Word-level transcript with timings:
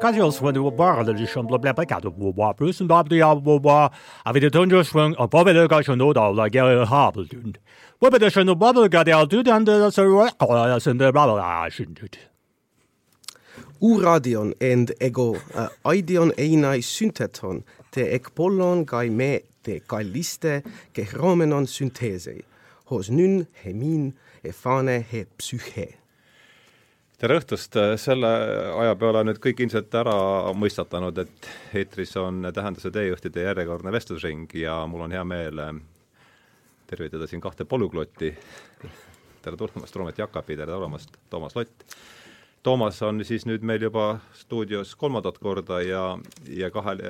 Kasion 0.00 0.52
de 0.54 0.60
barlechen 0.70 1.46
ble 1.46 1.58
bekat 1.58 2.04
war 2.34 2.54
plussen 2.54 2.86
bab 2.88 3.10
de 3.10 3.20
war 3.20 3.90
a 4.24 4.32
vi 4.32 4.40
de 4.40 4.50
tunjoswung 4.50 5.14
a 5.18 5.28
boga 5.28 5.52
no 5.94 6.10
la 6.32 6.48
ge 6.48 6.86
habel 6.86 7.28
dun. 7.28 7.54
Wo 8.00 8.08
de 8.08 8.44
no 8.44 8.54
babel 8.54 8.88
ga 8.88 9.04
de 9.04 9.26
du 9.26 9.50
an 9.50 9.64
de 9.64 11.12
bla 11.12 11.38
dut. 11.94 12.18
Uradion 13.82 14.54
and 14.60 14.92
ego 15.02 15.34
uh, 15.54 15.68
aidion 15.84 16.32
einai 16.32 16.80
synteton 16.80 17.62
te 17.90 18.02
ekpollon 18.18 18.86
kai 18.86 19.10
me 19.10 19.40
te 19.62 19.80
kalliste 19.80 20.64
kehromenon 20.94 21.66
synteesei. 21.66 22.42
Hos 22.86 23.10
nyn 23.10 23.46
hemin 23.62 24.14
efane 24.42 25.02
he 25.02 25.26
psyche 25.36 25.99
tere 27.20 27.36
õhtust, 27.36 27.76
selle 28.00 28.28
aja 28.80 28.94
peale 28.96 29.20
on 29.20 29.28
nüüd 29.28 29.40
kõik 29.44 29.58
ilmselt 29.60 29.92
ära 30.00 30.14
mõistatanud, 30.56 31.18
et 31.20 31.48
eetris 31.76 32.14
on 32.16 32.46
Tähenduse 32.54 32.88
teejuhtide 32.94 33.44
järjekordne 33.44 33.92
vestlusring 33.92 34.54
ja 34.56 34.78
mul 34.88 35.04
on 35.04 35.12
hea 35.12 35.24
meel 35.28 35.60
eh, 35.60 35.74
tervitada 36.88 37.28
siin 37.28 37.42
kahte 37.44 37.66
polüklotti. 37.68 38.32
tere 39.42 39.56
tulemast, 39.56 39.96
Roomet 39.96 40.18
Jakapi, 40.18 40.56
tere 40.56 40.72
tulemast, 40.72 41.16
Toomas 41.30 41.56
Lott. 41.56 41.84
Toomas 42.62 43.02
on 43.02 43.24
siis 43.24 43.44
nüüd 43.48 43.64
meil 43.64 43.84
juba 43.84 44.18
stuudios 44.36 44.94
kolmandat 44.96 45.38
korda 45.38 45.80
ja, 45.84 46.18
ja 46.48 46.70
kahel 46.70 47.04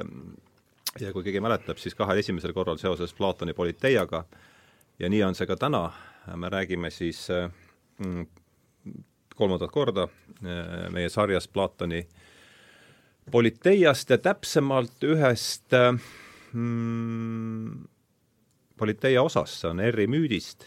ja 0.99 1.13
kui 1.13 1.23
keegi 1.23 1.43
mäletab, 1.43 1.79
siis 1.79 1.95
kahel 1.95 2.19
esimesel 2.19 2.55
korral 2.55 2.79
seoses 2.83 3.15
Platoni 3.15 3.55
Politeiaga 3.55 4.24
ja 4.99 5.11
nii 5.11 5.23
on 5.23 5.39
see 5.39 5.47
ka 5.47 5.57
täna, 5.59 5.89
me 6.35 6.51
räägime 6.51 6.91
siis 6.91 7.29
mm, 7.99 8.27
kolmandat 9.41 9.73
korda 9.74 10.09
äh, 10.09 10.88
meie 10.95 11.10
sarjas 11.13 11.49
Platoni 11.49 12.05
Politeiast 13.30 14.10
ja 14.10 14.19
täpsemalt 14.19 15.05
ühest 15.07 15.77
äh, 15.77 15.95
mm, 16.52 17.88
Politeia 18.80 19.23
osast, 19.23 19.61
see 19.61 19.68
on 19.68 19.83
R-i 19.85 20.07
müüdist, 20.09 20.65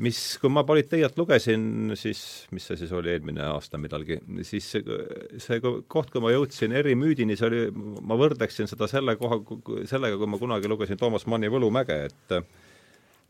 mis, 0.00 0.20
kui 0.40 0.48
ma 0.48 0.62
Politeiat 0.64 1.18
lugesin, 1.20 1.92
siis 1.98 2.20
mis 2.56 2.64
see 2.64 2.78
siis 2.80 2.92
oli, 2.96 3.12
eelmine 3.12 3.44
aasta 3.50 3.76
millalgi, 3.80 4.16
siis 4.48 4.70
see, 4.72 4.96
see 5.42 5.60
koht, 5.60 6.08
kui 6.12 6.24
ma 6.24 6.32
jõudsin 6.32 6.72
R-i 6.80 6.96
müüdini, 6.96 7.36
see 7.36 7.50
oli, 7.50 7.60
ma 8.00 8.16
võrdleksin 8.16 8.70
seda 8.70 8.88
selle 8.88 9.18
koha, 9.20 9.42
sellega, 9.88 10.16
kui 10.16 10.32
ma 10.32 10.40
kunagi 10.40 10.72
lugesin 10.72 11.00
Toomas 11.00 11.28
Manni 11.28 11.52
Võlumäge, 11.52 12.00
et 12.08 12.36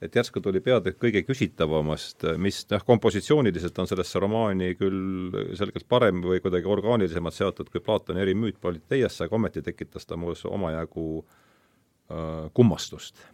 et 0.02 0.16
järsku 0.16 0.41
tuli 0.44 0.61
peatükk 0.61 0.98
kõige 1.00 1.22
küsitavamast, 1.25 2.27
mis 2.42 2.61
noh, 2.70 2.83
kompositsiooniliselt 2.84 3.78
on 3.80 3.89
sellesse 3.89 4.20
romaani 4.20 4.75
küll 4.77 5.36
selgelt 5.56 5.86
parem 5.88 6.20
või 6.25 6.42
kuidagi 6.44 6.69
orgaanilisemalt 6.69 7.36
seotud 7.36 7.70
kui 7.72 7.80
Platoni 7.84 8.20
erimüüt 8.25 8.61
Politeiasse, 8.61 9.25
aga 9.25 9.38
ometi 9.38 9.64
tekitas 9.64 10.06
ta 10.06 10.19
muus 10.20 10.44
omajagu 10.44 11.06
äh, 11.22 12.50
kummastust. 12.55 13.25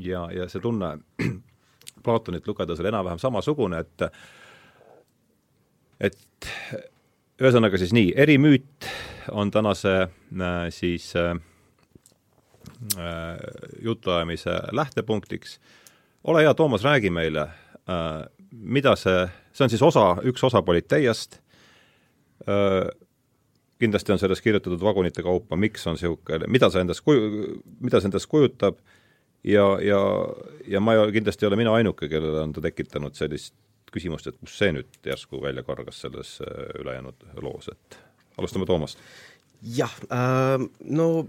ja, 0.00 0.28
ja 0.32 0.48
see 0.48 0.60
tunne 0.60 0.96
Platonit 2.06 2.48
lugedes 2.48 2.80
oli 2.80 2.88
enam-vähem 2.92 3.20
samasugune, 3.20 3.84
et 3.84 4.08
et 6.00 6.48
ühesõnaga 7.40 7.78
siis 7.80 7.92
nii, 7.92 8.12
erimüüt 8.16 8.88
on 9.36 9.50
tänase 9.50 9.94
äh, 10.00 10.68
siis 10.70 11.12
äh, 11.16 11.36
äh 12.96 13.36
jutuajamise 13.82 14.62
lähtepunktiks 14.72 15.58
ole 16.26 16.42
hea, 16.42 16.54
Toomas, 16.54 16.84
räägi 16.84 17.10
meile 17.10 17.48
äh,, 17.86 18.22
mida 18.50 18.96
see, 18.96 19.26
see 19.52 19.66
on 19.66 19.72
siis 19.72 19.82
osa, 19.82 20.06
üks 20.26 20.44
osa 20.46 20.62
Politeiast 20.62 21.40
äh,, 22.48 22.88
kindlasti 23.78 24.14
on 24.14 24.20
sellest 24.20 24.44
kirjutatud 24.44 24.82
vagunite 24.82 25.22
kaupa, 25.22 25.56
miks 25.60 25.86
on 25.86 25.96
niisugune, 25.96 26.48
mida 26.50 26.70
see 26.72 26.82
endast 26.84 27.04
kuju-, 27.06 27.58
mida 27.84 28.00
see 28.00 28.10
endast 28.10 28.30
kujutab 28.32 28.80
ja, 29.46 29.66
ja, 29.84 30.00
ja 30.68 30.82
ma 30.82 30.96
ei 30.96 31.04
ole, 31.04 31.14
kindlasti 31.14 31.46
ei 31.46 31.50
ole 31.50 31.60
mina 31.60 31.74
ainuke, 31.76 32.08
kellele 32.10 32.42
on 32.42 32.54
ta 32.56 32.64
tekitanud 32.64 33.16
sellist 33.18 33.54
küsimust, 33.94 34.28
et 34.28 34.38
kust 34.40 34.58
see 34.58 34.72
nüüd 34.74 34.98
järsku 35.06 35.40
välja 35.42 35.62
kargas 35.66 36.00
selles 36.02 36.36
äh, 36.44 36.64
ülejäänud 36.82 37.28
loos, 37.44 37.70
et 37.72 38.00
alustame 38.40 38.66
Toomast. 38.68 38.98
jah 39.76 39.92
äh,, 40.10 40.66
no 40.80 41.26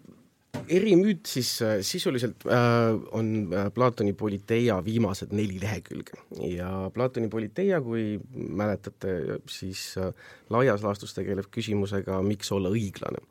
erimüüt 0.67 1.27
siis 1.29 1.61
äh, 1.61 1.77
sisuliselt 1.85 2.45
äh, 2.45 2.95
on 3.15 3.53
äh, 3.53 3.69
Platoni 3.73 4.13
Politeia 4.13 4.77
viimased 4.85 5.31
neli 5.35 5.59
lehekülge 5.61 6.19
ja 6.47 6.91
Platoni 6.93 7.29
Politeia, 7.31 7.81
kui 7.81 8.19
mäletate, 8.33 9.39
siis 9.51 9.93
äh, 10.01 10.11
laias 10.49 10.83
laastus 10.83 11.15
tegeleb 11.17 11.49
küsimusega, 11.51 12.21
miks 12.25 12.51
olla 12.51 12.71
õiglane. 12.73 13.23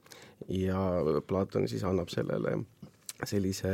ja 0.52 0.80
Platon 1.26 1.68
siis 1.68 1.84
annab 1.84 2.10
sellele 2.12 2.58
sellise 3.24 3.70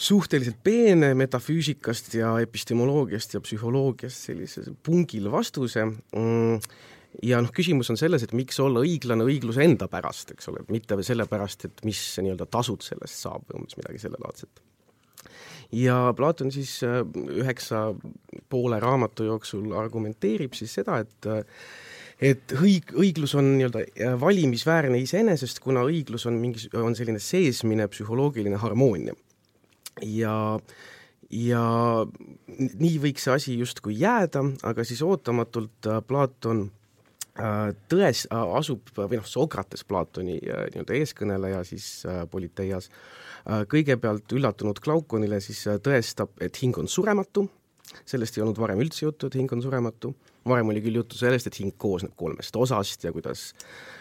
suhteliselt 0.00 0.56
peene 0.64 1.12
metafüüsikast 1.14 2.14
ja 2.16 2.32
epistemoloogiast 2.40 3.34
ja 3.36 3.42
psühholoogiast 3.44 4.30
sellise 4.30 4.64
pungil 4.82 5.28
vastuse 5.32 5.84
mm, 5.84 6.56
ja 7.22 7.40
noh, 7.42 7.52
küsimus 7.54 7.90
on 7.92 7.98
selles, 8.00 8.24
et 8.24 8.34
miks 8.36 8.58
olla 8.62 8.82
õiglane 8.84 9.26
õigluse 9.26 9.64
enda 9.64 9.88
pärast, 9.90 10.34
eks 10.34 10.50
ole, 10.52 10.64
mitte 10.70 10.98
sellepärast, 11.06 11.66
et 11.68 11.84
mis 11.86 12.00
nii-öelda 12.22 12.46
tasud 12.50 12.84
sellest 12.86 13.24
saab 13.26 13.46
või 13.48 13.62
umbes 13.62 13.78
midagi 13.80 14.02
sellelaadset. 14.02 14.62
ja 15.76 16.00
Platon 16.16 16.52
siis 16.54 16.80
äh, 16.86 17.00
üheksa 17.42 17.90
poole 18.48 18.80
raamatu 18.80 19.26
jooksul 19.28 19.72
argumenteerib 19.78 20.54
siis 20.58 20.74
seda, 20.80 21.00
et 21.02 21.32
et 22.20 22.52
õig-, 22.52 22.94
õiglus 22.94 23.34
on 23.34 23.54
nii-öelda 23.56 23.84
äh, 23.88 24.14
valimisväärne 24.20 25.00
iseenesest, 25.00 25.60
kuna 25.64 25.84
õiglus 25.88 26.26
on 26.30 26.38
mingi, 26.38 26.68
on 26.76 26.94
selline 26.94 27.22
seesmine 27.22 27.88
psühholoogiline 27.88 28.60
harmoonia. 28.60 29.14
ja 30.02 30.58
ja 31.30 31.62
nii 32.58 32.96
võiks 32.98 33.22
see 33.22 33.32
asi 33.32 33.52
justkui 33.58 33.94
jääda, 34.00 34.42
aga 34.66 34.84
siis 34.84 35.02
ootamatult 35.06 35.86
äh, 35.86 36.02
Platon 36.06 36.68
Äh, 36.70 36.79
tões, 37.90 38.24
äh, 38.30 38.52
asub 38.58 38.90
või 38.96 39.20
noh, 39.20 39.28
Sokrates, 39.28 39.84
Platoni 39.88 40.38
äh, 40.40 40.66
nii-öelda 40.74 40.96
eeskõneleja 40.98 41.62
siis 41.68 41.88
Politeias, 42.30 42.90
kõigepealt 43.72 44.34
üllatunud 44.36 44.78
Glaukonile 44.84 45.38
siis 45.40 45.62
tõestab, 45.80 46.34
et 46.44 46.58
hing 46.60 46.76
on 46.76 46.90
surematu, 46.90 47.46
sellest 48.04 48.36
ei 48.36 48.44
olnud 48.44 48.58
varem 48.60 48.82
üldse 48.84 49.06
juttu, 49.06 49.30
et 49.30 49.38
hing 49.40 49.52
on 49.56 49.62
surematu, 49.64 50.12
varem 50.46 50.68
oli 50.68 50.82
küll 50.84 51.00
juttu 51.00 51.16
sellest, 51.16 51.48
et 51.48 51.56
hing 51.62 51.72
koosneb 51.80 52.12
kolmest 52.20 52.56
osast 52.60 53.08
ja 53.08 53.14
kuidas 53.16 53.50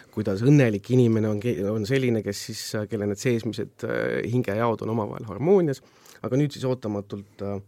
kuidas 0.10 0.42
õnnelik 0.44 0.90
inimene 0.92 1.30
on, 1.30 1.40
on 1.70 1.86
selline, 1.88 2.24
kes 2.26 2.40
siis, 2.50 2.62
kelle 2.90 3.06
need 3.08 3.22
seesmised 3.22 3.86
hingejaod 4.26 4.82
on 4.84 4.92
omavahel 4.96 5.28
harmoonias, 5.30 5.84
aga 6.26 6.40
nüüd 6.40 6.56
siis 6.56 6.66
ootamatult 6.68 7.44
äh, 7.46 7.60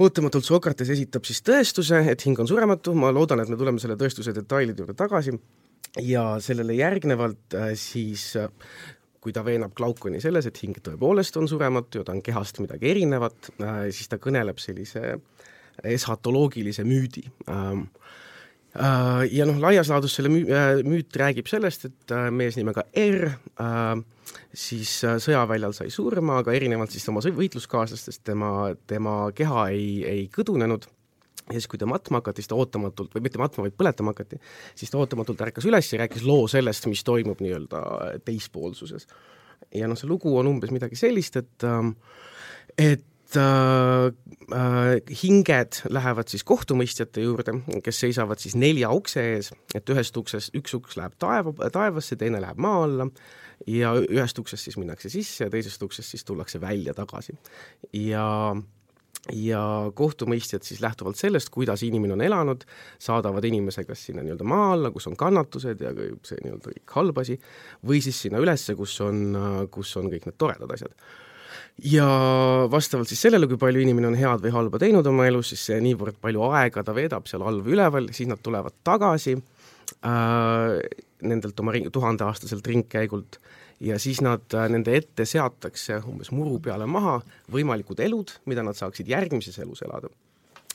ootamatult 0.00 0.44
Sokrates 0.44 0.90
esitab 0.92 1.24
siis 1.28 1.42
tõestuse, 1.46 2.02
et 2.10 2.26
hing 2.26 2.38
on 2.42 2.48
surematu, 2.48 2.94
ma 2.98 3.12
loodan, 3.14 3.40
et 3.42 3.52
me 3.52 3.56
tuleme 3.56 3.80
selle 3.82 3.96
tõestuse 4.00 4.34
detailide 4.36 4.84
juurde 4.84 4.96
tagasi, 4.98 5.36
ja 6.04 6.26
sellele 6.42 6.76
järgnevalt 6.76 7.56
äh, 7.56 7.72
siis 7.80 8.34
äh, 8.36 8.50
kui 9.26 9.34
ta 9.34 9.42
veenab 9.42 9.74
Glaukoni 9.74 10.20
selles, 10.22 10.46
et 10.46 10.58
hing 10.62 10.76
tõepoolest 10.78 11.38
on 11.40 11.48
surematu 11.50 12.02
ja 12.02 12.06
ta 12.06 12.14
on 12.14 12.22
kehast 12.22 12.60
midagi 12.62 12.92
erinevat, 12.92 13.50
äh, 13.58 13.86
siis 13.90 14.12
ta 14.12 14.20
kõneleb 14.22 14.60
sellise 14.62 15.16
eshatoloogilise 15.84 16.86
müüdi 16.88 17.26
Äh, 17.50 17.86
ja 18.76 19.46
noh, 19.48 19.60
laias 19.62 19.90
laadus 19.92 20.18
selle 20.18 20.32
äh, 20.42 20.82
müüt 20.86 21.16
räägib 21.16 21.48
sellest, 21.50 21.88
et 21.88 22.14
äh, 22.14 22.28
mees 22.34 22.58
nimega 22.58 22.86
R 22.92 23.30
siis 24.56 24.90
sõjaväljal 25.22 25.74
sai 25.76 25.90
surma, 25.92 26.40
aga 26.40 26.54
erinevalt 26.56 26.90
siis 26.90 27.04
oma 27.12 27.20
võitluskaaslastest 27.22 28.24
tema, 28.26 28.72
tema 28.88 29.18
keha 29.36 29.68
ei, 29.70 29.90
ei 30.08 30.22
kõdunenud 30.32 30.88
ja 31.46 31.60
siis, 31.60 31.68
kui 31.70 31.78
ta 31.78 31.86
matma 31.86 32.20
hakati, 32.20 32.42
siis 32.42 32.50
ta 32.50 32.58
ootamatult, 32.58 33.12
või 33.14 33.26
mitte 33.26 33.40
matma, 33.40 33.66
vaid 33.66 33.76
põletama 33.78 34.14
hakati, 34.14 34.38
siis 34.78 34.90
ta 34.90 34.98
ootamatult 34.98 35.44
ärkas 35.46 35.66
üles 35.68 35.90
ja 35.92 36.00
rääkis 36.02 36.24
loo 36.26 36.46
sellest, 36.50 36.88
mis 36.90 37.04
toimub 37.06 37.42
nii-öelda 37.44 37.82
teispoolsuses. 38.26 39.06
ja 39.74 39.88
noh, 39.88 39.98
see 39.98 40.10
lugu 40.10 40.34
on 40.38 40.50
umbes 40.50 40.72
midagi 40.74 40.98
sellist, 40.98 41.36
et 41.36 41.66
et 42.76 42.82
äh, 42.82 42.92
äh, 42.92 42.98
hinged 45.22 45.80
lähevad 45.90 46.30
siis 46.30 46.44
kohtumõistjate 46.46 47.24
juurde, 47.24 47.56
kes 47.82 47.98
seisavad 48.04 48.38
siis 48.38 48.54
nelja 48.58 48.92
ukse 48.94 49.24
ees, 49.32 49.50
et 49.74 49.90
ühest 49.90 50.16
uksest, 50.16 50.54
üks 50.54 50.76
uks 50.78 50.96
läheb 50.96 51.16
taeva, 51.18 51.52
taevasse, 51.74 52.16
teine 52.16 52.40
läheb 52.40 52.60
maa 52.62 52.84
alla 52.84 53.08
ja 53.66 53.94
ühest 53.98 54.38
uksest 54.38 54.68
siis 54.68 54.78
minnakse 54.78 55.10
sisse 55.10 55.46
ja 55.46 55.50
teisest 55.50 55.82
uksest 55.82 56.14
siis 56.14 56.24
tullakse 56.24 56.60
välja 56.60 56.94
tagasi. 56.94 57.34
ja 57.92 58.54
ja 59.32 59.90
kohtumõistjad 59.94 60.62
siis 60.62 60.78
lähtuvalt 60.80 61.18
sellest, 61.18 61.48
kuidas 61.50 61.82
inimene 61.82 62.14
on 62.14 62.20
elanud, 62.22 62.62
saadavad 63.02 63.44
inimese 63.44 63.82
kas 63.84 64.04
sinna 64.06 64.22
nii-öelda 64.22 64.46
maa 64.46 64.72
alla, 64.76 64.92
kus 64.94 65.08
on 65.10 65.16
kannatused 65.18 65.82
ja 65.82 65.90
see 66.22 66.38
nii-öelda 66.44 66.70
kõik 66.70 66.94
halb 66.94 67.18
asi, 67.18 67.34
või 67.82 67.98
siis 68.04 68.20
sinna 68.22 68.38
ülesse, 68.38 68.76
kus 68.78 68.94
on, 69.02 69.34
kus 69.74 69.96
on 69.98 70.06
kõik 70.12 70.28
need 70.28 70.38
toredad 70.38 70.76
asjad 70.76 70.94
ja 71.84 72.08
vastavalt 72.70 73.10
siis 73.10 73.20
sellele, 73.26 73.48
kui 73.50 73.58
palju 73.60 73.82
inimene 73.82 74.10
on 74.10 74.18
head 74.18 74.44
või 74.44 74.54
halba 74.54 74.80
teinud 74.80 75.06
oma 75.06 75.26
elus, 75.28 75.52
siis 75.52 75.66
see 75.70 75.80
niivõrd 75.84 76.18
palju 76.22 76.46
aega 76.48 76.84
ta 76.84 76.94
veedab 76.96 77.28
seal 77.28 77.44
all 77.46 77.60
või 77.64 77.76
üleval, 77.76 78.10
siis 78.16 78.30
nad 78.30 78.40
tulevad 78.44 78.76
tagasi 78.86 79.36
äh, 79.36 80.78
nendelt 81.26 81.60
oma 81.60 81.76
ring, 81.76 81.90
tuhandeaastaselt 81.92 82.66
ringkäigult. 82.66 83.40
Ja 83.84 83.98
siis 84.00 84.22
nad, 84.24 84.46
äh, 84.56 84.70
nende 84.72 84.94
ette 84.96 85.26
seatakse 85.28 86.00
umbes 86.08 86.32
muru 86.32 86.56
peale 86.64 86.88
maha 86.88 87.18
võimalikud 87.52 88.00
elud, 88.00 88.38
mida 88.48 88.64
nad 88.64 88.78
saaksid 88.78 89.08
järgmises 89.12 89.60
elus 89.60 89.84
elada 89.84 90.08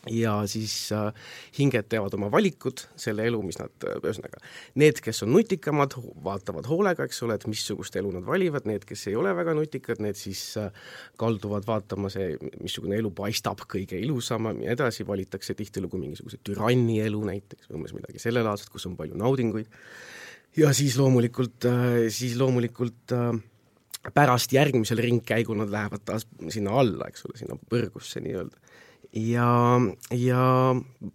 ja 0.10 0.34
siis 0.50 0.74
äh, 0.96 1.12
hinged 1.58 1.86
teevad 1.92 2.16
oma 2.18 2.32
valikud, 2.34 2.82
selle 3.00 3.26
elu, 3.30 3.42
mis 3.46 3.60
nad, 3.60 3.74
äh, 3.86 4.00
ühesõnaga, 4.02 4.40
need, 4.82 5.02
kes 5.04 5.22
on 5.26 5.34
nutikamad, 5.36 5.94
vaatavad 6.26 6.70
hoolega, 6.70 7.06
eks 7.06 7.22
ole, 7.28 7.38
et 7.38 7.46
missugust 7.50 7.96
elu 8.00 8.14
nad 8.16 8.26
valivad, 8.26 8.66
need, 8.70 8.86
kes 8.90 9.08
ei 9.12 9.18
ole 9.20 9.34
väga 9.38 9.54
nutikad, 9.58 10.02
need 10.02 10.18
siis 10.18 10.42
äh, 10.62 10.72
kalduvad 11.22 11.68
vaatama 11.70 12.10
see, 12.14 12.34
missugune 12.64 12.98
elu 12.98 13.14
paistab 13.14 13.62
kõige 13.70 14.00
ilusam 14.02 14.50
ja 14.50 14.56
nii 14.58 14.74
edasi, 14.74 15.06
valitakse 15.08 15.56
tihtilugu 15.58 16.02
mingisuguse 16.02 16.42
türanni 16.44 16.98
elu 17.06 17.22
näiteks 17.30 17.70
või 17.70 17.82
umbes 17.82 17.96
midagi 17.98 18.24
sellelaadset, 18.24 18.74
kus 18.74 18.90
on 18.90 18.98
palju 18.98 19.20
naudinguid, 19.22 19.70
ja 20.58 20.74
siis 20.76 20.98
loomulikult, 20.98 21.70
siis 22.10 22.34
loomulikult 22.40 23.14
pärast 24.18 24.54
järgmisel 24.54 24.98
ringkäigul 24.98 25.60
nad 25.62 25.70
lähevad 25.70 26.02
taas 26.06 26.26
sinna 26.50 26.74
alla, 26.82 27.06
eks 27.12 27.28
ole, 27.28 27.38
sinna 27.38 27.58
põrgusse 27.70 28.24
nii-öelda 28.26 28.61
ja, 29.18 29.48
ja 30.16 30.42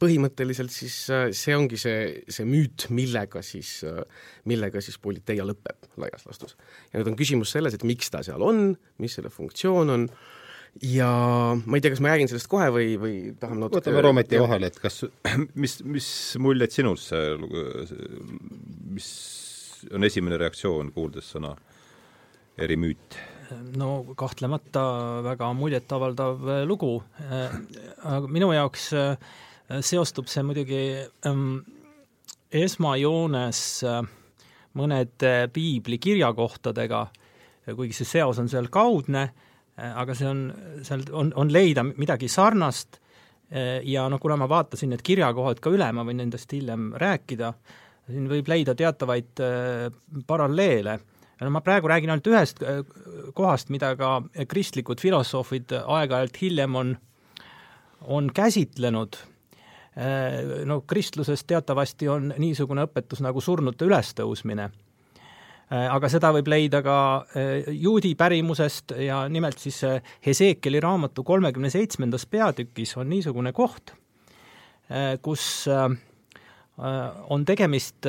põhimõtteliselt 0.00 0.72
siis 0.74 0.96
äh, 1.12 1.28
see 1.36 1.56
ongi 1.56 1.78
see, 1.80 2.24
see 2.32 2.46
müüt, 2.48 2.88
millega 2.94 3.42
siis, 3.46 3.78
äh, 3.88 4.02
millega 4.48 4.82
siis 4.84 4.98
Politeia 5.02 5.46
lõpeb 5.48 5.88
laias 6.00 6.26
laastus. 6.28 6.56
ja 6.92 7.00
nüüd 7.00 7.12
on 7.12 7.18
küsimus 7.18 7.54
selles, 7.56 7.76
et 7.76 7.86
miks 7.88 8.12
ta 8.12 8.22
seal 8.26 8.42
on, 8.44 8.74
mis 9.02 9.16
selle 9.16 9.32
funktsioon 9.32 9.94
on, 9.94 10.08
ja 10.84 11.10
ma 11.56 11.78
ei 11.78 11.84
tea, 11.84 11.94
kas 11.94 12.02
ma 12.04 12.12
räägin 12.12 12.30
sellest 12.32 12.50
kohe 12.52 12.68
või, 12.74 12.90
või 13.00 13.14
tahame 13.40 13.64
natuke 13.64 13.80
võtame 13.80 14.04
Roometi 14.04 14.42
vahele, 14.42 14.72
et 14.72 14.80
kas, 14.82 15.02
mis, 15.62 15.78
mis 15.86 16.10
muljed 16.42 16.76
sinul 16.76 17.00
see, 17.00 17.32
mis 18.92 19.08
on 19.96 20.04
esimene 20.04 20.36
reaktsioon, 20.40 20.92
kuuldes 20.92 21.32
sõna 21.32 21.54
erimüüt? 22.60 23.16
No 23.76 23.90
kahtlemata 24.18 24.82
väga 25.24 25.52
muljetavaldav 25.56 26.48
äh, 26.48 26.62
lugu, 26.66 26.98
äh, 27.20 27.54
aga 28.04 28.30
minu 28.30 28.50
jaoks 28.54 28.90
äh, 28.96 29.16
seostub 29.84 30.28
see 30.30 30.44
muidugi 30.46 30.82
ähm, 31.26 31.58
esmajoones 32.54 33.60
mõnede 34.76 35.32
piibli 35.52 35.98
kirjakohtadega, 35.98 37.00
kuigi 37.74 37.96
see 37.96 38.06
seos 38.06 38.38
on 38.38 38.48
seal 38.48 38.68
kaudne, 38.70 39.24
aga 39.74 40.14
see 40.14 40.28
on, 40.30 40.44
seal 40.86 41.02
on, 41.10 41.32
on 41.36 41.50
leida 41.50 41.82
midagi 41.88 42.28
sarnast 42.30 43.00
ja 43.82 44.04
noh, 44.12 44.20
kuna 44.22 44.36
ma 44.38 44.46
vaatasin 44.48 44.94
need 44.94 45.02
kirjakohad 45.04 45.58
ka 45.64 45.72
üle, 45.74 45.88
ma 45.96 46.04
võin 46.06 46.22
nendest 46.22 46.54
hiljem 46.54 46.92
rääkida, 47.02 47.50
siin 48.06 48.30
võib 48.30 48.48
leida 48.52 48.76
teatavaid 48.78 49.42
paralleele 50.30 51.00
no 51.40 51.50
ma 51.52 51.62
praegu 51.64 51.90
räägin 51.90 52.12
ainult 52.12 52.30
ühest 52.30 52.62
äh, 52.64 52.80
kohast, 53.36 53.70
mida 53.72 53.92
ka 53.98 54.20
kristlikud 54.48 55.00
filosoofid 55.02 55.74
aeg-ajalt 55.82 56.40
hiljem 56.40 56.78
on, 56.80 56.94
on 58.00 58.30
käsitlenud. 58.34 59.18
Äh, 59.96 60.40
no 60.68 60.80
kristluses 60.88 61.44
teatavasti 61.44 62.08
on 62.12 62.32
niisugune 62.38 62.86
õpetus 62.88 63.22
nagu 63.24 63.42
surnute 63.44 63.88
ülestõusmine. 63.88 64.70
Äh, 65.66 65.86
aga 65.90 66.08
seda 66.12 66.32
võib 66.36 66.48
leida 66.48 66.80
ka 66.86 66.96
juudi 67.74 68.14
pärimusest 68.16 68.96
ja 69.02 69.24
nimelt 69.28 69.60
siis 69.60 69.82
Heseekeli 70.26 70.80
raamatu 70.80 71.24
kolmekümne 71.26 71.70
seitsmendas 71.72 72.26
peatükis 72.30 72.96
on 72.96 73.10
niisugune 73.12 73.52
koht, 73.52 73.92
kus 75.18 75.66
on 76.78 77.44
tegemist 77.48 78.06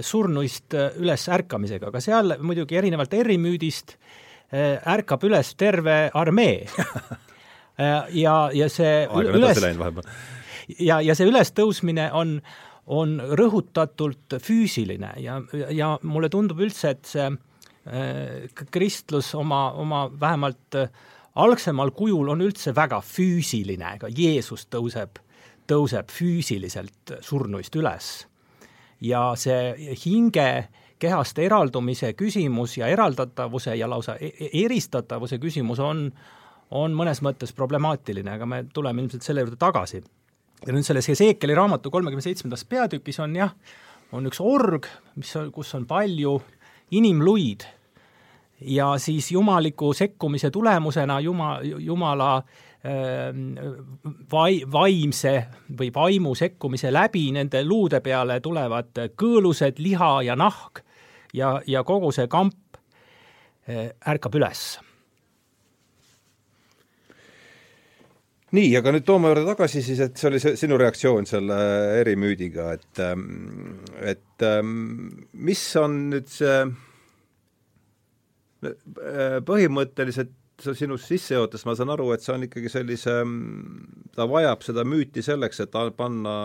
surnuist 0.00 0.74
äh, 0.74 0.94
üles 1.02 1.26
ärkamisega, 1.28 1.90
aga 1.90 2.00
seal 2.00 2.36
muidugi 2.40 2.78
erinevalt 2.80 3.12
Erri 3.14 3.36
müüdist 3.40 3.96
äh, 4.48 4.78
ärkab 4.80 5.24
üles 5.28 5.54
terve 5.56 6.06
armee. 6.14 6.64
Ja, 7.76 8.48
ja 8.56 8.70
see 8.72 9.02
Aeg 9.04 9.34
üles, 9.36 9.58
ja, 10.80 10.94
ja 11.04 11.12
see 11.12 11.26
ülestõusmine 11.28 12.06
on, 12.16 12.30
on 12.88 13.10
rõhutatult 13.36 14.38
füüsiline 14.40 15.10
ja, 15.20 15.34
ja 15.76 15.90
mulle 16.00 16.30
tundub 16.32 16.62
üldse, 16.64 16.94
et 16.94 17.04
see 17.04 17.26
kristlus 18.72 19.28
oma, 19.36 19.74
oma 19.76 20.06
vähemalt 20.08 20.78
algsemal 21.36 21.92
kujul 21.92 22.32
on 22.32 22.46
üldse 22.46 22.72
väga 22.72 23.02
füüsiline, 23.04 23.92
ka 24.00 24.08
Jeesus 24.08 24.64
tõuseb, 24.72 25.20
tõuseb 25.68 26.16
füüsiliselt 26.16 27.18
surnuist 27.28 27.76
üles 27.76 28.14
ja 29.00 29.32
see 29.36 29.94
hinge 30.04 30.68
kehast 30.98 31.38
eraldumise 31.38 32.12
küsimus 32.16 32.78
ja 32.78 32.88
eraldatavuse 32.88 33.76
ja 33.76 33.88
lausa 33.90 34.16
e-, 34.16 34.32
e-, 34.40 34.50
eristatavuse 34.64 35.38
küsimus 35.38 35.80
on, 35.80 36.06
on 36.70 36.94
mõnes 36.96 37.20
mõttes 37.24 37.52
problemaatiline, 37.56 38.36
aga 38.38 38.46
me 38.46 38.64
tuleme 38.72 39.04
ilmselt 39.04 39.22
selle 39.22 39.44
juurde 39.44 39.56
tagasi. 39.60 40.02
ja 40.66 40.72
nüüd 40.72 40.86
selles 40.86 41.08
Heseekeli 41.08 41.54
raamatu 41.54 41.90
kolmekümne 41.90 42.22
seitsmendas 42.24 42.64
peatükis 42.64 43.20
on 43.20 43.36
jah, 43.36 43.52
on 44.12 44.26
üks 44.26 44.40
org, 44.40 44.86
mis 45.16 45.34
kus 45.52 45.74
on 45.74 45.86
palju 45.86 46.40
inimluid 46.90 47.66
ja 48.60 48.94
siis 48.98 49.32
jumaliku 49.32 49.92
sekkumise 49.92 50.50
tulemusena 50.50 51.20
juma, 51.20 51.58
jumala 51.62 52.30
Ehm, 52.40 52.65
vai-, 54.32 54.64
vaimse 54.72 55.34
või 55.78 55.90
vaimu 55.94 56.34
sekkumise 56.38 56.92
läbi 56.94 57.28
nende 57.34 57.64
luude 57.64 58.00
peale 58.04 58.40
tulevad 58.40 59.00
kõõlused, 59.18 59.80
liha 59.82 60.12
ja 60.28 60.36
nahk 60.38 60.82
ja, 61.34 61.56
ja 61.66 61.82
kogu 61.84 62.12
see 62.14 62.28
kamp 62.30 62.78
eh, 63.68 63.90
ärkab 64.06 64.38
üles. 64.38 64.66
Nii, 68.56 68.70
aga 68.78 68.92
nüüd 68.94 69.04
toome 69.04 69.32
juurde 69.32 69.42
tagasi 69.48 69.82
siis, 69.82 69.98
et 70.04 70.16
see 70.16 70.28
oli 70.30 70.38
see 70.40 70.54
sinu 70.56 70.76
reaktsioon 70.78 71.26
selle 71.28 71.56
erimüüdiga, 71.98 72.68
et 72.76 73.00
ähm, 73.02 73.80
et 74.00 74.44
ähm, 74.46 75.08
mis 75.34 75.62
on 75.80 75.96
nüüd 76.12 76.30
see 76.30 76.60
äh, 78.62 79.42
põhimõtteliselt 79.50 80.32
sinu 80.62 80.96
sissejuhatust 81.00 81.66
ma 81.68 81.74
saan 81.76 81.92
aru, 81.92 82.10
et 82.14 82.24
see 82.24 82.34
on 82.34 82.46
ikkagi 82.46 82.70
sellise, 82.72 83.16
ta 84.16 84.26
vajab 84.30 84.64
seda 84.64 84.86
müüti 84.88 85.24
selleks, 85.24 85.60
et 85.64 85.76
panna 85.96 86.36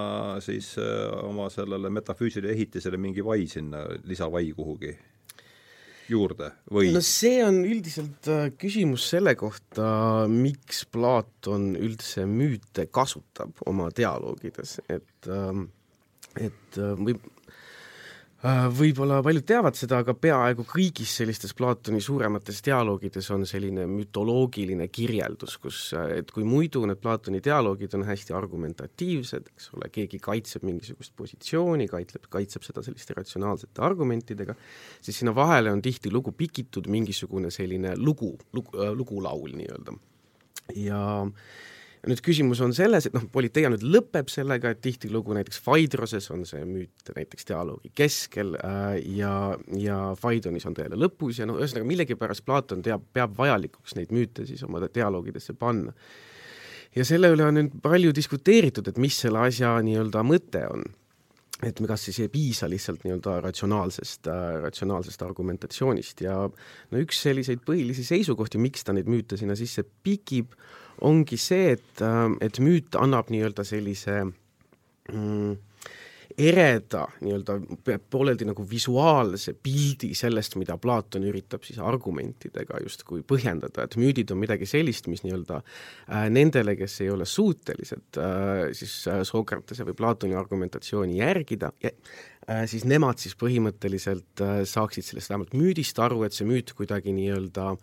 siis 0.44 0.74
äh, 0.82 1.08
oma 1.24 1.50
sellele 1.54 1.92
metafüüsilisele 1.94 2.54
ehitisele 2.56 3.00
mingi 3.02 3.24
vai 3.26 3.46
sinna, 3.48 3.86
lisavai 4.08 4.50
kuhugi 4.58 4.94
juurde 6.12 6.52
või? 6.72 6.92
no 6.92 7.02
see 7.06 7.40
on 7.46 7.62
üldiselt 7.66 8.28
äh, 8.32 8.48
küsimus 8.60 9.08
selle 9.14 9.36
kohta, 9.40 10.28
miks 10.32 10.84
Platon 10.92 11.72
üldse 11.80 12.26
müüte 12.30 12.88
kasutab 12.92 13.64
oma 13.70 13.90
dialoogides, 13.96 14.80
et 14.92 15.32
ähm, 15.32 15.70
et 16.40 16.80
äh, 16.80 16.96
võib 16.96 17.24
võib-olla 18.42 19.20
paljud 19.22 19.46
teavad 19.46 19.78
seda, 19.78 20.00
aga 20.02 20.16
peaaegu 20.18 20.64
kõigis 20.66 21.12
sellistes 21.20 21.54
Platoni 21.54 22.00
suuremates 22.02 22.64
dialoogides 22.66 23.28
on 23.36 23.46
selline 23.46 23.86
mütoloogiline 23.90 24.88
kirjeldus, 24.90 25.60
kus, 25.62 25.82
äh, 25.94 26.18
et 26.22 26.32
kui 26.34 26.46
muidu 26.48 26.82
need 26.90 26.98
Platoni 27.04 27.42
dialoogid 27.44 27.94
on 28.00 28.08
hästi 28.08 28.34
argumentatiivsed, 28.34 29.52
eks 29.54 29.70
ole, 29.78 29.92
keegi 29.94 30.18
kaitseb 30.24 30.66
mingisugust 30.66 31.14
positsiooni, 31.16 31.88
kaitseb, 31.92 32.26
kaitseb 32.34 32.66
seda 32.66 32.82
selliste 32.86 33.14
ratsionaalsete 33.18 33.86
argumentidega, 33.86 34.56
siis 35.02 35.22
sinna 35.22 35.36
vahele 35.38 35.72
on 35.72 35.82
tihtilugu 35.82 36.34
pikitud 36.34 36.90
mingisugune 36.90 37.54
selline 37.54 37.94
lugu, 37.98 38.34
lugu, 38.54 38.74
äh, 38.82 38.90
lugulaul 38.98 39.54
nii-öelda. 39.54 40.00
ja 40.76 41.02
nüüd 42.08 42.22
küsimus 42.26 42.62
on 42.66 42.74
selles, 42.74 43.06
et 43.06 43.14
noh, 43.14 43.28
Politeia 43.34 43.70
nüüd 43.70 43.84
lõpeb 43.86 44.30
sellega, 44.32 44.72
et 44.74 44.82
tihtilugu 44.82 45.36
näiteks 45.38 45.62
Phaedroses 45.66 46.32
on 46.34 46.46
see 46.50 46.64
müüt 46.66 47.12
näiteks 47.16 47.46
dialoogi 47.52 47.92
keskel 47.98 48.56
äh, 48.58 48.96
ja, 49.18 49.34
ja 49.78 50.00
Phaedonis 50.22 50.66
on 50.70 50.78
ta 50.78 50.88
jälle 50.88 50.98
lõpus 51.02 51.42
ja 51.42 51.50
noh, 51.50 51.60
ühesõnaga 51.62 51.90
millegipärast 51.92 52.46
Platon 52.48 52.82
teab, 52.86 53.06
peab 53.14 53.36
vajalikuks 53.38 53.96
neid 54.00 54.14
müüte 54.16 54.48
siis 54.50 54.64
oma 54.66 54.82
dialoogidesse 54.88 55.54
panna. 55.60 55.94
ja 56.96 57.06
selle 57.06 57.30
üle 57.36 57.46
on 57.46 57.60
nüüd 57.60 57.78
palju 57.84 58.16
diskuteeritud, 58.18 58.90
et 58.90 58.98
mis 58.98 59.22
selle 59.26 59.46
asja 59.46 59.78
nii-öelda 59.86 60.26
mõte 60.26 60.66
on 60.72 60.90
et 61.62 61.78
kas 61.88 62.08
siis 62.08 62.18
ei 62.24 62.30
piisa 62.34 62.66
lihtsalt 62.70 63.04
nii-öelda 63.06 63.38
ratsionaalsest 63.46 64.28
äh,, 64.32 64.56
ratsionaalsest 64.64 65.22
argumentatsioonist 65.22 66.24
ja 66.26 66.38
no 66.50 67.02
üks 67.02 67.22
selliseid 67.28 67.62
põhilisi 67.68 68.06
seisukohti, 68.08 68.58
miks 68.62 68.86
ta 68.88 68.96
neid 68.98 69.10
müüte 69.12 69.38
sinna 69.38 69.54
sisse 69.60 69.86
pikib, 69.86 70.56
ongi 71.08 71.38
see, 71.42 71.76
et, 71.78 72.02
äh, 72.06 72.24
et 72.42 72.62
müüt 72.64 72.98
annab 73.00 73.32
nii-öelda 73.34 73.66
sellise 73.68 74.22
mm, 75.12 75.58
ereda 76.38 77.06
nii-öelda 77.22 77.58
pooleldi 78.12 78.46
nagu 78.48 78.64
visuaalse 78.70 79.54
pildi 79.64 80.12
sellest, 80.18 80.56
mida 80.60 80.78
Platon 80.82 81.26
üritab 81.28 81.66
siis 81.68 81.80
argumentidega 81.84 82.82
justkui 82.84 83.24
põhjendada, 83.28 83.86
et 83.86 83.98
müüdid 84.00 84.32
on 84.34 84.42
midagi 84.42 84.68
sellist, 84.70 85.10
mis 85.12 85.24
nii-öelda 85.26 85.62
äh, 85.62 86.28
nendele, 86.34 86.76
kes 86.80 87.00
ei 87.06 87.12
ole 87.14 87.28
suutelised 87.30 88.22
äh, 88.22 88.66
siis 88.78 88.96
äh, 89.12 89.24
Sokratese 89.28 89.88
või 89.88 89.98
Platoni 89.98 90.38
argumentatsiooni 90.40 91.20
järgida, 91.20 91.72
äh, 91.86 92.64
siis 92.70 92.86
nemad 92.90 93.22
siis 93.22 93.38
põhimõtteliselt 93.40 94.46
äh, 94.46 94.62
saaksid 94.70 95.08
sellest 95.08 95.34
vähemalt 95.34 95.56
müüdist 95.58 96.00
aru, 96.02 96.24
et 96.28 96.38
see 96.38 96.48
müüt 96.50 96.76
kuidagi 96.78 97.16
nii-öelda 97.16 97.76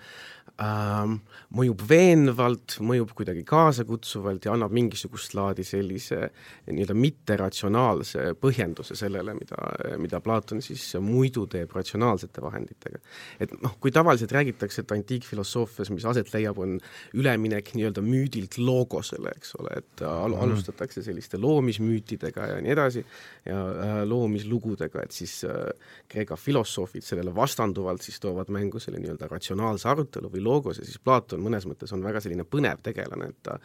ähm, 0.62 1.18
mõjub 1.54 1.82
veenvalt, 1.88 2.76
mõjub 2.84 3.12
kuidagi 3.16 3.44
kaasakutsuvalt 3.48 4.48
ja 4.48 4.54
annab 4.54 4.74
mingisugust 4.74 5.34
laadi 5.38 5.64
sellise 5.66 6.18
nii-öelda 6.66 6.96
mitteratsionaalse 6.98 8.32
põhjenduse 8.42 8.96
sellele, 8.98 9.34
mida, 9.38 9.58
mida 10.02 10.20
Platon 10.24 10.62
siis 10.64 10.84
muidu 11.02 11.46
teeb 11.50 11.72
ratsionaalsete 11.76 12.42
vahenditega. 12.42 13.00
et 13.40 13.54
noh, 13.62 13.76
kui 13.80 13.92
tavaliselt 13.94 14.32
räägitakse, 14.34 14.82
et 14.82 14.96
antiikfilosoofias, 14.96 15.92
mis 15.94 16.06
aset 16.08 16.32
leiab, 16.34 16.58
on 16.58 16.76
üleminek 17.14 17.72
nii-öelda 17.74 18.02
müüdilt 18.04 18.58
loogosele, 18.58 19.32
eks 19.38 19.54
ole, 19.60 19.78
et 19.82 20.04
al 20.06 20.34
mhm. 20.34 20.42
alustatakse 20.48 21.02
selliste 21.06 21.40
loomismüütidega 21.40 22.50
ja 22.52 22.58
nii 22.64 22.74
edasi 22.74 23.04
ja 23.46 23.62
äh, 23.68 24.02
loomislugudega, 24.08 25.06
et 25.06 25.14
siis 25.14 25.40
äh, 25.46 25.70
Kreeka 26.08 26.36
filosoofid 26.36 27.06
sellele 27.06 27.32
vastanduvalt 27.34 28.02
siis 28.02 28.20
toovad 28.20 28.50
mängu 28.52 28.80
selle 28.82 29.00
nii-öelda 29.02 29.28
ratsionaalse 29.30 29.88
arutelu 29.88 30.30
või 30.32 30.44
loogos 30.48 30.80
ja 30.80 30.88
siis 30.88 30.98
Platon 31.02 31.44
mõnes 31.44 31.68
mõttes 31.68 31.92
on 31.94 32.04
väga 32.04 32.22
selline 32.24 32.46
põnev 32.48 32.82
tegelane, 32.84 33.30
et 33.32 33.40
ta 33.46 33.58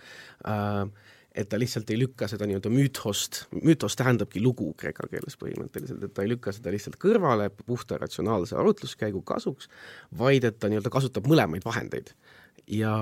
äh, 0.47 1.11
et 1.33 1.49
ta 1.49 1.57
lihtsalt 1.57 1.89
ei 1.89 1.97
lükka 1.97 2.27
seda 2.29 2.45
nii-öelda 2.45 2.69
müütost, 2.69 3.43
müütos 3.57 3.97
tähendabki 3.97 4.41
lugu 4.43 4.69
kreeka 4.77 5.07
keeles 5.09 5.37
põhimõtteliselt, 5.41 6.03
et 6.05 6.13
ta 6.13 6.25
ei 6.25 6.29
lükka 6.29 6.53
seda 6.53 6.73
lihtsalt 6.73 6.99
kõrvale 7.01 7.49
puhta 7.65 7.97
ratsionaalse 8.01 8.57
arutluskäigu 8.59 9.23
kasuks, 9.25 9.69
vaid 10.19 10.45
et 10.45 10.59
ta 10.61 10.69
nii-öelda 10.69 10.93
kasutab 10.93 11.29
mõlemaid 11.29 11.65
vahendeid. 11.65 12.13
ja 12.69 12.93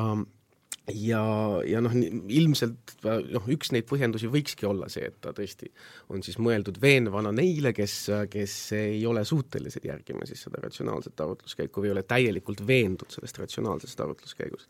ja, 0.96 1.24
ja 1.68 1.82
noh, 1.84 1.94
ilmselt 1.96 2.96
noh, 3.06 3.48
üks 3.54 3.72
neid 3.74 3.88
põhjendusi 3.90 4.30
võikski 4.32 4.68
olla 4.70 4.90
see, 4.92 5.08
et 5.10 5.18
ta 5.24 5.34
tõesti 5.36 5.70
on 6.14 6.24
siis 6.26 6.38
mõeldud 6.42 6.80
veenvana 6.82 7.34
neile, 7.36 7.74
kes, 7.76 7.96
kes 8.32 8.56
ei 8.78 9.02
ole 9.10 9.24
suutelised 9.28 9.86
järgima 9.88 10.28
siis 10.30 10.46
seda 10.48 10.62
ratsionaalset 10.64 11.24
arutluskäiku 11.26 11.84
või 11.84 11.92
ei 11.92 11.96
ole 11.98 12.06
täielikult 12.08 12.66
veendud 12.68 13.14
sellest 13.14 13.40
ratsionaalsest 13.42 14.04
arutluskäigust. 14.06 14.70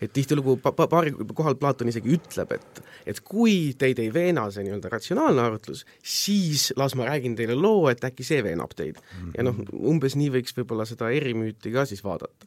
et 0.00 0.12
tihtilugu 0.12 0.58
pa-, 0.60 0.74
pa-, 0.76 0.88
paari 0.88 1.12
kohal 1.34 1.54
Platon 1.56 1.88
isegi 1.88 2.12
ütleb, 2.18 2.52
et 2.52 2.82
et 3.06 3.20
kui 3.24 3.74
teid 3.78 3.98
ei 4.02 4.10
veena 4.12 4.48
see 4.50 4.66
nii-öelda 4.66 4.90
ratsionaalne 4.92 5.42
arutlus, 5.42 5.86
siis 6.02 6.72
las 6.76 6.94
ma 6.94 7.06
räägin 7.08 7.36
teile 7.36 7.56
loo, 7.56 7.88
et 7.88 8.04
äkki 8.04 8.26
see 8.26 8.42
veenab 8.44 8.74
teid 8.76 8.98
mm. 8.98 9.22
-hmm. 9.22 9.38
ja 9.38 9.46
noh, 9.46 9.62
umbes 9.92 10.16
nii 10.16 10.34
võiks 10.40 10.56
võib-olla 10.58 10.84
seda 10.84 11.10
erimüüti 11.10 11.72
ka 11.72 11.84
siis 11.84 12.04
vaadata. 12.04 12.46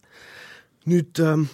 nüüd 0.86 1.20
äh, 1.20 1.50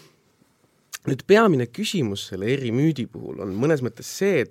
nüüd 1.09 1.25
peamine 1.27 1.67
küsimus 1.69 2.29
selle 2.31 2.49
erimüüdi 2.55 3.07
puhul 3.11 3.43
on 3.45 3.53
mõnes 3.57 3.83
mõttes 3.85 4.09
see, 4.19 4.45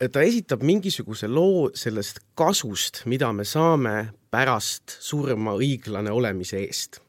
et 0.00 0.12
ta 0.12 0.24
esitab 0.24 0.64
mingisuguse 0.66 1.28
loo 1.28 1.68
sellest 1.76 2.22
kasust, 2.38 3.04
mida 3.10 3.30
me 3.36 3.44
saame 3.44 4.10
pärast 4.32 4.96
surma 5.02 5.54
õiglane 5.58 6.12
olemise 6.14 6.60
eest. 6.64 7.00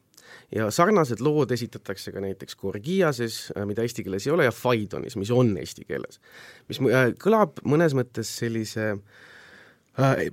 ja 0.52 0.66
sarnased 0.70 1.22
lood 1.24 1.50
esitatakse 1.54 2.12
ka 2.12 2.20
näiteks 2.20 2.56
Gorgiases, 2.60 3.36
mida 3.64 3.82
eesti 3.82 4.04
keeles 4.04 4.26
ei 4.26 4.32
ole, 4.34 4.44
ja 4.44 4.52
Faidonis, 4.52 5.16
mis 5.16 5.30
on 5.32 5.56
eesti 5.56 5.86
keeles. 5.88 6.20
mis 6.68 6.80
äh, 6.92 7.12
kõlab 7.18 7.62
mõnes 7.64 7.96
mõttes 7.96 8.28
sellise 8.42 8.90
äh, 8.92 8.98
Äh, 8.98 9.30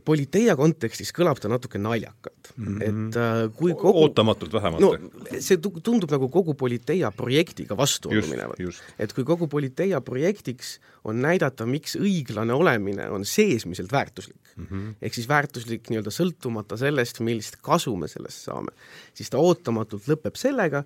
Politeia 0.07 0.53
kontekstis 0.55 1.09
kõlab 1.11 1.39
ta 1.43 1.49
natuke 1.51 1.79
naljakalt 1.81 2.53
mm, 2.55 2.67
-hmm. 2.67 2.83
et 2.85 3.17
äh, 3.19 3.39
kui 3.57 3.73
kogu 3.75 4.05
ootamatult 4.05 4.53
vähemalt. 4.55 4.79
no 4.79 5.39
see 5.43 5.57
tundub 5.59 6.11
nagu 6.13 6.29
kogu 6.31 6.55
Politeia 6.55 7.11
projektiga 7.11 7.75
vastuollu 7.77 8.23
minevat. 8.31 8.55
et 8.99 9.13
kui 9.13 9.25
kogu 9.27 9.49
Politeia 9.51 9.99
projektiks 10.01 10.79
on 11.03 11.19
näidata, 11.21 11.65
miks 11.65 11.97
õiglane 11.99 12.55
olemine 12.55 13.09
on 13.09 13.25
seesmiselt 13.25 13.91
väärtuslik 13.91 14.55
mm, 14.55 14.65
-hmm. 14.65 14.95
ehk 15.01 15.13
siis 15.13 15.27
väärtuslik 15.27 15.89
nii-öelda 15.89 16.11
sõltumata 16.11 16.77
sellest, 16.77 17.19
millist 17.19 17.59
kasu 17.61 17.95
me 17.95 18.07
sellest 18.07 18.47
saame, 18.47 18.71
siis 19.13 19.29
ta 19.29 19.37
ootamatult 19.37 20.07
lõpeb 20.07 20.39
sellega, 20.39 20.85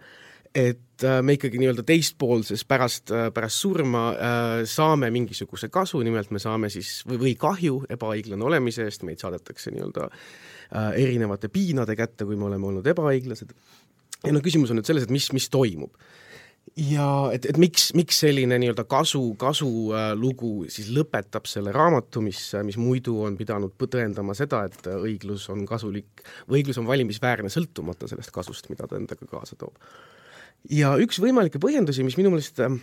et 0.56 1.04
äh, 1.04 1.20
me 1.26 1.36
ikkagi 1.38 1.58
nii-öelda 1.58 1.84
teistpoolses 1.88 2.64
pärast, 2.70 3.12
äh, 3.12 3.28
pärast 3.34 3.62
surma 3.64 4.04
äh, 4.14 4.56
saame 4.70 5.10
mingisuguse 5.14 5.70
kasu, 5.74 6.02
nimelt 6.06 6.32
me 6.32 6.42
saame 6.42 6.70
siis 6.74 7.00
või, 7.10 7.20
või 7.26 7.36
kahju 7.42 7.80
ebaõiglane 7.94 8.46
olemise 8.46 8.86
eest, 8.86 9.06
meid 9.08 9.22
saadetakse 9.24 9.74
nii-öelda 9.74 10.10
erinevate 10.98 11.52
piinade 11.54 11.94
kätte, 11.94 12.26
kui 12.26 12.38
me 12.40 12.48
oleme 12.48 12.66
olnud 12.66 12.88
ebaõiglased. 12.90 13.52
ja 14.24 14.32
no 14.34 14.40
küsimus 14.42 14.72
on 14.74 14.80
nüüd 14.80 14.88
selles, 14.90 15.04
et 15.06 15.12
mis, 15.14 15.28
mis 15.36 15.46
toimub. 15.54 15.92
ja 16.80 17.10
et, 17.36 17.46
et 17.46 17.60
miks, 17.62 17.92
miks 17.94 18.24
selline 18.24 18.58
nii-öelda 18.62 18.88
kasu, 18.90 19.22
kasulugu 19.38 20.54
siis 20.74 20.90
lõpetab 20.96 21.46
selle 21.50 21.74
raamatu, 21.76 22.24
mis, 22.26 22.40
mis 22.66 22.80
muidu 22.82 23.20
on 23.28 23.38
pidanud 23.38 23.76
tõendama 23.78 24.34
seda, 24.38 24.64
et 24.66 24.90
õiglus 24.96 25.46
on 25.54 25.62
kasulik, 25.70 26.26
õiglus 26.50 26.82
on 26.82 26.90
valimisväärne 26.90 27.54
sõltumata 27.54 28.10
sellest 28.10 28.34
kasust, 28.34 28.72
mida 28.74 28.90
ta 28.90 28.98
endaga 28.98 29.30
kaasa 29.30 29.60
toob 29.60 29.78
ja 30.72 30.94
üks 31.02 31.20
võimalikke 31.24 31.62
põhjendusi, 31.64 32.06
mis 32.06 32.18
minu 32.20 32.32
meelest 32.34 32.62
äh, 32.64 32.78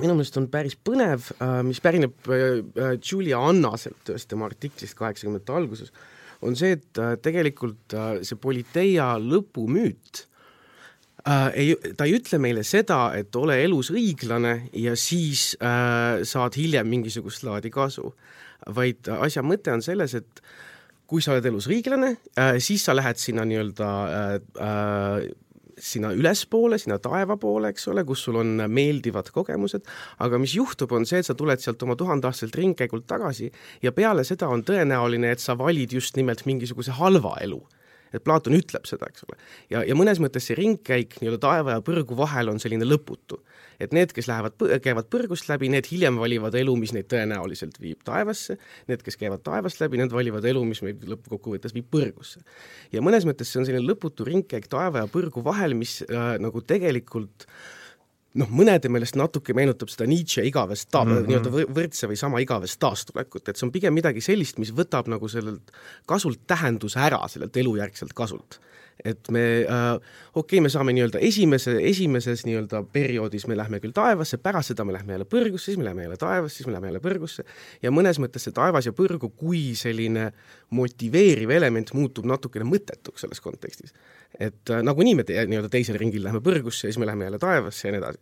minu 0.00 0.16
meelest 0.16 0.38
on 0.40 0.48
päris 0.52 0.76
põnev, 0.78 1.28
äh, 1.36 1.60
mis 1.66 1.82
pärineb 1.84 2.32
äh, 2.32 2.96
Julia 2.96 3.42
Annaselt 3.44 4.12
ühest 4.12 4.30
tema 4.30 4.48
artiklist 4.48 4.96
kaheksakümnendate 4.98 5.56
alguses, 5.56 5.92
on 6.42 6.56
see, 6.58 6.74
et 6.74 6.98
tegelikult 7.22 7.94
see 8.26 8.38
Politeia 8.40 9.12
lõpumüüt 9.22 10.24
ei, 11.54 11.76
ta 11.94 12.08
ei 12.08 12.16
ütle 12.16 12.40
meile 12.42 12.64
seda, 12.66 13.12
et 13.14 13.36
ole 13.38 13.60
elus 13.62 13.92
õiglane 13.94 14.56
ja 14.74 14.96
siis 14.98 15.52
äh, 15.62 16.24
saad 16.26 16.58
hiljem 16.58 16.88
mingisugust 16.90 17.44
laadi 17.46 17.70
kasu, 17.70 18.10
vaid 18.74 19.06
asja 19.22 19.44
mõte 19.46 19.70
on 19.70 19.84
selles, 19.86 20.16
et 20.18 20.42
kui 21.06 21.22
sa 21.22 21.36
oled 21.36 21.46
elus 21.46 21.68
õiglane 21.70 22.16
äh,, 22.40 22.56
siis 22.58 22.88
sa 22.88 22.96
lähed 22.96 23.22
sinna 23.22 23.46
nii-öelda 23.46 23.92
äh, 24.18 25.22
sinna 25.78 26.12
ülespoole, 26.16 26.78
sinna 26.78 26.98
taeva 27.02 27.36
poole, 27.40 27.72
eks 27.72 27.88
ole, 27.92 28.04
kus 28.08 28.24
sul 28.26 28.38
on 28.40 28.64
meeldivad 28.68 29.30
kogemused, 29.34 29.86
aga 30.24 30.40
mis 30.42 30.56
juhtub, 30.56 30.92
on 30.92 31.06
see, 31.08 31.22
et 31.22 31.28
sa 31.28 31.36
tuled 31.38 31.62
sealt 31.62 31.82
oma 31.86 31.96
tuhandeaastaselt 31.98 32.58
ringkäigult 32.58 33.06
tagasi 33.10 33.50
ja 33.82 33.92
peale 33.92 34.24
seda 34.28 34.50
on 34.52 34.64
tõenäoline, 34.66 35.32
et 35.32 35.42
sa 35.42 35.56
valid 35.58 35.94
just 35.98 36.16
nimelt 36.16 36.46
mingisuguse 36.48 36.98
halva 36.98 37.36
elu 37.44 37.62
et 38.12 38.24
Platon 38.24 38.56
ütleb 38.56 38.86
seda, 38.88 39.08
eks 39.10 39.26
ole. 39.28 39.38
ja, 39.72 39.84
ja 39.88 39.96
mõnes 39.98 40.20
mõttes 40.22 40.48
see 40.48 40.58
ringkäik 40.58 41.18
nii-öelda 41.20 41.42
taeva 41.42 41.78
ja 41.78 41.84
põrgu 41.84 42.16
vahel 42.18 42.52
on 42.52 42.62
selline 42.62 42.88
lõputu 42.88 43.40
et 43.82 43.94
need, 43.96 44.12
kes 44.14 44.28
lähevad, 44.30 44.56
käivad 44.84 45.08
põrgust 45.12 45.48
läbi, 45.50 45.70
need 45.72 45.88
hiljem 45.90 46.18
valivad 46.20 46.54
elu, 46.58 46.74
mis 46.78 46.94
neid 46.94 47.08
tõenäoliselt 47.10 47.78
viib 47.82 48.02
taevasse, 48.06 48.58
need, 48.90 49.02
kes 49.04 49.18
käivad 49.20 49.42
taevast 49.46 49.82
läbi, 49.82 50.00
need 50.00 50.14
valivad 50.14 50.46
elu, 50.48 50.64
mis 50.68 50.82
meid 50.86 51.04
lõppkokkuvõttes 51.08 51.74
viib 51.76 51.88
põrgusse. 51.92 52.42
ja 52.92 53.02
mõnes 53.04 53.26
mõttes 53.28 53.50
see 53.50 53.62
on 53.62 53.68
selline 53.68 53.86
lõputu 53.86 54.26
ringkäik 54.28 54.68
taeva 54.72 55.04
ja 55.04 55.10
põrgu 55.10 55.44
vahel, 55.44 55.76
mis 55.78 56.00
äh, 56.06 56.36
nagu 56.42 56.62
tegelikult 56.62 57.46
noh, 58.40 58.48
mõnede 58.48 58.90
meelest 58.92 59.16
natuke 59.20 59.54
meenutab 59.56 59.90
seda 59.92 60.06
Nietzsche 60.08 60.44
igavest 60.48 60.88
ta- 60.90 61.04
mm 61.04 61.12
-hmm., 61.12 61.28
nii-öelda 61.28 61.74
võrdse 61.78 62.08
või 62.10 62.18
sama 62.20 62.40
igavest 62.40 62.80
taastulekut, 62.80 63.48
et 63.48 63.56
see 63.56 63.66
on 63.66 63.72
pigem 63.72 63.94
midagi 63.94 64.20
sellist, 64.20 64.58
mis 64.58 64.72
võtab 64.72 65.08
nagu 65.08 65.28
sellelt 65.28 65.72
kasult 66.06 66.46
tähenduse 66.46 67.00
ära, 67.00 67.20
sellelt 67.28 67.56
elujärgselt 67.56 68.12
kasult 68.12 68.60
et 69.04 69.30
me 69.30 69.42
äh,, 69.62 69.94
okei 70.34 70.58
okay,, 70.58 70.60
me 70.64 70.70
saame 70.72 70.94
nii-öelda 70.96 71.20
esimese, 71.24 71.74
esimeses 71.88 72.44
nii-öelda 72.46 72.82
perioodis 72.92 73.46
me 73.50 73.56
lähme 73.58 73.80
küll 73.82 73.94
taevasse, 73.96 74.38
pärast 74.42 74.72
seda 74.72 74.86
me 74.86 74.94
lähme 74.94 75.16
jälle 75.16 75.26
põrgusse, 75.28 75.70
siis 75.70 75.80
me 75.80 75.86
läheme 75.88 76.06
jälle 76.06 76.18
taevasse, 76.20 76.56
siis 76.56 76.68
me 76.68 76.76
läheme 76.76 76.92
jälle 76.92 77.02
põrgusse 77.04 77.44
ja 77.82 77.92
mõnes 77.94 78.20
mõttes 78.22 78.46
see 78.46 78.54
taevas 78.56 78.86
ja 78.86 78.94
põrgu 78.96 79.32
kui 79.36 79.72
selline 79.78 80.30
motiveeriv 80.70 81.50
element 81.58 81.92
muutub 81.98 82.28
natukene 82.30 82.68
mõttetuks 82.68 83.26
selles 83.26 83.42
kontekstis. 83.44 83.94
et 84.38 84.70
äh, 84.70 84.82
nagunii 84.82 85.14
me 85.14 85.24
te, 85.28 85.36
nii-öelda 85.46 85.72
teisel 85.72 85.98
ringil 86.00 86.24
lähme 86.24 86.40
põrgusse 86.44 86.86
ja 86.86 86.92
siis 86.92 87.00
me 87.02 87.06
lähme 87.06 87.24
jälle 87.28 87.38
taevasse 87.42 87.88
ja 87.88 87.92
nii 87.92 88.04
edasi 88.04 88.20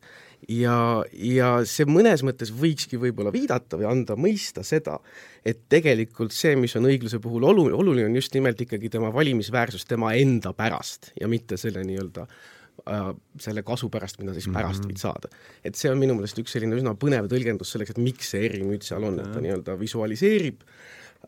ja, 0.48 0.76
ja 1.12 1.50
see 1.68 1.86
mõnes 1.88 2.22
mõttes 2.26 2.52
võikski 2.56 2.98
võib-olla 3.00 3.32
viidata 3.34 3.78
või 3.80 3.88
anda 3.90 4.16
mõista 4.20 4.64
seda, 4.66 4.98
et 5.46 5.66
tegelikult 5.72 6.34
see, 6.36 6.54
mis 6.60 6.74
on 6.78 6.88
õigluse 6.90 7.20
puhul 7.22 7.44
olu-, 7.50 7.68
oluline, 7.76 8.08
on 8.08 8.16
just 8.18 8.34
nimelt 8.36 8.60
ikkagi 8.60 8.90
tema 8.92 9.12
valimisväärsus 9.14 9.86
tema 9.88 10.14
enda 10.18 10.54
pärast 10.56 11.12
ja 11.20 11.28
mitte 11.30 11.58
selle 11.60 11.84
nii-öelda 11.86 12.26
äh, 12.26 13.10
selle 13.40 13.64
kasu 13.66 13.90
pärast, 13.92 14.20
mida 14.22 14.34
siis 14.36 14.48
pärast 14.48 14.84
mm 14.84 14.90
-hmm. 14.90 14.94
võid 14.94 15.02
saada. 15.02 15.28
et 15.64 15.74
see 15.74 15.90
on 15.90 15.98
minu 15.98 16.16
meelest 16.16 16.38
üks 16.38 16.56
selline 16.56 16.76
üsna 16.76 16.94
põnev 16.94 17.28
tõlgendus 17.28 17.72
selleks, 17.74 17.96
et 17.96 18.02
miks 18.02 18.32
see 18.34 18.44
erimüüt 18.48 18.86
seal 18.86 19.04
on, 19.04 19.20
et 19.20 19.32
ta 19.32 19.40
nii-öelda 19.40 19.78
visualiseerib 19.78 20.62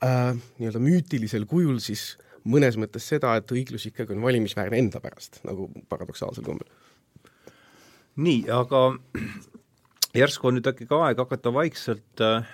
äh, 0.03 0.37
nii-öelda 0.59 0.81
müütilisel 0.81 1.47
kujul 1.47 1.79
siis 1.79 2.17
mõnes 2.45 2.77
mõttes 2.77 3.07
seda, 3.07 3.37
et 3.37 3.53
õiglus 3.53 3.87
ikkagi 3.87 4.17
on 4.17 4.23
valimisväärne 4.23 4.79
enda 4.79 5.01
pärast, 5.01 5.39
nagu 5.47 5.71
paradoksaalsel 5.89 6.45
kombel 6.45 6.67
nii, 8.17 8.45
aga 8.53 8.83
järsku 10.23 10.51
on 10.51 10.59
nüüd 10.59 10.69
äkki 10.69 10.89
ka 10.91 11.03
aeg 11.09 11.21
hakata 11.23 11.53
vaikselt 11.55 12.25
äh, 12.25 12.49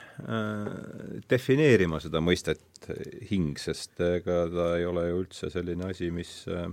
defineerima 1.30 2.02
seda 2.02 2.22
mõistet 2.24 2.90
hing, 3.30 3.56
sest 3.58 3.98
ega 4.04 4.44
ta 4.52 4.74
ei 4.78 4.86
ole 4.88 5.08
ju 5.08 5.24
üldse 5.24 5.50
selline 5.52 5.90
asi, 5.90 6.12
mis 6.14 6.42
äh, 6.52 6.68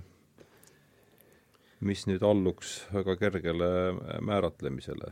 mis 1.85 2.05
nüüd 2.09 2.23
alluks 2.25 2.79
väga 2.93 3.15
kergele 3.19 3.69
määratlemisele. 4.25 5.11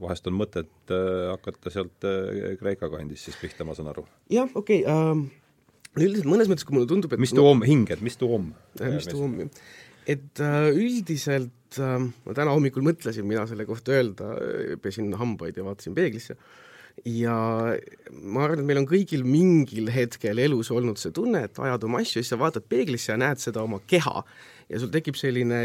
vahest 0.00 0.24
on 0.30 0.36
mõtet 0.38 0.92
äh, 0.94 1.28
hakata 1.28 1.70
sealt 1.72 2.06
äh, 2.08 2.54
Kreeka 2.56 2.88
kandist 2.88 3.26
siis 3.26 3.36
pihta, 3.36 3.66
ma 3.68 3.74
saan 3.76 3.90
aru? 3.90 4.06
jah, 4.32 4.48
okei 4.56 4.80
okay, 4.80 4.94
uh,, 4.94 6.00
üldiselt 6.00 6.30
mõnes 6.30 6.48
mõttes, 6.48 6.64
kui 6.64 6.78
mulle 6.78 6.88
tundub, 6.88 7.12
et 7.12 7.20
mis 7.20 7.34
tuum 7.36 7.60
hing, 7.66 7.90
et 7.92 8.00
mis 8.00 8.16
tuum? 8.16 8.54
mis 8.80 9.08
tuum, 9.10 9.34
jah. 9.42 9.50
et 10.14 10.40
uh, 10.40 10.70
üldiselt 10.72 11.52
uh, 11.78 12.00
ma 12.26 12.34
täna 12.36 12.56
hommikul 12.56 12.84
mõtlesin, 12.86 13.28
mida 13.28 13.46
selle 13.46 13.66
kohta 13.68 13.94
öelda, 13.94 14.32
pesin 14.82 15.12
hambaid 15.20 15.60
ja 15.60 15.66
vaatasin 15.66 15.94
peeglisse, 15.94 16.36
ja 17.06 17.34
ma 18.20 18.44
arvan, 18.44 18.60
et 18.60 18.68
meil 18.68 18.82
on 18.82 18.88
kõigil 18.88 19.24
mingil 19.24 19.90
hetkel 19.94 20.40
elus 20.42 20.70
olnud 20.74 21.00
see 21.00 21.14
tunne, 21.16 21.44
et 21.46 21.58
ajad 21.62 21.86
oma 21.86 22.02
asju 22.02 22.20
siis 22.20 22.32
sa 22.32 22.38
vaatad 22.40 22.66
peeglisse 22.68 23.12
ja 23.12 23.18
näed 23.20 23.40
seda 23.40 23.62
oma 23.64 23.80
keha. 23.88 24.24
Ja 24.70 24.80
sul 24.82 24.92
tekib 24.92 25.18
selline 25.18 25.60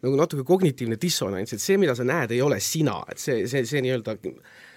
nagu 0.00 0.16
natuke 0.16 0.44
kognitiivne 0.48 0.96
dissonants, 1.00 1.52
et 1.52 1.62
see, 1.62 1.76
mida 1.80 1.94
sa 1.96 2.06
näed, 2.08 2.32
ei 2.32 2.40
ole 2.44 2.60
sina, 2.64 3.00
et 3.12 3.20
see, 3.20 3.44
see, 3.50 3.66
see 3.68 3.82
nii-öelda 3.84 4.16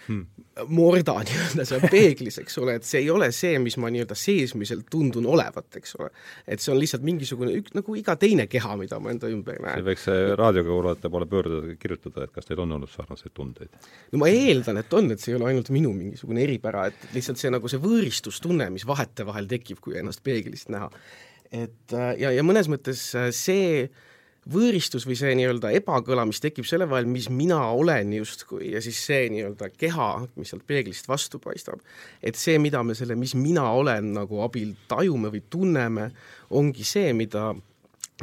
hmm. 0.08 0.68
morda 0.74 1.16
nii-öelda 1.26 1.66
seal 1.68 1.88
peeglis, 1.92 2.40
eks 2.42 2.58
ole, 2.62 2.78
et 2.80 2.88
see 2.88 3.02
ei 3.04 3.10
ole 3.14 3.30
see, 3.36 3.58
mis 3.64 3.78
ma 3.82 3.92
nii-öelda 3.94 4.18
seesmiselt 4.18 4.86
tundun 4.92 5.28
olevat, 5.30 5.70
eks 5.80 5.98
ole. 6.00 6.12
et 6.48 6.64
see 6.64 6.74
on 6.74 6.80
lihtsalt 6.82 7.06
mingisugune 7.08 7.56
ük-, 7.60 7.74
nagu 7.78 7.98
iga 8.00 8.16
teine 8.20 8.48
keha, 8.52 8.78
mida 8.80 9.00
ma 9.04 9.14
enda 9.14 9.32
ümber 9.34 9.60
näen. 9.64 9.82
see 9.82 9.90
võiks 9.90 10.08
raadiokuulajate 10.40 11.14
poole 11.14 11.30
pöörduda, 11.34 11.76
kirjutada, 11.82 12.28
et 12.28 12.36
kas 12.36 12.50
teil 12.50 12.64
on 12.66 12.78
olnud 12.78 12.92
sarnaseid 12.94 13.36
tundeid? 13.36 13.74
no 14.14 14.24
ma 14.24 14.32
eeldan, 14.32 14.82
et 14.84 14.98
on, 14.98 15.12
et 15.14 15.24
see 15.24 15.34
ei 15.34 15.40
ole 15.40 15.52
ainult 15.52 15.74
minu 15.74 15.94
mingisugune 15.98 16.46
eripära, 16.46 16.88
et 16.92 17.12
lihtsalt 17.18 17.42
see 17.42 17.54
nagu 17.54 17.72
see 17.72 17.82
võõristustunne, 17.84 18.70
mis 18.74 18.88
vahetevahel 18.90 19.50
tekib, 19.52 19.82
kui 19.84 20.00
ennast 20.00 20.24
peeglist 20.26 20.74
näha 20.74 20.92
et 21.54 21.94
äh, 21.94 22.16
ja, 22.22 22.34
ja 22.34 22.44
mõnes 22.46 22.70
mõttes 22.72 23.06
äh, 23.18 23.30
see 23.36 23.86
võõristus 24.52 25.06
või 25.08 25.16
see 25.20 25.34
nii-öelda 25.40 25.72
ebakõla, 25.80 26.26
mis 26.28 26.42
tekib 26.44 26.68
selle 26.68 26.88
vahel, 26.90 27.08
mis 27.10 27.30
mina 27.32 27.60
olen 27.72 28.12
justkui, 28.18 28.72
ja 28.74 28.82
siis 28.84 29.00
see 29.08 29.28
nii-öelda 29.34 29.70
keha, 29.78 30.10
mis 30.36 30.52
sealt 30.52 30.66
peeglist 30.68 31.08
vastu 31.08 31.40
paistab, 31.44 31.84
et 32.24 32.40
see, 32.40 32.58
mida 32.60 32.84
me 32.84 32.96
selle, 32.98 33.16
mis 33.20 33.36
mina 33.40 33.70
olen 33.72 34.14
nagu 34.20 34.44
abil 34.44 34.76
tajume 34.92 35.32
või 35.34 35.44
tunneme, 35.50 36.10
ongi 36.60 36.88
see, 36.88 37.14
mida 37.18 37.54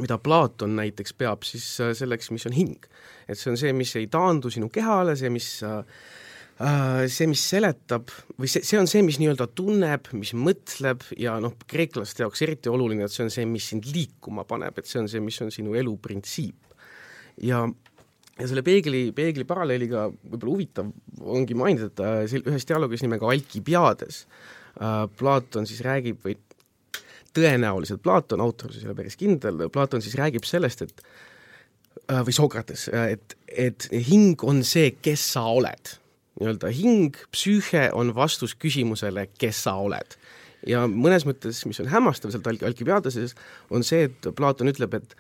mida 0.00 0.16
Platon 0.22 0.76
näiteks 0.78 1.14
peab 1.18 1.42
siis 1.44 1.64
äh, 1.82 1.90
selleks, 1.96 2.30
mis 2.30 2.46
on 2.46 2.54
hing. 2.54 2.84
et 3.28 3.38
see 3.38 3.50
on 3.50 3.58
see, 3.58 3.72
mis 3.76 3.92
ei 3.98 4.06
taandu 4.10 4.50
sinu 4.50 4.70
kehale, 4.72 5.16
see, 5.18 5.30
mis 5.32 5.48
äh, 5.66 5.82
see, 6.60 7.28
mis 7.30 7.42
seletab 7.52 8.10
või 8.36 8.48
see, 8.50 8.64
see 8.66 8.78
on 8.80 8.88
see, 8.90 9.00
mis 9.04 9.16
nii-öelda 9.20 9.46
tunneb, 9.56 10.10
mis 10.16 10.34
mõtleb 10.36 11.06
ja 11.20 11.38
noh, 11.40 11.54
kreeklaste 11.70 12.24
jaoks 12.24 12.42
eriti 12.44 12.68
oluline, 12.72 13.06
et 13.06 13.14
see 13.14 13.24
on 13.24 13.32
see, 13.32 13.46
mis 13.48 13.70
sind 13.72 13.88
liikuma 13.88 14.44
paneb, 14.48 14.76
et 14.76 14.88
see 14.88 15.00
on 15.00 15.08
see, 15.08 15.22
mis 15.24 15.40
on 15.40 15.52
sinu 15.54 15.76
elu 15.80 15.94
printsiip. 16.02 16.74
ja, 17.40 17.62
ja 18.36 18.48
selle 18.50 18.64
peegli, 18.66 19.06
peegli 19.16 19.46
paralleeliga 19.48 20.08
võib-olla 20.10 20.52
huvitav 20.52 20.90
ongi 21.38 21.56
mainida, 21.56 21.88
et 21.88 22.04
äh, 22.04 22.44
ühes 22.52 22.68
dialoogis 22.68 23.06
nimega 23.06 23.30
Alkibiades 23.32 24.26
äh, 24.26 25.06
Platon 25.16 25.68
siis 25.68 25.80
räägib 25.86 26.20
või 26.26 26.36
tõenäoliselt 27.32 28.02
Platon, 28.04 28.42
autor 28.44 28.74
ei 28.74 28.84
ole 28.84 28.98
päris 28.98 29.16
kindel, 29.16 29.64
Platon 29.72 30.04
siis 30.04 30.18
räägib 30.18 30.44
sellest, 30.44 30.82
et 30.82 31.04
või 32.10 32.32
Sokrates, 32.34 32.88
et, 32.90 33.36
et 33.46 33.86
hing 34.08 34.40
on 34.42 34.64
see, 34.66 34.96
kes 34.98 35.22
sa 35.36 35.44
oled 35.46 35.99
nii-öelda 36.38 36.70
hing, 36.74 37.16
psüühe 37.34 37.88
on 37.96 38.12
vastus 38.14 38.54
küsimusele, 38.54 39.26
kes 39.40 39.64
sa 39.66 39.74
oled. 39.80 40.16
ja 40.66 40.84
mõnes 40.84 41.24
mõttes, 41.24 41.62
mis 41.64 41.80
on 41.80 41.88
hämmastav 41.88 42.32
sealt 42.34 42.46
Alk-, 42.50 42.66
Alkibiadeses, 42.68 43.32
on 43.72 43.84
see, 43.86 44.10
et 44.10 44.28
Platon 44.36 44.68
ütleb, 44.68 44.94
et 44.98 45.16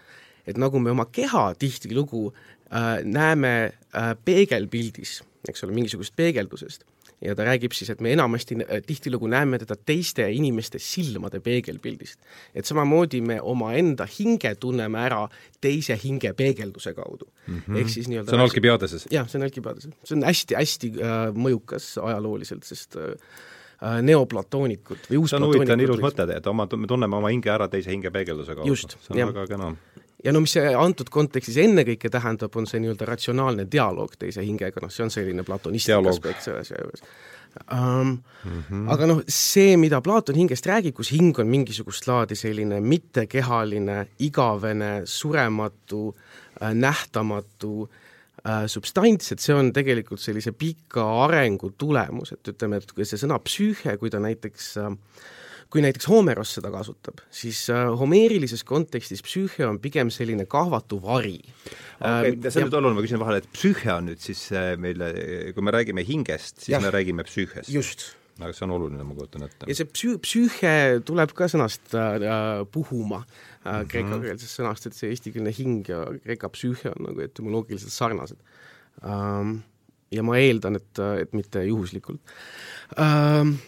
et 0.48 0.58
nagu 0.58 0.80
me 0.80 0.90
oma 0.90 1.04
keha 1.12 1.50
tihtilugu 1.60 2.30
äh, 2.30 3.02
näeme 3.04 3.52
äh, 3.70 4.14
peegelpildis, 4.24 5.20
eks 5.48 5.64
ole, 5.64 5.74
mingisugusest 5.76 6.16
peegeldusest, 6.16 6.86
ja 7.20 7.34
ta 7.36 7.44
räägib 7.44 7.74
siis, 7.76 7.90
et 7.92 8.00
me 8.00 8.12
enamasti 8.14 8.56
tihtilugu 8.86 9.28
näeme 9.30 9.58
teda 9.60 9.76
teiste 9.76 10.24
inimeste 10.32 10.78
silmade 10.78 11.40
peegelpildist. 11.40 12.20
et 12.54 12.66
samamoodi 12.66 13.20
me 13.20 13.40
omaenda 13.40 14.06
hinge 14.18 14.54
tunneme 14.54 14.98
ära 14.98 15.28
teise 15.60 15.98
hinge 16.04 16.32
peegelduse 16.32 16.94
kaudu 16.94 17.28
mm. 17.46 17.62
-hmm. 17.68 17.78
ehk 17.80 17.88
siis 17.88 18.08
nii-öelda 18.08 18.30
see 18.30 18.40
on 18.40 18.46
Alkibiadeses? 18.46 19.06
jah, 19.10 19.28
see 19.28 19.38
on 19.38 19.44
Alkibiadeses. 19.44 19.94
see 20.04 20.16
on 20.16 20.24
hästi-hästi 20.24 20.92
äh, 20.96 21.22
mõjukas 21.34 21.92
ajalooliselt, 22.02 22.64
sest 22.64 22.96
äh, 22.96 23.12
äh 23.82 24.02
neoplatoonikud 24.02 25.08
või 25.10 25.28
see 25.28 25.36
on 25.36 25.48
huvitav, 25.48 25.80
ilus 25.80 26.00
mõte, 26.00 26.28
et 26.36 26.46
oma, 26.46 26.68
me 26.76 26.86
tunneme 26.86 27.16
oma 27.16 27.28
hinge 27.28 27.50
ära 27.50 27.68
teise 27.68 27.90
hinge 27.90 28.10
peegelduse 28.10 28.54
kaudu. 28.54 28.76
see 28.76 28.96
on 29.10 29.18
jah. 29.18 29.34
väga 29.34 29.46
kena 29.46 29.74
ja 30.24 30.32
no 30.32 30.42
mis 30.44 30.54
see 30.58 30.74
antud 30.76 31.10
kontekstis 31.12 31.58
ennekõike 31.62 32.10
tähendab, 32.12 32.56
on 32.56 32.68
see 32.68 32.80
nii-öelda 32.82 33.08
ratsionaalne 33.08 33.66
dialoog 33.72 34.16
teise 34.20 34.44
hingega, 34.44 34.82
noh, 34.82 34.92
see 34.92 35.04
on 35.06 35.12
selline 35.14 35.44
platonistlik 35.46 36.10
aspekt 36.12 36.46
selle 36.46 36.64
asja 36.64 36.80
juures 36.82 37.04
um,. 37.72 38.18
Mm 38.44 38.64
-hmm. 38.70 38.92
aga 38.92 39.06
noh, 39.06 39.22
see, 39.28 39.76
mida 39.76 40.00
Platon 40.00 40.34
hingest 40.34 40.66
räägib, 40.66 40.94
kus 40.94 41.10
hing 41.12 41.38
on 41.38 41.46
mingisugust 41.46 42.06
laadi 42.06 42.34
selline 42.34 42.80
mittekehaline, 42.80 44.06
igavene, 44.18 45.02
surematu 45.04 46.16
äh,, 46.62 46.74
nähtamatu 46.74 47.90
äh, 48.46 48.66
substants, 48.66 49.32
et 49.32 49.40
see 49.40 49.54
on 49.54 49.72
tegelikult 49.72 50.20
sellise 50.20 50.52
pika 50.52 51.04
arengu 51.24 51.72
tulemus, 51.78 52.32
et 52.32 52.48
ütleme, 52.48 52.76
et 52.76 53.04
see 53.04 53.20
sõna 53.20 53.38
psüühe, 53.38 53.96
kui 53.98 54.10
ta 54.10 54.18
näiteks 54.18 54.76
äh, 54.78 54.96
kui 55.70 55.82
näiteks 55.84 56.08
Homeros 56.10 56.56
seda 56.58 56.72
kasutab, 56.74 57.22
siis 57.30 57.62
äh, 57.70 57.86
homeerilises 58.00 58.64
kontekstis 58.66 59.22
psüühe 59.26 59.66
on 59.68 59.78
pigem 59.82 60.10
selline 60.14 60.46
kahvatu 60.50 61.00
vari 61.02 61.38
okay, 62.00 62.34
äh,. 62.34 62.48
see 62.48 62.64
on 62.64 62.70
nüüd 62.70 62.78
oluline, 62.80 62.98
ma 62.98 63.04
küsin 63.06 63.22
vahele, 63.22 63.42
et 63.44 63.50
psüühe 63.54 63.92
on 63.94 64.10
nüüd 64.10 64.24
siis 64.24 64.46
äh, 64.54 64.72
meil, 64.80 65.04
kui 65.54 65.66
me 65.66 65.74
räägime 65.74 66.06
hingest, 66.06 66.64
siis 66.64 66.74
ja. 66.74 66.82
me 66.82 66.92
räägime 66.94 67.26
psüühest? 67.28 67.70
just 67.72 68.10
aga 68.44 68.54
see 68.56 68.64
on 68.66 68.74
oluline, 68.74 69.04
ma 69.04 69.16
kujutan 69.16 69.46
ette. 69.46 69.68
ja 69.68 69.76
see 69.76 69.88
psüü-, 69.88 70.18
psüühe 70.24 70.74
tuleb 71.06 71.34
ka 71.36 71.48
sõnast 71.50 71.94
äh, 71.96 72.62
puhuma 72.72 73.22
äh, 73.22 73.82
kreekakeelsest 73.90 74.46
mhm. 74.48 74.54
sõnast, 74.56 74.88
et 74.88 74.96
see 74.96 75.12
eestikeelne 75.14 75.52
hing 75.54 75.90
ja 75.90 76.04
kreeka 76.24 76.50
psüühe 76.54 76.94
on 76.94 77.10
nagu 77.10 77.26
etümoloogiliselt 77.26 77.94
sarnased 77.94 78.40
ähm,. 79.04 79.60
ja 80.10 80.24
ma 80.26 80.40
eeldan, 80.42 80.80
et, 80.80 81.02
et 81.22 81.36
mitte 81.36 81.62
juhuslikult 81.68 82.34
ähm, 82.98 83.58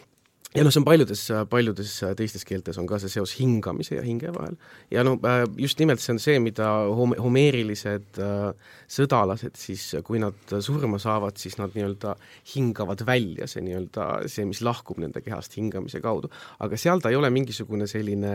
ja 0.55 0.65
noh, 0.65 0.73
see 0.73 0.83
on 0.83 0.87
paljudes, 0.87 1.23
paljudes 1.51 1.95
teistes 2.19 2.45
keeltes 2.49 2.79
on 2.81 2.87
ka 2.89 2.99
see 3.01 3.13
seos 3.13 3.35
hingamise 3.39 3.97
ja 3.97 4.05
hinge 4.05 4.33
vahel. 4.35 4.59
ja 4.93 5.05
no 5.07 5.15
äh, 5.29 5.45
just 5.57 5.81
nimelt 5.81 6.03
see 6.03 6.15
on 6.15 6.21
see, 6.23 6.39
mida 6.45 6.69
home-, 6.93 7.17
homeerilised 7.21 8.21
äh, 8.21 8.75
sõdalased 8.93 9.57
siis, 9.61 9.89
kui 10.05 10.21
nad 10.23 10.57
surma 10.65 11.01
saavad, 11.03 11.41
siis 11.41 11.57
nad 11.61 11.75
nii-öelda 11.77 12.15
hingavad 12.55 13.05
välja, 13.09 13.49
see 13.49 13.65
nii-öelda, 13.65 14.09
see, 14.33 14.47
mis 14.49 14.63
lahkub 14.65 15.01
nende 15.03 15.25
kehast 15.25 15.57
hingamise 15.57 16.03
kaudu. 16.05 16.31
aga 16.61 16.81
seal 16.81 17.01
ta 17.01 17.13
ei 17.13 17.21
ole 17.21 17.33
mingisugune 17.33 17.89
selline 17.91 18.35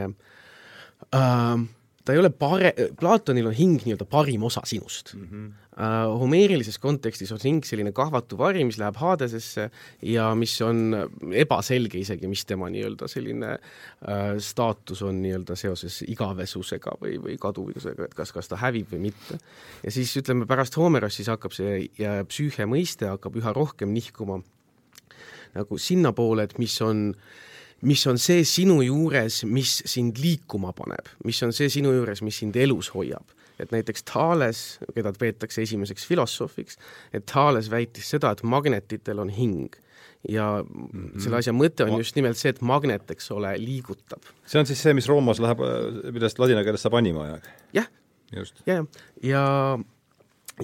äh, 1.13 1.67
ta 2.07 2.15
ei 2.15 2.21
ole 2.21 2.31
pare-, 2.31 2.73
Platonil 2.99 3.49
on 3.49 3.55
hing 3.55 3.81
nii-öelda 3.83 4.07
parim 4.09 4.45
osa 4.47 4.63
sinust 4.65 5.15
mm. 5.15 5.29
-hmm. 5.31 5.55
Uh, 5.77 6.19
homeerilises 6.19 6.79
kontekstis 6.81 7.29
on 7.31 7.37
hing 7.43 7.65
selline 7.65 7.91
kahvatu 7.93 8.37
vari, 8.37 8.63
mis 8.65 8.79
läheb 8.81 8.95
Hadesesse 8.97 9.67
ja 10.01 10.31
mis 10.33 10.55
on 10.65 10.95
ebaselge 11.37 11.99
isegi, 11.99 12.25
mis 12.27 12.41
tema 12.49 12.65
nii-öelda 12.73 13.05
selline 13.07 13.51
uh, 13.59 14.39
staatus 14.41 15.03
on 15.05 15.21
nii-öelda 15.21 15.53
seoses 15.53 15.99
igavesusega 16.07 16.95
või, 16.97 17.19
või 17.21 17.37
kaduvusega, 17.37 18.07
et 18.09 18.17
kas, 18.17 18.33
kas 18.33 18.49
ta 18.49 18.57
hävib 18.57 18.89
või 18.95 19.03
mitte. 19.05 19.37
ja 19.83 19.93
siis 19.93 20.17
ütleme, 20.17 20.49
pärast 20.49 20.79
Homerost 20.81 21.21
siis 21.21 21.29
hakkab 21.29 21.53
see 21.53 21.85
psüühe 22.25 22.65
mõiste 22.65 23.13
hakkab 23.13 23.37
üha 23.37 23.53
rohkem 23.53 23.93
nihkuma 23.93 24.41
nagu 25.53 25.77
sinnapoole, 25.77 26.49
et 26.49 26.57
mis 26.57 26.81
on 26.81 27.11
uh, 27.13 27.21
mis 27.81 28.05
on 28.07 28.17
see 28.21 28.43
sinu 28.47 28.79
juures, 28.81 29.43
mis 29.45 29.81
sind 29.85 30.17
liikuma 30.21 30.73
paneb, 30.77 31.09
mis 31.25 31.41
on 31.45 31.53
see 31.55 31.69
sinu 31.69 31.93
juures, 31.93 32.23
mis 32.25 32.39
sind 32.43 32.55
elus 32.55 32.91
hoiab. 32.95 33.33
et 33.57 33.71
näiteks 33.73 34.03
Thales, 34.05 34.59
keda 34.93 35.09
peetakse 35.17 35.63
esimeseks 35.63 36.03
filosoofiks, 36.05 36.77
et 37.09 37.25
Thales 37.25 37.71
väitis 37.73 38.05
seda, 38.13 38.29
et 38.31 38.43
magnetitel 38.45 39.17
on 39.17 39.29
hing 39.33 39.73
ja 40.29 40.63
mm 40.63 40.89
-hmm. 40.93 41.21
selle 41.23 41.37
asja 41.37 41.53
mõte 41.53 41.83
on 41.83 41.97
just 41.97 42.15
nimelt 42.15 42.37
see, 42.37 42.49
et 42.49 42.61
magnet, 42.61 43.11
eks 43.11 43.31
ole, 43.31 43.55
liigutab. 43.57 44.21
see 44.45 44.59
on 44.59 44.65
siis 44.65 44.81
see, 44.81 44.93
mis 44.93 45.07
Roomas 45.07 45.39
läheb, 45.39 45.57
millest 46.11 46.39
ladina 46.39 46.63
keeles 46.63 46.81
saab 46.81 46.93
anima, 46.93 47.27
jah? 47.27 47.41
jah, 47.73 47.87
ja, 48.31 48.43
ja, 48.65 48.85
ja 49.23 49.79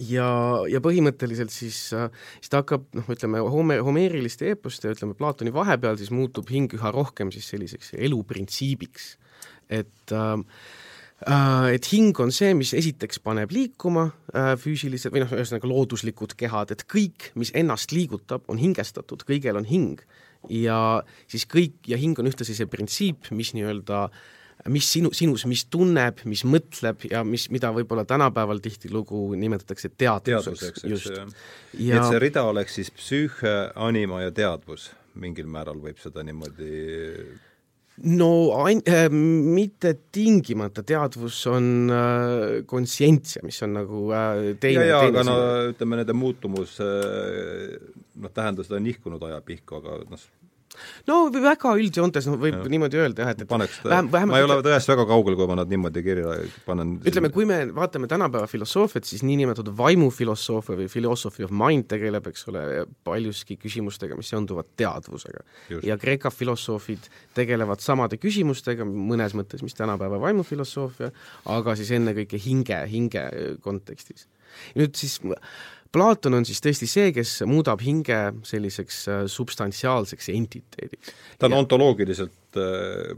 ja, 0.01 0.29
ja 0.69 0.81
põhimõtteliselt 0.83 1.53
siis, 1.53 1.79
äh, 1.97 2.09
siis 2.39 2.53
ta 2.53 2.63
hakkab 2.63 2.87
noh, 2.97 3.09
ütleme 3.13 3.43
home-, 3.45 3.81
homeeriliste 3.85 4.51
eeposte 4.53 4.89
ja 4.89 4.95
ütleme 4.97 5.17
Platoni 5.17 5.53
vahepeal 5.53 5.99
siis 6.01 6.13
muutub 6.13 6.49
hing 6.53 6.73
üha 6.77 6.93
rohkem 6.95 7.33
siis 7.33 7.49
selliseks 7.53 7.93
eluprintsiibiks. 7.97 9.17
et 9.69 10.11
äh, 10.11 10.39
Äh, 11.27 11.75
et 11.75 11.87
hing 11.93 12.17
on 12.19 12.33
see, 12.35 12.51
mis 12.57 12.73
esiteks 12.75 13.21
paneb 13.23 13.51
liikuma 13.53 14.09
äh, 14.33 14.53
füüsiliselt 14.59 15.13
või 15.13 15.23
noh, 15.23 15.31
ühesõnaga 15.31 15.69
looduslikud 15.69 16.35
kehad, 16.39 16.73
et 16.75 16.83
kõik, 16.89 17.29
mis 17.39 17.53
ennast 17.55 17.93
liigutab, 17.95 18.43
on 18.51 18.59
hingestatud, 18.59 19.23
kõigel 19.27 19.59
on 19.59 19.67
hing. 19.69 20.03
ja 20.51 20.99
siis 21.31 21.45
kõik, 21.47 21.77
ja 21.87 21.95
hing 21.95 22.19
on 22.19 22.27
ühtlasi 22.27 22.51
see 22.57 22.67
printsiip, 22.67 23.29
mis 23.31 23.53
nii-öelda 23.55 24.09
mis 24.71 24.89
sinu, 24.95 25.11
sinus, 25.15 25.45
mis 25.49 25.65
tunneb, 25.71 26.21
mis 26.29 26.43
mõtleb 26.47 27.07
ja 27.09 27.23
mis, 27.27 27.49
mida 27.53 27.71
võib-olla 27.75 28.05
tänapäeval 28.07 28.61
tihtilugu 28.63 29.25
nimetatakse 29.39 29.91
teadvuseks. 29.91 30.83
teadvuseks, 30.83 30.83
eks 30.83 31.07
ju. 31.09 31.87
Ja... 31.89 31.97
et 31.97 32.11
see 32.11 32.21
rida 32.23 32.45
oleks 32.47 32.77
siis 32.79 32.91
psüühe, 32.93 33.55
anima 33.75 34.23
ja 34.23 34.35
teadvus, 34.35 34.91
mingil 35.19 35.49
määral 35.51 35.81
võib 35.83 35.99
seda 36.01 36.23
niimoodi 36.25 36.69
no 38.09 38.29
ain- 38.63 38.83
äh,, 38.89 39.09
mitte 39.09 39.93
tingimata, 40.11 40.83
teadvus 40.83 41.43
on 41.51 41.91
äh, 41.91 42.63
konsientsia, 42.65 43.43
mis 43.45 43.59
on 43.65 43.75
nagu 43.77 44.05
äh, 44.15 44.53
teine 44.59 44.87
ja, 44.87 45.03
ja 45.03 45.11
aga 45.11 45.25
no 45.27 45.35
ütleme, 45.73 45.99
nende 46.01 46.15
muutumus 46.17 46.79
äh, 46.81 47.75
noh, 48.15 48.33
tähendused 48.33 48.73
on 48.73 48.87
nihkunud 48.87 49.21
ajapihku, 49.29 49.81
aga 49.81 49.99
noh, 50.09 50.25
no 51.09 51.17
väga 51.33 51.73
üldjoontes 51.79 52.27
no, 52.29 52.37
võib 52.41 52.57
ja. 52.57 52.63
niimoodi 52.71 52.99
öelda 53.01 53.25
jah, 53.25 53.33
et, 53.35 53.43
et 53.45 53.49
paneks 53.49 53.79
vähem, 53.85 54.09
vähemalt 54.13 54.33
ma 54.33 54.41
ei 54.41 54.47
ole 54.47 54.57
tõest 54.65 54.91
väga 54.91 55.05
kaugel, 55.09 55.37
kui 55.39 55.49
ma 55.49 55.57
nad 55.59 55.71
niimoodi 55.71 56.03
kirja 56.05 56.35
panen. 56.67 56.95
ütleme, 57.05 57.31
kui 57.33 57.47
me 57.49 57.59
vaatame 57.75 58.09
tänapäeva 58.11 58.49
filosoofiat, 58.51 59.07
siis 59.09 59.23
niinimetatud 59.27 59.73
vaimufilosoofia 59.77 60.77
või 60.79 60.89
philosophy 60.91 61.47
of 61.47 61.53
mind 61.63 61.89
tegeleb, 61.91 62.29
eks 62.31 62.47
ole, 62.51 62.65
paljuski 63.07 63.57
küsimustega, 63.61 64.17
mis 64.19 64.31
seonduvad 64.33 64.73
teadvusega. 64.79 65.43
ja 65.83 65.97
Kreeka 66.01 66.31
filosoofid 66.33 67.09
tegelevad 67.37 67.83
samade 67.83 68.19
küsimustega 68.21 68.87
mõnes 68.87 69.35
mõttes, 69.37 69.63
mis 69.65 69.77
tänapäeva 69.77 70.19
vaimufilosoofia, 70.23 71.11
aga 71.53 71.77
siis 71.79 71.93
ennekõike 71.97 72.39
hinge, 72.41 72.79
hinge 72.89 73.27
kontekstis. 73.63 74.27
nüüd 74.77 74.93
siis 74.95 75.19
Platon 75.93 76.39
on 76.39 76.47
siis 76.47 76.61
tõesti 76.63 76.87
see, 76.89 77.11
kes 77.13 77.41
muudab 77.49 77.83
hinge 77.85 78.19
selliseks 78.47 79.03
äh, 79.11 79.23
substantsiaalseks 79.29 80.31
entiteediks. 80.33 81.13
ta 81.37 81.49
on 81.49 81.57
ja... 81.57 81.61
ontoloogiliselt 81.61 82.57
äh, 82.57 83.13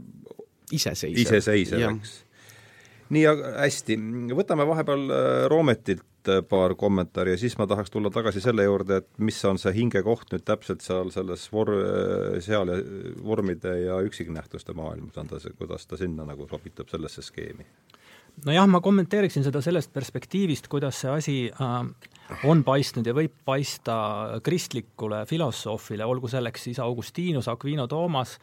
iseseisev, 0.76 1.22
iseseisev, 1.22 1.86
eks. 1.94 2.12
nii, 3.16 3.24
aga 3.30 3.54
hästi, 3.62 3.96
võtame 4.36 4.66
vahepeal 4.68 5.06
äh, 5.08 5.38
Roometilt 5.52 6.32
äh, 6.32 6.42
paar 6.48 6.76
kommentaari 6.76 7.32
ja 7.36 7.40
siis 7.40 7.56
ma 7.56 7.68
tahaks 7.70 7.94
tulla 7.94 8.12
tagasi 8.12 8.44
selle 8.44 8.68
juurde, 8.68 9.00
et 9.00 9.10
mis 9.24 9.40
on 9.48 9.60
see 9.62 9.72
hingekoht 9.78 10.36
nüüd 10.36 10.44
täpselt 10.44 10.84
seal 10.84 11.12
selles 11.14 11.48
vor-, 11.54 11.74
seal 12.44 12.74
vormide 13.24 13.72
ja 13.86 14.02
üksiknähtuste 14.04 14.76
maailmas, 14.76 15.16
on 15.22 15.32
ta 15.32 15.40
see, 15.40 15.56
kuidas 15.56 15.88
ta 15.88 15.96
sinna 15.96 16.28
nagu 16.28 16.48
sobitab 16.50 16.92
sellesse 16.92 17.24
skeemi? 17.24 17.64
Nojah, 18.44 18.68
ma 18.68 18.80
kommenteeriksin 18.84 19.44
seda 19.46 19.62
sellest 19.64 19.92
perspektiivist, 19.94 20.68
kuidas 20.72 21.00
see 21.00 21.12
asi 21.12 21.36
äh, 21.48 21.76
on 22.48 22.62
paistnud 22.66 23.06
ja 23.06 23.14
võib 23.16 23.34
paista 23.46 23.96
kristlikule 24.44 25.24
filosoofile, 25.28 26.04
olgu 26.04 26.28
selleks 26.28 26.66
siis 26.68 26.80
Augustinus, 26.82 27.48
Aquino 27.48 27.86
Toomas, 27.88 28.36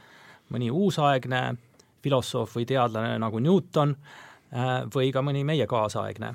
mõni 0.53 0.71
uusaegne 0.73 1.43
filosoof 2.03 2.57
või 2.57 2.67
teadlane 2.67 3.17
nagu 3.21 3.41
Newton 3.43 3.93
äh, 3.93 4.71
või 4.93 5.11
ka 5.13 5.21
mõni 5.25 5.43
meie 5.45 5.67
kaasaegne. 5.69 6.33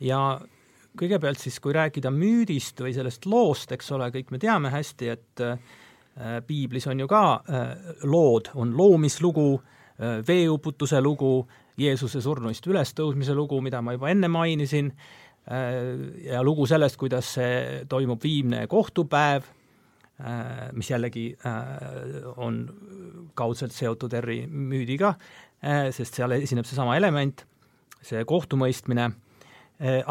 ja 0.00 0.20
kõigepealt 0.98 1.40
siis, 1.40 1.56
kui 1.58 1.72
rääkida 1.74 2.10
müüdist 2.14 2.78
või 2.80 2.92
sellest 2.94 3.26
loost, 3.26 3.72
eks 3.72 3.90
ole, 3.96 4.12
kõik 4.14 4.30
me 4.30 4.38
teame 4.38 4.70
hästi, 4.70 5.08
et 5.08 5.42
äh, 5.42 5.58
piiblis 6.46 6.86
on 6.86 7.00
ju 7.00 7.08
ka 7.10 7.42
lood, 8.06 8.52
on 8.54 8.76
loomislugu, 8.76 9.48
veeuputuse 10.28 11.00
lugu, 11.02 11.48
Jeesuse 11.78 12.20
surnuist 12.22 12.66
ülestõusmise 12.66 13.34
lugu, 13.34 13.60
mida 13.60 13.80
ma 13.82 13.96
juba 13.96 14.10
enne 14.12 14.28
mainisin, 14.30 14.92
Äh, 15.44 16.30
ja 16.30 16.42
lugu 16.42 16.64
sellest, 16.66 16.96
kuidas 16.96 17.34
see 17.36 17.82
toimub 17.88 18.22
viimne 18.24 18.62
kohtupäev, 18.70 19.44
äh, 20.24 20.70
mis 20.72 20.88
jällegi 20.88 21.26
äh, 21.44 22.30
on 22.40 22.62
kaudselt 23.36 23.74
seotud 23.76 24.16
R-i 24.22 24.44
müüdiga, 24.48 25.14
sest 25.96 26.18
seal 26.18 26.34
esineb 26.36 26.66
seesama 26.68 26.92
element, 26.98 27.46
see 28.04 28.20
kohtumõistmine, 28.28 29.06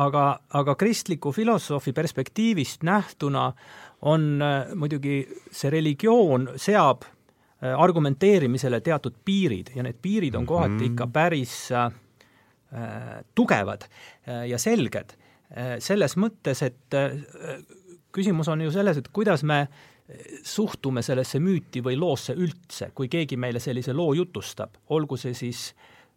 aga, 0.01 0.23
aga 0.57 0.73
kristliku 0.81 1.29
filosoofi 1.29 1.93
perspektiivist 1.93 2.81
nähtuna 2.81 3.43
on 4.09 4.41
muidugi 4.73 5.19
see 5.53 5.69
religioon 5.69 6.49
seab 6.57 7.05
argumenteerimisele 7.63 8.81
teatud 8.83 9.15
piirid 9.25 9.69
ja 9.75 9.83
need 9.83 10.01
piirid 10.01 10.35
on 10.35 10.45
kohati 10.45 10.89
ikka 10.91 11.07
päris 11.07 11.53
äh, 11.71 11.91
tugevad 13.35 13.85
ja 14.49 14.57
selged 14.59 15.13
Äh, 15.53 15.77
selles 15.83 16.15
mõttes, 16.17 16.63
et 16.65 16.95
äh, 16.97 17.13
küsimus 18.13 18.47
on 18.49 18.63
ju 18.65 18.71
selles, 18.73 18.97
et 18.97 19.09
kuidas 19.13 19.43
me 19.45 19.67
suhtume 20.43 21.03
sellesse 21.05 21.39
müüti 21.39 21.83
või 21.85 21.95
loosse 21.95 22.33
üldse, 22.35 22.89
kui 22.93 23.07
keegi 23.09 23.37
meile 23.39 23.61
sellise 23.61 23.93
loo 23.95 24.15
jutustab, 24.17 24.73
olgu 24.93 25.17
see 25.17 25.35
siis 25.37 25.67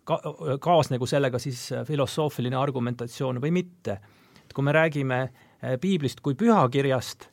ka-, 0.08 0.18
kaasnegu 0.62 1.06
sellega 1.06 1.38
siis 1.38 1.60
filosoofiline 1.86 2.56
argumentatsioon 2.58 3.38
või 3.44 3.52
mitte. 3.60 3.98
et 4.40 4.56
kui 4.56 4.64
me 4.64 4.72
räägime 4.72 5.20
äh, 5.22 5.76
piiblist 5.80 6.20
kui 6.24 6.34
pühakirjast, 6.34 7.28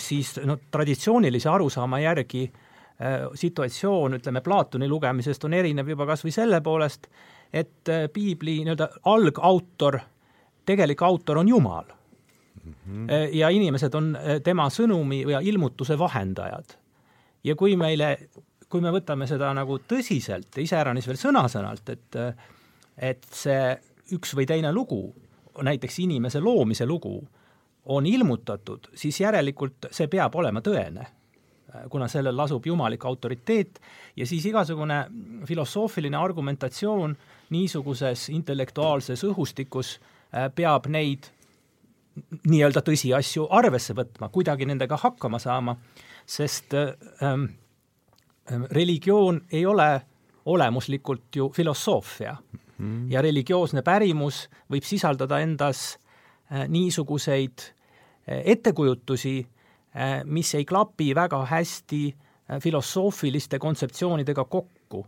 siis 0.00 0.38
no 0.48 0.54
traditsioonilise 0.72 1.50
arusaama 1.52 1.98
järgi 2.00 2.46
situatsioon, 3.34 4.14
ütleme, 4.16 4.40
Platoni 4.40 4.88
lugemisest 4.88 5.44
on 5.44 5.52
erinev 5.52 5.88
juba 5.88 6.06
kas 6.08 6.24
või 6.24 6.32
selle 6.32 6.60
poolest, 6.64 7.10
et 7.52 7.90
piibli 8.12 8.62
nii-öelda 8.64 8.88
algautor 9.12 9.98
tegelik 10.66 11.02
autor 11.02 11.38
on 11.38 11.48
Jumal 11.48 11.84
mm. 12.64 12.72
-hmm. 12.72 13.08
ja 13.32 13.48
inimesed 13.48 13.94
on 13.94 14.18
tema 14.44 14.68
sõnumi 14.68 15.30
ja 15.30 15.40
ilmutuse 15.40 15.98
vahendajad. 15.98 16.64
ja 17.44 17.56
kui 17.56 17.76
meile, 17.76 18.18
kui 18.68 18.80
me 18.80 18.90
võtame 18.90 19.26
seda 19.26 19.54
nagu 19.54 19.78
tõsiselt 19.78 20.58
iseäranis 20.58 21.06
veel 21.06 21.16
sõna-sõnalt, 21.16 21.88
et 21.88 22.16
et 22.98 23.26
see 23.32 23.76
üks 24.12 24.34
või 24.36 24.46
teine 24.46 24.72
lugu, 24.72 25.14
näiteks 25.62 25.98
inimese 25.98 26.40
loomise 26.40 26.86
lugu, 26.86 27.28
on 27.84 28.06
ilmutatud, 28.06 28.88
siis 28.94 29.20
järelikult 29.20 29.86
see 29.90 30.08
peab 30.08 30.34
olema 30.34 30.60
tõene 30.60 31.06
kuna 31.90 32.08
sellel 32.08 32.36
lasub 32.36 32.66
jumalik 32.66 33.04
autoriteet 33.04 33.80
ja 34.16 34.26
siis 34.26 34.46
igasugune 34.46 35.04
filosoofiline 35.46 36.16
argumentatsioon 36.16 37.16
niisuguses 37.50 38.28
intellektuaalses 38.28 39.24
õhustikus 39.28 39.96
äh, 39.96 40.50
peab 40.54 40.88
neid 40.92 41.30
nii-öelda 42.48 42.80
tõsiasju 42.80 43.46
arvesse 43.52 43.94
võtma, 43.96 44.30
kuidagi 44.32 44.66
nendega 44.68 44.96
hakkama 45.00 45.38
saama, 45.42 45.76
sest 46.26 46.74
äh, 46.74 46.94
ähm, 47.22 47.48
ähm, 48.52 48.68
religioon 48.70 49.42
ei 49.52 49.66
ole 49.66 49.90
olemuslikult 50.46 51.36
ju 51.36 51.50
filosoofia. 51.54 52.36
Mm 52.78 53.08
ja 53.10 53.22
religioosne 53.24 53.80
pärimus 53.82 54.42
võib 54.68 54.84
sisaldada 54.84 55.38
endas 55.40 55.96
äh, 56.52 56.66
niisuguseid 56.68 57.72
ettekujutusi 58.26 59.46
mis 60.24 60.54
ei 60.54 60.64
klapi 60.64 61.14
väga 61.14 61.44
hästi 61.46 62.02
äh, 62.10 62.60
filosoofiliste 62.62 63.58
kontseptsioonidega 63.58 64.44
kokku 64.44 65.06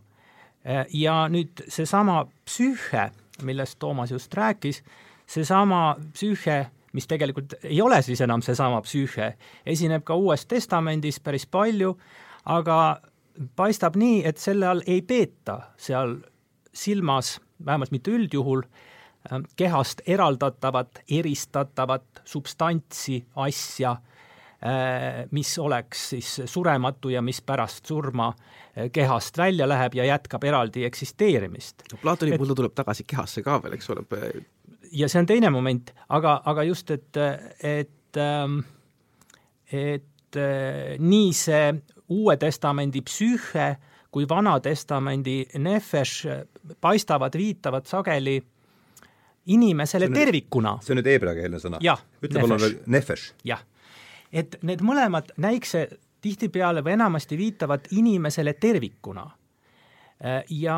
äh,. 0.65 0.85
ja 0.93 1.27
nüüd 1.29 1.65
seesama 1.67 2.25
psüühe, 2.45 3.11
millest 3.43 3.79
Toomas 3.79 4.11
just 4.11 4.33
rääkis 4.33 4.81
äh,, 4.81 4.97
seesama 5.29 5.95
psüühe, 6.13 6.59
mis 6.93 7.07
tegelikult 7.07 7.53
ei 7.63 7.81
ole 7.81 8.01
siis 8.05 8.21
enam 8.25 8.41
seesama 8.45 8.81
psüühe, 8.85 9.33
esineb 9.65 10.05
ka 10.07 10.17
Uues 10.17 10.45
Testamendis 10.49 11.19
päris 11.23 11.45
palju, 11.45 11.93
aga 12.49 12.99
paistab 13.55 13.97
nii, 13.99 14.23
et 14.25 14.41
selle 14.41 14.67
all 14.67 14.81
ei 14.87 15.03
peeta 15.05 15.59
seal 15.77 16.17
silmas, 16.73 17.37
vähemalt 17.65 17.93
mitte 17.93 18.13
üldjuhul, 18.15 18.63
kehast 19.59 20.01
eraldatavat, 20.07 21.03
eristatavat 21.11 22.23
substantsi, 22.25 23.19
asja, 23.35 23.91
äh, 23.91 24.08
mis 25.31 25.53
oleks 25.59 26.09
siis 26.09 26.29
surematu 26.51 27.09
ja 27.13 27.21
mis 27.23 27.39
pärast 27.41 27.85
surma 27.87 28.27
äh, 28.33 28.89
kehast 28.91 29.37
välja 29.37 29.67
läheb 29.69 29.95
ja 29.95 30.05
jätkab 30.05 30.43
eraldi 30.43 30.83
eksisteerimist. 30.83 31.83
Platoni 32.01 32.37
puhul 32.37 32.51
ta 32.51 32.57
tuleb 32.59 32.75
tagasi 32.75 33.05
kehasse 33.07 33.43
ka 33.45 33.59
veel, 33.63 33.77
eks 33.77 33.89
ole, 33.93 34.03
ja 34.91 35.07
see 35.07 35.21
on 35.21 35.29
teine 35.29 35.51
moment, 35.53 35.93
aga, 36.09 36.41
aga 36.45 36.65
just, 36.67 36.91
et, 36.91 37.21
et, 37.63 38.19
ähm, 38.19 38.59
et 39.71 40.35
äh, 40.35 40.97
nii 40.99 41.31
see 41.33 41.71
Uue 42.09 42.35
Testamendi 42.41 43.03
psüühe 43.05 43.67
kui 44.09 44.25
Vana 44.29 44.55
Testamendi 44.59 45.43
nefesh 45.61 46.25
paistavad, 46.81 47.35
viitavad 47.37 47.85
sageli 47.85 48.39
inimesele 49.49 50.07
see 50.07 50.13
nüüd, 50.13 50.19
tervikuna. 50.23 50.77
see 50.81 50.95
on 50.95 50.99
nüüd 51.01 51.09
heebreakeelne 51.11 51.61
sõna? 51.61 51.81
ütle 52.25 52.41
palun 52.41 52.61
veel 52.61 52.79
nefesh. 52.89 53.35
jah, 53.47 53.61
et 54.31 54.57
need 54.61 54.81
mõlemad 54.85 55.33
näikse 55.37 55.87
tihtipeale 56.21 56.83
või 56.85 56.97
enamasti 56.97 57.37
viitavad 57.37 57.87
inimesele 57.95 58.53
tervikuna. 58.53 59.25
Ja 60.49 60.77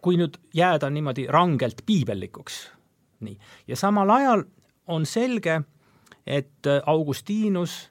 kui 0.00 0.18
nüüd 0.20 0.36
jääda 0.54 0.90
niimoodi 0.90 1.26
rangelt 1.26 1.82
piibellikuks, 1.86 2.60
nii, 3.26 3.34
ja 3.66 3.76
samal 3.76 4.10
ajal 4.14 4.44
on 4.86 5.06
selge, 5.06 5.56
et 6.26 6.68
Augustinus, 6.86 7.90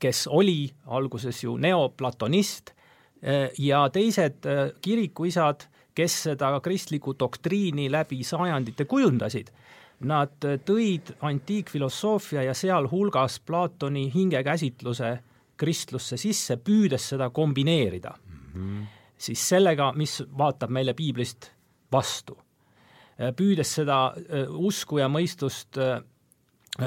kes 0.00 0.26
oli 0.32 0.70
alguses 0.86 1.42
ju 1.44 1.56
neoplatonist, 1.60 2.72
ja 3.58 3.84
teised 3.92 4.48
kirikuisad, 4.80 5.68
kes 5.96 6.22
seda 6.28 6.50
kristlikku 6.60 7.14
doktriini 7.18 7.90
läbi 7.92 8.22
sajandite 8.24 8.84
kujundasid, 8.84 9.52
nad 10.00 10.44
tõid 10.64 11.14
antiikfilosoofia 11.24 12.42
ja 12.42 12.54
sealhulgas 12.54 13.40
Platoni 13.40 14.10
hingekäsitluse 14.14 15.18
kristlusse 15.56 16.16
sisse, 16.20 16.56
püüdes 16.56 17.08
seda 17.14 17.30
kombineerida 17.30 18.12
mm. 18.16 18.40
-hmm. 18.54 18.86
siis 19.18 19.48
sellega, 19.48 19.92
mis 19.92 20.22
vaatab 20.38 20.70
meile 20.70 20.94
piiblist 20.94 21.52
vastu. 21.92 22.38
püüdes 23.36 23.74
seda 23.74 24.12
äh, 24.16 24.44
usku 24.48 24.98
ja 24.98 25.08
mõistust 25.08 25.78
äh, 25.78 26.02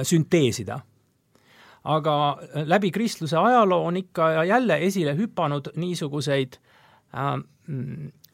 sünteesida. 0.04 0.80
aga 1.84 2.32
äh, 2.32 2.67
läbi 2.67 2.91
kristluse 2.91 3.38
ajaloo 3.38 3.86
on 3.86 3.98
ikka 3.98 4.32
ja 4.32 4.43
jälle 4.43 4.78
esile 4.78 5.15
hüpanud 5.17 5.72
niisuguseid 5.76 6.58
äh, 7.13 7.43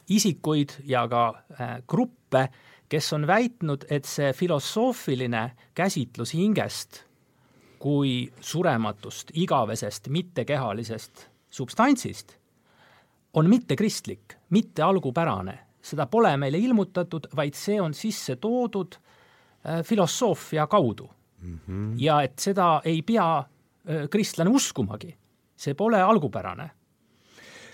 isikuid 0.10 0.70
ja 0.84 1.08
ka 1.08 1.34
äh, 1.62 1.82
gruppe, 1.88 2.50
kes 2.96 3.14
on 3.14 3.28
väitnud, 3.28 3.84
et 3.92 4.08
see 4.08 4.32
filosoofiline 4.34 5.50
käsitlus 5.76 6.32
hingest 6.36 7.02
kui 7.80 8.32
surematust, 8.40 9.34
igavesest, 9.36 10.08
mittekehalisest 10.10 11.26
substantsist 11.52 12.38
on 13.36 13.50
mittekristlik, 13.52 14.38
mitte 14.50 14.84
algupärane. 14.84 15.60
seda 15.86 16.08
pole 16.10 16.32
meile 16.42 16.58
ilmutatud, 16.58 17.28
vaid 17.36 17.54
see 17.54 17.76
on 17.82 17.94
sisse 17.94 18.36
toodud 18.42 18.96
äh, 18.96 19.84
filosoofia 19.86 20.68
kaudu 20.68 21.10
mm. 21.42 21.60
-hmm. 21.68 21.94
ja 21.98 22.22
et 22.22 22.40
seda 22.40 22.82
ei 22.86 23.02
pea 23.02 23.38
äh, 23.38 24.10
kristlane 24.10 24.50
uskumagi. 24.50 25.18
see 25.56 25.74
pole 25.74 26.02
algupärane 26.02 26.70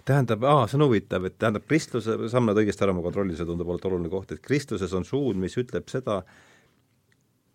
tähendab, 0.05 0.45
aa, 0.47 0.67
see 0.69 0.79
on 0.79 0.87
huvitav, 0.87 1.25
et 1.27 1.37
tähendab, 1.41 1.65
kristluse, 1.69 2.15
saan 2.31 2.47
ma 2.47 2.55
õigesti 2.57 2.85
aru, 2.85 2.95
ma 2.97 3.03
kontrollin, 3.05 3.37
see 3.37 3.47
tundub 3.47 3.69
olevat 3.69 3.89
oluline 3.89 4.11
koht, 4.11 4.33
et 4.35 4.41
kristluses 4.43 4.93
on 4.97 5.05
suund, 5.07 5.39
mis 5.41 5.57
ütleb 5.59 5.89
seda, 5.91 6.21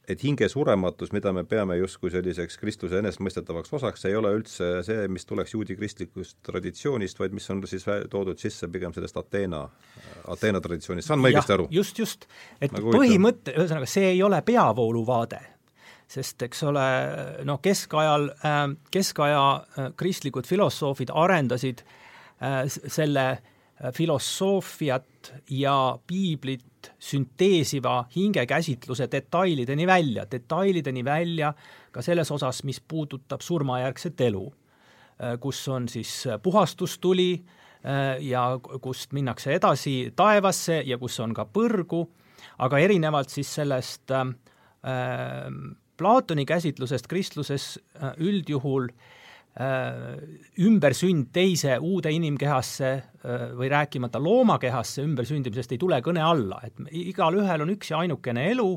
et 0.07 0.23
hinge 0.23 0.47
surematus, 0.51 1.11
mida 1.15 1.33
me 1.35 1.43
peame 1.49 1.77
justkui 1.81 2.13
selliseks 2.15 2.61
kristluse 2.61 3.01
enesestmõistetavaks 3.01 3.75
osaks, 3.79 4.07
ei 4.07 4.15
ole 4.19 4.31
üldse 4.39 4.69
see, 4.87 5.09
mis 5.11 5.27
tuleks 5.27 5.57
juudi 5.57 5.75
kristlikust 5.79 6.39
traditsioonist, 6.47 7.19
vaid 7.19 7.35
mis 7.35 7.51
on 7.51 7.65
siis 7.67 7.87
toodud 8.13 8.39
sisse 8.39 8.71
pigem 8.71 8.95
sellest 8.95 9.19
Ateena, 9.19 9.65
Ateena 10.31 10.63
traditsioonist, 10.63 11.11
saan 11.11 11.23
ma 11.23 11.33
õigesti 11.33 11.57
aru? 11.57 11.69
just, 11.75 11.99
just. 11.99 12.31
et 12.61 12.75
nagu 12.75 12.95
põhimõte, 12.95 13.57
ühesõnaga 13.57 13.91
see 13.91 14.13
ei 14.15 14.23
ole 14.23 14.39
peavooluvaade, 14.47 15.43
sest 16.07 16.47
eks 16.47 16.63
ole, 16.71 16.89
noh, 17.49 17.59
keskajal, 17.63 18.31
äh, 18.47 18.65
keskaja 18.95 19.47
äh, 19.57 19.95
kristlikud 19.99 20.47
filosoofid 20.47 21.11
arendasid 21.11 21.83
Äh, 21.83 22.06
selle 22.69 23.31
äh, 23.31 23.93
filosoofiat 23.93 25.35
ja 25.51 25.99
piiblit 26.07 26.93
sünteesiva 26.99 28.05
hingekäsitluse 28.17 29.09
detailideni 29.13 29.87
välja, 29.87 30.27
detailideni 30.31 31.05
välja 31.05 31.55
ka 31.93 32.03
selles 32.03 32.31
osas, 32.31 32.63
mis 32.65 32.81
puudutab 32.81 33.41
surmajärgset 33.41 34.21
elu, 34.21 34.45
äh, 34.47 35.39
kus 35.41 35.69
on 35.69 35.89
siis 35.89 36.25
puhastustuli 36.43 37.45
ja 38.21 38.41
kust 38.83 39.13
minnakse 39.15 39.53
edasi 39.55 40.13
taevasse 40.17 40.81
ja 40.83 40.97
kus 40.99 41.21
on 41.23 41.31
ka 41.37 41.45
põrgu, 41.47 42.01
aga 42.59 42.81
erinevalt 42.83 43.31
siis 43.31 43.53
sellest 43.55 44.11
äh, 44.11 44.25
Platoni 45.97 46.45
käsitlusest 46.45 47.07
kristluses 47.07 47.77
üldjuhul 48.19 48.89
äh, 48.89 48.97
Äh, 48.97 49.16
ümbersünd 49.57 51.31
teise 51.33 51.79
uude 51.81 52.11
inimkehasse 52.13 52.91
äh, 52.93 53.47
või 53.57 53.71
rääkimata 53.73 54.21
loomakehasse 54.21 55.05
ümbersündimisest 55.07 55.73
ei 55.73 55.81
tule 55.81 56.03
kõne 56.05 56.21
alla, 56.21 56.61
et 56.67 56.77
igalühel 56.93 57.65
on 57.65 57.73
üks 57.73 57.91
ja 57.95 58.03
ainukene 58.05 58.51
elu 58.51 58.69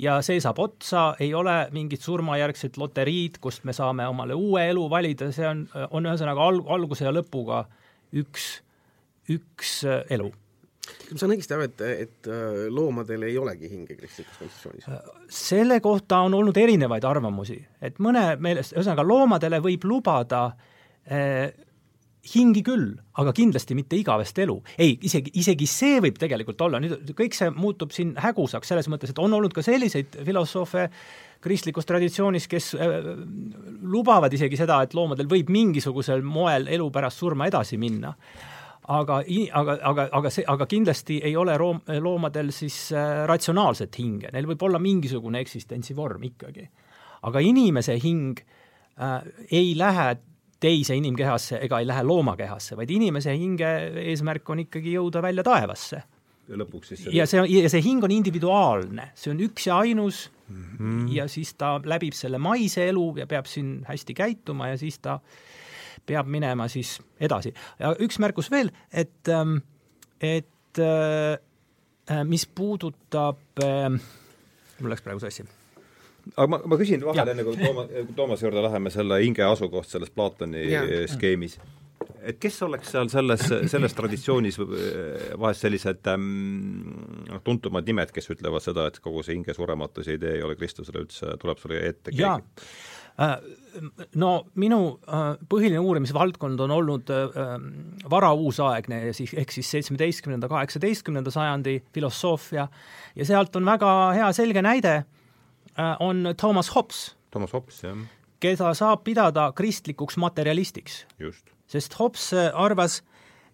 ja 0.00 0.18
see 0.24 0.40
saab 0.40 0.62
otsa, 0.62 1.10
ei 1.20 1.34
ole 1.36 1.56
mingit 1.74 2.00
surmajärgset 2.00 2.78
loteriid, 2.80 3.36
kust 3.44 3.66
me 3.68 3.74
saame 3.76 4.06
omale 4.08 4.38
uue 4.38 4.64
elu 4.70 4.86
valida, 4.88 5.28
see 5.36 5.44
on, 5.48 5.66
on 5.90 6.08
ühesõnaga 6.08 6.48
al-, 6.48 6.64
alguse 6.78 7.04
ja 7.04 7.12
lõpuga 7.12 7.66
üks, 8.16 8.50
üks 9.28 9.82
äh, 9.84 10.00
elu 10.88 11.14
ma 11.16 11.22
saan 11.22 11.34
õigesti 11.34 11.56
aru, 11.56 11.68
et, 11.68 11.84
et 12.06 12.30
äh, 12.32 12.58
loomadel 12.72 13.28
ei 13.28 13.36
olegi 13.40 13.70
hinge 13.72 13.96
kristlikus 13.98 14.40
konstitutsioonis? 14.40 14.88
Äh, 14.88 15.30
selle 15.32 15.80
kohta 15.84 16.22
on 16.26 16.36
olnud 16.38 16.56
erinevaid 16.60 17.06
arvamusi, 17.08 17.58
et 17.84 18.00
mõne 18.02 18.24
meelest, 18.42 18.76
ühesõnaga 18.76 19.06
loomadele 19.06 19.62
võib 19.64 19.86
lubada 19.88 20.42
eh, 21.08 21.48
hingi 22.34 22.62
küll, 22.66 22.90
aga 23.20 23.32
kindlasti 23.36 23.76
mitte 23.78 23.96
igavest 23.98 24.38
elu. 24.42 24.58
ei, 24.78 24.96
isegi, 25.06 25.32
isegi 25.40 25.68
see 25.70 26.02
võib 26.04 26.18
tegelikult 26.20 26.60
olla, 26.66 26.80
nüüd 26.82 27.14
kõik 27.16 27.36
see 27.36 27.48
muutub 27.54 27.94
siin 27.94 28.14
hägusaks 28.20 28.68
selles 28.72 28.90
mõttes, 28.90 29.14
et 29.14 29.22
on 29.22 29.32
olnud 29.38 29.54
ka 29.54 29.64
selliseid 29.64 30.20
filosoofe 30.26 30.88
kristlikus 31.44 31.86
traditsioonis, 31.86 32.48
kes 32.50 32.72
äh, 32.74 33.10
lubavad 33.88 34.34
isegi 34.34 34.58
seda, 34.58 34.82
et 34.84 34.94
loomadel 34.98 35.30
võib 35.30 35.52
mingisugusel 35.54 36.24
moel 36.26 36.68
elu 36.68 36.90
pärast 36.94 37.22
surma 37.22 37.48
edasi 37.48 37.78
minna 37.80 38.14
aga, 38.88 39.20
aga, 39.52 39.76
aga, 39.90 40.06
aga 40.18 40.30
see, 40.32 40.44
aga 40.48 40.66
kindlasti 40.68 41.18
ei 41.26 41.34
ole 41.36 41.56
room, 41.60 41.80
loomadel 42.00 42.52
siis 42.54 42.76
äh, 42.96 43.24
ratsionaalset 43.28 43.98
hinge, 44.00 44.32
neil 44.32 44.48
võib 44.48 44.64
olla 44.68 44.80
mingisugune 44.82 45.42
eksistentsivorm 45.44 46.24
ikkagi. 46.30 46.68
aga 47.28 47.42
inimese 47.42 47.98
hing 48.02 48.38
äh, 48.40 49.20
ei 49.50 49.74
lähe 49.76 50.08
teise 50.60 50.96
inimkehasse 50.98 51.60
ega 51.62 51.78
ei 51.78 51.86
lähe 51.86 52.02
loomakehasse, 52.02 52.76
vaid 52.76 52.90
inimese 52.90 53.34
hinge 53.36 53.68
eesmärk 54.08 54.48
on 54.50 54.64
ikkagi 54.64 54.96
jõuda 54.96 55.22
välja 55.22 55.44
taevasse. 55.46 56.02
ja 56.48 56.56
lõpuks 56.56 56.94
siis 56.94 57.06
ja 57.12 57.26
see, 57.28 57.44
ja 57.58 57.68
see 57.68 57.84
hing 57.84 58.04
on 58.04 58.14
individuaalne, 58.14 59.10
see 59.14 59.34
on 59.34 59.44
üks 59.44 59.68
ja 59.68 59.82
ainus 59.84 60.30
mm 60.48 60.64
-hmm. 60.64 61.12
ja 61.12 61.28
siis 61.28 61.54
ta 61.54 61.76
läbib 61.84 62.16
selle 62.16 62.38
maise 62.38 62.88
elu 62.88 63.14
ja 63.18 63.26
peab 63.26 63.46
siin 63.46 63.84
hästi 63.84 64.14
käituma 64.14 64.68
ja 64.72 64.78
siis 64.78 64.98
ta 64.98 65.20
äh, 65.20 65.57
peab 66.08 66.30
minema 66.30 66.68
siis 66.72 66.96
edasi. 67.20 67.52
ja 67.78 67.92
üks 68.04 68.18
märkus 68.22 68.50
veel, 68.52 68.72
et, 68.92 69.28
ähm, 69.32 69.60
et 70.20 70.82
äh, 70.82 71.38
äh, 72.10 72.24
mis 72.24 72.46
puudutab, 72.46 73.40
ähm, 73.64 74.00
mul 74.80 74.94
läks 74.94 75.04
praegu 75.04 75.22
sassi 75.22 75.46
aga 76.36 76.46
ma, 76.50 76.60
ma 76.68 76.78
küsin 76.80 77.04
vahele, 77.06 77.34
enne 77.34 77.44
kui 77.46 77.58
Tooma, 77.60 77.84
Toomase 78.16 78.46
juurde 78.46 78.62
läheme, 78.64 78.92
selle 78.92 79.20
hinge 79.22 79.44
asukoht 79.46 79.88
selles 79.90 80.12
Platoni 80.14 80.64
ja. 80.68 80.84
skeemis. 81.10 81.58
et 82.28 82.38
kes 82.42 82.58
oleks 82.66 82.92
seal 82.92 83.08
selles, 83.12 83.46
selles 83.72 83.96
traditsioonis 83.96 84.58
vahest 84.60 85.64
sellised 85.64 86.02
noh 86.04 86.12
ähm,, 86.12 87.40
tuntumad 87.46 87.88
nimed, 87.88 88.12
kes 88.14 88.30
ütlevad 88.34 88.64
seda, 88.64 88.88
et 88.90 89.00
kogu 89.04 89.24
see 89.24 89.38
hinge 89.38 89.56
surematuse 89.56 90.18
idee 90.18 90.36
ei 90.38 90.44
ole 90.44 90.58
Kristusele 90.58 91.06
üldse, 91.06 91.36
tuleb 91.40 91.62
sulle 91.62 91.80
ette 91.88 92.12
keegi? 92.12 92.62
Äh, 93.18 93.40
no 94.14 94.44
minu 94.54 94.78
äh, 95.10 95.32
põhiline 95.50 95.80
uurimisvaldkond 95.82 96.60
on 96.62 96.70
olnud 96.70 97.10
äh, 97.10 97.56
varauusaegne 98.10 99.00
siis 99.16 99.32
ehk 99.34 99.50
siis 99.56 99.70
seitsmeteistkümnenda, 99.74 100.46
kaheksateistkümnenda 100.50 101.32
sajandi 101.34 101.80
filosoofia 101.94 102.68
ja 103.18 103.26
sealt 103.26 103.58
on 103.58 103.66
väga 103.66 103.90
hea 104.14 104.30
selge 104.36 104.62
näide, 104.62 105.00
on 106.02 106.34
Thomas 106.38 106.70
Hobbes. 106.74 107.16
Thomas 107.30 107.52
Hobbes, 107.54 107.82
jah. 107.82 107.98
keda 108.42 108.72
saab 108.74 109.04
pidada 109.06 109.50
kristlikuks 109.54 110.16
materjalistiks. 110.18 111.04
sest 111.66 111.94
Hobbes 111.98 112.32
arvas, 112.54 113.02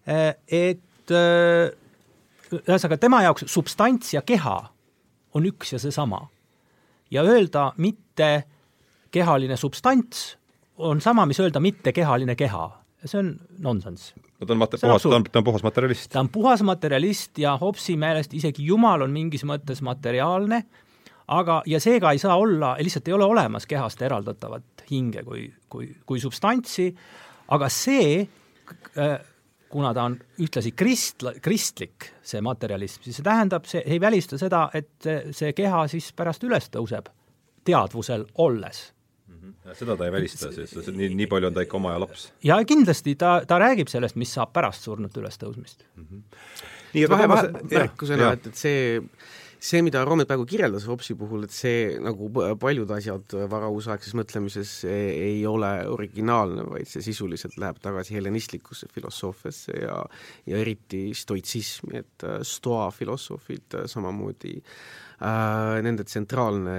et 0.05 1.13
ühesõnaga 1.13 2.97
tema 2.97 3.21
jaoks 3.25 3.45
substants 3.49 4.13
ja 4.13 4.21
keha 4.25 4.57
on 5.33 5.45
üks 5.45 5.73
ja 5.73 5.81
seesama. 5.81 6.27
ja 7.11 7.21
öelda 7.21 7.71
mitte 7.77 8.45
kehaline 9.15 9.57
substants 9.59 10.33
on 10.77 11.01
sama, 11.01 11.25
mis 11.25 11.39
öelda 11.39 11.61
mittekehaline 11.63 12.35
keha. 12.35 12.71
see 13.05 13.19
on 13.19 13.35
nonsenss. 13.61 14.15
no 14.39 14.47
ta 14.47 14.53
on 14.53 14.59
mat-, 14.59 14.79
puhas, 14.81 15.03
ta 15.03 15.15
on, 15.15 15.23
ta 15.23 15.39
on 15.39 15.45
puhas 15.45 15.63
materialist. 15.63 16.09
ta 16.11 16.19
on 16.19 16.29
puhas 16.29 16.63
materialist 16.65 17.37
ja 17.37 17.57
Hobbesi 17.61 17.97
meelest 18.01 18.33
isegi 18.33 18.65
Jumal 18.65 19.05
on 19.05 19.13
mingis 19.13 19.45
mõttes 19.45 19.83
materiaalne, 19.85 20.63
aga, 21.27 21.59
ja 21.69 21.79
seega 21.79 22.15
ei 22.15 22.21
saa 22.21 22.37
olla, 22.41 22.73
lihtsalt 22.81 23.07
ei 23.07 23.13
ole 23.13 23.27
olemas 23.29 23.69
kehast 23.69 24.01
eraldatavat 24.01 24.87
hinge 24.89 25.23
kui, 25.23 25.45
kui, 25.69 25.91
kui 26.05 26.19
substantsi, 26.19 26.89
aga 27.53 27.69
see 27.69 28.25
äh, 28.25 29.13
kuna 29.69 29.93
ta 29.93 30.07
on 30.09 30.17
ühtlasi 30.41 30.73
krist-, 30.73 31.27
kristlik, 31.45 32.09
see 32.25 32.41
materjalism, 32.41 33.05
siis 33.05 33.21
see 33.21 33.29
tähendab, 33.29 33.69
see 33.69 33.85
ei 33.85 34.01
välista 34.01 34.41
seda, 34.41 34.65
et 34.73 35.13
see 35.35 35.53
keha 35.53 35.85
siis 35.93 36.09
pärast 36.17 36.43
üles 36.47 36.73
tõuseb 36.73 37.13
teadvusel 37.65 38.25
olles 38.41 38.94
seda 39.77 39.97
ta 39.99 40.07
ei 40.07 40.13
välista, 40.15 40.51
sest 40.53 40.91
nii, 40.95 41.13
nii 41.21 41.29
palju 41.31 41.51
on 41.51 41.55
ta 41.55 41.65
ikka 41.65 41.79
oma 41.79 41.93
aja 41.93 42.03
laps. 42.05 42.27
ja 42.45 42.59
kindlasti 42.67 43.15
ta, 43.19 43.37
ta 43.47 43.59
räägib 43.61 43.91
sellest, 43.91 44.19
mis 44.19 44.33
saab 44.37 44.53
pärast 44.55 44.85
surnute 44.87 45.21
ülestõusmist 45.23 45.87
mm. 45.95 46.05
-hmm. 46.05 46.67
nii, 46.93 47.07
aga 47.07 47.17
vahe, 47.17 47.31
vahe, 47.33 47.65
märkusena, 47.71 48.35
et, 48.37 48.51
et 48.51 48.63
see 48.65 49.01
see, 49.65 49.81
mida 49.85 50.03
Roomet 50.05 50.27
praegu 50.29 50.45
kirjeldas 50.49 50.85
Hopsi 50.89 51.15
puhul, 51.17 51.45
et 51.47 51.53
see 51.53 51.95
nagu 52.03 52.29
paljud 52.61 52.91
asjad 52.97 53.35
varauusaegses 53.51 54.15
mõtlemises 54.17 54.73
ei 54.89 55.39
ole 55.49 55.71
originaalne, 55.91 56.67
vaid 56.69 56.89
see 56.89 57.03
sisuliselt 57.05 57.57
läheb 57.61 57.79
tagasi 57.83 58.17
helenistlikusse 58.19 58.89
filosoofiasse 58.93 59.79
ja 59.85 59.97
ja 60.45 60.61
eriti 60.61 61.07
stoitsismi, 61.17 62.03
et 62.03 62.27
äh, 62.27 62.39
stoa 62.45 62.89
filosoofid 62.93 63.79
äh, 63.79 63.89
samamoodi 63.89 64.57
äh, 64.59 65.04
nende 65.19 66.03
tsentraalne 66.03 66.75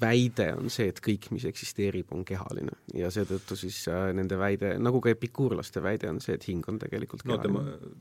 väide 0.00 0.50
on 0.56 0.70
see, 0.72 0.88
et 0.92 1.00
kõik, 1.04 1.30
mis 1.34 1.46
eksisteerib, 1.48 2.12
on 2.14 2.24
kehaline. 2.28 2.76
Ja 2.96 3.10
seetõttu 3.14 3.56
siis 3.58 3.80
äh, 3.90 4.10
nende 4.16 4.38
väide, 4.40 4.74
nagu 4.82 5.00
ka 5.04 5.12
epikuurlaste 5.12 5.82
väide 5.84 6.10
on 6.12 6.20
see, 6.24 6.36
et 6.38 6.46
hing 6.48 6.66
on 6.68 6.80
tegelikult 6.82 7.24
kehaline. 7.24 7.64
no, 7.64 7.92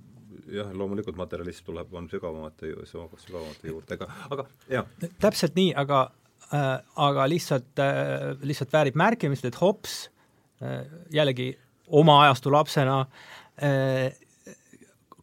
jah, 0.52 0.72
loomulikult 0.78 1.20
materjalism 1.20 1.70
tuleb, 1.70 1.94
on 1.96 2.10
sügavamate, 2.12 2.74
sügavamate 2.90 3.72
juurde, 3.72 3.98
aga, 3.98 4.10
aga 4.36 4.48
jah. 4.72 4.92
täpselt 5.24 5.58
nii, 5.60 5.74
aga 5.80 6.04
äh, 6.52 6.70
aga 7.08 7.28
lihtsalt 7.32 7.84
äh,, 7.84 8.30
lihtsalt 8.48 8.74
väärib 8.76 9.00
märkimist, 9.00 9.48
et 9.48 9.60
Hobbes 9.62 10.08
äh, 10.64 10.84
jällegi 11.14 11.52
oma 11.88 12.22
ajastu 12.26 12.52
lapsena 12.54 13.02
äh, 13.64 14.10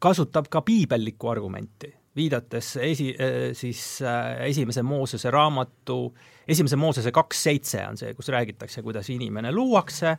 kasutab 0.05 0.51
ka 0.53 0.61
piibellikku 0.65 1.31
argumenti, 1.33 1.89
viidates 2.17 2.77
esi 2.83 3.11
äh,, 3.15 3.53
siis 3.53 4.03
äh, 4.03 4.47
esimese 4.49 4.83
Moosese 4.83 5.31
raamatu, 5.31 6.15
esimese 6.49 6.77
Moosese 6.77 7.13
kaks 7.15 7.43
seitse 7.49 7.83
on 7.89 7.99
see, 8.01 8.15
kus 8.15 8.31
räägitakse, 8.35 8.83
kuidas 8.83 9.11
inimene 9.11 9.53
luuakse 9.53 10.17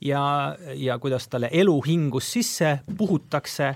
ja, 0.00 0.24
ja 0.74 0.98
kuidas 0.98 1.28
talle 1.28 1.50
elu 1.52 1.76
hingus 1.86 2.32
sisse 2.32 2.78
puhutakse 2.98 3.74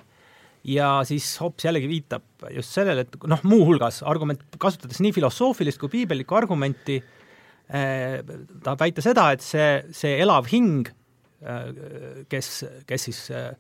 ja 0.65 0.89
siis 1.05 1.29
Hobbes 1.41 1.65
jällegi 1.65 1.89
viitab 1.89 2.49
just 2.55 2.73
sellele, 2.75 3.05
et 3.05 3.17
noh, 3.29 3.43
muuhulgas 3.45 4.03
argument, 4.09 4.43
kasutades 4.59 5.01
nii 5.05 5.13
filosoofilist 5.15 5.81
kui 5.81 5.93
piibellikku 5.93 6.37
argumenti 6.39 6.97
eh,, 6.99 8.19
tahab 8.65 8.81
väita 8.81 9.05
seda, 9.05 9.31
et 9.35 9.45
see, 9.45 9.69
see 9.95 10.17
elav 10.25 10.49
hing 10.51 10.89
eh,, 10.89 12.25
kes, 12.33 12.51
kes 12.89 13.09
siis 13.11 13.21
eh, 13.35 13.53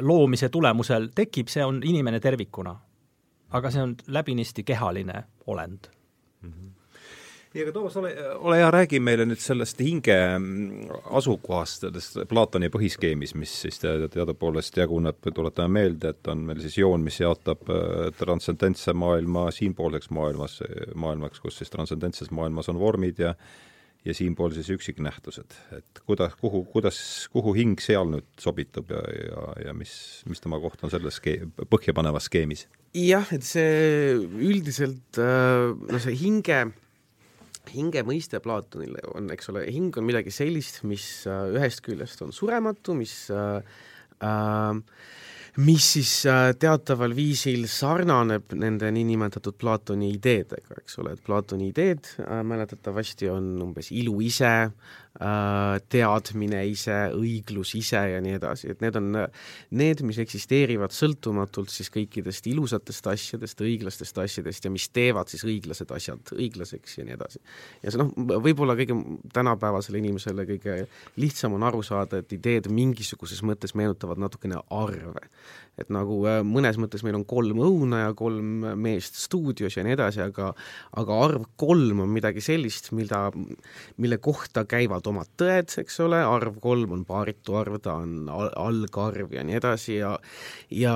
loomise 0.00 0.48
tulemusel 0.48 1.10
tekib, 1.14 1.52
see 1.52 1.64
on 1.64 1.82
inimene 1.84 2.20
tervikuna. 2.24 2.72
Aga 3.54 3.70
see 3.70 3.82
on 3.82 3.96
läbinisti 4.06 4.64
kehaline 4.66 5.24
olend 5.46 5.90
mm. 6.42 6.52
-hmm 6.52 6.72
nii, 7.54 7.62
aga 7.62 7.72
Toomas, 7.72 7.96
ole, 7.96 8.10
ole 8.34 8.56
hea, 8.58 8.70
räägi 8.74 8.98
meile 9.00 9.26
nüüd 9.28 9.38
sellest 9.38 9.78
hinge 9.84 10.16
mm, 10.38 10.88
asukohast, 11.18 11.84
sellest 11.86 12.16
Platoni 12.30 12.70
põhiskeemis, 12.74 13.34
mis 13.38 13.52
siis 13.62 13.78
teadupoolest 13.78 14.80
jaguneb, 14.80 15.20
tuletame 15.34 15.78
meelde, 15.78 16.10
et 16.10 16.32
on 16.32 16.42
meil 16.48 16.58
siis 16.64 16.80
joon, 16.80 17.04
mis 17.06 17.20
jaotab 17.20 17.70
äh, 17.70 18.08
transcendentse 18.18 18.96
maailma 18.98 19.46
siinpoolseks 19.54 20.10
maailmas, 20.10 20.58
maailmaks, 20.98 21.40
kus 21.44 21.60
siis 21.62 21.70
transcendentses 21.70 22.34
maailmas 22.34 22.72
on 22.74 22.82
vormid 22.82 23.22
ja 23.22 23.36
ja 24.04 24.14
siinpool 24.16 24.52
siis 24.52 24.68
üksiknähtused, 24.74 25.56
et 25.76 26.00
kuidas, 26.04 26.34
kuhu, 26.40 26.64
kuidas, 26.68 26.98
kuhu 27.32 27.54
hing 27.56 27.80
seal 27.80 28.10
nüüd 28.12 28.26
sobitub 28.40 28.92
ja, 28.92 29.00
ja, 29.16 29.44
ja 29.68 29.76
mis, 29.76 29.94
mis 30.28 30.42
tema 30.44 30.60
koht 30.62 30.84
on 30.84 30.92
selles 30.92 31.20
skee-, 31.20 31.48
põhjapanevas 31.72 32.28
skeemis? 32.28 32.66
jah, 32.94 33.26
et 33.34 33.46
see 33.46 34.14
üldiselt 34.14 35.20
äh, 35.20 35.72
no 35.72 36.02
see 36.02 36.16
hinge 36.20 36.66
hinge 37.72 38.02
mõiste 38.04 38.40
Platonile 38.44 39.02
on, 39.14 39.30
eks 39.32 39.48
ole, 39.52 39.64
hing 39.72 39.96
on 39.98 40.06
midagi 40.06 40.32
sellist, 40.34 40.82
mis 40.88 41.24
äh, 41.30 41.48
ühest 41.56 41.84
küljest 41.84 42.20
on 42.24 42.34
surematu, 42.34 42.96
mis 42.98 43.14
äh, 43.32 43.62
äh, 44.20 44.80
mis 45.62 45.86
siis 45.96 46.12
äh, 46.26 46.48
teataval 46.58 47.14
viisil 47.14 47.68
sarnaneb 47.70 48.54
nende 48.58 48.90
niinimetatud 48.94 49.56
Platoni 49.60 50.10
ideedega, 50.16 50.80
eks 50.80 50.98
ole, 50.98 51.14
et 51.14 51.22
Platoni 51.24 51.68
ideed 51.70 52.10
äh, 52.24 52.42
mäletatavasti 52.46 53.30
on 53.30 53.52
umbes 53.62 53.92
ilu 53.94 54.16
ise 54.24 54.54
teadmine 55.14 56.64
ise, 56.66 56.96
õiglus 57.14 57.74
ise 57.78 58.00
ja 58.10 58.18
nii 58.22 58.34
edasi, 58.34 58.72
et 58.72 58.80
need 58.82 58.96
on 58.98 59.12
need, 59.78 60.02
mis 60.02 60.18
eksisteerivad 60.18 60.90
sõltumatult 60.94 61.70
siis 61.70 61.92
kõikidest 61.94 62.48
ilusatest 62.50 63.06
asjadest, 63.12 63.62
õiglastest 63.62 64.18
asjadest 64.18 64.66
ja 64.66 64.72
mis 64.74 64.88
teevad 64.90 65.30
siis 65.30 65.46
õiglased 65.46 65.94
asjad 65.94 66.34
õiglaseks 66.34 66.98
ja 66.98 67.06
nii 67.06 67.14
edasi. 67.14 67.42
ja 67.84 67.94
see 67.94 68.02
noh, 68.02 68.10
võib-olla 68.42 68.74
kõige 68.80 68.98
tänapäevasele 69.36 70.02
inimesele 70.02 70.48
kõige 70.50 70.80
lihtsam 71.22 71.54
on 71.54 71.68
aru 71.70 71.84
saada, 71.86 72.18
et 72.18 72.34
ideed 72.34 72.66
mingisuguses 72.74 73.44
mõttes 73.46 73.76
meenutavad 73.78 74.18
natukene 74.18 74.58
arve 74.74 75.30
et 75.80 75.90
nagu 75.92 76.20
äh, 76.28 76.40
mõnes 76.46 76.78
mõttes 76.80 77.02
meil 77.06 77.16
on 77.18 77.24
kolm 77.28 77.60
õuna 77.64 78.04
ja 78.04 78.12
kolm 78.16 78.66
meest 78.80 79.18
stuudios 79.18 79.74
ja 79.74 79.84
nii 79.86 79.96
edasi, 79.96 80.22
aga 80.24 80.52
aga 81.00 81.18
arv 81.26 81.48
kolm 81.60 82.04
on 82.04 82.12
midagi 82.14 82.42
sellist, 82.44 82.92
mida, 82.96 83.26
mille 84.00 84.18
kohta 84.22 84.64
käivad 84.70 85.03
omad 85.10 85.30
tõed, 85.40 85.72
eks 85.82 85.98
ole, 86.04 86.20
arv 86.24 86.58
kolm 86.62 86.94
on 86.96 87.04
paaritu 87.08 87.56
arv, 87.58 87.78
ta 87.84 87.96
on 88.02 88.28
algarv 88.30 89.32
ja 89.34 89.44
nii 89.46 89.58
edasi 89.60 89.98
ja 89.98 90.14
ja 90.70 90.94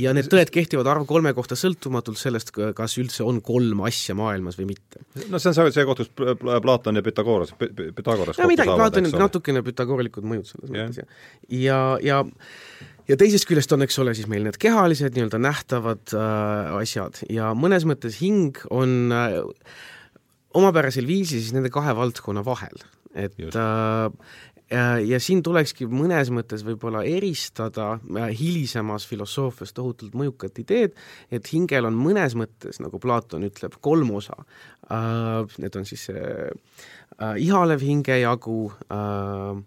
ja 0.00 0.14
need 0.16 0.30
tõed 0.32 0.52
kehtivad 0.54 0.90
arv 0.90 1.06
kolme 1.10 1.32
kohta 1.36 1.58
sõltumatult 1.58 2.20
sellest, 2.20 2.52
kas 2.52 2.96
üldse 3.00 3.26
on 3.26 3.40
kolm 3.44 3.84
asja 3.88 4.16
maailmas 4.18 4.58
või 4.60 4.70
mitte. 4.74 5.04
no 5.28 5.38
see 5.38 5.52
on 5.52 5.58
see, 5.58 5.74
see 5.76 5.88
koht, 5.88 6.04
kus 6.04 6.38
Platon 6.62 7.00
ja 7.00 7.04
Pythagoras, 7.06 7.54
Pythagoras 7.58 8.40
no 8.40 8.48
midagi, 8.50 8.76
Platonil 8.76 9.18
natukene 9.20 9.64
Pythagoralikud 9.66 10.26
mõjud 10.26 10.52
selles 10.52 10.74
yeah. 10.74 10.88
mõttes 10.88 11.04
ja 11.50 11.60
ja, 11.60 11.82
ja 12.04 12.22
ja 13.10 13.18
teisest 13.18 13.48
küljest 13.48 13.72
on, 13.74 13.84
eks 13.84 13.98
ole, 14.02 14.14
siis 14.16 14.28
meil 14.30 14.44
need 14.46 14.58
kehalised 14.60 15.16
nii-öelda 15.16 15.40
nähtavad 15.42 16.14
äh, 16.14 16.74
asjad 16.80 17.22
ja 17.32 17.52
mõnes 17.58 17.86
mõttes 17.88 18.20
hing 18.22 18.58
on 18.70 19.14
äh, 19.14 19.40
omapärasel 20.54 21.06
viisil 21.06 21.42
siis 21.42 21.54
nende 21.56 21.70
kahe 21.72 21.94
valdkonna 21.96 22.44
vahel, 22.46 22.82
et 23.14 23.36
Just. 23.38 23.56
äh, 23.56 24.10
ja, 24.70 24.84
ja 25.02 25.20
siin 25.22 25.42
tulekski 25.46 25.86
mõnes 25.90 26.30
mõttes 26.34 26.64
võib-olla 26.66 27.02
eristada 27.06 27.92
äh, 27.98 28.28
hilisemas 28.36 29.06
filosoofias 29.10 29.74
tohutult 29.76 30.16
mõjukat 30.18 30.62
ideed, 30.62 30.98
et 31.32 31.52
hingel 31.52 31.88
on 31.88 31.98
mõnes 31.98 32.36
mõttes, 32.38 32.80
nagu 32.82 33.00
Platon 33.02 33.46
ütleb, 33.48 33.78
kolm 33.80 34.14
osa 34.20 34.36
äh,. 34.90 35.58
Need 35.60 35.76
on 35.78 35.86
siis 35.88 36.08
äh, 36.12 36.50
äh, 37.18 37.34
ihalev 37.42 37.82
hingejagu 37.84 38.70
äh,, 38.90 39.60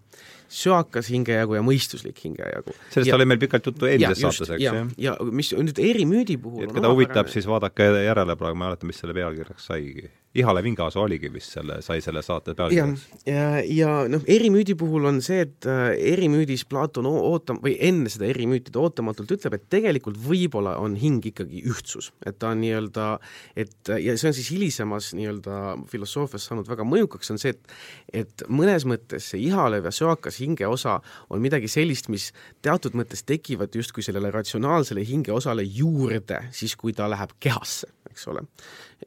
söakas 0.53 1.09
hingejagu 1.09 1.57
ja 1.57 1.63
mõistuslik 1.65 2.19
hingejagu. 2.25 2.75
sellest 2.93 3.09
ja, 3.09 3.15
oli 3.17 3.25
meil 3.25 3.41
pikalt 3.41 3.71
juttu 3.71 3.89
eelmises 3.89 4.21
saates, 4.21 4.51
eks 4.57 4.67
ju? 4.67 4.83
ja 5.01 5.15
mis 5.33 5.53
nüüd 5.57 5.79
erimüüdi 5.81 6.37
puhul 6.41 6.67
et 6.67 6.75
keda 6.75 6.91
huvitab, 6.93 7.31
siis 7.33 7.47
vaadake 7.49 7.89
järele 8.05 8.37
praegu, 8.37 8.59
ma 8.59 8.67
ei 8.67 8.73
mäleta, 8.73 8.89
mis 8.89 9.01
selle 9.01 9.17
pealkirjaks 9.17 9.71
saigi 9.71 10.11
Ihale 10.33 10.63
Vingaso 10.65 11.03
oligi 11.03 11.29
vist 11.29 11.53
selle, 11.53 11.77
sai 11.85 11.99
selle 12.01 12.23
saate 12.25 12.55
pealkirjaks. 12.57 13.03
ja, 13.27 13.33
ja, 13.33 13.49
ja 13.69 13.89
noh, 14.09 14.23
erimüüdi 14.25 14.73
puhul 14.79 15.05
on 15.05 15.19
see, 15.21 15.43
et 15.45 15.67
äh, 15.69 15.91
erimüüdis 16.13 16.65
Platon 16.69 17.05
ootam- 17.09 17.59
või 17.61 17.75
enne 17.85 18.09
seda 18.09 18.25
erimüüti 18.31 18.73
ta 18.73 18.81
ootamatult 18.81 19.35
ütleb, 19.35 19.59
et 19.59 19.67
tegelikult 19.69 20.17
võib-olla 20.17 20.73
on 20.81 20.95
hing 20.97 21.25
ikkagi 21.29 21.61
ühtsus, 21.69 22.09
et 22.25 22.39
ta 22.41 22.49
on 22.55 22.63
nii-öelda, 22.63 23.07
et 23.53 23.93
ja 24.01 24.17
see 24.17 24.31
on 24.31 24.37
siis 24.39 24.49
hilisemas 24.55 25.11
nii-öelda 25.17 25.59
filosoofias 25.91 26.49
saanud 26.49 26.69
väga 26.71 26.87
mõjukaks, 26.87 27.33
on 27.35 27.41
see, 27.41 27.53
et 27.53 28.23
et 28.23 28.45
mõnes 28.49 28.87
mõttes 28.89 29.29
see 29.33 29.45
ihalev 29.51 29.85
ja 29.85 29.93
söakas 29.93 30.41
hingeosa 30.41 30.97
on 31.29 31.45
midagi 31.45 31.69
sellist, 31.71 32.09
mis 32.13 32.31
teatud 32.65 32.97
mõttes 32.97 33.21
tekivad 33.27 33.75
justkui 33.77 34.05
sellele 34.05 34.33
ratsionaalsele 34.33 35.05
hingeosale 35.05 35.65
juurde 35.67 36.41
siis, 36.51 36.73
kui 36.79 36.97
ta 36.97 37.05
läheb 37.11 37.37
kehasse, 37.43 37.93
eks 38.09 38.29
ole 38.33 38.47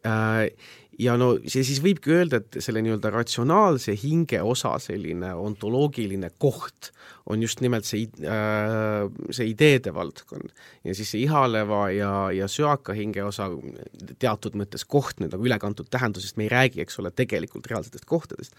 äh, 0.07 0.47
ja 0.99 1.17
no 1.21 1.35
see 1.45 1.65
siis 1.67 1.81
võibki 1.85 2.15
öelda, 2.15 2.41
et 2.41 2.59
selle 2.65 2.83
nii-öelda 2.85 3.13
ratsionaalse 3.15 3.95
hinge 4.01 4.41
osa 4.43 4.77
selline 4.83 5.35
ontoloogiline 5.37 6.33
koht 6.39 6.93
on 7.27 7.43
just 7.43 7.61
nimelt 7.61 7.87
see, 7.87 8.07
äh, 8.23 9.07
see 9.35 9.49
ideede 9.51 9.93
valdkond. 9.95 10.53
ja 10.85 10.95
siis 10.95 11.11
see 11.11 11.25
ihaleva 11.25 11.89
ja, 11.91 12.11
ja 12.35 12.47
söaka 12.49 12.95
hinge 12.95 13.25
osa 13.27 13.49
teatud 14.23 14.55
mõttes 14.59 14.87
koht 14.87 15.19
nüüd 15.21 15.35
nagu 15.35 15.47
ülekantud 15.47 15.91
tähendusest, 15.91 16.37
me 16.39 16.47
ei 16.47 16.53
räägi, 16.53 16.85
eks 16.85 17.01
ole, 17.03 17.11
tegelikult 17.11 17.67
reaalsetest 17.71 18.07
kohtadest, 18.07 18.55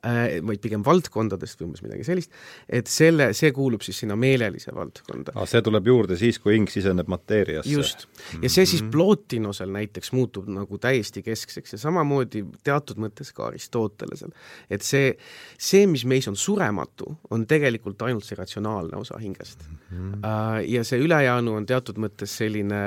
äh, 0.00 0.38
vaid 0.46 0.62
pigem 0.64 0.84
valdkondadest 0.86 1.60
või 1.60 1.70
umbes 1.70 1.84
midagi 1.84 2.06
sellist, 2.08 2.32
et 2.68 2.88
selle, 2.90 3.28
see 3.36 3.52
kuulub 3.56 3.84
siis 3.84 4.00
sinna 4.04 4.16
meelelise 4.16 4.72
valdkonda. 4.74 5.36
see 5.50 5.62
tuleb 5.66 5.92
juurde 5.92 6.16
siis, 6.20 6.40
kui 6.40 6.56
hing 6.56 6.72
siseneb 6.72 7.12
mateeriasse? 7.12 7.72
just. 7.72 8.06
ja 8.40 8.48
see 8.48 8.64
siis 8.64 8.82
mhm. 8.82 8.94
Plotinosel 8.96 9.72
näiteks 9.76 10.14
muutub 10.16 10.48
nagu 10.48 10.80
täiesti 10.80 11.20
keskseks 11.26 11.76
ja 11.76 11.82
samamoodi 11.84 12.46
teatud 12.64 13.00
mõttes 13.02 13.34
ka 13.36 13.50
Aristotelesel. 13.50 14.32
et 14.70 14.82
see, 14.86 15.12
see, 15.58 15.84
mis 15.90 16.06
meis 16.08 16.28
on 16.32 16.36
surematu, 16.40 17.12
on 17.30 17.44
tegelikult 17.46 18.05
ainult 18.06 18.26
see 18.26 18.38
ratsionaalne 18.38 18.96
osa 18.98 19.18
hingest 19.22 19.66
mm. 19.68 20.12
-hmm. 20.12 20.64
Ja 20.66 20.84
see 20.84 20.98
ülejäänu 21.02 21.56
on 21.56 21.66
teatud 21.66 21.98
mõttes 22.02 22.32
selline 22.40 22.80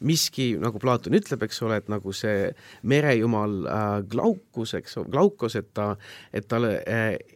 miski, 0.00 0.54
nagu 0.60 0.78
Platon 0.78 1.14
ütleb, 1.14 1.42
eks 1.44 1.62
ole, 1.62 1.76
et 1.80 1.88
nagu 1.92 2.12
see 2.12 2.50
merejumal 2.82 3.56
äh, 3.66 3.88
Glaukus, 4.10 4.74
eks 4.74 4.96
Glaukos, 5.10 5.56
et 5.56 5.72
ta, 5.74 5.96
et 6.32 6.48
talle, 6.48 6.72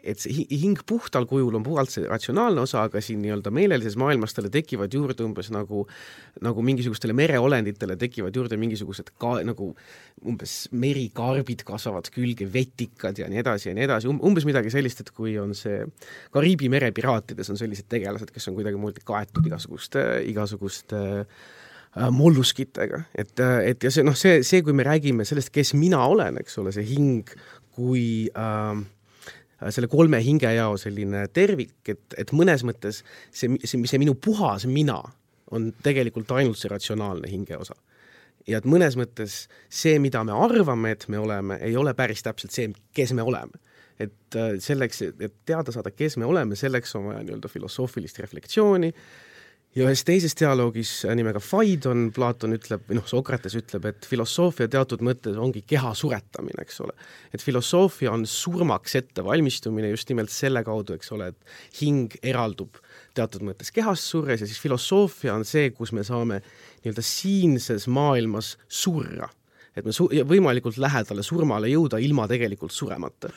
et 0.02 0.18
see 0.20 0.46
hing 0.50 0.80
puhtal 0.86 1.26
kujul 1.30 1.54
on 1.54 1.66
puhalt 1.66 1.92
see 1.92 2.06
ratsionaalne 2.08 2.64
osa, 2.64 2.86
aga 2.88 3.00
siin 3.04 3.22
nii-öelda 3.24 3.52
meelelises 3.54 3.96
maailmas 4.00 4.34
talle 4.36 4.50
tekivad 4.54 4.92
juurde 4.94 5.24
umbes 5.24 5.50
nagu, 5.54 5.84
nagu 6.44 6.64
mingisugustele 6.64 7.16
mereolenditele 7.16 7.96
tekivad 8.00 8.36
juurde 8.36 8.58
mingisugused 8.60 9.14
ka 9.20 9.36
nagu 9.46 9.72
umbes 10.24 10.54
merikarbid 10.72 11.64
kasvavad 11.66 12.08
külge, 12.14 12.46
vetikad 12.52 13.18
ja 13.18 13.28
nii 13.30 13.42
edasi 13.42 13.70
ja 13.70 13.76
nii 13.76 13.86
edasi 13.88 14.10
um,, 14.10 14.20
umbes 14.24 14.46
midagi 14.48 14.72
sellist, 14.72 15.04
et 15.04 15.12
kui 15.14 15.36
on 15.40 15.54
see 15.58 15.82
Kariibi 16.34 16.70
mere 16.72 16.83
piraatides 16.92 17.50
on 17.52 17.60
sellised 17.60 17.88
tegelased, 17.88 18.32
kes 18.34 18.48
on 18.50 18.56
kuidagimoodi 18.58 19.04
kaetud 19.06 19.46
igasuguste, 19.48 20.02
igasuguste 20.28 21.00
äh, 21.24 22.10
molluskitega, 22.12 23.04
et, 23.14 23.40
et 23.40 23.86
ja 23.86 23.92
see 23.94 24.04
noh, 24.06 24.16
see, 24.18 24.42
see, 24.46 24.64
kui 24.66 24.76
me 24.76 24.86
räägime 24.86 25.26
sellest, 25.28 25.52
kes 25.54 25.74
mina 25.78 26.02
olen, 26.10 26.40
eks 26.42 26.58
ole, 26.62 26.74
see 26.74 26.86
hing 26.88 27.32
kui 27.74 28.04
äh, 28.30 28.84
selle 29.70 29.90
kolme 29.90 30.20
hingejao 30.24 30.76
selline 30.80 31.26
tervik, 31.34 31.76
et, 31.88 32.04
et 32.18 32.34
mõnes 32.36 32.66
mõttes 32.66 33.02
see, 33.30 33.54
see, 33.64 33.80
see 33.80 34.02
minu 34.02 34.16
puhas 34.18 34.68
mina 34.70 35.00
on 35.54 35.72
tegelikult 35.84 36.32
ainult 36.34 36.58
see 36.58 36.72
ratsionaalne 36.72 37.30
hingeosa 37.30 37.76
ja 38.48 38.60
et 38.60 38.68
mõnes 38.68 38.96
mõttes 38.98 39.44
see, 39.72 39.98
mida 40.02 40.24
me 40.26 40.34
arvame, 40.36 40.94
et 40.94 41.06
me 41.08 41.20
oleme, 41.20 41.58
ei 41.64 41.76
ole 41.76 41.94
päris 41.96 42.24
täpselt 42.24 42.54
see, 42.54 42.72
kes 42.96 43.14
me 43.16 43.24
oleme. 43.24 43.60
Et 44.00 44.38
äh, 44.38 44.56
selleks, 44.62 45.02
et 45.06 45.38
teada 45.46 45.74
saada, 45.74 45.92
kes 45.94 46.18
me 46.18 46.26
oleme, 46.26 46.58
selleks 46.58 46.96
on 46.98 47.10
vaja 47.12 47.22
nii-öelda 47.22 47.50
filosoofilist 47.52 48.18
reflektsiooni 48.24 48.90
ja 49.74 49.86
ühes 49.88 50.04
teises 50.06 50.36
dialoogis 50.38 50.90
nimega 51.18 51.40
Phaidon 51.42 52.08
Platon 52.14 52.54
ütleb, 52.56 52.84
või 52.88 52.98
noh, 52.98 53.06
Sokrates 53.10 53.56
ütleb, 53.58 53.88
et 53.90 54.06
filosoofia 54.06 54.68
teatud 54.70 55.02
mõttes 55.04 55.38
ongi 55.40 55.64
keha 55.66 55.90
suretamine, 55.98 56.62
eks 56.62 56.80
ole. 56.84 56.94
et 57.34 57.42
filosoofia 57.42 58.12
on 58.14 58.26
surmaks 58.26 58.94
ettevalmistumine 59.00 59.90
just 59.90 60.10
nimelt 60.10 60.30
selle 60.34 60.62
kaudu, 60.66 60.98
eks 60.98 61.10
ole, 61.16 61.32
et 61.32 61.80
hing 61.80 62.14
eraldub 62.22 62.78
teatud 63.14 63.46
mõttes 63.46 63.74
kehast 63.74 64.06
surres 64.10 64.44
ja 64.44 64.50
siis 64.50 64.62
filosoofia 64.62 65.34
on 65.34 65.46
see, 65.48 65.72
kus 65.74 65.92
me 65.92 66.06
saame 66.06 66.40
nii-öelda 66.84 67.02
siinses 67.02 67.88
maailmas 67.90 68.54
surra. 68.68 69.28
et 69.74 69.84
me 69.84 69.92
su-, 69.92 70.10
võimalikult 70.26 70.78
lähedale 70.78 71.22
surmale 71.26 71.66
jõuda 71.66 71.98
ilma 71.98 72.28
tegelikult 72.30 72.72
suremata 72.72 73.30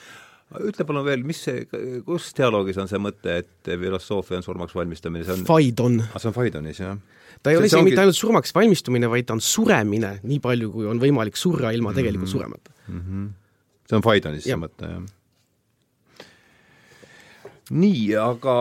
ütle 0.55 0.85
palun 0.87 1.03
veel, 1.03 1.23
mis 1.27 1.41
see, 1.43 1.65
kus 2.07 2.29
dialoogis 2.37 2.79
on 2.79 2.87
see 2.87 2.99
mõte, 3.01 3.39
et 3.43 3.67
filosoofia 3.67 4.39
on 4.39 4.45
surmaks 4.45 4.75
valmistamine, 4.77 5.25
see 5.27 5.35
on 5.35 5.45
Faidon. 5.47 5.99
ah, 6.07 6.17
see 6.21 6.31
on 6.31 6.35
Faidonis, 6.37 6.79
jah? 6.83 6.95
ta 7.43 7.51
ei 7.51 7.57
see, 7.57 7.59
ole 7.59 7.69
isegi 7.69 7.81
ongi... 7.81 7.91
mitte 7.91 8.03
ainult 8.05 8.19
surmaks 8.19 8.55
valmistumine, 8.55 9.09
vaid 9.11 9.27
ta 9.27 9.35
on 9.35 9.43
suremine, 9.43 10.13
nii 10.23 10.39
palju, 10.43 10.71
kui 10.73 10.87
on 10.89 11.01
võimalik 11.03 11.39
surra 11.39 11.73
ilma 11.75 11.93
tegelikult 11.97 12.23
mm 12.23 12.31
-hmm. 12.31 12.37
suremata 12.37 12.71
mm. 12.87 13.01
-hmm. 13.01 13.29
see 13.89 13.97
on 13.99 14.05
Faidonis 14.07 14.47
see 14.47 14.59
mõte, 14.63 14.91
jah? 14.93 16.23
nii, 17.69 18.15
aga 18.15 18.55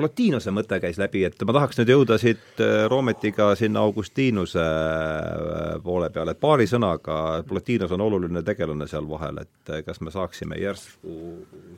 Plotinuse 0.00 0.52
mõte 0.54 0.80
käis 0.82 0.98
läbi, 1.00 1.24
et 1.28 1.44
ma 1.46 1.54
tahaks 1.56 1.80
nüüd 1.80 1.92
jõuda 1.92 2.18
siit 2.20 2.62
äh, 2.62 2.86
Roometiga 2.90 3.50
sinna 3.58 3.84
Augustinuse 3.84 4.64
äh, 4.64 5.76
poole 5.84 6.10
peale, 6.14 6.34
et 6.34 6.40
paari 6.40 6.66
sõnaga, 6.70 7.20
Plotinus 7.48 7.92
on 7.96 8.06
oluline 8.08 8.42
tegelane 8.46 8.88
seal 8.90 9.08
vahel, 9.10 9.42
et 9.44 9.74
äh, 9.74 9.84
kas 9.86 10.00
me 10.00 10.12
saaksime 10.14 10.58
järsku 10.60 11.20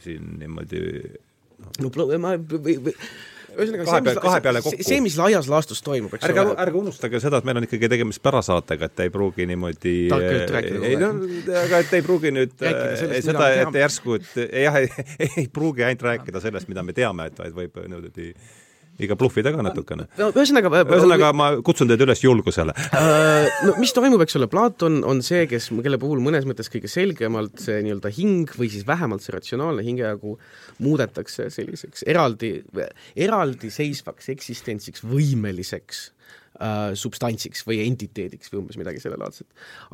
siin 0.04 0.36
niimoodi 0.40 0.82
no 1.82 1.90
ma 2.18 2.36
või, 2.38 2.78
või 2.82 2.94
ühesõnaga 3.56 3.86
kahe 3.86 4.00
peale, 4.06 4.22
kahe 4.24 4.40
peale 4.44 4.62
kokku. 4.64 4.86
see, 4.86 5.00
mis 5.04 5.16
laias 5.20 5.48
laastus 5.50 5.82
toimub, 5.84 6.14
eks 6.16 6.28
ärge, 6.28 6.44
ärge 6.64 6.80
unustage 6.80 7.20
seda, 7.22 7.40
et 7.42 7.48
meil 7.48 7.60
on 7.60 7.66
ikkagi 7.68 7.90
tegemist 7.92 8.22
pärasaatega, 8.24 8.88
et 8.90 9.04
ei 9.06 9.12
pruugi 9.14 9.46
niimoodi 9.50 9.94
ei 10.88 10.96
no 11.00 11.12
aga 11.62 11.82
et 11.84 11.94
ei 11.98 12.04
pruugi 12.06 12.34
nüüd 12.34 12.56
sellest, 12.58 13.28
seda, 13.28 13.48
et 13.64 13.80
järsku, 13.82 14.18
et 14.20 14.42
jah, 14.64 14.80
ei, 14.82 14.90
ei 15.44 15.48
pruugi 15.52 15.86
ainult 15.86 16.06
rääkida 16.08 16.42
sellest, 16.44 16.70
mida 16.72 16.84
me 16.86 16.96
teame, 16.96 17.30
et 17.32 17.40
vaid 17.42 17.56
võib 17.56 17.80
niimoodi 17.86 18.32
iga 19.06 19.16
bluffida 19.18 19.52
ka 19.54 19.64
natukene. 19.64 20.06
no 20.18 20.30
ühesõnaga 20.32 20.70
ühesõnaga 20.82 21.32
ma 21.36 21.48
kutsun 21.64 21.90
teid 21.90 22.04
üles 22.04 22.22
julgusele 22.24 22.74
uh,. 22.76 23.48
No 23.66 23.76
mis 23.78 23.92
toimub, 23.94 24.22
eks 24.24 24.36
ole, 24.38 24.48
Platon 24.50 25.00
on 25.08 25.22
see, 25.24 25.44
kes, 25.50 25.68
kelle 25.84 25.98
puhul 26.02 26.22
mõnes 26.24 26.46
mõttes 26.48 26.70
kõige 26.72 26.90
selgemalt 26.90 27.60
see 27.62 27.80
nii-öelda 27.84 28.10
hing 28.14 28.50
või 28.58 28.70
siis 28.72 28.86
vähemalt 28.88 29.24
see 29.24 29.34
ratsionaalne 29.34 29.84
hingejagu 29.86 30.36
muudetakse 30.82 31.48
selliseks 31.54 32.06
eraldi, 32.10 32.54
eraldiseisvaks 33.26 34.32
eksistentsiks, 34.34 35.04
võimeliseks 35.06 36.04
uh, 36.08 36.92
substantsiks 36.98 37.66
või 37.68 37.82
entiteediks 37.86 38.52
või 38.52 38.64
umbes 38.64 38.80
midagi 38.80 39.02
sellelaadset. 39.02 39.48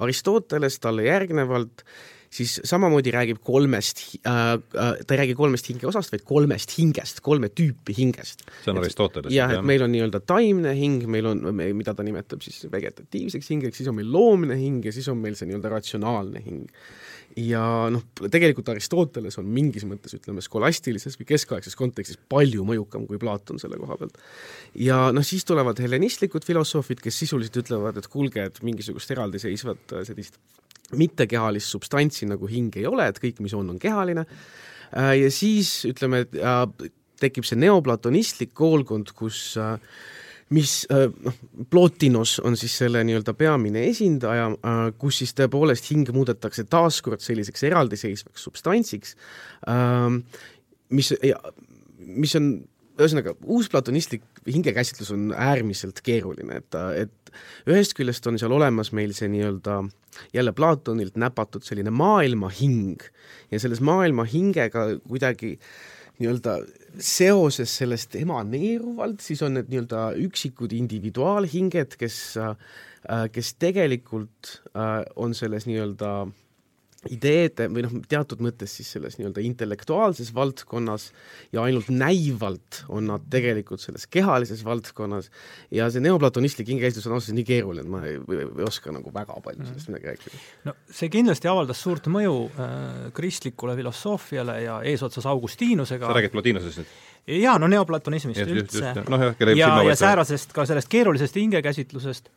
Aristoteles 0.04 0.78
talle 0.84 1.08
järgnevalt 1.08 1.84
uh, 1.84 2.17
siis 2.30 2.58
samamoodi 2.68 3.12
räägib 3.14 3.40
kolmest 3.44 4.02
äh,, 4.20 4.52
äh, 4.54 4.92
ta 5.06 5.16
ei 5.16 5.22
räägi 5.22 5.36
kolmest 5.38 5.70
hingeosast, 5.70 6.12
vaid 6.12 6.24
kolmest 6.28 6.74
hingest, 6.78 7.22
kolme 7.24 7.48
tüüpi 7.48 7.96
hingest. 7.96 8.46
see 8.64 8.72
on 8.72 8.82
Aristoteles. 8.82 9.32
jah, 9.34 9.58
et 9.58 9.66
meil 9.66 9.84
on 9.86 9.92
nii-öelda 9.94 10.22
taimne 10.28 10.74
hing, 10.78 11.04
meil 11.10 11.30
on, 11.32 11.44
mida 11.56 11.94
ta 11.96 12.06
nimetab 12.06 12.44
siis 12.44 12.66
vegetatiivseks 12.72 13.52
hingeks, 13.54 13.80
siis 13.80 13.90
on 13.90 13.98
meil 14.00 14.10
loomne 14.12 14.58
hing 14.60 14.84
ja 14.84 14.94
siis 14.94 15.08
on 15.12 15.20
meil 15.22 15.38
see 15.38 15.48
nii-öelda 15.50 15.76
ratsionaalne 15.78 16.44
hing 16.44 16.66
ja 17.38 17.62
noh, 17.92 18.04
tegelikult 18.30 18.70
Aristoteles 18.72 19.38
on 19.40 19.48
mingis 19.52 19.84
mõttes, 19.88 20.14
ütleme, 20.16 20.42
skolastilises 20.44 21.18
või 21.20 21.28
keskaegses 21.32 21.76
kontekstis 21.78 22.18
palju 22.30 22.64
mõjukam 22.66 23.06
kui 23.08 23.20
Platon 23.20 23.60
selle 23.60 23.78
koha 23.80 23.98
pealt. 24.00 24.18
ja 24.74 25.08
noh, 25.14 25.26
siis 25.26 25.46
tulevad 25.48 25.80
helenistlikud 25.82 26.46
filosoofid, 26.46 27.02
kes 27.04 27.22
sisuliselt 27.24 27.60
ütlevad, 27.64 28.00
et 28.00 28.08
kuulge, 28.10 28.48
et 28.48 28.62
mingisugust 28.66 29.12
eraldiseisvat 29.14 29.98
äh, 29.98 30.06
sellist 30.08 30.40
mittekehalist 30.96 31.74
substantsi 31.74 32.28
nagu 32.28 32.48
hing 32.48 32.76
ei 32.78 32.86
ole, 32.88 33.08
et 33.10 33.18
kõik, 33.20 33.42
mis 33.44 33.54
on, 33.56 33.68
on 33.74 33.80
kehaline, 33.82 34.24
äh, 34.92 35.14
ja 35.22 35.32
siis 35.34 35.82
ütleme, 35.88 36.24
äh, 36.38 36.62
tekib 37.20 37.46
see 37.48 37.58
neoplatonistlik 37.60 38.54
koolkond, 38.56 39.12
kus 39.18 39.52
äh, 39.60 39.76
mis 40.54 40.86
noh, 40.88 41.34
Plotinos 41.68 42.38
on 42.40 42.54
siis 42.56 42.78
selle 42.80 43.02
nii-öelda 43.04 43.34
peamine 43.36 43.82
esindaja, 43.90 44.46
kus 44.96 45.18
siis 45.20 45.34
tõepoolest 45.36 45.90
hing 45.92 46.08
muudetakse 46.16 46.64
taaskord 46.64 47.20
selliseks 47.20 47.66
eraldiseisvaks 47.68 48.46
substantsiks, 48.48 49.12
mis, 50.88 51.12
mis 52.00 52.36
on 52.40 52.48
ühesõnaga, 52.98 53.34
uusplatonistlik 53.46 54.24
hingekäsitlus 54.48 55.12
on 55.14 55.28
äärmiselt 55.36 56.00
keeruline, 56.04 56.62
et, 56.62 56.78
et 57.04 57.12
ühest 57.68 57.94
küljest 57.98 58.26
on 58.30 58.38
seal 58.40 58.54
olemas 58.54 58.92
meil 58.96 59.14
see 59.16 59.28
nii-öelda 59.32 59.82
jälle 60.34 60.52
Platonilt 60.52 61.16
näpatud 61.20 61.66
selline 61.66 61.90
maailmahing 61.90 63.02
ja 63.50 63.60
selles 63.60 63.80
maailmahingega 63.84 64.88
kuidagi 65.08 65.56
nii-öelda 66.18 66.56
seoses 66.98 67.76
sellest 67.78 68.16
emaneeruvalt, 68.18 69.20
siis 69.22 69.42
on 69.46 69.54
need 69.58 69.70
nii-öelda 69.70 70.08
üksikud 70.24 70.74
individuaalhinged, 70.74 71.94
kes, 72.00 72.18
kes 73.32 73.54
tegelikult 73.62 74.58
äh, 74.74 75.04
on 75.16 75.36
selles 75.38 75.68
nii-öelda 75.70 76.26
ideede 77.06 77.68
või 77.70 77.84
noh, 77.84 77.92
teatud 78.10 78.40
mõttes 78.42 78.72
siis 78.74 78.88
selles 78.96 79.18
nii-öelda 79.18 79.42
intellektuaalses 79.46 80.32
valdkonnas 80.34 81.04
ja 81.54 81.62
ainult 81.62 81.92
näivalt 81.94 82.82
on 82.90 83.06
nad 83.12 83.28
tegelikult 83.30 83.82
selles 83.84 84.08
kehalises 84.10 84.64
valdkonnas 84.66 85.30
ja 85.74 85.86
see 85.94 86.02
neoplatonistlik 86.02 86.72
hingekäsitlus 86.72 87.06
on 87.06 87.14
ausalt 87.18 87.38
nii 87.38 87.46
keeruline, 87.46 87.86
et 87.86 87.92
ma 87.92 88.02
ei, 88.02 88.18
ei 88.18 88.66
oska 88.66 88.90
nagu 88.94 89.14
väga 89.14 89.38
palju 89.44 89.68
sellest 89.68 89.86
mm. 89.86 89.94
midagi 89.94 90.10
rääkida. 90.10 90.42
no 90.66 90.74
see 90.90 91.12
kindlasti 91.14 91.50
avaldas 91.52 91.84
suurt 91.86 92.10
mõju 92.10 92.34
äh, 92.50 92.82
kristlikule 93.14 93.78
filosoofiale 93.78 94.58
ja 94.64 94.80
eesotsas 94.90 95.30
Augustinusega 95.30 96.10
sa 96.10 96.18
räägid 96.18 96.34
Plotinusest 96.34 96.82
nüüd? 96.82 96.98
jaa, 97.38 97.58
no 97.60 97.68
neoplatonismist 97.70 98.42
üldse. 98.42 98.92
No, 99.06 99.18
jah, 99.22 99.50
ja, 99.54 99.72
ja 99.90 99.96
säärasest 99.98 100.54
ka 100.56 100.66
sellest 100.66 100.90
keerulisest 100.90 101.36
hingekäsitlusest 101.38 102.30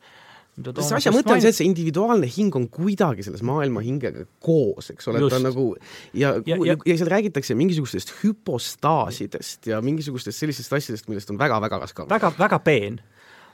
see 0.60 0.96
asja 0.98 1.12
mõte 1.14 1.32
on 1.32 1.40
see, 1.40 1.50
et 1.52 1.56
see 1.56 1.66
individuaalne 1.68 2.28
hing 2.28 2.54
on 2.58 2.66
kuidagi 2.72 3.24
selles 3.24 3.40
maailma 3.46 3.80
hingega 3.84 4.26
koos, 4.44 4.90
eks 4.92 5.08
ole, 5.08 5.22
ta 5.32 5.40
nagu 5.40 5.70
ja, 6.12 6.34
ja, 6.44 6.58
ja, 6.68 6.76
ja 6.76 6.96
seal 7.00 7.08
räägitakse 7.08 7.56
mingisugustest 7.56 8.12
hüpostaasidest 8.20 9.70
ja 9.72 9.80
mingisugustest 9.84 10.42
sellistest 10.42 10.76
asjadest, 10.76 11.08
millest 11.08 11.32
on 11.32 11.40
väga-väga 11.40 11.80
raske 11.80 12.04
aru. 12.04 12.12
väga, 12.12 12.32
väga 12.38 12.60
peen. 12.66 13.00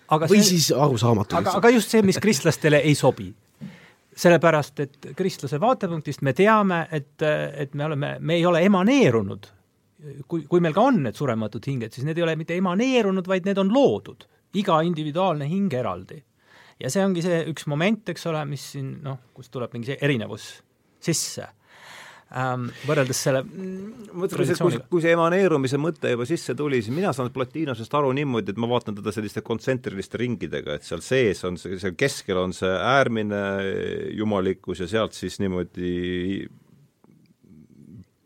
Aga 0.09 0.26
või 0.26 0.40
see, 0.40 0.57
siis 0.57 0.72
arusaamatu. 0.72 1.36
aga, 1.38 1.55
aga 1.61 1.70
just 1.76 1.92
see, 1.92 2.03
mis 2.03 2.18
kristlastele 2.22 2.82
ei 2.82 2.96
sobi. 2.99 3.30
sellepärast, 4.18 4.80
et 4.82 5.12
kristlase 5.14 5.61
vaatepunktist 5.62 6.24
me 6.26 6.32
teame, 6.34 6.88
et, 6.90 7.22
et 7.22 7.74
me 7.78 7.84
oleme, 7.84 8.16
me 8.18 8.34
ei 8.34 8.46
ole 8.46 8.64
emaneerunud. 8.66 9.46
kui, 10.26 10.42
kui 10.51 10.61
meil 10.61 10.74
ka 10.74 10.82
on 10.90 11.05
need 11.05 11.14
surematud 11.14 11.62
hinged, 11.66 11.94
siis 11.94 12.07
need 12.07 12.18
ei 12.18 12.26
ole 12.26 12.34
mitte 12.36 12.57
emaneerunud, 12.59 13.28
vaid 13.28 13.46
need 13.46 13.59
on 13.59 13.70
loodud. 13.70 14.26
iga 14.59 14.80
individuaalne 14.82 15.46
hing 15.46 15.74
eraldi 15.74 16.24
ja 16.81 16.91
see 16.93 17.05
ongi 17.05 17.22
see 17.24 17.45
üks 17.53 17.68
moment, 17.70 18.09
eks 18.12 18.26
ole, 18.31 18.43
mis 18.49 18.72
siin 18.74 18.99
noh, 19.05 19.20
kus 19.37 19.51
tuleb 19.55 19.74
mingi 19.74 19.93
see 19.93 20.03
erinevus 20.05 20.51
sisse. 21.03 21.47
Ähm, 22.29 22.66
võrreldes 22.85 23.22
selle 23.24 23.41
mõtle, 23.41 24.45
kui, 24.61 24.74
kui 24.93 25.01
see 25.01 25.14
emaneerumise 25.14 25.79
mõte 25.81 26.11
juba 26.12 26.26
sisse 26.29 26.53
tuli, 26.57 26.83
siis 26.85 26.93
mina 26.93 27.09
saan 27.16 27.31
Plotinosest 27.33 27.95
aru 27.97 28.11
niimoodi, 28.18 28.53
et 28.53 28.61
ma 28.61 28.68
vaatan 28.68 28.99
teda 28.99 29.14
selliste 29.16 29.41
kontsentriliste 29.47 30.20
ringidega, 30.20 30.76
et 30.76 30.85
seal 30.85 31.01
sees 31.05 31.41
on 31.49 31.57
see, 31.57 31.79
seal 31.81 31.97
keskel 31.97 32.43
on 32.43 32.53
see 32.53 32.68
äärmine 32.68 33.41
jumalikkus 34.18 34.85
ja 34.85 34.91
sealt 34.93 35.16
siis 35.16 35.41
niimoodi 35.41 36.51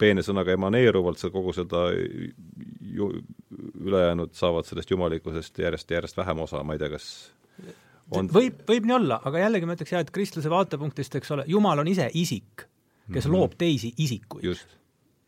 peene 0.02 0.24
sõnaga 0.26 0.56
emaneeruvalt 0.56 1.22
sa 1.22 1.30
kogu 1.30 1.54
seda 1.54 1.84
ju 1.94 3.12
ülejäänud 3.86 4.34
saavad 4.34 4.66
sellest 4.66 4.90
jumalikkusest 4.90 5.62
järjest 5.62 5.94
järjest 5.94 6.18
vähem 6.18 6.42
osa, 6.42 6.64
ma 6.66 6.74
ei 6.74 6.82
tea, 6.82 6.90
kas 6.90 7.06
on 8.18 8.28
võib, 8.32 8.60
võib 8.68 8.86
nii 8.88 8.98
olla, 8.98 9.18
aga 9.28 9.46
jällegi 9.46 9.68
ma 9.68 9.78
ütleks 9.78 9.94
jah, 9.94 10.04
et 10.04 10.12
kristluse 10.14 10.52
vaatepunktist, 10.52 11.18
eks 11.20 11.34
ole, 11.36 11.48
Jumal 11.50 11.82
on 11.82 11.90
ise 11.90 12.08
isik, 12.14 12.66
kes 12.66 12.68
mm 13.08 13.18
-hmm. 13.18 13.34
loob 13.36 13.58
teisi 13.58 13.92
isikuid. 13.98 14.44
just. 14.44 14.76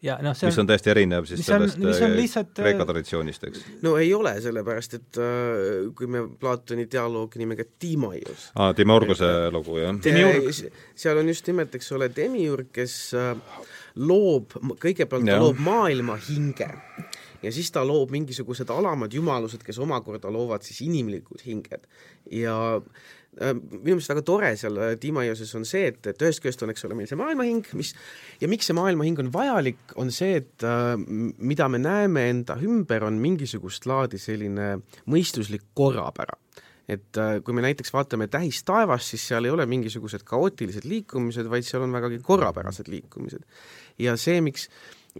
ja 0.02 0.18
noh, 0.22 0.36
see 0.36 0.46
on 0.46 0.52
mis 0.52 0.58
on 0.58 0.66
täiesti 0.66 0.90
erinev 0.90 1.24
siis 1.24 1.40
mis 1.40 1.50
on, 1.50 1.68
sellest 1.70 2.02
äh, 2.02 2.16
lihtsalt, 2.16 2.58
äh, 2.58 2.62
Kreeka 2.62 2.84
traditsioonist, 2.84 3.44
eks? 3.44 3.64
no 3.82 3.96
ei 3.96 4.14
ole, 4.14 4.40
sellepärast 4.40 4.94
et 4.94 5.18
äh, 5.18 5.94
kui 5.94 6.06
me 6.06 6.28
Platoni 6.40 6.86
dialoog 6.92 7.36
nimega 7.36 7.64
Timaios 7.78 8.50
aa 8.54 8.68
ah,, 8.68 8.74
Timorguse 8.74 9.50
lugu, 9.50 9.78
jah. 9.78 9.96
seal 10.94 11.18
on 11.18 11.28
just 11.28 11.46
nimelt, 11.46 11.74
eks 11.74 11.92
ole, 11.92 12.10
demiurg, 12.16 12.68
kes 12.72 13.14
äh, 13.14 13.36
loob, 13.94 14.56
kõigepealt 14.80 15.26
ta 15.26 15.38
loob 15.40 15.58
maailma 15.58 16.16
hinge 16.28 16.68
ja 17.44 17.52
siis 17.54 17.70
ta 17.74 17.84
loob 17.86 18.12
mingisugused 18.14 18.70
alamad 18.72 19.12
jumalused, 19.14 19.62
kes 19.64 19.78
omakorda 19.84 20.32
loovad 20.32 20.64
siis 20.66 20.80
inimlikud 20.86 21.44
hinged. 21.46 21.86
ja 22.30 22.56
äh, 22.76 23.54
minu 23.54 23.96
meelest 23.96 24.12
väga 24.12 24.24
tore 24.26 24.54
seal 24.60 24.78
äh, 24.80 24.94
Tiimaioses 25.00 25.54
on 25.58 25.66
see, 25.68 25.88
et, 25.92 26.00
et 26.06 26.24
ühest 26.26 26.42
küljest 26.44 26.64
on, 26.64 26.72
eks 26.74 26.86
ole, 26.88 26.98
meil 26.98 27.10
see 27.10 27.20
maailmahing, 27.20 27.66
mis 27.78 27.94
ja 28.40 28.50
miks 28.50 28.70
see 28.70 28.78
maailmahing 28.78 29.20
on 29.24 29.32
vajalik, 29.34 29.96
on 30.00 30.12
see, 30.14 30.40
et 30.42 30.66
äh, 30.66 30.94
mida 31.38 31.68
me 31.68 31.82
näeme 31.82 32.28
enda 32.32 32.58
ümber, 32.62 33.06
on 33.10 33.20
mingisugust 33.22 33.86
laadi 33.90 34.20
selline 34.22 34.78
mõistuslik 35.10 35.68
korrapära 35.74 36.38
et 36.88 37.16
äh, 37.16 37.38
kui 37.44 37.56
me 37.56 37.64
näiteks 37.64 37.92
vaatame 37.94 38.28
tähistaevast, 38.32 39.14
siis 39.14 39.24
seal 39.30 39.48
ei 39.48 39.52
ole 39.54 39.66
mingisugused 39.68 40.24
kaootilised 40.28 40.84
liikumised, 40.88 41.48
vaid 41.50 41.66
seal 41.66 41.86
on 41.86 41.94
vägagi 41.96 42.20
korrapärased 42.24 42.90
liikumised. 42.92 43.44
ja 43.98 44.16
see, 44.20 44.40
miks 44.44 44.68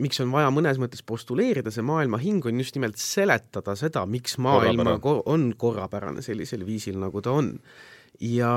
miks 0.01 0.18
on 0.24 0.32
vaja 0.34 0.51
mõnes 0.55 0.78
mõttes 0.82 1.05
postuleerida 1.07 1.70
see 1.74 1.84
maailma 1.86 2.18
hing, 2.22 2.45
on 2.47 2.59
just 2.62 2.74
nimelt 2.78 2.99
seletada 3.01 3.76
seda, 3.78 4.05
miks 4.11 4.38
maailm 4.42 4.82
Korrapära. 4.82 5.22
on 5.30 5.53
korrapärane 5.59 6.24
sellisel 6.24 6.66
viisil, 6.66 6.99
nagu 7.03 7.22
ta 7.22 7.36
on. 7.38 7.55
ja 8.20 8.51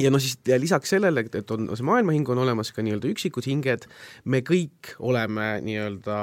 ja 0.00 0.10
noh, 0.10 0.22
siis 0.22 0.38
ja 0.46 0.58
lisaks 0.60 0.90
sellele, 0.94 1.26
et 1.26 1.50
on 1.54 1.68
see 1.70 1.86
maailmahing, 1.86 2.28
on 2.30 2.42
olemas 2.42 2.72
ka 2.74 2.82
nii-öelda 2.82 3.10
üksikud 3.12 3.46
hinged, 3.46 3.86
me 4.24 4.42
kõik 4.46 4.94
oleme 4.98 5.58
nii-öelda 5.64 6.18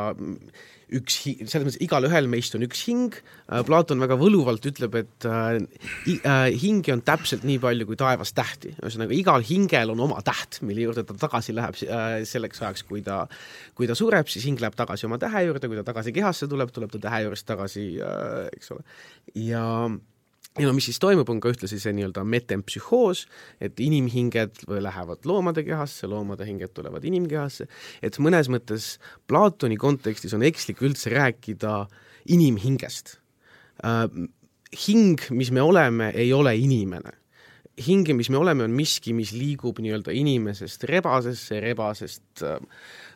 üks 0.97 1.17
hi-, 1.23 1.37
selles 1.45 1.65
mõttes 1.65 1.81
igalühel 1.83 2.27
meist 2.31 2.55
on 2.57 2.65
üks 2.65 2.83
hing, 2.87 3.15
äh, 3.47 3.61
Platon 3.67 4.01
väga 4.03 4.17
võluvalt 4.19 4.65
ütleb, 4.67 4.97
et 4.99 5.27
äh, 5.29 5.61
äh, 6.19 6.43
hinge 6.61 6.93
on 6.95 7.03
täpselt 7.07 7.45
nii 7.47 7.59
palju 7.63 7.87
kui 7.89 7.99
taevas 7.99 8.33
tähti, 8.37 8.73
ühesõnaga 8.79 9.15
igal 9.15 9.45
hingel 9.47 9.93
on 9.95 10.03
oma 10.07 10.21
täht, 10.25 10.61
mille 10.67 10.87
juurde 10.87 11.05
ta 11.07 11.17
tagasi 11.25 11.55
läheb 11.57 11.79
äh, 11.87 12.19
selleks 12.27 12.63
ajaks, 12.63 12.85
kui 12.89 13.03
ta, 13.05 13.23
kui 13.77 13.89
ta 13.89 13.97
sureb, 13.97 14.29
siis 14.31 14.47
hing 14.49 14.61
läheb 14.61 14.77
tagasi 14.79 15.07
oma 15.09 15.19
tähe 15.21 15.45
juurde, 15.47 15.71
kui 15.71 15.79
ta 15.79 15.87
tagasi 15.87 16.15
kehasse 16.15 16.49
tuleb, 16.51 16.73
tuleb 16.75 16.93
ta 16.93 17.05
tähe 17.07 17.25
juurest 17.27 17.47
tagasi 17.49 17.87
äh,, 18.03 18.47
eks 18.51 18.73
ole, 18.75 18.87
ja 19.47 19.65
ja 20.59 20.67
no 20.67 20.73
mis 20.75 20.89
siis 20.89 20.99
toimub, 20.99 21.29
on 21.31 21.39
ka 21.43 21.51
ühtlasi 21.53 21.79
see 21.79 21.93
nii-öelda 21.95 22.25
metempsühhoos, 22.27 23.23
et 23.63 23.79
inimhinged 23.79 24.65
lähevad 24.67 25.27
loomade 25.29 25.63
kehasse, 25.67 26.09
loomade 26.11 26.47
hinged 26.47 26.73
tulevad 26.75 27.05
inimkehasse, 27.07 27.69
et 28.03 28.19
mõnes 28.19 28.51
mõttes 28.51 28.97
Platoni 29.31 29.79
kontekstis 29.79 30.35
on 30.35 30.43
ekslik 30.47 30.83
üldse 30.83 31.13
rääkida 31.15 31.85
inimhingest. 32.35 33.17
Äh,. 33.85 34.05
hing, 34.87 35.19
mis 35.35 35.51
me 35.51 35.61
oleme, 35.61 36.11
ei 36.15 36.33
ole 36.33 36.55
inimene. 36.55 37.17
Hinge, 37.81 38.13
mis 38.13 38.29
me 38.29 38.37
oleme, 38.37 38.63
on 38.67 38.73
miski, 38.75 39.13
mis 39.15 39.31
liigub 39.33 39.79
nii-öelda 39.81 40.13
inimesest 40.15 40.83
rebasesse, 40.89 41.59
rebasest 41.63 42.43
äh, 42.43 42.59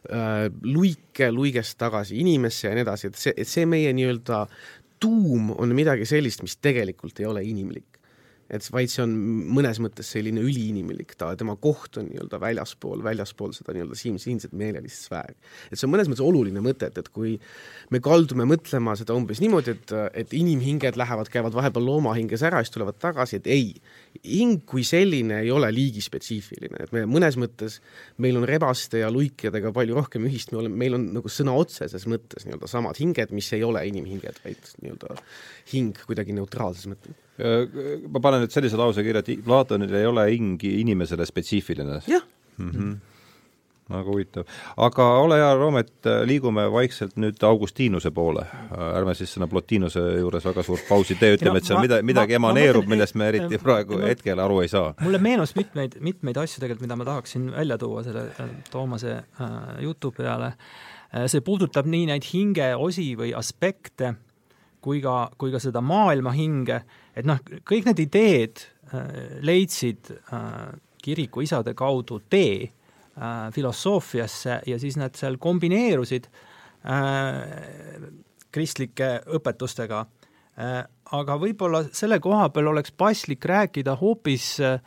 äh 0.10 0.48
luike, 0.64 1.30
luigest 1.32 1.78
tagasi 1.78 2.18
inimesse 2.20 2.68
ja 2.68 2.74
nii 2.76 2.86
edasi, 2.86 3.12
et 3.12 3.20
see, 3.20 3.34
et 3.36 3.52
see 3.52 3.66
meie 3.70 3.92
nii-öelda 3.94 4.46
tuum 5.00 5.52
on 5.58 5.76
midagi 5.76 6.08
sellist, 6.10 6.44
mis 6.46 6.58
tegelikult 6.64 7.20
ei 7.20 7.30
ole 7.30 7.44
inimlik 7.46 7.96
et 8.54 8.66
vaid 8.70 8.92
see 8.92 9.02
on 9.02 9.14
mõnes 9.56 9.80
mõttes 9.82 10.10
selline 10.14 10.42
üliinimlik, 10.46 11.16
ta, 11.18 11.32
tema 11.38 11.56
koht 11.62 11.98
on 11.98 12.10
nii-öelda 12.12 12.38
väljaspool, 12.42 13.02
väljaspool 13.06 13.56
seda 13.58 13.74
nii-öelda 13.74 13.98
siin, 13.98 14.20
siinset 14.22 14.54
meelelist 14.58 15.08
sfääri. 15.08 15.34
et 15.72 15.80
see 15.80 15.88
on 15.88 15.96
mõnes 15.96 16.10
mõttes 16.12 16.26
oluline 16.26 16.62
mõte, 16.62 16.92
et, 16.92 17.00
et 17.02 17.10
kui 17.14 17.36
me 17.94 18.02
kaldume 18.06 18.46
mõtlema 18.50 18.94
seda 19.00 19.18
umbes 19.18 19.42
niimoodi, 19.42 19.74
et, 19.74 19.96
et 20.26 20.38
inimhinged 20.38 21.00
lähevad, 21.00 21.32
käivad 21.34 21.58
vahepeal 21.58 21.90
loomahinges 21.90 22.46
ära, 22.46 22.62
siis 22.62 22.76
tulevad 22.76 23.02
tagasi, 23.02 23.42
et 23.42 23.50
ei, 23.50 23.74
hing 24.24 24.64
kui 24.70 24.86
selline 24.88 25.42
ei 25.44 25.52
ole 25.54 25.72
liigispetsiifiline, 25.76 26.86
et 26.86 26.94
me 26.96 27.06
mõnes 27.10 27.38
mõttes, 27.42 27.80
meil 28.24 28.40
on 28.40 28.48
rebaste 28.48 29.02
ja 29.02 29.12
luikjadega 29.14 29.74
palju 29.76 29.98
rohkem 29.98 30.28
ühist, 30.30 30.54
me 30.54 30.62
oleme, 30.64 30.80
meil 30.86 30.98
on 31.00 31.10
nagu 31.18 31.32
sõna 31.32 31.56
otseses 31.58 32.08
mõttes 32.12 32.48
nii-öelda 32.48 32.70
samad 32.72 33.00
hinged, 33.02 33.34
mis 33.36 33.52
ei 33.58 33.64
ole 33.68 33.84
inimhinged, 33.90 34.42
vaid 34.46 34.72
nii-öelda 34.84 35.20
hing 35.74 36.06
kuidagi 36.06 36.36
neutraalses 36.38 36.90
mõttes 36.92 37.22
ma 37.36 38.22
panen 38.24 38.46
nüüd 38.46 38.54
sellise 38.54 38.78
lause 38.80 39.04
kirja, 39.04 39.20
et 39.20 39.44
Platonil 39.44 39.92
ei 40.00 40.08
ole 40.08 40.24
hing 40.32 40.62
inimesele 40.70 41.26
spetsiifiline. 41.28 42.00
jah 42.08 42.24
mm. 42.58 42.72
-hmm 42.72 42.96
väga 43.90 44.10
huvitav. 44.10 44.48
aga 44.78 45.08
ole 45.22 45.38
hea, 45.40 45.54
Roomet, 45.56 45.94
liigume 46.26 46.66
vaikselt 46.72 47.16
nüüd 47.22 47.44
Augustiinuse 47.44 48.12
poole. 48.12 48.46
ärme 48.96 49.16
siis 49.16 49.34
sinna 49.34 49.48
Plotinuse 49.48 50.02
juures 50.20 50.46
väga 50.46 50.64
suurt 50.64 50.88
pausi 50.90 51.16
tee, 51.16 51.36
ütleme, 51.38 51.62
et 51.62 51.70
seal 51.70 51.82
mida, 51.82 52.02
midagi 52.02 52.40
ma, 52.40 52.50
emaneerub, 52.50 52.88
millest 52.90 53.16
me 53.16 53.30
eriti 53.30 53.60
praegu 53.62 54.00
ma, 54.00 54.10
hetkel 54.14 54.40
aru 54.40 54.62
ei 54.66 54.72
saa. 54.72 54.94
mulle 55.02 55.22
meenus 55.22 55.56
mitmeid, 55.56 56.00
mitmeid 56.00 56.38
asju 56.42 56.64
tegelikult, 56.64 56.88
mida 56.88 57.00
ma 57.00 57.10
tahaksin 57.12 57.52
välja 57.54 57.78
tuua 57.78 58.04
selle 58.04 58.28
äh, 58.40 58.54
Toomase 58.72 59.16
äh, 59.16 59.58
jutu 59.86 60.12
peale. 60.12 60.54
Äh, 61.14 61.28
see 61.32 61.46
puudutab 61.46 61.86
nii 61.90 62.10
neid 62.10 62.26
hingeosi 62.34 63.12
või 63.20 63.34
aspekte 63.38 64.16
kui 64.86 65.02
ka, 65.02 65.32
kui 65.38 65.54
ka 65.54 65.62
seda 65.62 65.82
maailma 65.82 66.34
hinge, 66.36 66.82
et 67.18 67.26
noh, 67.28 67.42
kõik 67.66 67.88
need 67.90 68.02
ideed 68.06 68.66
äh, 68.94 69.40
leidsid 69.46 70.12
äh, 70.14 70.74
kirikuisade 71.06 71.76
kaudu 71.78 72.22
tee 72.30 72.72
äh, 73.18 73.54
filosoofiasse 73.56 74.62
ja 74.68 74.80
siis 74.80 74.98
nad 74.98 75.16
seal 75.18 75.40
kombineerusid 75.42 76.28
äh, 76.28 78.06
kristlike 78.56 79.10
õpetustega. 79.38 80.06
Äh,, 80.60 80.78
aga 81.16 81.40
võib-olla 81.42 81.84
selle 81.96 82.20
koha 82.24 82.50
peal 82.54 82.72
oleks 82.72 82.94
paslik 82.96 83.46
rääkida 83.46 83.98
hoopis 84.00 84.56
äh, 84.64 84.80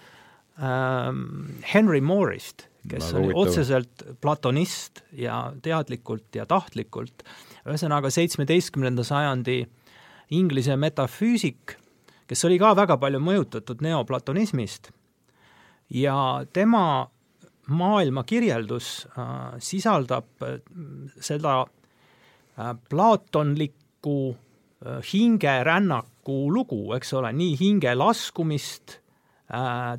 Henry 1.72 2.00
Moore'ist, 2.02 2.66
kes 2.90 3.12
oli 3.14 3.30
otseselt 3.36 4.02
platonist 4.20 5.04
ja 5.14 5.52
teadlikult 5.62 6.34
ja 6.34 6.48
tahtlikult, 6.50 7.22
ühesõnaga 7.68 8.10
seitsmeteistkümnenda 8.10 9.04
sajandi 9.06 9.60
Inglise 10.34 10.74
metafüüsik, 10.76 11.76
kes 12.28 12.44
oli 12.44 12.58
ka 12.60 12.74
väga 12.76 12.98
palju 13.00 13.20
mõjutatud 13.22 13.84
neoplatonismist. 13.84 14.90
Ja 15.94 16.44
tema 16.52 17.08
maailmakirjeldus 17.68 19.08
äh, 19.18 19.24
sisaldab 19.58 20.42
äh, 20.42 20.60
seda 21.20 21.60
äh, 21.62 22.74
plaatonlikku 22.88 24.36
hingerännaku 25.12 26.52
lugu, 26.54 26.92
eks 26.94 27.12
ole, 27.18 27.32
nii 27.34 27.56
hinge 27.58 27.94
laskumist 27.98 29.00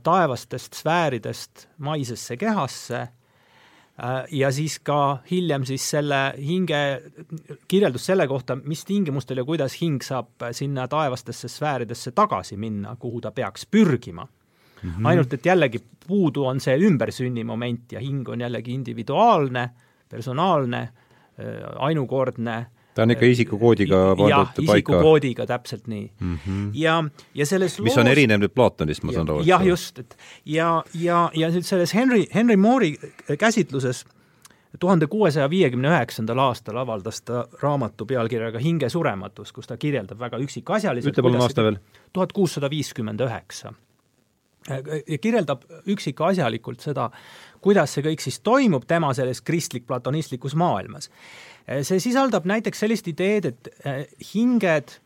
taevastest 0.04 0.78
sfääridest 0.78 1.66
maisesse 1.84 2.38
kehasse 2.40 3.02
ja 4.32 4.52
siis 4.56 4.78
ka 4.86 5.18
hiljem 5.28 5.66
siis 5.68 5.90
selle 5.90 6.22
hinge, 6.38 6.80
kirjeldus 7.68 8.06
selle 8.08 8.28
kohta, 8.32 8.56
mis 8.56 8.86
tingimustel 8.88 9.42
ja 9.42 9.44
kuidas 9.44 9.76
hing 9.82 10.00
saab 10.06 10.48
sinna 10.56 10.88
taevastesse 10.88 11.52
sfääridesse 11.52 12.14
tagasi 12.16 12.56
minna, 12.62 12.96
kuhu 12.96 13.20
ta 13.26 13.34
peaks 13.36 13.68
pürgima 13.68 14.30
mm. 14.84 14.90
-hmm. 14.90 15.08
ainult 15.08 15.34
et 15.34 15.46
jällegi 15.46 15.84
puudu 16.08 16.46
on 16.46 16.60
see 16.60 16.78
ümbersünni 16.78 17.44
moment 17.44 17.92
ja 17.92 18.00
hing 18.00 18.30
on 18.30 18.42
jällegi 18.42 18.74
individuaalne, 18.74 19.70
personaalne, 20.10 20.82
äh, 20.82 21.56
ainukordne 21.78 22.66
ta 23.00 23.04
on 23.04 23.12
ikka 23.12 23.26
isikukoodiga 23.26 23.98
pandud 24.18 24.54
paika? 24.56 24.74
isikukoodiga, 24.74 25.46
täpselt 25.46 25.88
nii 25.88 26.12
mm. 26.20 26.38
-hmm. 26.48 26.70
ja, 26.74 27.04
ja 27.34 27.46
selles 27.46 27.80
mis 27.80 27.96
loos... 27.96 27.98
on 27.98 28.08
erinev 28.12 28.42
nüüd 28.42 28.54
Platonist, 28.56 29.04
ma 29.04 29.16
saan 29.16 29.30
aru? 29.30 29.44
jah, 29.46 29.66
just, 29.66 30.00
et 30.00 30.18
ja, 30.46 30.84
ja, 30.94 31.30
ja 31.36 31.52
nüüd 31.54 31.68
selles 31.68 31.94
Henry, 31.96 32.26
Henry 32.36 32.58
Moore'i 32.58 32.98
käsitluses 33.38 34.06
tuhande 34.80 35.08
kuuesaja 35.08 35.50
viiekümne 35.50 35.90
üheksandal 35.90 36.38
aastal 36.38 36.78
avaldas 36.78 37.22
ta 37.22 37.48
raamatu 37.62 38.06
pealkirjaga 38.06 38.60
Hinge 38.60 38.90
surematus, 38.90 39.52
kus 39.54 39.68
ta 39.68 39.78
kirjeldab 39.78 40.20
väga 40.20 40.38
üksikasjaliselt 40.38 41.14
ütle 41.14 41.26
palun 41.26 41.42
aasta 41.42 41.64
veel. 41.64 41.80
tuhat 42.14 42.34
kuussada 42.34 42.70
viiskümmend 42.70 43.22
üheksa 43.26 43.74
ja 43.74 43.89
kirjeldab 45.22 45.64
üksikasjalikult 45.90 46.84
seda, 46.84 47.10
kuidas 47.64 47.94
see 47.96 48.04
kõik 48.06 48.24
siis 48.24 48.40
toimub 48.46 48.86
tema 48.88 49.12
selles 49.18 49.42
kristlik-platonistlikus 49.42 50.56
maailmas. 50.60 51.10
see 51.82 52.00
sisaldab 52.00 52.46
näiteks 52.46 52.80
sellist 52.80 53.08
ideed, 53.08 53.46
et 53.46 53.70
hinged, 54.34 55.00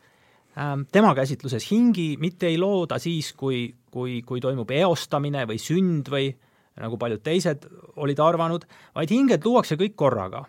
tema 0.92 1.14
käsitluses 1.14 1.70
hingi 1.70 2.16
mitte 2.20 2.46
ei 2.46 2.58
looda 2.58 2.98
siis, 2.98 3.32
kui, 3.32 3.74
kui, 3.90 4.22
kui 4.22 4.40
toimub 4.40 4.70
eostamine 4.70 5.46
või 5.46 5.58
sünd 5.58 6.10
või 6.10 6.32
nagu 6.80 6.98
paljud 6.98 7.22
teised 7.22 7.66
olid 7.96 8.18
arvanud, 8.18 8.64
vaid 8.94 9.10
hinged 9.10 9.44
luuakse 9.44 9.76
kõik 9.78 9.94
korraga. 9.94 10.44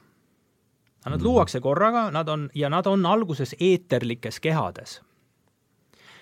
Nad 1.06 1.20
-hmm. 1.20 1.24
luuakse 1.24 1.60
korraga, 1.62 2.12
nad 2.12 2.30
on, 2.30 2.50
ja 2.56 2.70
nad 2.70 2.88
on 2.88 3.06
alguses 3.06 3.56
eeterlikes 3.60 4.40
kehades. 4.40 5.02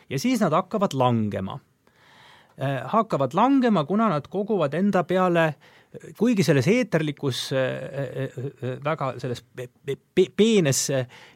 ja 0.10 0.20
siis 0.20 0.40
nad 0.40 0.52
hakkavad 0.52 0.94
langema 0.94 1.54
äh,. 1.54 1.73
Hakkavad 2.86 3.34
langema, 3.34 3.82
kuna 3.90 4.12
nad 4.12 4.28
koguvad 4.30 4.74
enda 4.78 5.02
peale 5.04 5.54
kuigi 6.18 6.44
selles 6.44 6.68
eeterlikus 6.68 7.52
äh, 7.54 7.60
äh, 8.24 8.78
väga 8.84 9.14
selles 9.22 9.44
pe 9.56 9.70
pe 9.86 10.26
peenes 10.36 10.88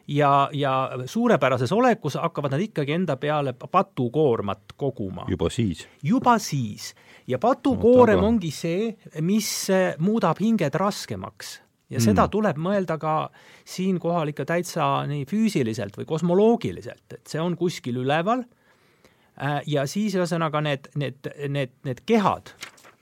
ja, 0.08 0.32
ja 0.52 0.72
suurepärases 1.06 1.72
olekus 1.72 2.18
hakkavad 2.18 2.56
nad 2.56 2.64
ikkagi 2.66 2.96
enda 2.96 3.16
peale 3.16 3.52
patukoormat 3.52 4.74
koguma. 4.76 5.26
juba 5.28 5.50
siis? 5.50 5.86
juba 6.02 6.38
siis 6.38 6.94
ja 7.26 7.38
patukoorem 7.38 8.20
no, 8.20 8.32
ongi 8.32 8.50
see, 8.50 8.92
mis 9.20 9.70
äh, 9.70 9.94
muudab 9.98 10.40
hinged 10.42 10.74
raskemaks 10.74 11.58
ja 11.88 12.00
mm. 12.00 12.04
seda 12.04 12.28
tuleb 12.28 12.58
mõelda 12.58 12.98
ka 12.98 13.16
siinkohal 13.64 14.34
ikka 14.34 14.48
täitsa 14.48 14.90
nii 15.08 15.24
füüsiliselt 15.28 15.96
või 16.00 16.08
kosmoloogiliselt, 16.08 17.06
et 17.14 17.30
see 17.30 17.40
on 17.40 17.54
kuskil 17.56 18.02
üleval 18.02 18.42
äh, 18.42 18.57
ja 19.66 19.86
siis 19.86 20.16
ühesõnaga 20.18 20.60
need, 20.64 20.88
need, 20.98 21.28
need, 21.48 21.70
need 21.86 22.00
kehad 22.06 22.54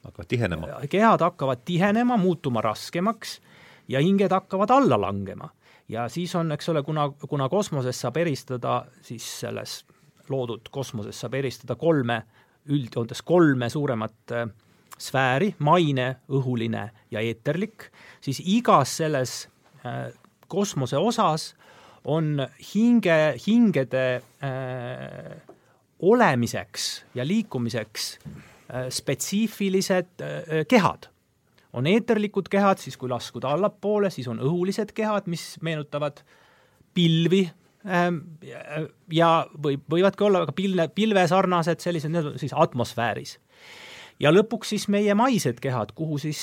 hakkavad 0.06 0.28
tihenema. 0.28 0.68
Äh, 0.68 0.88
kehad 0.88 1.20
hakkavad 1.20 1.58
tihenema, 1.64 2.16
muutuma 2.16 2.60
raskemaks 2.60 3.40
ja 3.88 4.00
hinged 4.00 4.32
hakkavad 4.32 4.70
alla 4.70 5.00
langema. 5.00 5.50
ja 5.88 6.08
siis 6.08 6.34
on, 6.34 6.52
eks 6.52 6.68
ole, 6.68 6.82
kuna, 6.82 7.10
kuna 7.28 7.48
kosmoses 7.48 8.00
saab 8.00 8.16
eristada, 8.16 8.86
siis 9.02 9.40
selles 9.40 9.84
loodud 10.28 10.68
kosmoses 10.70 11.20
saab 11.20 11.34
eristada 11.34 11.76
kolme 11.76 12.22
üldjoontes 12.66 13.22
kolme 13.22 13.68
suuremat 13.70 14.32
äh, 14.32 14.48
sfääri, 14.98 15.54
maine, 15.58 16.16
õhuline 16.28 16.88
ja 17.10 17.20
eeterlik, 17.20 17.90
siis 18.20 18.40
igas 18.44 18.96
selles 18.96 19.48
äh, 19.86 20.10
kosmose 20.48 20.98
osas 20.98 21.54
on 22.04 22.40
hinge, 22.74 23.36
hingede 23.46 24.22
äh, 24.42 25.55
olemiseks 26.00 27.04
ja 27.14 27.26
liikumiseks 27.26 28.18
äh, 28.24 28.88
spetsiifilised 28.88 30.22
äh, 30.22 30.64
kehad. 30.68 31.08
on 31.76 31.86
eeterlikud 31.86 32.48
kehad, 32.48 32.78
siis 32.80 32.96
kui 32.96 33.08
laskuda 33.08 33.50
allapoole, 33.52 34.10
siis 34.10 34.28
on 34.28 34.38
õhulised 34.40 34.94
kehad, 34.96 35.26
mis 35.28 35.58
meenutavad 35.60 36.22
pilvi 36.94 37.50
Ähm, 37.86 38.16
ja 39.12 39.46
või 39.62 39.76
võivadki 39.78 40.24
olla 40.26 40.40
väga 40.42 40.52
pilve, 40.58 40.88
pilvesarnased 40.90 41.84
sellised, 41.84 42.10
need 42.10 42.32
on 42.32 42.38
siis 42.40 42.54
atmosfääris. 42.56 43.36
ja 44.18 44.32
lõpuks 44.32 44.72
siis 44.74 44.88
meie 44.88 45.14
maised 45.14 45.60
kehad, 45.62 45.92
kuhu 45.94 46.18
siis, 46.18 46.40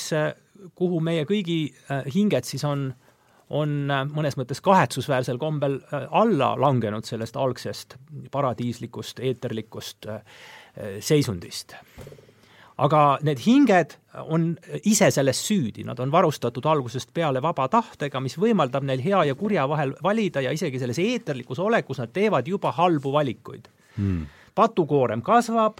kuhu 0.74 1.00
meie 1.04 1.26
kõigi 1.28 1.74
äh, 1.90 2.06
hinged 2.14 2.48
siis 2.48 2.64
on, 2.64 2.94
on 3.50 3.90
äh, 3.90 4.04
mõnes 4.08 4.38
mõttes 4.40 4.62
kahetsusväärsel 4.64 5.38
kombel 5.38 5.78
äh, 5.82 6.06
alla 6.10 6.54
langenud 6.60 7.04
sellest 7.04 7.36
algsest 7.36 7.96
paradiislikust, 8.32 9.20
eeterlikust 9.20 10.06
seisundist. 11.04 11.76
Aga 12.82 13.20
need 13.22 13.38
hinged 13.44 13.92
on 14.26 14.48
ise 14.82 15.06
selles 15.14 15.38
süüdi, 15.46 15.84
nad 15.86 16.00
on 16.02 16.10
varustatud 16.10 16.66
algusest 16.66 17.12
peale 17.14 17.38
vaba 17.42 17.68
tahtega, 17.70 18.18
mis 18.20 18.34
võimaldab 18.34 18.82
neil 18.88 19.02
hea 19.04 19.20
ja 19.28 19.36
kurja 19.38 19.68
vahel 19.70 19.92
valida 20.02 20.42
ja 20.42 20.50
isegi 20.50 20.80
selles 20.82 20.98
eeterlikus 20.98 21.62
olekus 21.62 22.02
nad 22.02 22.10
teevad 22.10 22.50
juba 22.50 22.72
halbu 22.74 23.12
valikuid. 23.14 23.70
Hmm.. 23.94 24.26
patukoorem 24.54 25.22
kasvab, 25.22 25.78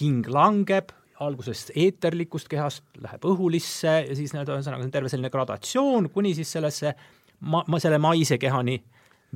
hing 0.00 0.26
langeb, 0.28 0.92
algusest 1.20 1.70
eeterlikust 1.76 2.48
kehast 2.50 2.84
läheb 3.02 3.26
õhulisse 3.28 3.92
ja 4.08 4.16
siis 4.16 4.32
need 4.34 4.48
ühesõnaga 4.50 4.82
on 4.82 4.90
terve 4.94 5.12
selline 5.12 5.30
gradatsioon 5.30 6.10
kuni 6.14 6.34
siis 6.34 6.50
sellesse 6.56 6.94
ma-, 7.40 7.64
ma 7.68 7.80
selle 7.82 8.00
maise 8.02 8.38
kehani 8.38 8.80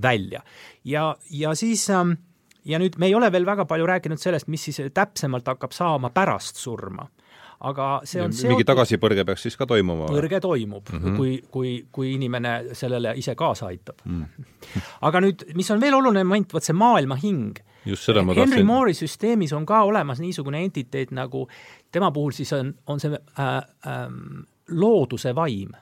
välja. 0.02 0.42
ja, 0.84 1.16
ja 1.30 1.54
siis 1.54 1.88
ähm, 1.90 2.16
ja 2.64 2.78
nüüd 2.78 2.98
me 2.98 3.06
ei 3.06 3.14
ole 3.14 3.30
veel 3.32 3.46
väga 3.46 3.64
palju 3.68 3.86
rääkinud 3.86 4.18
sellest, 4.18 4.48
mis 4.48 4.64
siis 4.68 4.82
täpsemalt 4.94 5.46
hakkab 5.46 5.72
saama 5.76 6.10
pärast 6.14 6.58
surma 6.58 7.06
aga 7.66 7.86
see 8.06 8.20
on 8.22 8.34
seotud 8.34 8.54
mingi 8.54 8.66
tagasipõrge 8.68 9.24
peaks 9.26 9.46
siis 9.48 9.56
ka 9.58 9.66
toimuma? 9.66 10.06
põrge 10.12 10.38
toimub 10.42 10.92
mm, 10.92 11.00
-hmm. 11.02 11.16
kui, 11.16 11.32
kui, 11.50 11.72
kui 11.92 12.12
inimene 12.14 12.74
sellele 12.78 13.16
ise 13.18 13.34
kaasa 13.38 13.66
aitab 13.72 14.04
mm.. 14.04 14.46
aga 15.08 15.22
nüüd, 15.24 15.42
mis 15.58 15.70
on 15.74 15.82
veel 15.82 15.98
oluline 15.98 16.24
moment, 16.24 16.54
vot 16.54 16.64
see 16.64 16.76
maailma 16.76 17.18
hing. 17.18 17.58
Just 17.86 18.08
seda 18.08 18.22
ma 18.22 18.34
tahtsin. 18.34 18.52
Henry 18.52 18.66
Moore'i 18.66 18.94
süsteemis 18.94 19.52
on 19.56 19.66
ka 19.66 19.82
olemas 19.86 20.20
niisugune 20.20 20.62
entiteet 20.64 21.10
nagu, 21.16 21.46
tema 21.92 22.10
puhul 22.12 22.32
siis 22.36 22.52
on, 22.52 22.74
on 22.86 23.00
see 23.00 23.12
äh, 23.12 23.46
äh, 23.46 24.06
looduse 24.70 25.34
vaim, 25.34 25.76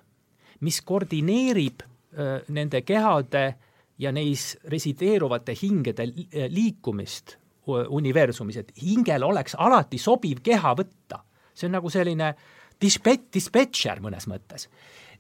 mis 0.61 0.81
koordineerib 0.83 1.83
äh, 1.83 2.43
nende 2.49 2.83
kehade 2.83 3.47
äh, 3.47 3.57
ja 3.99 4.13
neis 4.13 4.57
resideeruvate 4.65 5.55
hingede 5.63 6.07
liikumist 6.49 7.37
universumis, 7.67 8.61
et 8.61 8.73
hingel 8.83 9.25
oleks 9.27 9.57
alati 9.59 9.99
sobiv 9.99 10.43
keha 10.45 10.75
võtta. 10.79 11.23
see 11.57 11.67
on 11.67 11.73
nagu 11.79 11.91
selline 11.91 12.35
dispet-, 12.81 13.31
dispetšer 13.33 14.01
mõnes 14.05 14.27
mõttes. 14.29 14.69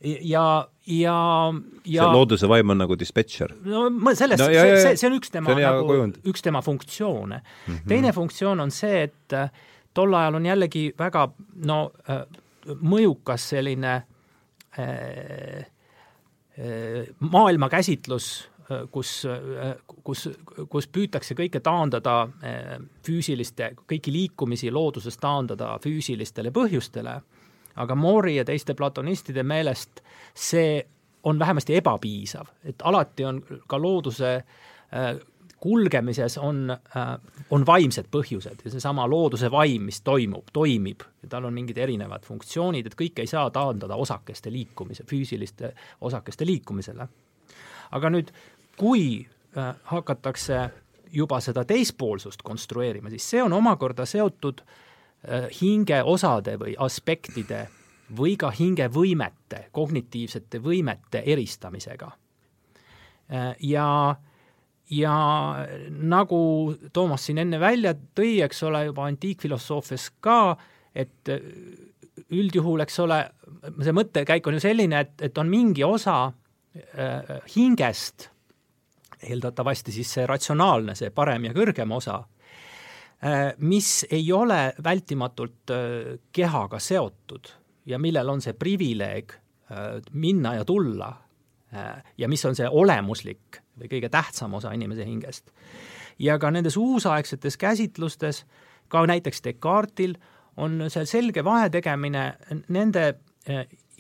Ja, 0.07 0.69
ja, 0.87 1.17
ja 1.85 2.03
see 2.07 2.15
looduse 2.15 2.49
vaim 2.51 2.71
on 2.75 2.83
nagu 2.85 2.97
dispetšer? 2.99 3.55
no 3.67 3.87
sellest 4.15 4.43
no,, 4.43 4.49
see, 4.53 4.81
see, 4.83 4.97
see 5.01 5.11
on 5.11 5.17
üks 5.19 5.33
tema, 5.35 5.55
nagu, 5.59 5.87
kujund. 5.89 6.19
üks 6.31 6.45
tema 6.47 6.63
funktsioone 6.63 7.41
mm. 7.43 7.75
-hmm. 7.75 7.87
teine 7.89 8.13
funktsioon 8.13 8.61
on 8.61 8.71
see, 8.71 9.03
et 9.09 9.37
äh, 9.37 9.51
tol 9.95 10.15
ajal 10.15 10.41
on 10.41 10.47
jällegi 10.47 10.89
väga 10.99 11.29
no 11.67 11.79
äh, 12.11 12.23
mõjukas 12.83 13.49
selline 13.55 13.95
äh, 14.79 15.65
maailmakäsitlus 17.21 18.51
kus, 18.91 19.11
kus, 20.03 20.23
kus 20.69 20.87
püütakse 20.89 21.37
kõike 21.39 21.61
taandada 21.63 22.15
füüsiliste, 23.07 23.69
kõiki 23.87 24.11
liikumisi 24.11 24.73
looduses 24.75 25.21
taandada 25.23 25.77
füüsilistele 25.85 26.51
põhjustele, 26.51 27.21
aga 27.77 27.95
Moori 27.95 28.37
ja 28.37 28.45
teiste 28.45 28.75
platonistide 28.75 29.43
meelest 29.43 30.01
see 30.35 30.87
on 31.27 31.39
vähemasti 31.39 31.77
ebapiisav, 31.77 32.47
et 32.65 32.83
alati 32.85 33.25
on 33.25 33.43
ka 33.67 33.81
looduse 33.83 34.35
eh, 34.37 35.19
kulgemises 35.61 36.39
on, 36.39 36.71
eh, 36.71 37.03
on 37.51 37.67
vaimsed 37.67 38.07
põhjused 38.11 38.65
ja 38.65 38.71
seesama 38.71 39.09
looduse 39.11 39.51
vaim, 39.51 39.89
mis 39.91 40.01
toimub, 40.07 40.53
toimib 40.53 41.03
ja 41.23 41.29
tal 41.29 41.49
on 41.49 41.55
mingid 41.55 41.79
erinevad 41.83 42.25
funktsioonid, 42.27 42.87
et 42.87 42.99
kõike 42.99 43.25
ei 43.25 43.31
saa 43.31 43.51
taandada 43.51 43.97
osakeste 43.97 44.53
liikumise, 44.53 45.05
füüsiliste 45.05 45.73
osakeste 46.01 46.47
liikumisele. 46.47 47.09
aga 47.91 48.11
nüüd 48.11 48.33
kui 48.77 49.27
äh, 49.57 49.75
hakatakse 49.85 50.69
juba 51.13 51.41
seda 51.41 51.65
teispoolsust 51.65 52.43
konstrueerima, 52.43 53.11
siis 53.11 53.31
see 53.31 53.43
on 53.43 53.53
omakorda 53.53 54.07
seotud 54.07 54.61
äh, 54.61 54.86
hingeosade 55.61 56.55
või 56.61 56.77
aspektide 56.79 57.65
või 58.15 58.37
ka 58.39 58.51
hingevõimete, 58.55 59.67
kognitiivsete 59.75 60.61
võimete 60.63 61.23
eristamisega. 61.27 62.11
Äh, 63.33 63.55
ja, 63.67 64.17
ja 64.91 65.17
nagu 65.91 66.41
Toomas 66.93 67.27
siin 67.27 67.43
enne 67.43 67.61
välja 67.61 67.95
tõi, 67.95 68.39
eks 68.47 68.63
ole, 68.69 68.85
juba 68.91 69.09
antiikfilosoofias 69.11 70.11
ka, 70.21 70.57
et 70.95 71.33
üldjuhul, 72.33 72.81
eks 72.87 73.03
ole, 73.03 73.21
see 73.83 73.97
mõttekäik 73.97 74.47
on 74.47 74.57
ju 74.57 74.63
selline, 74.63 75.03
et, 75.03 75.27
et 75.29 75.39
on 75.39 75.51
mingi 75.51 75.85
osa 75.85 76.31
äh, 76.31 77.37
hingest 77.57 78.31
eeldatavasti 79.27 79.93
siis 79.97 80.13
see 80.13 80.27
ratsionaalne, 80.29 80.95
see 80.95 81.11
parem 81.11 81.49
ja 81.49 81.55
kõrgem 81.57 81.93
osa, 81.97 82.21
äh, 82.21 82.36
mis 83.59 84.07
ei 84.11 84.33
ole 84.33 84.75
vältimatult 84.85 85.71
äh, 85.73 86.19
kehaga 86.33 86.79
seotud 86.79 87.49
ja 87.87 87.99
millel 87.99 88.29
on 88.29 88.43
see 88.45 88.53
privileeg 88.53 89.33
äh, 89.33 90.03
minna 90.13 90.55
ja 90.59 90.65
tulla 90.65 91.15
ja 92.17 92.29
mis 92.31 92.45
on 92.47 92.55
see 92.57 92.69
olemuslik 92.71 93.59
või 93.77 93.89
kõige 93.91 94.09
tähtsam 94.09 94.55
osa 94.55 94.71
inimese 94.73 95.05
hingest. 95.05 95.51
ja 96.19 96.39
ka 96.39 96.49
nendes 96.55 96.77
uusaegsetes 96.79 97.57
käsitlustes, 97.61 98.45
ka 98.89 99.03
näiteks 99.07 99.43
Descartesil, 99.45 100.15
on 100.57 100.87
see 100.89 101.05
selge 101.11 101.45
vahetegemine 101.45 102.23
nende 102.69 103.19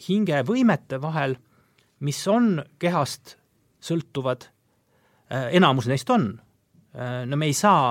hingevõimete 0.08 1.02
vahel, 1.02 1.36
mis 2.00 2.22
on 2.30 2.62
kehast 2.78 3.34
sõltuvad 3.82 4.46
Äh, 5.26 5.56
enamus 5.58 5.88
neist 5.90 6.10
on 6.14 6.36
no 7.26 7.36
me 7.36 7.46
ei 7.46 7.52
saa, 7.52 7.90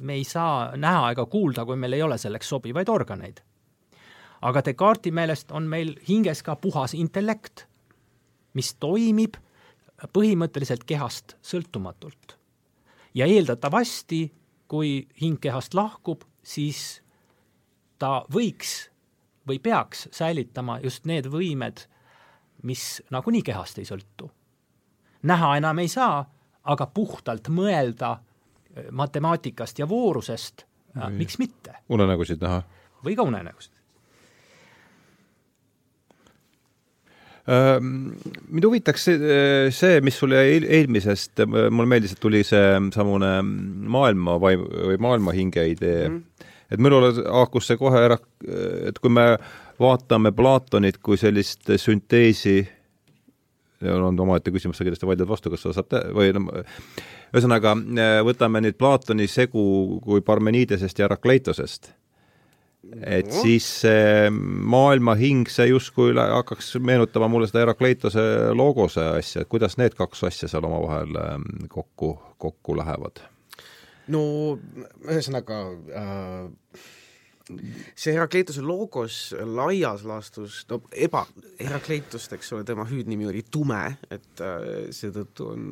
me 0.00 0.14
ei 0.18 0.24
saa 0.24 0.76
näha 0.76 1.12
ega 1.14 1.26
kuulda, 1.30 1.64
kui 1.64 1.76
meil 1.78 1.94
ei 1.94 2.02
ole 2.02 2.18
selleks 2.18 2.48
sobivaid 2.48 2.88
organeid. 2.88 3.40
aga 4.42 4.62
Descartesi 4.64 5.10
meelest 5.14 5.50
on 5.50 5.66
meil 5.70 5.94
hinges 6.08 6.42
ka 6.42 6.56
puhas 6.56 6.94
intellekt, 6.94 7.66
mis 8.54 8.74
toimib 8.74 9.36
põhimõtteliselt 10.12 10.84
kehast 10.86 11.36
sõltumatult. 11.42 12.36
ja 13.14 13.26
eeldatavasti, 13.26 14.32
kui 14.68 15.08
hing 15.20 15.40
kehast 15.40 15.74
lahkub, 15.74 16.24
siis 16.42 17.02
ta 17.98 18.24
võiks 18.30 18.90
või 19.48 19.58
peaks 19.58 20.08
säilitama 20.12 20.78
just 20.82 21.06
need 21.06 21.26
võimed, 21.26 21.86
mis 22.62 23.02
nagunii 23.10 23.42
kehast 23.42 23.78
ei 23.78 23.84
sõltu. 23.84 24.30
näha 25.22 25.56
enam 25.56 25.78
ei 25.78 25.88
saa, 25.88 26.24
aga 26.68 26.86
puhtalt 26.94 27.50
mõelda 27.52 28.14
äh, 28.18 28.90
matemaatikast 28.92 29.78
ja 29.82 29.88
voorusest, 29.88 30.64
äh, 30.96 31.10
miks 31.14 31.38
mitte. 31.40 31.80
unenägusid 31.88 32.42
näha. 32.44 32.62
või 33.04 33.16
ka 33.16 33.26
unenägusid. 33.28 33.74
Mind 37.48 38.64
huvitaks 38.66 39.06
see, 39.72 40.00
mis 40.04 40.18
sul 40.20 40.34
jäi 40.36 40.58
eelmisest, 40.60 41.40
mulle 41.48 41.88
meeldis, 41.88 42.12
et 42.12 42.20
tuli 42.20 42.42
see 42.44 42.74
samune 42.92 43.30
maailma 43.40 44.34
vaim- 44.42 44.66
või 44.68 44.98
maailmahinge 45.00 45.64
idee 45.70 46.10
mm. 46.10 46.18
-hmm. 46.18 46.50
et 46.70 46.82
minul 46.84 47.06
haakus 47.24 47.70
see 47.70 47.80
kohe 47.80 48.02
ära, 48.04 48.18
et 48.90 49.00
kui 49.00 49.08
me 49.08 49.24
vaatame 49.80 50.32
Platonit 50.32 50.98
kui 51.02 51.16
sellist 51.16 51.70
sünteesi, 51.76 52.58
on 53.86 54.20
omaette 54.24 54.50
küsimus, 54.54 54.78
sa 54.78 54.86
kindlasti 54.86 55.06
vaidled 55.06 55.28
vastu, 55.28 55.52
kas 55.52 55.66
sa 55.66 55.76
saad 55.76 55.90
te-, 55.92 56.04
või 56.16 56.32
no 56.34 56.48
ühesõnaga, 57.28 57.76
võtame 58.26 58.62
nüüd 58.64 58.78
Platoni 58.80 59.28
segu 59.30 59.62
kui 60.04 60.24
Parmeniidesest 60.24 60.98
ja 60.98 61.06
Herakleitosest 61.06 61.92
et 63.02 63.26
no. 63.26 63.40
siis 63.42 63.66
see 63.82 64.28
maailma 64.30 65.14
hing, 65.18 65.48
see 65.50 65.68
justkui 65.70 66.14
hakkaks 66.16 66.76
meenutama 66.82 67.28
mulle 67.30 67.48
seda 67.50 67.64
Herakleitose 67.64 68.22
logose 68.56 69.04
asja, 69.18 69.42
et 69.42 69.50
kuidas 69.50 69.76
need 69.80 69.96
kaks 69.98 70.24
asja 70.30 70.50
seal 70.50 70.66
omavahel 70.68 71.18
ähm, 71.22 71.48
kokku, 71.72 72.14
kokku 72.38 72.78
lähevad? 72.78 73.24
no 74.08 74.22
ühesõnaga 75.04 75.58
äh, 76.00 76.86
see 77.48 78.14
Herakleitose 78.14 78.62
logos 78.64 79.18
laias 79.56 80.04
laastus, 80.08 80.62
no 80.70 80.82
eba, 80.92 81.24
Herakleitust, 81.60 82.34
eks 82.36 82.52
ole, 82.56 82.66
tema 82.68 82.86
hüüdnimi 82.88 83.28
oli 83.30 83.44
tume, 83.50 83.82
et 84.10 84.44
äh, 84.44 84.86
seetõttu 84.94 85.50
on 85.54 85.66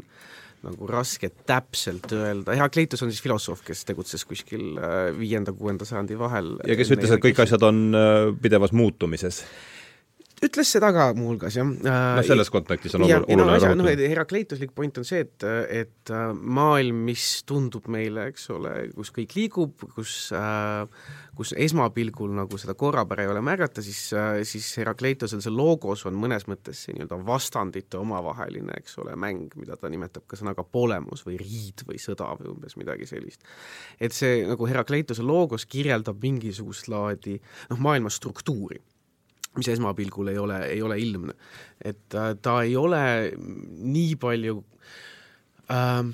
nagu 0.66 0.89
raske 0.91 1.31
täpselt 1.47 2.11
öelda, 2.16 2.55
Herakleitos 2.57 3.03
on 3.05 3.12
siis 3.12 3.22
filosoof, 3.22 3.62
kes 3.66 3.85
tegutses 3.89 4.24
kuskil 4.27 4.74
äh, 4.81 4.99
viienda-kuuenda 5.18 5.87
sajandi 5.89 6.18
vahel. 6.18 6.55
ja 6.66 6.79
kes 6.79 6.93
ütles, 6.97 7.12
et 7.14 7.22
kõik 7.22 7.43
asjad 7.45 7.66
on 7.68 7.89
äh, 7.95 8.20
pidevas 8.43 8.74
muutumises 8.77 9.45
ütles 10.45 10.70
seda 10.76 10.91
ka 10.93 11.09
muuhulgas, 11.16 11.57
jah. 11.57 11.68
no 11.68 12.24
selles 12.26 12.51
kontekstis 12.53 12.97
on 12.99 13.07
ja, 13.09 13.20
oluline 13.22 13.41
no, 13.41 13.49
rõhutada. 13.53 13.76
noh, 13.80 13.91
Herakleituslik 14.12 14.74
point 14.76 15.01
on 15.01 15.07
see, 15.09 15.22
et, 15.24 15.47
et 15.72 16.12
äh, 16.12 16.26
maailm, 16.37 17.05
mis 17.09 17.28
tundub 17.49 17.89
meile, 17.93 18.28
eks 18.32 18.51
ole, 18.57 18.74
kus 18.97 19.12
kõik 19.16 19.37
liigub, 19.39 19.87
kus 19.97 20.18
äh, 20.37 20.84
kus 21.37 21.53
esmapilgul 21.61 22.32
nagu 22.37 22.59
seda 22.61 22.74
korrapära 22.78 23.26
ei 23.26 23.30
ole 23.30 23.43
märgata, 23.45 23.84
siis, 23.84 24.01
äh, 24.16 24.41
siis 24.49 24.68
Herakleitosel 24.80 25.43
see 25.45 25.53
logos 25.53 26.07
on 26.09 26.16
mõnes 26.20 26.47
mõttes 26.49 26.87
see 26.87 26.97
nii-öelda 26.97 27.18
vastandite 27.26 28.01
omavaheline, 28.01 28.78
eks 28.80 28.97
ole, 29.03 29.16
mäng, 29.20 29.53
mida 29.61 29.76
ta 29.80 29.91
nimetab 29.93 30.24
ka 30.28 30.39
sõnaga 30.41 30.64
polemus 30.64 31.26
või 31.26 31.37
riid 31.43 31.84
või 31.89 32.01
sõda 32.01 32.30
või 32.41 32.53
umbes 32.55 32.78
midagi 32.80 33.09
sellist. 33.09 33.45
et 34.01 34.16
see 34.16 34.45
nagu 34.49 34.68
Herakleitose 34.68 35.24
logos 35.24 35.68
kirjeldab 35.68 36.22
mingisugust 36.22 36.89
laadi 36.89 37.37
noh, 37.70 37.80
maailma 37.84 38.12
struktuuri 38.12 38.80
mis 39.57 39.72
esmapilgul 39.72 40.32
ei 40.32 40.38
ole, 40.38 40.61
ei 40.68 40.82
ole 40.82 40.98
ilmne. 41.00 41.34
et 41.84 42.14
äh, 42.14 42.34
ta 42.42 42.61
ei 42.62 42.76
ole 42.76 43.02
nii 43.36 44.16
palju 44.20 44.61
äh, 45.70 46.04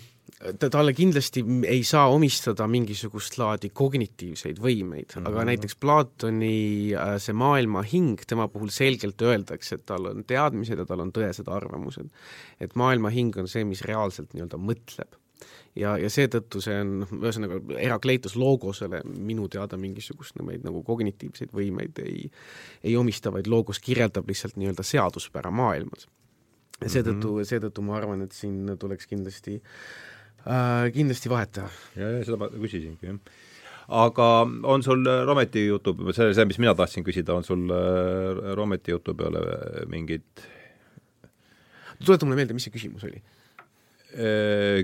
ta, 0.58 0.70
talle 0.70 0.94
kindlasti 0.96 1.44
ei 1.68 1.82
saa 1.86 2.08
omistada 2.12 2.66
mingisugust 2.70 3.38
laadi 3.40 3.70
kognitiivseid 3.74 4.60
võimeid 4.62 5.14
mm, 5.14 5.22
-hmm. 5.22 5.28
aga 5.28 5.38
mhm. 5.38 5.50
näiteks 5.52 5.76
Platoni 5.76 6.92
äh, 6.94 7.16
see 7.22 7.36
maailma 7.36 7.84
hing, 7.86 8.20
tema 8.26 8.48
puhul 8.48 8.72
selgelt 8.74 9.22
öeldakse, 9.22 9.78
et 9.78 9.86
tal 9.86 10.10
on 10.12 10.24
teadmised 10.24 10.78
ja 10.78 10.86
tal 10.88 11.04
on 11.04 11.12
tõesed 11.12 11.48
arvamused. 11.48 12.10
et 12.60 12.74
maailma 12.74 13.10
hing 13.10 13.36
on 13.36 13.48
see, 13.48 13.64
mis 13.64 13.82
reaalselt 13.86 14.34
nii-öelda 14.34 14.58
mõtleb 14.58 15.21
ja, 15.78 15.94
ja 16.00 16.10
seetõttu 16.12 16.60
see 16.64 16.78
on, 16.82 16.94
noh, 17.02 17.12
ühesõnaga 17.22 17.60
Herakleitos 17.76 18.34
loogosele 18.40 19.02
minu 19.06 19.48
teada 19.52 19.78
mingisugusemaid 19.80 20.66
nagu 20.66 20.82
kognitiivseid 20.86 21.52
võimeid 21.56 22.02
ei, 22.04 22.26
ei 22.84 22.96
omista, 23.00 23.32
vaid 23.34 23.48
loogos 23.50 23.80
kirjeldab 23.82 24.28
lihtsalt 24.28 24.58
nii-öelda 24.60 24.84
seaduspära 24.86 25.52
maailmas. 25.54 26.08
ja 26.80 26.88
seetõttu 26.88 27.28
mm 27.28 27.38
-hmm., 27.38 27.48
seetõttu 27.48 27.86
ma 27.86 27.96
arvan, 27.96 28.22
et 28.22 28.32
siin 28.32 28.76
tuleks 28.78 29.06
kindlasti 29.06 29.60
äh,, 30.46 30.92
kindlasti 30.92 31.30
vahet 31.30 31.52
teha. 31.52 31.70
ja, 31.96 32.10
ja 32.18 32.24
seda 32.24 32.36
ma 32.36 32.48
küsisingi, 32.48 33.06
jah 33.06 33.18
aga 33.92 34.46
on 34.62 34.82
sul 34.82 35.04
Rometi 35.26 35.66
jutu, 35.66 35.92
see, 36.12 36.32
see, 36.34 36.44
mis 36.44 36.58
mina 36.58 36.74
tahtsin 36.74 37.04
küsida, 37.04 37.34
on 37.34 37.44
sul 37.44 37.68
äh, 37.70 38.54
Rometi 38.54 38.90
jutu 38.90 39.14
peale 39.14 39.42
mingid 39.90 40.24
tuleta 42.04 42.26
mulle 42.26 42.36
meelde, 42.36 42.54
mis 42.54 42.64
see 42.66 42.74
küsimus 42.74 43.04
oli 43.04 43.20
Äh, 43.22 43.31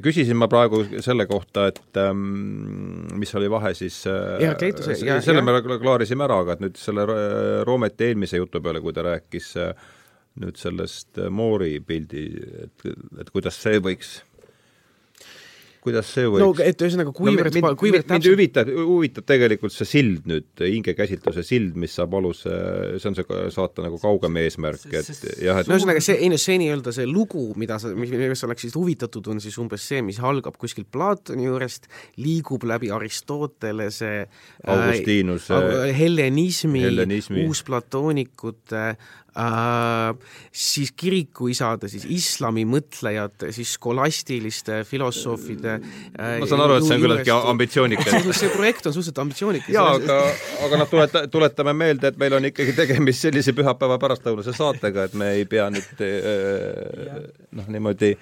küsisin 0.02 0.38
ma 0.40 0.48
praegu 0.48 0.82
selle 1.04 1.26
kohta, 1.28 1.66
et 1.68 2.00
ähm, 2.00 2.22
mis 3.20 3.34
oli 3.36 3.50
vahe 3.52 3.74
siis 3.76 4.00
äh, 4.08 4.38
ja, 4.46 4.54
selle 5.20 5.42
ja. 5.42 5.44
me 5.44 5.78
klaarisime 5.82 6.24
ära, 6.24 6.40
aga 6.44 6.56
et 6.56 6.64
nüüd 6.64 6.80
selle 6.80 7.04
Roometi 7.68 8.08
eelmise 8.08 8.40
jutu 8.40 8.62
peale, 8.64 8.80
kui 8.84 8.96
ta 8.96 9.04
rääkis 9.04 9.50
äh, 9.60 9.86
nüüd 10.42 10.58
sellest 10.60 11.20
Moori 11.34 11.78
pildi, 11.84 12.24
et, 12.64 12.88
et 13.20 13.30
kuidas 13.34 13.58
see 13.60 13.82
võiks 13.84 14.18
kuidas 15.88 16.12
see 16.14 16.28
võiks 16.28 16.44
no 16.44 16.52
et 16.64 16.84
ühesõnaga, 16.84 17.12
kuivõrd 17.16 17.50
no, 17.50 17.56
mind, 17.58 17.78
kuivõrd 17.80 18.12
mind 18.12 18.28
huvitab, 18.30 18.70
huvitab 18.76 19.28
tegelikult 19.28 19.74
see 19.74 19.88
sild 19.88 20.28
nüüd, 20.28 20.48
hingekäsitluse 20.62 21.44
sild, 21.46 21.76
mis 21.80 21.96
saab 21.98 22.14
aluse, 22.18 22.54
see 23.00 23.10
on 23.10 23.18
see 23.18 23.40
saate 23.54 23.84
nagu 23.84 24.00
kaugem 24.02 24.38
eesmärk, 24.42 24.86
et 24.92 25.10
jah, 25.42 25.62
et 25.62 25.70
no 25.70 25.76
ühesõnaga, 25.78 26.02
see, 26.04 26.18
ei 26.22 26.30
no 26.32 26.38
see 26.40 26.58
nii-öelda 26.62 26.94
see 26.94 27.08
lugu, 27.08 27.48
mida 27.60 27.80
sa, 27.82 27.92
millest 27.96 28.42
sa 28.42 28.48
oleksid 28.50 28.76
huvitatud, 28.78 29.32
on 29.32 29.42
siis 29.42 29.58
umbes 29.60 29.88
see, 29.90 30.02
mis 30.06 30.20
algab 30.22 30.58
kuskilt 30.60 30.90
Platoni 30.94 31.48
juurest, 31.48 31.88
liigub 32.20 32.64
läbi 32.68 32.92
Aristotelese 32.94 34.12
Augustinuse 34.68 35.58
äh, 35.58 35.92
hellenismi, 35.98 36.84
hellenismi., 36.86 37.46
uusplaatoonikute 37.48 38.84
äh, 38.92 39.08
siis 40.52 40.92
kirikuisade, 40.96 41.88
siis 41.88 42.06
islami 42.10 42.64
mõtlejate, 42.68 43.52
siis 43.54 43.74
skolastiliste 43.76 44.80
filosoofide 44.88 45.74
äh, 45.74 46.38
ma 46.40 46.48
saan 46.48 46.64
aru, 46.64 46.78
et 46.78 46.88
see 46.88 46.96
on 46.96 47.04
küllaltki 47.04 47.34
ambitsioonikas. 47.36 48.16
see 48.38 48.50
projekt 48.54 48.88
on 48.88 48.96
suhteliselt 48.96 49.22
ambitsioonikas. 49.22 49.70
jaa, 49.74 49.92
aga, 49.98 50.18
aga 50.66 50.80
noh, 50.82 50.90
tuleta-, 50.90 51.24
tuletame 51.30 51.76
meelde, 51.76 52.10
et 52.10 52.18
meil 52.20 52.38
on 52.38 52.48
ikkagi 52.50 52.74
tegemist 52.78 53.28
sellise 53.28 53.54
pühapäeva 53.56 54.00
pärastlõunase 54.02 54.56
saatega, 54.56 55.06
et 55.08 55.16
me 55.18 55.32
ei 55.36 55.46
pea 55.50 55.68
nüüd 55.74 56.04
äh, 56.04 57.22
noh, 57.60 57.70
niimoodi 57.70 58.14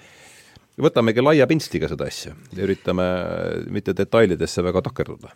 võtamegi 0.82 1.24
laia 1.24 1.46
pintsliga 1.48 1.88
seda 1.88 2.10
asja 2.10 2.34
ja 2.52 2.66
üritame 2.66 3.06
mitte 3.72 3.96
detailidesse 3.96 4.64
väga 4.66 4.84
takerduda 4.90 5.32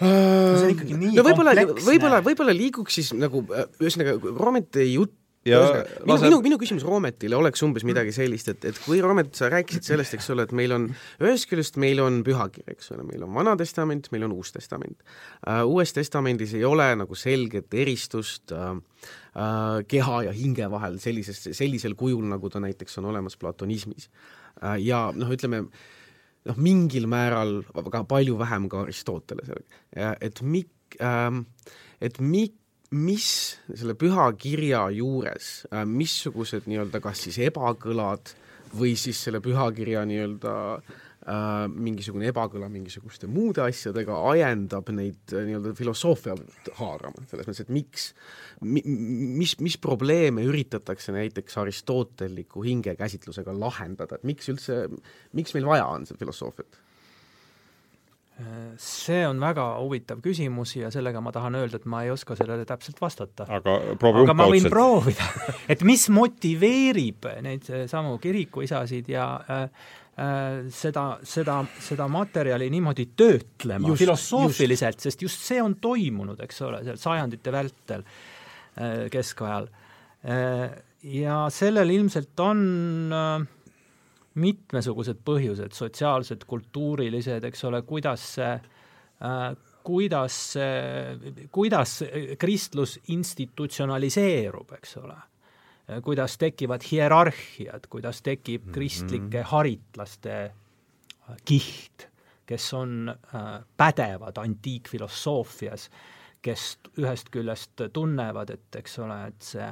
see 0.00 0.66
on 0.66 0.74
ikkagi 0.74 0.98
nii 0.98 1.14
no 1.16 1.24
võib-olla, 1.26 1.54
võib-olla, 1.84 2.20
võib-olla 2.24 2.56
liiguks 2.56 3.00
siis 3.00 3.14
nagu 3.16 3.42
ühesõnaga 3.50 4.16
Roometi 4.40 4.86
jutt 4.94 5.16
ja 5.46 5.60
minu, 5.60 6.12
lase... 6.12 6.26
minu, 6.26 6.38
minu 6.44 6.58
küsimus 6.60 6.84
Roometile 6.84 7.36
oleks 7.38 7.62
umbes 7.64 7.84
midagi 7.88 8.12
sellist, 8.12 8.50
et, 8.52 8.64
et 8.68 8.80
kui 8.84 9.00
Roomet, 9.04 9.32
sa 9.36 9.48
rääkisid 9.52 9.86
sellest, 9.88 10.16
eks 10.16 10.28
ole, 10.34 10.44
et 10.48 10.52
meil 10.56 10.74
on, 10.76 10.88
ühest 11.24 11.48
küljest 11.48 11.78
meil 11.80 12.02
on 12.04 12.20
pühakiri, 12.26 12.74
eks 12.74 12.92
ole, 12.96 13.06
meil 13.08 13.24
on 13.24 13.32
Vana 13.36 13.54
Testament, 13.60 14.10
meil 14.12 14.26
on 14.28 14.36
Uus 14.36 14.52
Testament 14.56 14.98
uh,. 15.00 15.62
Uues 15.70 15.94
Testamendis 15.96 16.52
ei 16.58 16.64
ole 16.68 16.90
nagu 17.00 17.16
selget 17.16 17.72
eristust 17.76 18.52
uh, 18.56 18.74
uh, 18.76 19.78
keha 19.88 20.18
ja 20.28 20.34
hinge 20.36 20.68
vahel 20.72 21.00
sellises, 21.02 21.46
sellisel 21.56 21.96
kujul, 21.98 22.26
nagu 22.28 22.52
ta 22.52 22.60
näiteks 22.60 23.00
on 23.00 23.08
olemas 23.12 23.40
platonismis 23.40 24.10
uh,. 24.10 24.76
ja 24.80 25.08
noh, 25.16 25.32
ütleme 25.32 25.64
uh, 25.64 25.88
noh, 26.48 26.56
mingil 26.56 27.08
määral, 27.10 27.60
aga 27.76 28.04
palju 28.08 28.38
vähem 28.40 28.68
ka 28.70 28.84
Aristotelesele, 28.84 29.64
et 30.20 30.40
mik- 30.42 30.98
ähm,, 31.04 31.44
et 32.00 32.20
mi-, 32.20 32.54
mis 32.90 33.28
selle 33.74 33.94
püha 33.98 34.30
kirja 34.38 34.86
juures 34.94 35.66
äh,, 35.70 35.84
missugused 35.84 36.66
nii-öelda 36.70 37.02
kas 37.04 37.26
siis 37.26 37.38
ebakõlad 37.50 38.34
või 38.76 38.94
siis 38.98 39.18
selle 39.26 39.40
pühakirja 39.42 40.04
nii-öelda 40.08 40.56
äh, 40.78 40.98
mingisugune 41.20 42.30
ebakõla 42.30 42.70
mingisuguste 42.72 43.28
muude 43.28 43.60
asjadega 43.66 44.16
ajendab 44.30 44.88
neid 44.96 45.34
äh, 45.34 45.44
nii-öelda 45.50 45.74
filosoofia 45.76 46.32
haarama, 46.78 47.26
selles 47.28 47.48
mõttes, 47.48 47.66
et 47.66 47.72
miks 47.74 48.06
mi,, 48.64 48.80
mis, 49.36 49.52
mis 49.60 49.76
probleeme 49.80 50.46
üritatakse 50.48 51.12
näiteks 51.12 51.60
aristotelliku 51.60 52.64
hingekäsitlusega 52.64 53.52
lahendada, 53.52 54.16
et 54.16 54.24
miks 54.32 54.48
üldse, 54.52 54.86
miks 55.36 55.52
meil 55.56 55.68
vaja 55.68 55.90
on 55.92 56.08
seda 56.08 56.24
filosoofiat? 56.24 56.86
see 58.80 59.18
on 59.28 59.36
väga 59.36 59.66
huvitav 59.82 60.22
küsimus 60.24 60.70
ja 60.78 60.88
sellega 60.88 61.20
ma 61.20 61.28
tahan 61.28 61.58
öelda, 61.58 61.76
et 61.76 61.84
ma 61.84 61.98
ei 62.06 62.08
oska 62.08 62.32
sellele 62.38 62.64
täpselt 62.64 62.96
vastata. 62.96 63.44
aga 63.44 63.74
proovi 64.00 64.22
aga 64.24 64.34
ma 64.40 64.46
võin 64.48 64.68
proovida, 64.72 65.26
et 65.76 65.84
mis 65.84 66.06
motiveerib 66.08 67.28
neid 67.44 67.68
samu 67.92 68.14
kirikuisasid 68.22 69.12
ja 69.12 69.26
äh, 69.44 69.66
Äh, 70.09 70.09
seda, 70.74 71.04
seda, 71.24 71.60
seda 71.80 72.06
materjali 72.10 72.68
niimoodi 72.72 73.06
töötlema 73.16 73.88
just, 73.88 74.02
filosoofiliselt, 74.02 75.00
sest 75.00 75.22
just 75.24 75.40
see 75.46 75.60
on 75.62 75.78
toimunud, 75.80 76.40
eks 76.44 76.60
ole, 76.66 76.82
seal 76.84 76.98
sajandite 77.00 77.54
vältel 77.54 78.04
äh, 78.04 79.06
keskajal. 79.12 79.70
Äh, 80.28 80.66
ja 81.10 81.46
sellel 81.54 81.94
ilmselt 81.94 82.42
on 82.44 82.60
mitmesugused 84.40 85.22
põhjused, 85.24 85.72
sotsiaalsed, 85.74 86.44
kultuurilised, 86.48 87.46
eks 87.48 87.66
ole, 87.70 87.80
kuidas 87.88 88.26
see 88.36 88.52
kuidas, 89.84 90.36
kuidas 91.52 91.96
kristlus 92.40 92.98
institutsionaliseerub, 93.16 94.76
eks 94.76 94.96
ole 95.00 95.16
Äh, 95.16 95.29
kuidas 96.04 96.38
tekivad 96.38 96.84
hierarhiad, 96.90 97.88
kuidas 97.90 98.22
tekib 98.22 98.66
mhm. 98.66 98.74
kristlike 98.74 99.44
haritlaste 99.52 100.38
äh, 100.44 101.36
kiht, 101.44 102.08
kes 102.46 102.72
on 102.74 103.12
äh, 103.12 103.52
pädevad 103.76 104.38
antiikfilosoofias, 104.42 105.90
kes 106.42 106.78
ühest 106.98 107.28
küljest 107.30 107.84
tunnevad, 107.92 108.50
et 108.50 108.80
eks 108.80 108.98
ole, 109.04 109.18
et 109.28 109.44
see 109.44 109.68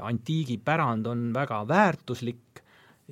antiigipärand 0.00 1.06
on 1.06 1.26
väga 1.34 1.60
väärtuslik 1.68 2.62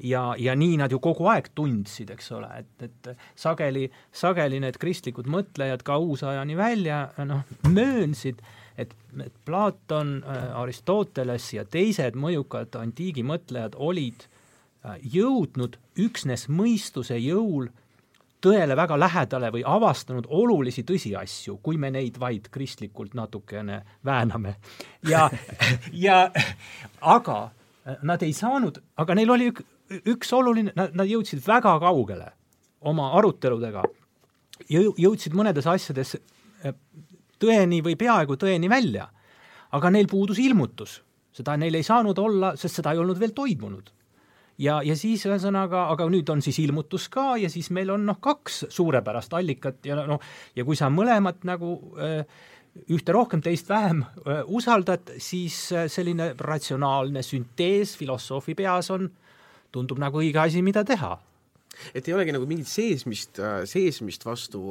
ja, 0.02 0.34
ja 0.38 0.54
nii 0.56 0.78
nad 0.80 0.92
ju 0.92 1.00
kogu 1.02 1.28
aeg 1.32 1.50
tundsid, 1.56 2.10
eks 2.14 2.32
ole, 2.36 2.48
et, 2.62 2.86
et 2.86 3.10
sageli, 3.38 3.86
sageli 4.14 4.60
need 4.62 4.78
kristlikud 4.80 5.28
mõtlejad 5.30 5.84
ka 5.86 5.98
uusajani 6.02 6.56
välja 6.58 7.04
noh, 7.28 7.44
möönsid, 7.68 8.42
et, 8.78 8.94
et 9.24 9.34
Platon, 9.44 10.18
äh, 10.22 10.60
Aristoteles 10.60 11.50
ja 11.56 11.64
teised 11.68 12.16
mõjukad 12.18 12.78
antiigi 12.78 13.24
mõtlejad 13.26 13.76
olid 13.76 14.24
äh, 14.24 14.96
jõudnud 15.02 15.76
üksnes 15.98 16.46
mõistuse 16.48 17.18
jõul 17.18 17.68
tõele 18.44 18.76
väga 18.78 18.98
lähedale 19.00 19.50
või 19.50 19.64
avastanud 19.66 20.28
olulisi 20.30 20.84
tõsiasju, 20.86 21.58
kui 21.62 21.76
me 21.76 21.90
neid 21.90 22.20
vaid 22.22 22.46
kristlikult 22.54 23.16
natukene 23.18 23.82
vääname. 24.06 24.54
ja, 25.08 25.26
ja 26.06 26.20
aga 27.00 27.38
äh, 27.42 27.98
nad 28.02 28.22
ei 28.22 28.32
saanud, 28.32 28.78
aga 28.96 29.18
neil 29.18 29.34
oli 29.34 29.50
ük, 29.52 29.64
üks 30.14 30.32
oluline, 30.32 30.72
nad, 30.76 30.94
nad 30.94 31.10
jõudsid 31.10 31.42
väga 31.46 31.78
kaugele 31.82 32.30
oma 32.86 33.10
aruteludega, 33.18 33.82
jõudsid 34.70 35.34
mõnedes 35.34 35.66
asjades 35.66 36.14
tõeni 37.42 37.82
või 37.84 37.96
peaaegu 37.98 38.36
tõeni 38.36 38.70
välja. 38.70 39.08
aga 39.72 39.90
neil 39.90 40.06
puudus 40.08 40.38
ilmutus, 40.40 41.02
seda 41.32 41.56
neil 41.60 41.74
ei 41.76 41.84
saanud 41.84 42.18
olla, 42.18 42.54
sest 42.56 42.80
seda 42.80 42.94
ei 42.94 42.98
olnud 43.02 43.18
veel 43.20 43.34
toimunud. 43.36 43.90
ja, 44.58 44.80
ja 44.82 44.96
siis 44.96 45.26
ühesõnaga, 45.26 45.88
aga 45.92 46.08
nüüd 46.10 46.28
on 46.32 46.42
siis 46.42 46.58
ilmutus 46.58 47.08
ka 47.08 47.36
ja 47.36 47.50
siis 47.50 47.70
meil 47.70 47.90
on 47.90 48.06
noh, 48.06 48.18
kaks 48.20 48.64
suurepärast 48.74 49.34
allikat 49.34 49.86
ja 49.86 49.98
noh, 50.06 50.20
ja 50.56 50.64
kui 50.64 50.76
sa 50.76 50.90
mõlemat 50.90 51.44
nagu 51.44 51.76
äh, 52.00 52.24
ühte 52.90 53.12
rohkem, 53.12 53.42
teist 53.42 53.68
vähem 53.68 54.02
äh, 54.02 54.42
usaldad, 54.46 55.14
siis 55.18 55.70
äh, 55.72 55.86
selline 55.88 56.32
ratsionaalne 56.38 57.22
süntees 57.22 57.96
filosoofi 57.96 58.56
peas 58.58 58.90
on, 58.90 59.10
tundub 59.72 60.00
nagu 60.00 60.22
õige 60.22 60.40
asi, 60.42 60.62
mida 60.62 60.84
teha. 60.84 61.18
et 61.94 62.08
ei 62.08 62.14
olegi 62.14 62.32
nagu 62.32 62.46
mingit 62.48 62.66
seesmist, 62.66 63.38
seesmist 63.68 64.24
vastu 64.24 64.62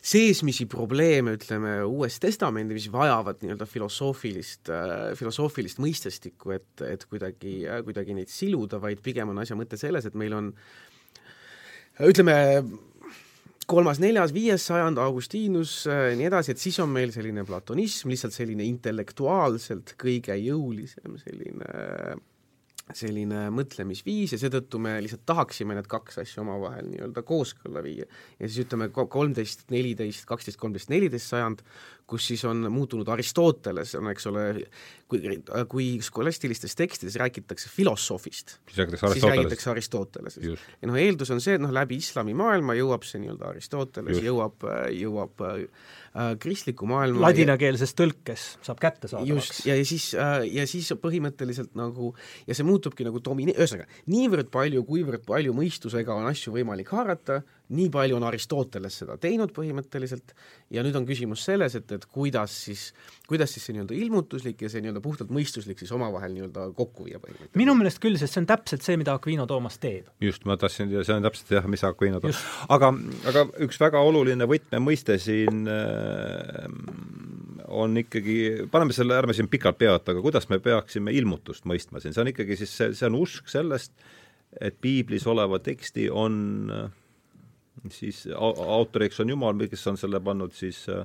seesmisi 0.00 0.66
probleeme, 0.70 1.34
ütleme, 1.36 1.76
Uues 1.84 2.18
Testamendis, 2.22 2.78
mis 2.78 2.92
vajavad 2.92 3.42
nii-öelda 3.44 3.66
filosoofilist 3.68 4.72
äh,, 4.72 4.94
filosoofilist 5.18 5.80
mõistestikku, 5.82 6.54
et, 6.56 6.84
et 6.86 7.04
kuidagi 7.10 7.56
äh,, 7.68 7.82
kuidagi 7.86 8.16
neid 8.16 8.32
siluda, 8.32 8.80
vaid 8.82 9.02
pigem 9.04 9.32
on 9.32 9.42
asja 9.42 9.58
mõte 9.58 9.80
selles, 9.80 10.08
et 10.08 10.16
meil 10.18 10.36
on 10.36 10.52
ütleme, 12.00 12.36
kolmas, 13.70 14.00
neljas, 14.02 14.32
viies 14.34 14.64
sajand, 14.70 14.98
Augustinus 15.02 15.82
äh,, 15.90 16.10
nii 16.18 16.30
edasi, 16.30 16.54
et 16.54 16.62
siis 16.62 16.80
on 16.82 16.90
meil 16.92 17.12
selline 17.14 17.44
platonism, 17.48 18.10
lihtsalt 18.14 18.34
selline 18.34 18.64
intellektuaalselt 18.70 19.94
kõige 20.00 20.36
jõulisem 20.40 21.20
selline 21.20 21.70
äh, 21.76 22.16
selline 22.96 23.46
mõtlemisviis 23.54 24.34
ja 24.34 24.40
seetõttu 24.40 24.80
me 24.82 24.96
lihtsalt 25.02 25.24
tahaksime 25.28 25.76
need 25.76 25.88
kaks 25.90 26.20
asja 26.22 26.42
omavahel 26.44 26.88
nii-öelda 26.90 27.22
kooskõlla 27.26 27.82
viia. 27.84 28.06
ja 28.38 28.48
siis 28.48 28.66
ütleme, 28.66 28.90
kolmteist, 28.90 29.66
neliteist, 29.72 30.26
kaksteist, 30.28 30.60
kolmteist, 30.60 30.90
neliteist 30.92 31.32
sajand, 31.32 31.64
kus 32.10 32.26
siis 32.32 32.42
on 32.48 32.66
muutunud 32.72 33.08
Aristoteles, 33.12 33.94
on 33.98 34.10
eks 34.10 34.26
ole, 34.30 34.44
kui, 35.10 35.22
kui 35.70 35.86
skolastilistes 36.02 36.74
tekstides 36.78 37.16
räägitakse 37.20 37.70
filosoofist, 37.70 38.58
siis 38.66 39.26
räägitakse 39.26 39.70
Aristotelesest. 39.70 40.66
ja 40.80 40.90
noh, 40.90 40.98
eeldus 40.98 41.30
on 41.34 41.42
see, 41.42 41.58
et 41.58 41.62
noh, 41.62 41.72
läbi 41.74 42.00
islamimaailma 42.02 42.76
jõuab 42.78 43.06
see 43.06 43.22
nii-öelda 43.22 43.52
Aristoteles, 43.54 44.22
jõuab, 44.26 44.66
jõuab 44.96 45.46
äh, 46.14 46.32
kristliku 46.42 46.88
maailma 46.90 47.28
ladinakeelses 47.28 47.94
tõlkes 47.98 48.46
saab 48.66 48.82
kättesaadavaks. 48.82 49.30
just, 49.30 49.66
ja, 49.68 49.76
ja 49.78 49.86
siis 49.86 50.10
äh,, 50.14 50.44
ja 50.50 50.66
siis 50.70 50.90
põhimõtteliselt 51.02 51.76
nagu, 51.78 52.12
ja 52.48 52.56
see 52.56 52.66
muutubki 52.66 53.06
nagu 53.06 53.22
domine-, 53.24 53.56
ühesõnaga, 53.56 53.88
niivõrd 54.10 54.50
palju, 54.52 54.84
kuivõrd 54.88 55.26
palju 55.28 55.56
mõistusega 55.56 56.16
on 56.16 56.30
asju 56.30 56.54
võimalik 56.58 56.92
haarata, 56.94 57.42
nii 57.70 57.90
palju 57.92 58.16
on 58.18 58.26
Aristoteles 58.26 58.96
seda 59.02 59.16
teinud 59.20 59.52
põhimõtteliselt 59.54 60.34
ja 60.74 60.82
nüüd 60.84 60.96
on 60.98 61.06
küsimus 61.08 61.44
selles, 61.46 61.76
et, 61.78 61.90
et 61.94 62.06
kuidas 62.10 62.54
siis, 62.66 62.88
kuidas 63.30 63.54
siis 63.54 63.66
see 63.66 63.76
nii-öelda 63.76 63.96
ilmutuslik 63.96 64.64
ja 64.64 64.70
see 64.72 64.82
nii-öelda 64.84 65.02
puhtalt 65.04 65.32
mõistuslik 65.34 65.80
siis 65.80 65.92
omavahel 65.94 66.34
nii-öelda 66.34 66.70
kokku 66.78 67.06
viia 67.06 67.20
põhimõtteliselt. 67.22 67.58
minu 67.60 67.76
meelest 67.78 68.02
küll, 68.02 68.18
sest 68.20 68.36
see 68.36 68.42
on 68.42 68.50
täpselt 68.50 68.86
see, 68.86 68.98
mida 69.00 69.14
Aquino 69.18 69.46
Toomas 69.50 69.78
teeb. 69.82 70.10
just, 70.24 70.46
ma 70.50 70.58
tahtsin, 70.60 70.92
see 70.98 71.16
on 71.16 71.26
täpselt 71.28 71.54
jah, 71.56 71.68
mis 71.70 71.84
Aquino 71.86 72.22
Toomas, 72.22 72.42
aga, 72.68 72.92
aga 73.30 73.46
üks 73.66 73.80
väga 73.82 74.02
oluline 74.10 74.48
võtmemõiste 74.50 75.18
siin 75.22 75.66
äh, 75.70 76.66
on 77.70 78.00
ikkagi, 78.02 78.38
paneme 78.70 78.94
selle, 78.96 79.14
ärme 79.18 79.36
siin 79.36 79.50
pikalt 79.50 79.78
peata, 79.78 80.10
aga 80.14 80.24
kuidas 80.24 80.48
me 80.50 80.58
peaksime 80.62 81.14
ilmutust 81.14 81.68
mõistma 81.70 82.02
siin, 82.02 82.16
see 82.16 82.24
on 82.24 82.32
ikkagi 82.32 82.58
siis 82.58 82.74
see, 82.74 82.94
see 82.98 83.06
on 83.06 83.20
usk 83.20 83.50
sellest, 83.50 83.94
et 84.58 84.80
piiblis 84.82 85.26
oleva 85.30 85.60
teksti 85.62 86.08
on 86.10 86.40
äh, 86.74 86.88
siis 87.88 88.26
autoriks 88.36 89.20
on 89.20 89.32
Jumal, 89.32 89.66
kes 89.70 89.86
on 89.90 90.00
selle 90.00 90.20
pannud 90.20 90.52
siis 90.56 90.84
äh, 90.92 91.04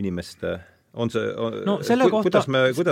inimeste 0.00 0.58
on 0.94 1.10
see 1.12 1.22
no 1.66 1.76
selle 1.86 2.08
ku, 2.10 2.18
kohta, 2.18 2.42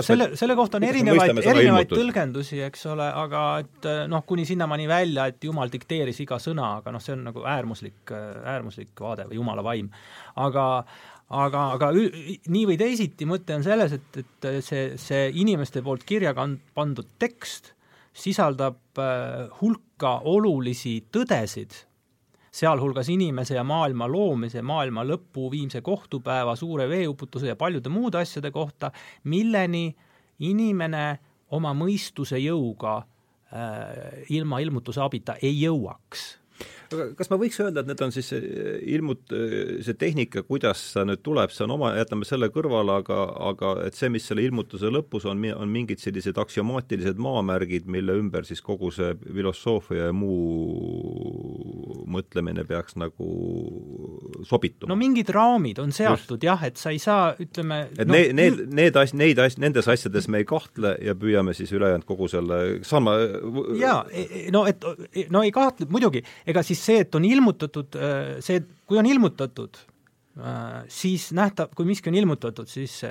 selle, 0.05 0.29
selle 0.39 0.55
kohta 0.55 0.79
on 0.79 0.85
erinevaid, 0.87 1.41
erinevaid 1.43 1.91
tõlgendusi, 1.91 2.61
eks 2.69 2.85
ole, 2.93 3.07
aga 3.23 3.43
et 3.63 3.87
äh, 3.89 4.01
noh, 4.11 4.23
kuni 4.27 4.45
sinnamaani 4.47 4.87
välja, 4.89 5.27
et 5.31 5.43
Jumal 5.43 5.71
dikteeris 5.73 6.21
iga 6.23 6.39
sõna, 6.39 6.77
aga 6.79 6.93
noh, 6.95 7.03
see 7.03 7.15
on 7.17 7.25
nagu 7.27 7.43
äärmuslik, 7.43 8.13
äärmuslik 8.13 8.93
vaade 9.03 9.27
või 9.29 9.41
Jumala 9.41 9.65
vaim. 9.65 9.89
aga 10.39 10.67
aga, 11.29 11.65
aga 11.75 11.91
nii 11.93 12.63
või 12.71 12.77
teisiti 12.79 13.27
mõte 13.29 13.57
on 13.59 13.65
selles, 13.67 13.97
et, 13.99 14.23
et 14.23 14.49
see, 14.65 14.85
see 14.97 15.27
inimeste 15.43 15.83
poolt 15.85 16.07
kirja 16.07 16.33
kand-, 16.37 16.63
pandud 16.77 17.17
tekst 17.19 17.73
sisaldab 18.19 18.99
äh, 18.99 19.45
hulka 19.59 20.19
olulisi 20.27 20.99
tõdesid 21.13 21.75
sealhulgas 22.51 23.09
inimese 23.09 23.55
ja 23.55 23.63
maailma 23.63 24.07
loomise, 24.07 24.61
maailma 24.61 25.03
lõpu, 25.05 25.49
viimse 25.51 25.81
kohtupäeva, 25.81 26.55
suure 26.55 26.89
veeuputuse 26.89 27.47
ja 27.47 27.55
paljude 27.55 27.89
muude 27.89 28.17
asjade 28.21 28.51
kohta, 28.51 28.91
milleni 29.23 29.95
inimene 30.39 31.05
oma 31.51 31.73
mõistuse 31.73 32.39
jõuga 32.41 32.97
äh, 32.97 34.23
ilma 34.29 34.59
ilmutuse 34.59 35.01
abita 35.01 35.37
ei 35.41 35.61
jõuaks 35.61 36.27
aga 36.95 37.07
kas 37.19 37.31
ma 37.31 37.39
võiks 37.41 37.59
öelda, 37.63 37.83
et 37.83 37.89
need 37.91 38.03
on 38.05 38.13
siis 38.15 38.31
ilmut-, 38.33 39.35
see 39.85 39.97
tehnika, 39.99 40.43
kuidas 40.47 40.81
see 40.93 41.05
nüüd 41.07 41.23
tuleb, 41.25 41.53
see 41.53 41.65
on 41.65 41.75
oma, 41.77 41.93
jätame 41.99 42.27
selle 42.27 42.49
kõrvale, 42.53 42.99
aga, 43.03 43.19
aga 43.49 43.75
et 43.87 43.97
see, 43.99 44.11
mis 44.13 44.25
selle 44.29 44.45
ilmutuse 44.47 44.91
lõpus 44.93 45.27
on, 45.29 45.43
on 45.55 45.71
mingid 45.73 46.01
sellised 46.03 46.39
aktsiomaatilised 46.41 47.21
maamärgid, 47.21 47.89
mille 47.91 48.17
ümber 48.19 48.47
siis 48.47 48.63
kogu 48.65 48.91
see 48.95 49.13
filosoofia 49.25 50.09
ja 50.09 50.15
muu 50.15 51.99
mõtlemine 52.09 52.65
peaks 52.67 52.97
nagu 52.99 53.29
sobituma. 54.47 54.89
No 54.91 54.97
mingid 54.99 55.29
raamid 55.33 55.79
on 55.81 55.91
seatud 55.95 56.43
jah, 56.43 56.61
et 56.65 56.79
sa 56.79 56.93
ei 56.93 57.01
saa, 57.01 57.33
ütleme 57.41 57.81
et 57.93 58.07
no, 58.07 58.15
need, 58.15 58.33
need, 58.37 58.61
need 58.75 58.99
as-, 58.99 59.13
neid 59.17 59.41
as-, 59.41 59.59
nendes 59.61 59.89
asjades 59.91 60.29
me 60.31 60.41
ei 60.41 60.47
kahtle 60.49 60.95
ja 61.05 61.15
püüame 61.19 61.53
siis 61.57 61.71
ülejäänud 61.75 62.07
kogu 62.09 62.29
selle 62.31 62.59
sama 62.87 63.15
jaa, 63.79 64.01
e, 64.11 64.25
e, 64.25 64.43
no 64.53 64.65
et 64.69 64.83
no 65.33 65.43
ei 65.45 65.53
kahtle, 65.55 65.89
muidugi, 65.91 66.23
ega 66.49 66.63
siis 66.65 66.78
see, 66.85 67.03
et 67.05 67.15
on 67.15 67.25
ilmutatud, 67.25 67.97
see, 68.45 68.63
kui 68.87 68.99
on 69.01 69.09
ilmutatud, 69.09 69.77
siis 70.87 71.29
nähtav, 71.35 71.73
kui 71.75 71.87
miski 71.89 72.11
on 72.11 72.17
ilmutatud, 72.19 72.69
siis 72.69 73.01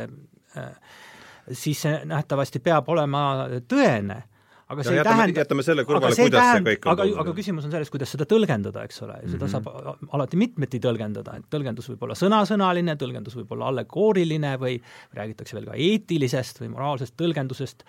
siis 1.53 1.85
see 1.85 2.01
nähtavasti 2.09 2.61
peab 2.65 2.89
olema 2.93 3.23
tõene. 3.69 4.23
Aga 4.69 4.85
see 4.85 4.93
ja 4.93 4.99
ei 4.99 5.01
jätame, 5.01 5.17
tähenda 5.17 5.41
jätame 5.41 5.63
selle 5.65 5.83
kõrvale, 5.89 6.13
kuidas 6.13 6.43
tähend, 6.45 6.67
see 6.67 6.77
kõik 6.77 6.83
on 6.85 6.93
aga, 6.93 7.05
aga 7.23 7.33
küsimus 7.39 7.65
on 7.65 7.73
selles, 7.73 7.89
kuidas 7.93 8.11
seda 8.13 8.27
tõlgendada, 8.29 8.83
eks 8.85 8.99
ole, 9.07 9.15
seda 9.23 9.47
mm 9.47 9.47
-hmm. 9.47 9.53
saab 9.55 10.13
alati 10.19 10.37
mitmeti 10.37 10.81
tõlgendada, 10.85 11.39
et 11.41 11.47
tõlgendus 11.55 11.89
võib 11.89 12.05
olla 12.05 12.17
sõnasõnaline, 12.21 12.97
tõlgendus 13.01 13.39
võib 13.39 13.55
olla 13.57 13.71
allegooriline 13.73 14.51
või 14.61 14.77
räägitakse 15.17 15.57
veel 15.57 15.71
ka 15.71 15.79
eetilisest 15.89 16.61
või 16.61 16.69
moraalsest 16.75 17.17
tõlgendusest. 17.17 17.87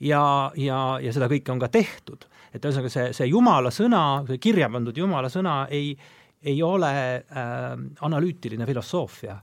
Ja, 0.00 0.52
ja, 0.56 0.98
ja 1.00 1.12
seda 1.16 1.30
kõike 1.32 1.50
on 1.50 1.64
ka 1.64 1.68
tehtud. 1.72 2.28
Et 2.58 2.68
ühesõnaga, 2.68 2.92
see, 2.92 3.10
see 3.16 3.30
jumala 3.30 3.72
sõna, 3.74 4.04
see 4.28 4.42
kirja 4.42 4.68
pandud 4.72 4.96
jumala 4.98 5.30
sõna 5.32 5.62
ei, 5.70 5.94
ei 6.42 6.58
ole 6.62 6.92
äh, 6.92 7.74
analüütiline 8.06 8.66
filosoofia 8.68 9.38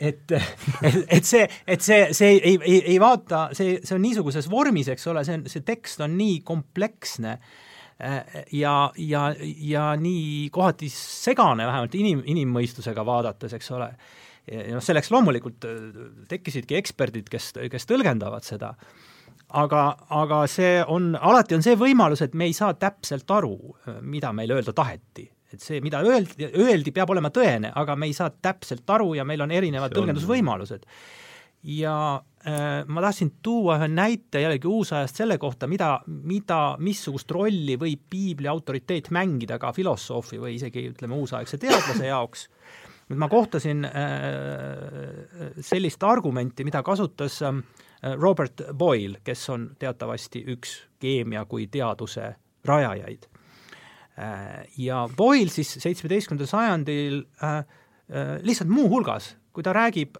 et, 0.00 0.32
et 1.16 1.26
see, 1.26 1.46
et 1.66 1.84
see, 1.84 2.04
see 2.16 2.36
ei, 2.38 2.56
ei, 2.56 2.78
ei 2.94 3.00
vaata, 3.02 3.48
see, 3.56 3.78
see 3.84 3.96
on 3.96 4.04
niisuguses 4.04 4.48
vormis, 4.50 4.88
eks 4.92 5.10
ole, 5.12 5.24
see 5.26 5.40
on, 5.40 5.44
see 5.52 5.66
tekst 5.66 6.00
on 6.04 6.16
nii 6.18 6.40
kompleksne 6.46 7.36
äh, 7.36 8.40
ja, 8.56 8.74
ja, 8.96 9.28
ja 9.36 9.90
nii 10.00 10.48
kohati 10.54 10.90
segane, 10.94 11.68
vähemalt 11.68 11.94
inim, 12.00 12.24
inimmõistusega 12.32 13.04
vaadates, 13.06 13.54
eks 13.58 13.70
ole. 13.76 13.92
ja 14.50 14.72
noh, 14.74 14.84
selleks 14.84 15.12
loomulikult 15.12 15.68
äh, 15.68 15.78
tekkisidki 16.32 16.80
eksperdid, 16.80 17.28
kes, 17.32 17.52
kes 17.70 17.88
tõlgendavad 17.90 18.46
seda 18.46 18.74
aga, 19.50 19.82
aga 20.14 20.44
see 20.50 20.78
on, 20.86 21.12
alati 21.16 21.56
on 21.56 21.64
see 21.64 21.76
võimalus, 21.78 22.22
et 22.24 22.34
me 22.34 22.48
ei 22.50 22.56
saa 22.56 22.74
täpselt 22.78 23.30
aru, 23.30 23.56
mida 24.02 24.32
meile 24.36 24.58
öelda 24.58 24.74
taheti 24.76 25.26
et 25.50 25.62
see, 25.62 25.80
mida 25.82 26.00
öeldi, 26.06 26.46
öeldi, 26.46 26.92
peab 26.94 27.10
olema 27.10 27.30
tõene, 27.34 27.72
aga 27.76 27.96
me 27.98 28.06
ei 28.10 28.14
saa 28.16 28.30
täpselt 28.30 28.88
aru 28.94 29.14
ja 29.18 29.24
meil 29.26 29.42
on 29.42 29.50
erinevad 29.54 29.94
tõlgendusvõimalused. 29.96 30.86
ja 31.66 31.94
äh, 32.46 32.86
ma 32.86 33.02
tahtsin 33.04 33.34
tuua 33.42 33.76
ühe 33.76 33.88
näite 33.92 34.40
jällegi 34.40 34.68
uusajast 34.70 35.18
selle 35.20 35.36
kohta, 35.38 35.66
mida, 35.68 35.90
mida, 36.06 36.76
missugust 36.78 37.30
rolli 37.30 37.76
võib 37.76 38.06
piibli 38.10 38.48
autoriteet 38.48 39.10
mängida 39.10 39.58
ka 39.58 39.72
filosoofi 39.76 40.38
või 40.40 40.54
isegi 40.54 40.86
ütleme, 40.92 41.18
uusaegse 41.18 41.58
teadlase 41.58 42.06
jaoks. 42.06 42.46
nüüd 43.10 43.18
ma 43.18 43.28
kohtasin 43.28 43.84
äh, 43.84 45.52
sellist 45.60 46.02
argumenti, 46.06 46.64
mida 46.64 46.82
kasutas 46.86 47.42
äh, 47.42 47.60
Robert 48.16 48.62
Boyle, 48.72 49.20
kes 49.24 49.50
on 49.50 49.70
teatavasti 49.78 50.44
üks 50.48 50.76
keemia 50.98 51.44
kui 51.44 51.66
teaduse 51.66 52.34
rajajaid 52.64 53.26
Äh, 54.20 54.66
ja 54.78 55.08
Boyle 55.16 55.50
siis 55.50 55.72
seitsmeteistkümnendal 55.78 56.46
sajandil 56.46 57.22
äh, 57.44 57.58
äh, 57.58 57.64
lihtsalt 58.42 58.68
muuhulgas, 58.68 59.36
kui 59.52 59.62
ta 59.62 59.72
räägib 59.72 60.18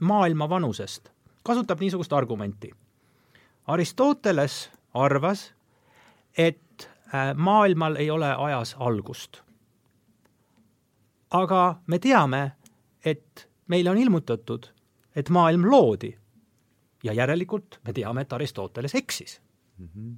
maailma 0.00 0.48
vanusest, 0.48 1.10
kasutab 1.42 1.80
niisugust 1.80 2.12
argumenti. 2.12 2.70
Aristoteles 3.66 4.70
arvas, 4.94 5.52
et 6.38 6.88
maailmal 7.36 7.96
ei 8.00 8.10
ole 8.10 8.30
ajas 8.34 8.76
algust. 8.78 9.42
aga 11.30 11.80
me 11.86 11.98
teame, 11.98 12.52
et 13.04 13.48
meile 13.68 13.90
on 13.90 13.98
ilmutatud, 13.98 14.66
et 15.16 15.28
maailm 15.28 15.70
loodi 15.70 16.16
ja 17.02 17.14
järelikult 17.16 17.80
me 17.86 17.94
teame, 17.96 18.26
et 18.26 18.32
Aristoteles 18.32 18.94
eksis 18.98 19.40
mm. 19.78 19.88
-hmm 19.88 20.12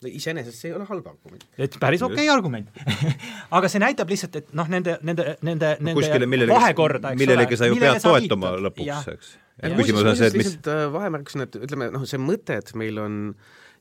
no 0.00 0.08
iseenesest 0.08 0.56
see 0.56 0.70
ei 0.70 0.76
ole 0.76 0.86
halb 0.88 1.08
argument. 1.10 1.42
et 1.60 1.74
päris 1.80 2.02
okei 2.06 2.24
okay 2.24 2.30
argument 2.32 2.70
aga 3.56 3.68
see 3.72 3.82
näitab 3.82 4.08
lihtsalt, 4.12 4.38
et 4.40 4.54
noh, 4.56 4.68
nende, 4.72 4.96
nende, 5.04 5.34
nende, 5.44 5.74
nende 5.80 5.96
Kuskile, 5.98 6.28
millelegi, 6.30 6.76
millelegi 6.80 7.20
millelegi 7.20 7.58
sa 7.60 7.68
ju 7.68 7.76
pead 7.80 8.00
toetuma 8.04 8.54
lõpuks, 8.68 9.10
eks. 9.14 9.34
et 9.60 9.76
küsimus 9.76 10.08
on 10.08 10.16
see, 10.16 10.30
et 10.32 10.38
mis 10.40 10.54
äh, 10.72 10.86
vahemärkusena, 10.94 11.48
et 11.48 11.60
ütleme 11.68 11.90
noh, 11.92 12.06
see 12.08 12.22
mõte, 12.22 12.56
et 12.62 12.72
meil 12.80 13.02
on 13.02 13.20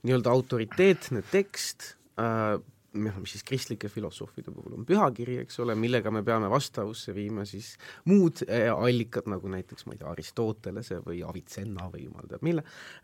nii-öelda 0.08 0.36
autoriteetne 0.36 1.24
tekst 1.32 1.94
äh,, 2.20 2.60
noh, 2.98 3.18
mis 3.22 3.36
siis 3.36 3.44
kristlike 3.46 3.90
filosoofide 3.92 4.52
puhul 4.54 4.74
on 4.80 4.86
pühakiri, 4.88 5.38
eks 5.44 5.60
ole, 5.62 5.76
millega 5.78 6.12
me 6.14 6.24
peame 6.26 6.50
vastavusse 6.50 7.14
viima 7.14 7.46
siis 7.46 7.76
muud 8.10 8.42
äh, 8.48 8.70
allikad, 8.74 9.28
nagu 9.30 9.52
näiteks 9.52 9.86
ma 9.86 9.94
ei 9.94 10.00
tea, 10.02 10.10
Aristotelese 10.10 11.00
või 11.06 11.22
Avicenna 11.26 11.90
või 11.94 12.08
jumal 12.08 12.26
teab 12.30 12.46
mille, 12.46 12.64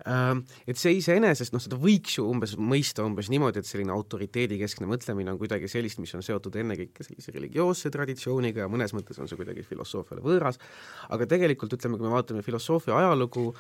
ähm, 0.09 0.41
et 0.65 0.79
see 0.81 0.95
iseenesest, 0.97 1.53
noh, 1.53 1.61
seda 1.61 1.77
võiks 1.81 2.17
ju 2.17 2.25
umbes 2.29 2.55
mõista 2.57 3.05
umbes 3.05 3.29
niimoodi, 3.33 3.61
et 3.61 3.69
selline 3.69 3.93
autoriteedikeskne 3.93 4.89
mõtlemine 4.89 5.36
on 5.36 5.41
kuidagi 5.41 5.69
sellist, 5.71 6.01
mis 6.01 6.15
on 6.17 6.25
seotud 6.25 6.57
ennekõike 6.63 7.05
sellise 7.05 7.36
religioosse 7.36 7.93
traditsiooniga 7.93 8.65
ja 8.65 8.71
mõnes 8.71 8.95
mõttes 8.97 9.21
on 9.21 9.29
see 9.29 9.38
kuidagi 9.39 9.65
filosoofiale 9.67 10.25
võõras, 10.25 10.57
aga 11.13 11.29
tegelikult 11.29 11.77
ütleme, 11.77 11.99
kui 11.99 12.09
me 12.09 12.15
vaatame 12.15 12.41
filosoofia 12.45 12.97
ajalugu, 13.03 13.51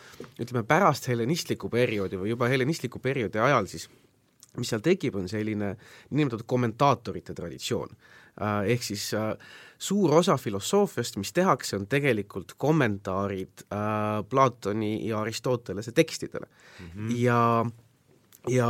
ütleme 0.41 0.65
pärast 0.65 1.11
helenistlikku 1.11 1.69
perioodi 1.69 2.17
või 2.17 2.33
juba 2.33 2.49
helenistliku 2.49 3.03
perioodi 3.03 3.41
ajal, 3.45 3.69
siis 3.69 3.89
mis 4.61 4.73
seal 4.73 4.83
tekib, 4.85 5.15
on 5.19 5.29
selline 5.29 5.75
niinimetatud 6.09 6.47
kommentaatorite 6.47 7.33
traditsioon. 7.37 7.95
Äh, 8.41 8.71
ehk 8.75 8.83
siis 8.83 9.13
äh, 9.15 9.31
suur 9.79 10.17
osa 10.17 10.37
filosoofiast, 10.37 11.17
mis 11.21 11.33
tehakse, 11.33 11.77
on 11.79 11.87
tegelikult 11.87 12.57
kommentaarid 12.59 13.63
äh, 13.69 14.19
Platoni 14.29 15.07
ja 15.07 15.21
Aristotelese 15.23 15.91
tekstidele 15.91 16.47
mm. 16.47 16.89
-hmm. 16.95 17.15
ja, 17.17 17.65
ja 18.49 18.69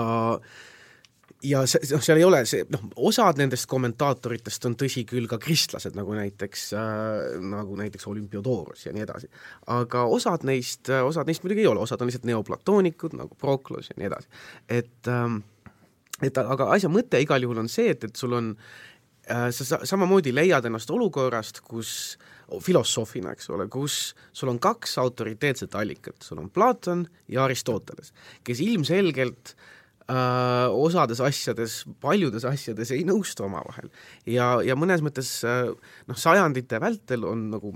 ja 1.43 1.63
see, 1.69 1.81
noh, 1.91 2.03
seal 2.03 2.19
ei 2.19 2.25
ole 2.25 2.41
see, 2.49 2.65
noh, 2.73 2.85
osad 3.09 3.39
nendest 3.41 3.67
kommentaatoritest 3.71 4.67
on 4.69 4.75
tõsi 4.79 5.05
küll 5.09 5.27
ka 5.29 5.37
kristlased, 5.41 5.97
nagu 5.97 6.13
näiteks 6.17 6.67
äh,, 6.77 7.41
nagu 7.41 7.75
näiteks 7.79 8.07
Olümpiodorus 8.07 8.85
ja 8.85 8.93
nii 8.93 9.03
edasi. 9.05 9.29
aga 9.67 10.05
osad 10.05 10.45
neist, 10.47 10.89
osad 10.89 11.29
neist 11.29 11.43
muidugi 11.43 11.65
ei 11.65 11.71
ole, 11.71 11.83
osad 11.85 12.01
on 12.01 12.11
lihtsalt 12.11 12.29
neoplatoonikud, 12.29 13.17
nagu 13.17 13.35
Proklos 13.35 13.89
ja 13.89 13.97
nii 13.97 14.09
edasi. 14.11 14.27
et 14.69 15.11
ähm, 15.11 15.41
et 16.23 16.37
aga 16.39 16.69
asja 16.75 16.91
mõte 16.91 17.19
igal 17.23 17.43
juhul 17.43 17.63
on 17.65 17.71
see, 17.71 17.89
et, 17.91 18.07
et 18.07 18.15
sul 18.15 18.35
on 18.37 18.53
äh, 19.27 19.49
sa 19.55 19.81
samamoodi 19.83 20.33
leiad 20.35 20.67
ennast 20.69 20.91
olukorrast, 20.93 21.63
kus 21.65 22.15
filosoofina, 22.61 23.33
eks 23.33 23.49
ole, 23.53 23.65
kus 23.73 24.13
sul 24.35 24.51
on 24.51 24.59
kaks 24.61 24.99
autoriteetset 25.01 25.75
allikat, 25.75 26.19
sul 26.23 26.43
on 26.43 26.51
Platon 26.53 27.05
ja 27.31 27.45
Aristoteles, 27.47 28.13
kes 28.45 28.61
ilmselgelt 28.61 29.55
äh, 30.11 30.69
osades 30.69 31.21
asjades, 31.25 31.81
paljudes 32.01 32.45
asjades 32.47 32.93
ei 32.93 33.05
nõustu 33.07 33.47
omavahel. 33.47 33.89
ja, 34.29 34.59
ja 34.65 34.77
mõnes 34.77 35.03
mõttes 35.05 35.39
äh, 35.47 35.71
noh, 36.07 36.19
sajandite 36.19 36.79
vältel 36.83 37.25
on 37.25 37.49
nagu 37.55 37.73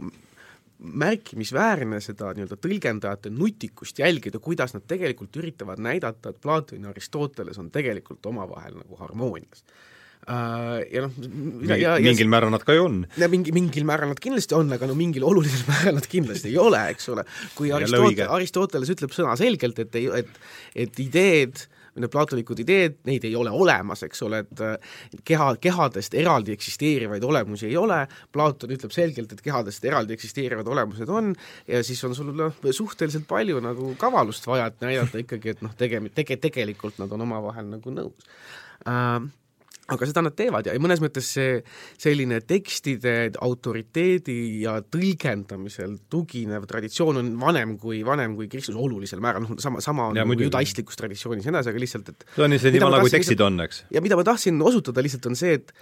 märkimisväärne 0.79 1.99
seda 2.03 2.31
nii-öelda 2.35 2.55
tõlgendajate 2.61 3.31
nutikust 3.35 3.99
jälgida, 3.99 4.39
kuidas 4.43 4.73
nad 4.75 4.85
tegelikult 4.87 5.35
üritavad 5.41 5.81
näidata, 5.83 6.31
et 6.31 6.41
Platon 6.41 6.85
ja 6.85 6.93
Aristoteles 6.93 7.59
on 7.59 7.67
tegelikult 7.71 8.25
omavahel 8.31 8.79
nagu 8.79 8.99
harmoonias 8.99 9.63
uh,. 9.63 9.87
Ja 10.29 11.01
noh, 11.01 11.15
ja, 11.65 11.77
ja 11.79 11.93
mingil 12.03 12.27
määral 12.29 12.51
nad 12.53 12.63
ka 12.67 12.75
ju 12.75 12.83
on. 12.85 12.97
mingi, 13.31 13.53
mingil 13.55 13.87
määral 13.87 14.11
nad 14.11 14.19
kindlasti 14.21 14.55
on, 14.55 14.71
aga 14.75 14.87
no 14.87 14.95
mingil 14.95 15.25
olulisel 15.25 15.65
määral 15.71 15.97
nad 15.97 16.07
kindlasti 16.11 16.51
ei 16.51 16.57
ole, 16.61 16.81
eks 16.93 17.09
ole. 17.09 17.25
kui 17.57 17.73
Aristotel, 17.75 18.27
Aristoteles 18.27 18.93
ütleb 18.93 19.15
sõnaselgelt, 19.15 19.79
et 19.83 19.99
ei, 19.99 20.07
et, 20.21 20.39
et 20.85 21.01
ideed 21.01 21.63
äh, 21.63 21.78
need 21.99 22.11
platonikud 22.13 22.59
ideed, 22.63 22.99
neid 23.07 23.25
ei 23.27 23.35
ole 23.37 23.51
olemas, 23.53 24.03
eks 24.07 24.23
ole, 24.25 24.41
et 24.45 25.23
keha, 25.27 25.51
kehadest 25.61 26.15
eraldi 26.17 26.55
eksisteerivaid 26.55 27.23
olemusi 27.23 27.67
ei 27.69 27.77
ole, 27.79 28.01
Platon 28.35 28.73
ütleb 28.75 28.93
selgelt, 28.95 29.33
et 29.33 29.43
kehadest 29.45 29.85
eraldi 29.85 30.15
eksisteerivad 30.15 30.67
olemused 30.67 31.09
on 31.09 31.33
ja 31.67 31.83
siis 31.85 32.03
on 32.07 32.15
sul 32.17 32.31
noh, 32.35 32.55
suhteliselt 32.75 33.27
palju 33.29 33.59
nagu 33.63 33.93
kavalust 33.99 34.47
vaja, 34.49 34.69
et 34.69 34.85
näidata 34.85 35.21
ikkagi, 35.23 35.55
et 35.55 35.65
noh, 35.65 35.75
tege-, 35.77 36.01
tege-, 36.15 36.39
tegelikult 36.49 36.99
nad 37.01 37.11
on 37.15 37.27
omavahel 37.27 37.69
nagu 37.75 37.93
nõus. 37.93 38.31
Äh, 38.87 39.19
aga 39.95 40.09
seda 40.09 40.23
nad 40.25 40.35
teevad 40.37 40.69
ja 40.69 40.75
mõnes 40.81 41.01
mõttes 41.03 41.29
see 41.35 41.59
selline 41.99 42.41
tekstide 42.47 43.15
autoriteedi 43.45 44.37
ja 44.63 44.77
tõlgendamisel 44.81 45.97
tuginev 46.11 46.67
traditsioon 46.69 47.21
on 47.23 47.31
vanem 47.41 47.75
kui, 47.81 48.01
vanem 48.05 48.35
kui 48.37 48.49
kristlus 48.51 48.77
olulisel 48.79 49.23
määral, 49.23 49.45
noh 49.45 49.61
sama, 49.61 49.83
sama 49.83 50.09
on 50.11 50.19
ja, 50.19 50.27
nagu 50.27 50.47
judaistlikus 50.47 50.99
traditsioonis 50.99 51.47
ja 51.47 51.53
nii 51.53 51.59
edasi, 51.59 51.73
aga 51.73 51.83
lihtsalt, 51.85 52.13
et 52.13 52.27
see 52.35 52.45
on 52.45 52.57
see 52.59 52.75
nii 52.75 52.85
vana, 52.85 53.01
kui 53.03 53.13
tekstid 53.13 53.43
on, 53.45 53.59
eks? 53.65 53.83
ja 53.93 54.03
mida 54.05 54.19
ma 54.19 54.25
tahtsin 54.27 54.61
osutada 54.69 55.03
lihtsalt, 55.05 55.29
on 55.31 55.39
see, 55.39 55.57
et 55.59 55.73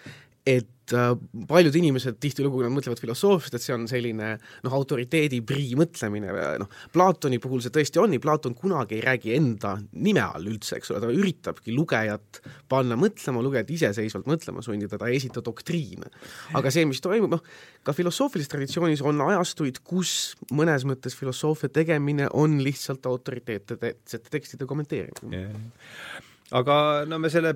et 0.47 0.93
äh, 0.95 1.09
paljud 1.47 1.75
inimesed 1.75 2.17
tihtilugu, 2.23 2.59
kui 2.59 2.65
nad 2.65 2.71
mõtlevad 2.71 3.01
filosoofiast, 3.01 3.57
et 3.57 3.63
see 3.63 3.73
on 3.75 3.83
selline 3.89 4.29
noh, 4.63 4.75
autoriteedi 4.77 5.41
prii 5.45 5.73
mõtlemine, 5.79 6.31
noh, 6.61 6.69
Platoni 6.93 7.39
puhul 7.43 7.59
see 7.63 7.73
tõesti 7.75 7.99
on 7.99 8.13
nii, 8.13 8.21
Platon 8.23 8.55
kunagi 8.57 8.97
ei 8.97 9.03
räägi 9.03 9.33
enda 9.35 9.73
nime 9.99 10.23
all 10.23 10.47
üldse, 10.47 10.77
eks 10.79 10.93
ole, 10.93 11.01
ta 11.03 11.11
üritabki 11.11 11.75
lugejat 11.75 12.41
panna 12.71 12.95
mõtlema, 12.99 13.43
lugejat 13.43 13.73
iseseisvalt 13.75 14.29
mõtlema 14.31 14.63
sundida, 14.63 14.99
ta 14.99 15.11
ei 15.11 15.19
esita 15.19 15.43
doktriine. 15.43 16.13
aga 16.57 16.71
see, 16.71 16.87
mis 16.87 17.03
toimub, 17.03 17.35
noh, 17.35 17.43
ka 17.83 17.95
filosoofilises 17.97 18.53
traditsioonis 18.53 19.03
on 19.03 19.19
ajastuid, 19.27 19.83
kus 19.83 20.37
mõnes 20.55 20.87
mõttes 20.87 21.17
filosoofia 21.19 21.73
tegemine 21.81 22.31
on 22.31 22.61
lihtsalt 22.63 23.05
autoriteetsete 23.11 24.23
tekstide 24.31 24.69
kommenteerimine 24.69 25.43
yeah 25.43 26.33
aga 26.55 26.75
no 27.07 27.19
me 27.19 27.31
selle 27.31 27.51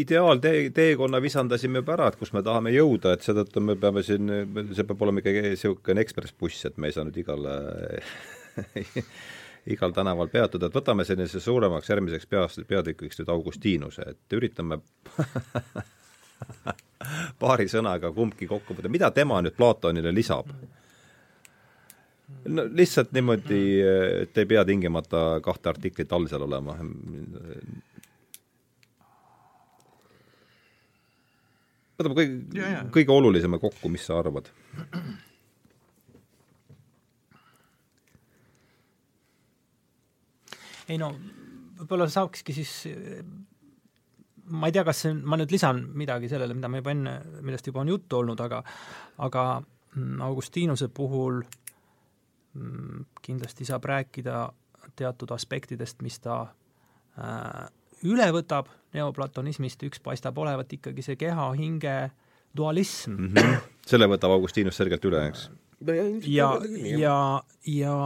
ideaaltee, 0.00 0.70
teekonna 0.76 1.20
visandasime 1.20 1.82
juba 1.82 1.98
ära, 1.98 2.08
et 2.08 2.16
kus 2.20 2.32
me 2.32 2.42
tahame 2.46 2.72
jõuda, 2.72 3.14
et 3.14 3.26
seetõttu 3.26 3.60
me 3.64 3.76
peame 3.80 4.04
siin, 4.06 4.32
see 4.72 4.88
peab 4.88 5.04
olema 5.04 5.20
ikkagi 5.20 5.44
niisugune 5.50 6.04
ekspressbuss, 6.04 6.70
et 6.70 6.80
me 6.80 6.88
ei 6.88 6.96
saa 6.96 7.04
nüüd 7.08 7.20
igale 7.20 7.52
igal 9.74 9.92
tänaval 9.92 10.32
peatuda, 10.32 10.70
et 10.70 10.80
võtame 10.80 11.04
sellise 11.04 11.44
suuremaks 11.44 11.92
järgmiseks 11.92 12.30
peast, 12.30 12.64
peatükiks 12.68 13.20
nüüd 13.20 13.36
Augustinuse, 13.36 14.14
et 14.14 14.38
üritame 14.38 14.80
paari 17.42 17.68
sõnaga 17.68 18.14
kumbki 18.16 18.48
kokku 18.48 18.76
võtta, 18.76 18.92
mida 18.92 19.12
tema 19.12 19.42
nüüd 19.44 19.58
Platonile 19.58 20.12
lisab? 20.14 20.48
no 22.48 22.64
lihtsalt 22.64 23.10
niimoodi, 23.12 23.60
et 24.22 24.38
ei 24.38 24.46
pea 24.48 24.62
tingimata 24.64 25.40
kahte 25.44 25.72
artiklit 25.72 26.12
all 26.14 26.28
seal 26.30 26.46
olema 26.46 26.76
võtame 32.00 32.16
kõige, 32.18 32.70
kõige 32.94 33.14
olulisema 33.14 33.60
kokku, 33.62 33.92
mis 33.92 34.06
sa 34.08 34.18
arvad? 34.20 34.50
ei 40.90 40.98
no 40.98 41.12
võib-olla 41.78 42.08
saakski 42.10 42.54
siis 42.56 42.72
ma 44.50 44.68
ei 44.68 44.74
tea, 44.74 44.84
kas 44.86 45.04
see, 45.04 45.14
ma 45.14 45.38
nüüd 45.38 45.52
lisan 45.54 45.82
midagi 45.98 46.30
sellele, 46.30 46.56
mida 46.56 46.70
ma 46.70 46.80
juba 46.80 46.94
enne, 46.94 47.14
millest 47.46 47.68
juba 47.70 47.82
on 47.84 47.92
juttu 47.92 48.20
olnud, 48.20 48.40
aga 48.42 48.62
aga 49.26 49.44
mm, 49.60 50.20
Augustinuse 50.26 50.90
puhul 50.94 51.42
mm, 51.44 53.04
kindlasti 53.22 53.68
saab 53.68 53.86
rääkida 53.90 54.48
teatud 54.98 55.30
aspektidest, 55.34 56.02
mis 56.02 56.18
ta 56.22 56.40
äh, 57.18 57.68
üle 58.08 58.30
võtab 58.34 58.70
neoplatonismist, 58.94 59.82
üks 59.86 60.02
paistab 60.02 60.38
olevat 60.38 60.72
ikkagi 60.72 61.04
see 61.06 61.18
keha-hinge 61.20 61.96
dualism 62.56 63.16
mm. 63.16 63.34
-hmm. 63.34 63.68
selle 63.86 64.08
võtab 64.10 64.34
Augustinus 64.34 64.76
selgelt 64.80 65.04
üle, 65.04 65.26
eks? 65.30 65.50
ja, 66.26 66.50
ja, 66.98 67.42
ja 67.66 67.96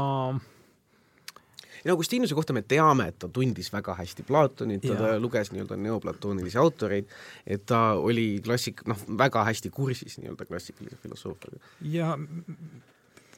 ja 1.84 1.92
Augustinuse 1.92 2.34
kohta 2.34 2.52
me 2.52 2.62
teame, 2.62 3.08
et 3.08 3.18
ta 3.18 3.28
tundis 3.28 3.72
väga 3.72 3.94
hästi 3.98 4.24
Platonit, 4.26 4.86
ta 4.88 5.16
luges 5.20 5.52
nii-öelda 5.52 5.76
neoplatoonilisi 5.76 6.58
autoreid, 6.58 7.10
et 7.46 7.66
ta 7.66 7.80
oli 8.00 8.40
klassik-, 8.44 8.84
noh, 8.88 9.00
väga 9.18 9.44
hästi 9.44 9.70
kursis 9.74 10.18
nii-öelda 10.22 10.46
klassikalise 10.48 10.96
filosoofiaga. 11.02 11.60
ja 11.80 12.14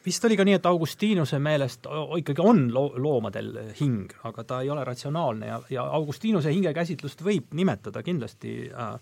vist 0.06 0.24
oli 0.24 0.36
ka 0.38 0.46
nii, 0.46 0.56
et 0.60 0.66
Augustinuse 0.68 1.38
meelest 1.42 1.88
ikkagi 2.20 2.42
on 2.44 2.66
loo-, 2.74 2.94
loomadel 3.02 3.52
hing, 3.80 4.12
aga 4.28 4.44
ta 4.46 4.60
ei 4.62 4.70
ole 4.70 4.84
ratsionaalne 4.86 5.50
ja, 5.50 5.60
ja 5.70 5.86
Augustinuse 5.98 6.52
hingekäsitlust 6.54 7.24
võib 7.26 7.54
nimetada 7.58 8.02
kindlasti 8.06 8.56
äh, 8.70 8.96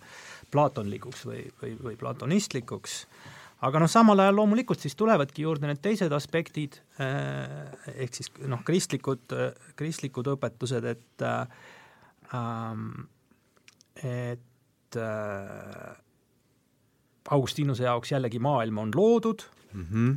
plaatonlikuks 0.55 1.25
või, 1.29 1.45
või, 1.61 1.75
või 1.89 1.99
platonistlikuks, 2.01 2.99
aga 3.69 3.85
noh, 3.85 3.91
samal 3.91 4.25
ajal 4.25 4.39
loomulikult 4.41 4.81
siis 4.81 4.97
tulevadki 4.99 5.45
juurde 5.45 5.69
need 5.69 5.83
teised 5.85 6.13
aspektid 6.17 6.81
äh,, 7.03 7.69
ehk 7.95 8.21
siis 8.21 8.33
noh, 8.49 8.65
kristlikud 8.65 9.37
kristlikud 9.77 10.33
õpetused, 10.37 10.89
et 10.95 11.29
äh, 11.29 11.47
et 14.05 14.97
äh, 14.99 15.97
Augustinuse 17.31 17.85
jaoks 17.87 18.11
jällegi 18.13 18.41
maailm 18.43 18.79
on 18.83 18.91
loodud 18.97 19.45
mm, 19.73 19.85
-hmm 19.91 20.15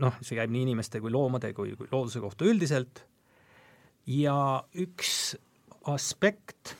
noh, 0.00 0.16
see 0.22 0.36
käib 0.38 0.52
nii 0.52 0.64
inimeste 0.66 1.00
kui 1.02 1.12
loomade 1.12 1.52
kui, 1.56 1.74
kui 1.76 1.88
looduse 1.92 2.22
kohta 2.22 2.46
üldiselt 2.48 3.02
ja 4.06 4.36
üks 4.74 5.36
aspekt, 5.90 6.74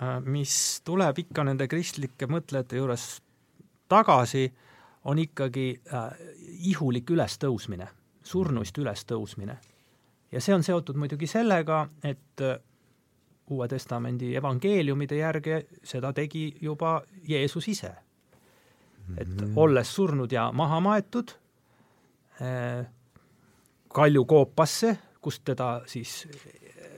äh, 0.00 0.18
mis 0.24 0.80
tuleb 0.86 1.18
ikka 1.24 1.44
nende 1.46 1.68
kristlike 1.70 2.28
mõtlejate 2.30 2.80
juures 2.80 3.08
tagasi, 3.90 4.48
on 5.08 5.20
ikkagi 5.22 5.68
äh, 5.92 6.08
ihulik 6.72 7.10
ülestõusmine, 7.14 7.88
surnuist 8.22 8.78
ülestõusmine. 8.78 9.58
ja 10.32 10.40
see 10.40 10.54
on 10.54 10.62
seotud 10.62 10.96
muidugi 10.96 11.26
sellega, 11.26 11.88
et 12.02 12.42
äh, 12.42 12.58
Uue 13.48 13.64
Testamendi 13.68 14.34
evangeeliumide 14.36 15.16
järgi 15.16 15.62
seda 15.82 16.12
tegi 16.12 16.50
juba 16.60 16.98
Jeesus 17.24 17.68
ise 17.68 17.94
et 19.16 19.28
-hmm. 19.28 19.52
olles 19.56 19.94
surnud 19.94 20.32
ja 20.32 20.52
maha 20.52 20.80
maetud 20.80 21.30
äh, 22.42 22.86
kaljukoopasse, 23.88 24.98
kust 25.20 25.44
teda 25.44 25.82
siis 25.86 26.28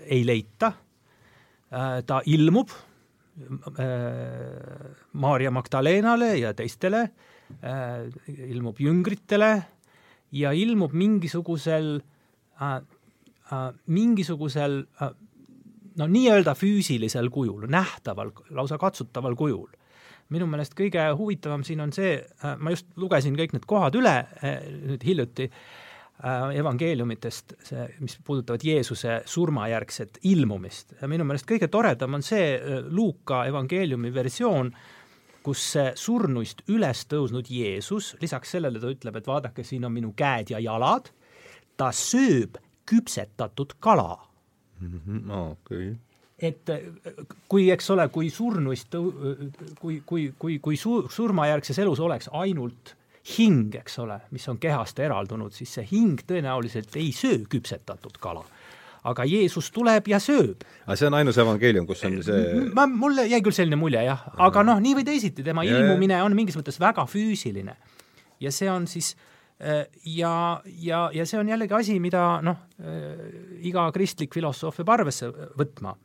ei 0.04 0.26
leita 0.26 0.66
äh,, 0.66 2.02
ta 2.06 2.20
ilmub 2.26 2.68
äh, 2.70 2.76
Maarja 5.12 5.50
Magdalenale 5.50 6.36
ja 6.38 6.54
teistele 6.54 7.11
äh,, 7.62 8.08
ilmub 8.50 8.80
jüngritele 8.80 9.62
ja 10.32 10.52
ilmub 10.52 10.92
mingisugusel 10.92 12.00
äh, 12.61 12.76
äh, 13.52 13.72
mingisugusel 13.86 14.86
äh, 15.02 15.11
no 15.96 16.06
nii-öelda 16.06 16.54
füüsilisel 16.54 17.30
kujul, 17.30 17.66
nähtaval, 17.70 18.32
lausa 18.50 18.78
katsutaval 18.78 19.36
kujul 19.36 19.68
minu 20.35 20.47
meelest 20.51 20.76
kõige 20.78 21.05
huvitavam 21.18 21.64
siin 21.66 21.83
on 21.85 21.93
see, 21.95 22.16
äh, 22.20 22.57
ma 22.59 22.74
just 22.74 22.89
lugesin 23.01 23.37
kõik 23.39 23.55
need 23.57 23.66
kohad 23.70 23.97
üle 23.99 24.14
äh, 24.20 24.62
nüüd 24.93 25.05
hiljuti 25.07 25.49
äh, 25.51 26.55
evangeeliumitest, 26.61 27.57
see, 27.66 27.87
mis 28.05 28.16
puudutavad 28.24 28.64
Jeesuse 28.66 29.20
surmajärgset 29.31 30.20
ilmumist. 30.31 30.97
ja 31.01 31.11
minu 31.11 31.26
meelest 31.28 31.49
kõige 31.51 31.70
toredam 31.72 32.18
on 32.18 32.26
see 32.26 32.57
Luuka 32.89 33.45
evangeeliumi 33.51 34.14
versioon, 34.14 34.72
kus 35.43 35.70
see 35.74 35.93
surnuist 35.97 36.66
üles 36.68 37.07
tõusnud 37.09 37.49
Jeesus, 37.51 38.14
lisaks 38.20 38.53
sellele 38.57 38.81
ta 38.81 38.91
ütleb, 38.93 39.16
et 39.16 39.31
vaadake, 39.31 39.64
siin 39.64 39.87
on 39.89 39.95
minu 39.95 40.12
käed 40.16 40.53
ja 40.53 40.61
jalad, 40.61 41.09
ta 41.81 41.89
sööb 41.97 42.61
küpsetatud 42.91 43.78
kala 43.81 44.12
mm. 44.81 45.01
-hmm, 45.01 45.35
okei 45.51 45.91
okay 45.91 46.09
et 46.41 46.72
kui, 47.51 47.68
eks 47.72 47.91
ole, 47.93 48.07
kui 48.12 48.30
surnuist, 48.32 48.97
kui, 49.80 50.01
kui, 50.07 50.30
kui, 50.38 50.57
kui 50.62 50.78
su-, 50.80 51.05
surmajärgses 51.12 51.78
elus 51.84 52.01
oleks 52.01 52.30
ainult 52.32 52.95
hing, 53.36 53.74
eks 53.76 53.99
ole, 54.01 54.16
mis 54.34 54.47
on 54.49 54.59
kehast 54.61 54.99
eraldunud, 55.03 55.53
siis 55.55 55.76
see 55.76 55.86
hing 55.91 56.22
tõenäoliselt 56.26 56.97
ei 56.99 57.12
söö 57.16 57.45
küpsetatud 57.51 58.18
kala. 58.20 58.45
aga 59.05 59.24
Jeesus 59.24 59.70
tuleb 59.72 60.09
ja 60.09 60.18
sööb. 60.20 60.64
aga 60.84 60.97
see 60.97 61.07
on 61.09 61.14
ainus 61.14 61.38
evangeelium, 61.38 61.86
kus 61.88 62.05
on 62.05 62.18
see 62.24 62.66
ma, 62.76 62.86
mulle 62.86 63.26
jäi 63.28 63.41
küll 63.45 63.57
selline 63.57 63.76
mulje 63.80 64.03
jah, 64.05 64.26
aga 64.36 64.64
noh, 64.64 64.80
nii 64.80 64.99
või 64.99 65.07
teisiti, 65.09 65.45
tema 65.45 65.64
ja, 65.64 65.78
ilmumine 65.78 66.22
on 66.24 66.36
mingis 66.36 66.57
mõttes 66.57 66.80
väga 66.80 67.07
füüsiline. 67.09 67.76
ja 68.41 68.53
see 68.53 68.68
on 68.70 68.86
siis 68.88 69.14
äh, 69.61 69.86
ja, 70.05 70.61
ja, 70.64 71.09
ja 71.12 71.26
see 71.26 71.41
on 71.41 71.49
jällegi 71.49 71.76
asi, 71.76 72.01
mida 72.01 72.41
noh, 72.45 72.64
äh, 72.80 73.61
iga 73.61 73.91
kristlik 73.93 74.34
filosoof 74.34 74.80
peab 74.80 74.97
arvesse 74.97 75.28
võtma 75.57 75.97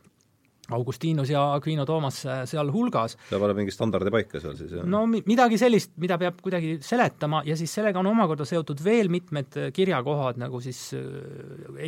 Augustinus 0.74 1.30
ja 1.30 1.42
Aquino 1.54 1.86
Toomas 1.86 2.24
sealhulgas. 2.50 3.18
peab 3.30 3.44
olema 3.46 3.62
mingi 3.62 3.74
standardi 3.74 4.12
paika 4.14 4.42
seal 4.42 4.56
siis, 4.58 4.72
jah? 4.74 4.88
no 4.90 5.04
midagi 5.06 5.60
sellist, 5.62 5.94
mida 6.02 6.18
peab 6.22 6.42
kuidagi 6.42 6.78
seletama 6.86 7.44
ja 7.46 7.58
siis 7.58 7.74
sellega 7.78 8.02
on 8.02 8.10
omakorda 8.10 8.48
seotud 8.50 8.82
veel 8.84 9.12
mitmed 9.14 9.60
kirjakohad, 9.76 10.40
nagu 10.42 10.62
siis 10.64 10.88
äh, 10.98 11.06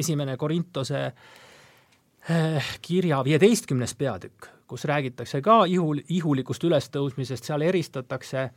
esimene 0.02 0.38
Korintose 0.38 1.04
äh, 1.08 2.72
kirja 2.82 3.24
viieteistkümnes 3.26 3.96
peatükk, 3.98 4.50
kus 4.68 4.86
räägitakse 4.86 5.42
ka 5.42 5.64
ihul, 5.66 6.04
ihulikust 6.10 6.64
ülestõusmisest, 6.70 7.50
seal 7.50 7.66
eristatakse 7.66 8.50
äh, 8.50 8.52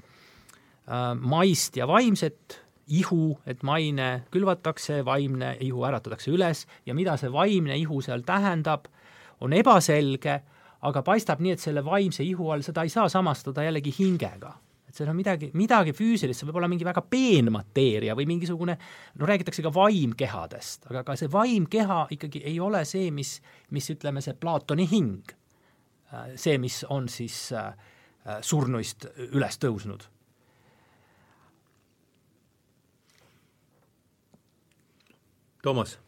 maist 1.16 1.80
ja 1.80 1.88
vaimset 1.88 2.60
ihu, 2.90 3.38
et 3.46 3.62
maine 3.62 4.24
külvatakse, 4.34 5.00
vaimne 5.06 5.54
ihu 5.62 5.84
äratatakse 5.86 6.32
üles 6.34 6.66
ja 6.86 6.94
mida 6.94 7.16
see 7.20 7.30
vaimne 7.32 7.76
ihu 7.78 8.00
seal 8.02 8.24
tähendab 8.26 8.90
on 9.40 9.54
ebaselge, 9.56 10.40
aga 10.88 11.02
paistab 11.04 11.40
nii, 11.44 11.54
et 11.56 11.62
selle 11.62 11.84
vaimse 11.84 12.24
ihu 12.24 12.50
all 12.52 12.64
seda 12.64 12.84
ei 12.84 12.92
saa 12.92 13.08
samastada 13.12 13.64
jällegi 13.66 13.92
hingega. 13.98 14.52
Et 14.90 14.96
seal 14.96 15.10
on 15.12 15.16
midagi, 15.16 15.52
midagi 15.54 15.92
füüsilist, 15.94 16.40
see 16.40 16.48
võib 16.48 16.58
olla 16.58 16.68
mingi 16.70 16.86
väga 16.86 17.04
peenmateeria 17.06 18.16
või 18.18 18.26
mingisugune, 18.26 18.74
no 19.20 19.28
räägitakse 19.28 19.62
ka 19.62 19.70
vaimkehadest, 19.74 20.88
aga 20.90 21.04
ka 21.06 21.14
see 21.20 21.30
vaimkeha 21.30 22.06
ikkagi 22.16 22.42
ei 22.50 22.56
ole 22.60 22.82
see, 22.88 23.12
mis, 23.14 23.36
mis 23.70 23.86
ütleme, 23.94 24.24
see 24.24 24.34
Platoni 24.40 24.88
hing 24.90 25.36
see, 26.36 26.58
mis 26.58 26.84
on 26.88 27.08
siis 27.08 27.36
surnuist 28.42 29.06
üles 29.30 29.58
tõusnud. 29.62 30.06
Toomas 35.62 35.98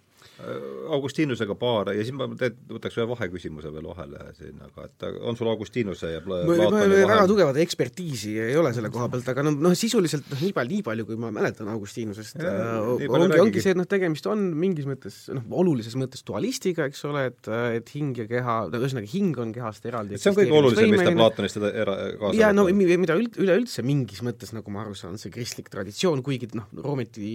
Augustinusega 0.92 1.54
paar 1.58 1.92
ja 1.94 2.02
siis 2.02 2.14
ma 2.16 2.26
teed, 2.38 2.56
võtaks 2.70 2.96
ühe 2.98 3.06
vaheküsimuse 3.12 3.70
veel 3.74 3.86
vahele 3.90 4.24
siin, 4.36 4.56
aga 4.64 4.86
et 4.88 5.06
on 5.22 5.38
sul 5.38 5.50
Augustinuse 5.52 6.10
ja 6.14 6.22
Pla-, 6.24 6.42
Platoni 6.48 6.72
vahel 6.74 6.94
väga 7.12 7.26
tugevat 7.30 7.60
ekspertiisi 7.62 8.34
ei 8.42 8.56
ole 8.58 8.72
selle 8.74 8.90
koha 8.92 9.06
pealt, 9.12 9.28
aga 9.32 9.44
noh, 9.46 9.56
noh 9.68 9.76
sisuliselt 9.78 10.26
noh, 10.32 10.40
nii 10.42 10.54
palju, 10.56 10.72
nii 10.76 10.86
palju, 10.88 11.06
kui 11.08 11.20
ma 11.22 11.30
mäletan 11.34 11.70
Augustinusest, 11.72 12.40
äh, 12.42 12.72
ongi, 12.82 13.38
ongi 13.38 13.62
see, 13.62 13.76
et 13.76 13.80
noh, 13.80 13.88
tegemist 13.88 14.26
on 14.30 14.44
mingis 14.58 14.88
mõttes 14.88 15.20
noh, 15.32 15.46
olulises 15.62 15.96
mõttes 16.00 16.26
dualistiga, 16.26 16.88
eks 16.90 17.04
ole, 17.08 17.28
et, 17.30 17.52
et 17.78 17.94
hing 17.94 18.18
ja 18.22 18.26
keha, 18.30 18.58
ühesõnaga 18.72 19.10
hing 19.12 19.38
on 19.42 19.54
kehast 19.54 19.86
eraldi 19.88 20.20
see 20.20 20.32
on 20.32 20.38
kõige 20.40 20.58
olulisem, 20.58 20.90
mis 20.92 21.06
ta 21.06 21.14
Platonist 21.16 21.58
teda 21.60 21.72
era-, 21.84 21.98
kaasa 22.20 22.40
ja 22.40 22.52
no 22.56 22.66
mida 22.72 23.16
üld, 23.18 23.38
üleüldse 23.40 23.86
mingis 23.86 24.22
mõttes, 24.26 24.52
nagu 24.56 24.74
ma 24.74 24.82
aru 24.84 24.98
saan, 24.98 25.18
see 25.20 25.32
kristlik 25.34 25.70
traditsioon, 25.72 26.24
kuigi 26.26 26.50
noh, 26.58 26.68
Roometi, 26.82 27.30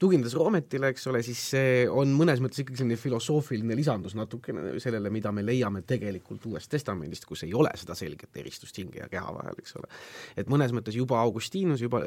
tuginedes 0.00 0.36
Roometile, 0.38 0.92
eks 0.94 1.08
ole, 1.10 1.22
siis 1.26 1.42
see 1.54 1.84
on 1.90 2.14
mõnes 2.28 2.42
mõttes 2.44 2.62
ikkagi 2.62 2.80
selline 2.80 2.98
filosoofiline 3.00 3.76
lisandus 3.78 4.14
natukene 4.18 4.74
sellele, 4.82 5.10
mida 5.14 5.32
me 5.34 5.44
leiame 5.46 5.82
tegelikult 5.88 6.44
Uuest 6.50 6.70
Testamendist, 6.72 7.26
kus 7.28 7.44
ei 7.46 7.54
ole 7.56 7.72
seda 7.78 7.96
selget 7.98 8.36
eristust 8.40 8.76
hinge 8.80 9.00
ja 9.00 9.08
keha 9.10 9.32
vahel, 9.34 9.56
eks 9.62 9.78
ole. 9.80 9.88
et 10.36 10.50
mõnes 10.52 10.74
mõttes 10.76 10.96
juba 10.96 11.20
Augustinus 11.22 11.82
juba 11.84 12.02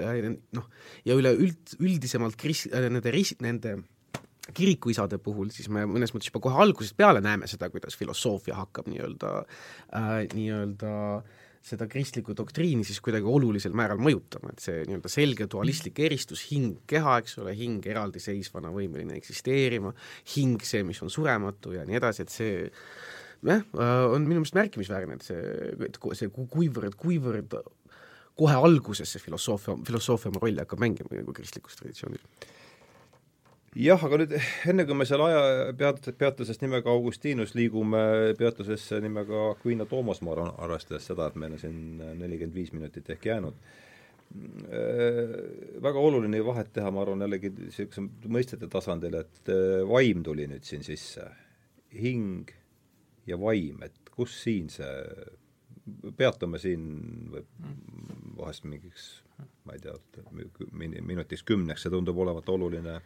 noh, 0.57 0.69
ja 1.07 1.17
üleüld, 1.17 1.75
üldisemalt 1.79 2.37
kris-, 2.39 2.67
nende 2.71 3.13
ris-, 3.13 3.37
nende 3.41 3.79
kirikuisade 4.57 5.19
puhul, 5.21 5.51
siis 5.53 5.69
me 5.71 5.85
mõnes 5.89 6.13
mõttes 6.13 6.31
juba 6.31 6.41
kohe 6.43 6.63
algusest 6.63 6.97
peale 6.97 7.21
näeme 7.23 7.47
seda, 7.49 7.69
kuidas 7.73 7.97
filosoofia 7.97 8.57
hakkab 8.57 8.89
nii-öelda 8.91 9.37
äh,, 9.41 10.11
nii-öelda 10.33 10.95
äh, 11.21 11.39
seda 11.61 11.85
kristlikku 11.89 12.33
doktriini 12.37 12.85
siis 12.87 12.99
kuidagi 13.05 13.27
olulisel 13.29 13.75
määral 13.77 14.01
mõjutama, 14.01 14.53
et 14.53 14.63
see 14.63 14.81
nii-öelda 14.87 15.11
selge 15.13 15.47
dualistlik 15.51 15.99
eristus, 16.01 16.43
hing, 16.49 16.79
keha, 16.89 17.19
eks 17.21 17.37
ole, 17.41 17.53
hing 17.57 17.85
eraldiseisvana 17.85 18.71
võimeline 18.73 19.17
eksisteerima, 19.19 19.93
hing 20.35 20.63
see, 20.65 20.81
mis 20.87 21.01
on 21.05 21.13
surematu 21.13 21.75
ja 21.77 21.85
nii 21.87 21.99
edasi, 22.01 22.25
et 22.25 22.33
see 22.33 22.55
jah, 23.45 23.61
on 23.77 24.25
minu 24.25 24.41
meelest 24.41 24.57
märkimisväärne, 24.57 25.19
et 25.19 25.27
see, 25.27 25.43
et 25.87 26.01
see 26.17 26.33
kuivõrd, 26.33 26.97
kuivõrd 26.97 27.59
kohe 28.41 28.57
alguses 28.57 29.13
see 29.13 29.21
filosoofia, 29.21 29.77
filosoofia 29.85 30.31
oma 30.33 30.41
rolli 30.41 30.63
hakkab 30.63 30.81
mängima 30.81 31.13
nagu 31.13 31.35
kristlikus 31.35 31.77
traditsioonis 31.77 32.25
jah, 33.79 34.01
aga 34.03 34.19
nüüd 34.19 34.33
enne, 34.67 34.85
kui 34.87 34.97
me 34.97 35.05
selle 35.07 35.27
aja 35.29 35.43
peat-, 35.77 36.11
peatusest 36.19 36.63
nimega 36.63 36.91
Augustinus 36.91 37.53
liigume 37.55 38.01
peatusesse 38.39 38.99
nimega 39.03 39.51
Aquino 39.53 39.87
Toomas, 39.89 40.19
ma 40.25 40.33
arvan, 40.35 40.51
arvestades 40.65 41.07
seda, 41.07 41.29
et 41.29 41.39
meil 41.39 41.55
on 41.55 41.61
siin 41.61 41.77
nelikümmend 42.19 42.57
viis 42.57 42.73
minutit 42.75 43.09
ehk 43.15 43.29
jäänud, 43.31 43.61
äh, 44.67 45.37
väga 45.87 46.03
oluline 46.03 46.43
vahet 46.45 46.73
teha, 46.75 46.91
ma 46.91 47.05
arvan, 47.05 47.23
jällegi 47.23 47.53
niisuguse 47.55 48.03
mõistete 48.27 48.67
tasandil, 48.71 49.15
et 49.21 49.53
äh, 49.53 49.79
vaim 49.87 50.25
tuli 50.27 50.49
nüüd 50.51 50.67
siin 50.67 50.83
sisse, 50.87 51.29
hing 51.95 52.51
ja 53.27 53.39
vaim, 53.39 53.79
et 53.87 54.11
kus 54.11 54.35
siin 54.43 54.67
see, 54.73 54.91
peatume 56.19 56.59
siin 56.59 56.85
või 57.31 57.47
vahest 58.41 58.67
mingiks 58.67 59.11
ma 59.65 59.75
ei 59.77 59.81
tea, 59.81 59.93
minutiks 60.73 61.43
kümneks, 61.45 61.85
see 61.85 61.93
tundub 61.93 62.17
olevat 62.21 62.49
oluline 62.49 62.99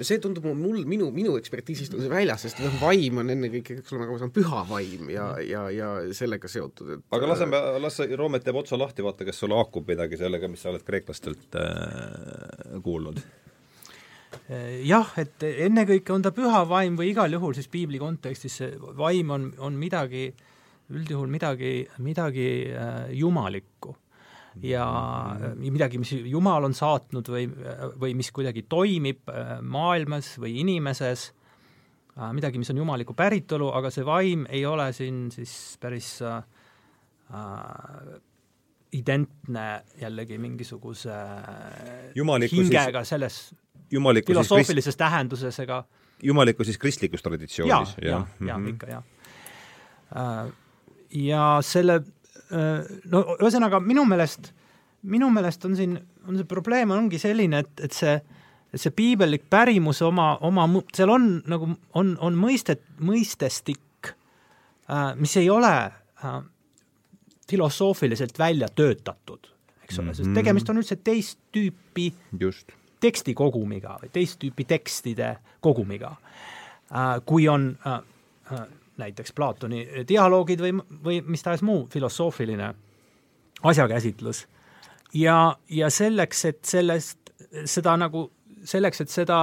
see 0.00 0.20
tundub 0.22 0.46
mul, 0.56 0.80
minu, 0.88 1.10
minu 1.14 1.34
ekspertiisist 1.38 1.94
on 1.94 2.02
see 2.04 2.12
väljas, 2.12 2.46
sest 2.46 2.62
noh, 2.64 2.72
vaim 2.80 3.20
on 3.22 3.32
ennekõike, 3.34 3.80
eks 3.80 3.92
ole, 3.92 4.04
nagu 4.04 4.16
ma 4.16 4.22
saan, 4.22 4.32
püha 4.34 4.62
vaim 4.68 5.10
ja, 5.12 5.26
ja, 5.44 5.66
ja 5.74 5.90
sellega 6.16 6.48
seotud, 6.50 6.94
et 6.96 7.16
aga 7.16 7.28
laseme, 7.28 7.60
las 7.84 8.00
Roomet 8.16 8.46
teeb 8.46 8.60
otsa 8.62 8.78
lahti, 8.80 9.04
vaata, 9.04 9.26
kas 9.28 9.42
sul 9.42 9.54
haakub 9.56 9.88
midagi 9.90 10.18
sellega, 10.20 10.48
mis 10.50 10.64
sa 10.64 10.72
oled 10.72 10.84
kreeklastelt 10.86 11.60
äh, 11.60 12.80
kuulnud. 12.84 13.20
Jah, 14.86 15.08
et 15.18 15.42
ennekõike 15.42 16.12
on 16.14 16.22
ta 16.22 16.30
püha 16.34 16.62
vaim 16.70 16.96
või 16.98 17.10
igal 17.10 17.32
juhul 17.34 17.54
siis 17.58 17.66
piibli 17.70 17.98
kontekstis 18.02 18.60
see 18.60 18.76
vaim 18.98 19.30
on, 19.34 19.48
on 19.62 19.74
midagi, 19.78 20.28
üldjuhul 20.90 21.30
midagi, 21.30 21.74
midagi 22.02 22.50
äh, 22.70 23.10
jumalikku 23.18 23.94
ja 24.62 24.86
midagi, 25.58 25.98
mis 25.98 26.12
Jumal 26.26 26.66
on 26.66 26.74
saatnud 26.74 27.28
või, 27.30 27.44
või 28.00 28.14
mis 28.18 28.30
kuidagi 28.34 28.64
toimib 28.68 29.30
äh, 29.30 29.58
maailmas 29.62 30.32
või 30.42 30.56
inimeses, 30.62 31.28
äh, 32.16 32.32
midagi, 32.36 32.58
mis 32.58 32.72
on 32.72 32.80
jumaliku 32.82 33.14
päritolu, 33.16 33.70
aga 33.76 33.92
see 33.94 34.06
vaim 34.06 34.46
ei 34.50 34.64
ole 34.66 34.90
siin 34.96 35.28
siis 35.34 35.54
päris 35.80 36.16
äh, 36.22 36.42
äh 37.30 38.18
identne 38.90 39.84
jällegi 40.00 40.34
mingisuguse 40.42 41.14
Jumalikku 42.18 42.56
hingega 42.58 43.04
siis, 43.04 43.10
selles 43.12 43.36
filosoofilises 44.26 44.88
krist... 44.88 44.98
tähenduses, 44.98 45.60
ega 45.62 45.84
jumalikku 46.26 46.66
siis 46.66 46.78
kristlikus 46.78 47.22
traditsioonis? 47.22 47.92
jah, 48.02 48.02
jah, 48.02 48.24
jah, 48.48 48.58
mhm. 48.58 48.72
ikka 48.74 48.90
jah. 48.90 50.50
Ja 51.14 51.44
selle 51.62 52.00
Äh, 52.00 52.19
no 52.50 53.22
ühesõnaga, 53.38 53.80
minu 53.84 54.04
meelest, 54.08 54.50
minu 55.10 55.30
meelest 55.32 55.64
on 55.68 55.76
siin, 55.78 55.96
on 56.28 56.38
see 56.40 56.48
probleem 56.48 56.90
ongi 56.94 57.20
selline, 57.22 57.62
et, 57.64 57.84
et 57.86 57.96
see, 57.96 58.16
et 58.70 58.82
see 58.82 58.94
piibellik 58.94 59.46
pärimus 59.50 60.02
oma, 60.06 60.32
oma, 60.46 60.66
seal 60.96 61.12
on 61.14 61.30
nagu, 61.50 61.70
on, 61.98 62.14
on 62.20 62.38
mõistet, 62.38 62.82
mõistestik, 63.06 64.12
äh, 64.90 65.12
mis 65.20 65.36
ei 65.40 65.50
ole 65.50 65.74
äh, 65.90 66.40
filosoofiliselt 67.50 68.38
välja 68.38 68.68
töötatud, 68.74 69.50
eks 69.84 70.02
ole, 70.02 70.14
sest 70.14 70.28
mhm. 70.28 70.36
tegemist 70.38 70.70
on 70.70 70.82
üldse 70.82 70.98
teist 71.02 71.40
tüüpi 71.54 72.10
Just. 72.40 72.74
tekstikogumiga 73.02 73.98
või 74.02 74.12
teist 74.14 74.38
tüüpi 74.42 74.66
tekstide 74.70 75.34
kogumiga, 75.64 76.14
kui 77.26 77.44
on 77.48 77.72
näiteks 79.00 79.34
Platoni 79.36 79.84
dialoogid 80.08 80.62
või, 80.62 80.74
või 81.04 81.20
mis 81.26 81.44
tahes 81.44 81.62
muu 81.66 81.86
filosoofiline 81.92 82.72
asjakäsitlus. 83.62 84.46
ja, 85.14 85.56
ja 85.68 85.90
selleks, 85.90 86.44
et 86.44 86.64
sellest, 86.64 87.32
seda 87.64 87.96
nagu, 88.00 88.28
selleks, 88.64 89.00
et 89.00 89.12
seda 89.12 89.42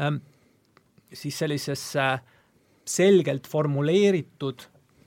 ähm, 0.00 0.20
siis 1.12 1.38
sellisesse 1.38 2.08
selgelt 2.86 3.48
formuleeritud 3.48 4.64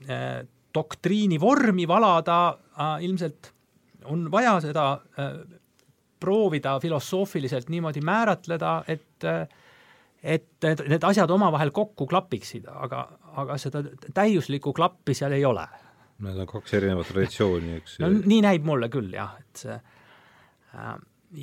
äh, 0.08 0.44
doktriini 0.74 1.40
vormi 1.40 1.88
valada 1.88 2.38
äh,, 2.78 3.04
ilmselt 3.04 3.52
on 4.04 4.30
vaja 4.30 4.58
seda 4.60 4.86
äh, 5.18 5.36
proovida 6.20 6.78
filosoofiliselt 6.80 7.68
niimoodi 7.68 8.00
määratleda, 8.00 8.82
et 8.88 9.24
äh, 9.24 9.48
et 10.24 10.46
need, 10.64 10.80
need 10.88 11.04
asjad 11.04 11.30
omavahel 11.30 11.68
kokku 11.76 12.06
klapiksid, 12.08 12.64
aga, 12.72 13.04
aga 13.42 13.56
seda 13.60 13.82
täiuslikku 14.14 14.72
klappi 14.76 15.16
seal 15.16 15.34
ei 15.36 15.44
ole. 15.48 15.64
Need 16.24 16.38
on 16.44 16.48
kaks 16.48 16.76
erinevat 16.78 17.10
traditsiooni, 17.10 17.80
eks 17.80 17.98
no 18.02 18.12
nii 18.14 18.40
näib 18.44 18.66
mulle 18.66 18.88
küll 18.92 19.10
jah, 19.16 19.34
et 19.40 19.64
see 19.64 19.74
äh, 19.74 20.94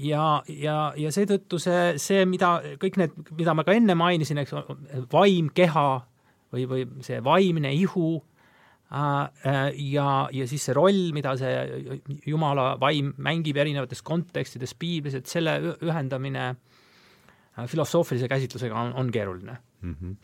ja, 0.07 0.25
ja, 0.47 0.77
ja 0.95 1.11
seetõttu 1.11 1.59
see, 1.59 1.97
see, 2.01 2.23
mida, 2.29 2.55
kõik 2.79 2.99
need, 3.01 3.17
mida 3.35 3.55
ma 3.57 3.67
ka 3.67 3.75
enne 3.75 3.97
mainisin, 3.99 4.39
eks, 4.45 4.55
vaim, 5.11 5.51
keha 5.55 5.87
või, 6.55 6.67
või 6.71 6.85
see 7.03 7.19
vaimne 7.25 7.73
ihu 7.75 8.13
äh, 8.95 9.51
ja, 9.91 10.07
ja 10.31 10.47
siis 10.47 10.69
see 10.69 10.77
roll, 10.77 11.09
mida 11.15 11.35
see 11.39 11.99
jumala 12.31 12.73
vaim 12.79 13.11
mängib 13.19 13.59
erinevates 13.59 14.03
kontekstides 14.07 14.77
piiblis, 14.79 15.19
et 15.19 15.27
selle 15.27 15.59
ühendamine 15.83 16.53
Äh, 17.59 17.67
filosoofilise 17.67 18.27
käsitlusega 18.27 18.79
on, 18.79 18.93
on 18.93 19.11
keeruline 19.11 19.57
mm. 19.81 19.95
-hmm. 19.95 20.15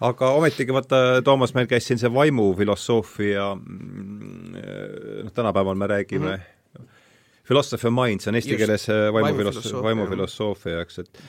aga 0.00 0.30
ometigi 0.38 0.74
vaata, 0.74 1.22
Toomas, 1.24 1.54
meil 1.54 1.68
käis 1.70 1.86
siin 1.86 2.00
see 2.00 2.10
vaimufilosoofia, 2.12 3.52
mm, 3.54 4.56
noh, 5.24 5.32
tänapäeval 5.34 5.78
me 5.78 5.86
räägime 5.86 6.36
mm 6.36 6.42
-hmm. 6.42 6.88
philosophy 7.46 7.88
of 7.88 7.94
mind, 7.94 8.20
see 8.20 8.30
on 8.30 8.40
eesti 8.40 8.56
keeles 8.56 8.88
äh, 8.88 9.12
vaimufilosoofia, 9.12 9.82
vaimufilosoofia, 9.82 10.80
eks, 10.80 10.98
et 10.98 11.22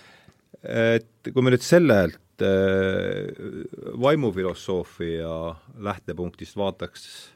et 0.63 1.33
kui 1.33 1.43
me 1.43 1.51
nüüd 1.51 1.63
sellelt 1.63 2.41
äh, 2.41 3.31
vaimufilosoofia 4.01 5.55
lähtepunktist 5.77 6.57
vaataks 6.57 7.33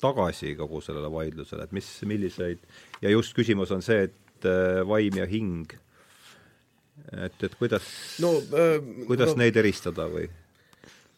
tagasi 0.00 0.56
kogu 0.56 0.80
sellele 0.80 1.10
vaidlusele, 1.12 1.62
et 1.64 1.72
mis, 1.72 2.02
milliseid, 2.04 2.58
ja 3.02 3.10
just 3.10 3.36
küsimus 3.38 3.70
on 3.70 3.82
see, 3.82 4.02
et 4.02 4.48
vaim 4.86 5.16
ja 5.16 5.26
hing 5.26 5.72
et, 7.10 7.42
et 7.42 7.58
kuidas 7.58 7.82
no, 8.22 8.36
äh, 8.56 8.78
kuidas 9.08 9.34
no, 9.34 9.42
neid 9.42 9.58
eristada 9.60 10.08
või? 10.10 10.28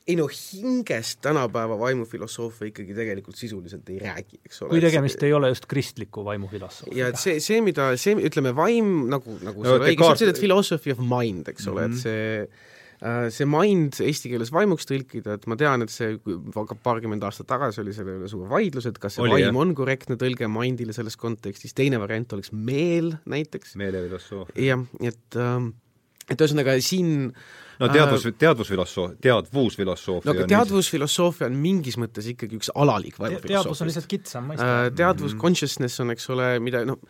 ei 0.05 0.16
no 0.19 0.27
hingest 0.28 1.23
tänapäeva 1.24 1.78
vaimufilosoofia 1.81 2.69
ikkagi 2.69 2.97
tegelikult 2.97 3.39
sisuliselt 3.40 3.89
ei 3.89 3.98
räägi, 4.02 4.40
eks 4.44 4.62
ole. 4.62 4.74
kui 4.74 4.82
tegemist 4.85 5.20
see, 5.20 5.31
ei 5.31 5.36
ole 5.36 5.48
just 5.52 5.66
kristliku 5.70 6.24
vaimufilosoofiaga. 6.27 6.98
ja 6.98 7.09
et 7.12 7.20
see, 7.20 7.40
see, 7.44 7.62
mida, 7.65 7.89
see, 8.01 8.16
ütleme, 8.28 8.52
vaim 8.56 9.09
nagu, 9.12 9.39
nagu 9.40 9.65
no, 9.65 9.70
sa 9.70 9.81
õigesti 9.81 10.11
ütlesid, 10.11 10.35
et 10.35 10.43
philosophy 10.43 10.93
of 10.93 11.01
mind, 11.01 11.48
eks 11.55 11.69
ole 11.73 11.89
mm, 11.89 11.94
-hmm. 11.94 11.97
et 11.97 11.97
mhm. 11.97 12.02
see 12.05 12.73
see 13.35 13.47
mind 13.49 13.99
eesti 14.01 14.31
keeles 14.33 14.53
vaimuks 14.55 14.89
tõlkida, 14.89 15.37
et 15.39 15.47
ma 15.51 15.59
tean, 15.61 15.85
et 15.85 15.93
see 15.93 16.17
paarkümmend 16.85 17.25
aastat 17.27 17.49
tagasi 17.51 17.83
oli 17.83 17.93
selle 17.97 18.17
üle 18.19 18.31
suur 18.31 18.49
vaidlus, 18.49 18.89
et 18.89 19.01
kas 19.03 19.19
see 19.19 19.25
oli, 19.27 19.37
vaim 19.37 19.49
jah. 19.51 19.61
on 19.61 19.75
korrektne 19.77 20.17
tõlge 20.21 20.49
mindile 20.49 20.97
selles 20.97 21.19
kontekstis, 21.21 21.77
teine 21.77 22.01
variant 22.03 22.33
oleks 22.37 22.55
meel 22.57 23.13
näiteks. 23.29 23.77
meel 23.81 23.99
ja 23.99 24.05
filosoofia. 24.07 24.57
jah, 24.71 24.87
et 25.05 25.41
ähm, 25.41 25.75
et 26.31 26.41
ühesõnaga 26.41 26.79
siin 26.81 27.33
no 27.81 27.89
teadvus, 27.93 28.27
äh, 28.29 28.35
teadvusfilosoofia, 28.39 29.17
teadvusfilosoofia 29.25 30.29
no 30.29 30.35
aga 30.35 30.47
teadvusfilosoofia 30.51 31.49
on 31.51 31.57
mingis 31.61 31.99
mõttes 32.01 32.29
ikkagi 32.31 32.59
üks 32.59 32.71
alalik 32.75 33.19
vaimufilosoofiast. 33.19 33.53
teadvus 33.53 33.83
on 33.83 33.91
lihtsalt 33.91 34.11
kitsam 34.11 34.51
mõiste 34.51 34.69
äh,. 34.69 34.89
Teadvus 34.95 35.33
mm, 35.33 35.37
-hmm. 35.37 35.43
consciousness 35.43 36.01
on, 36.05 36.15
eks 36.15 36.29
ole, 36.35 36.49
mida 36.65 36.85
noh 36.89 37.01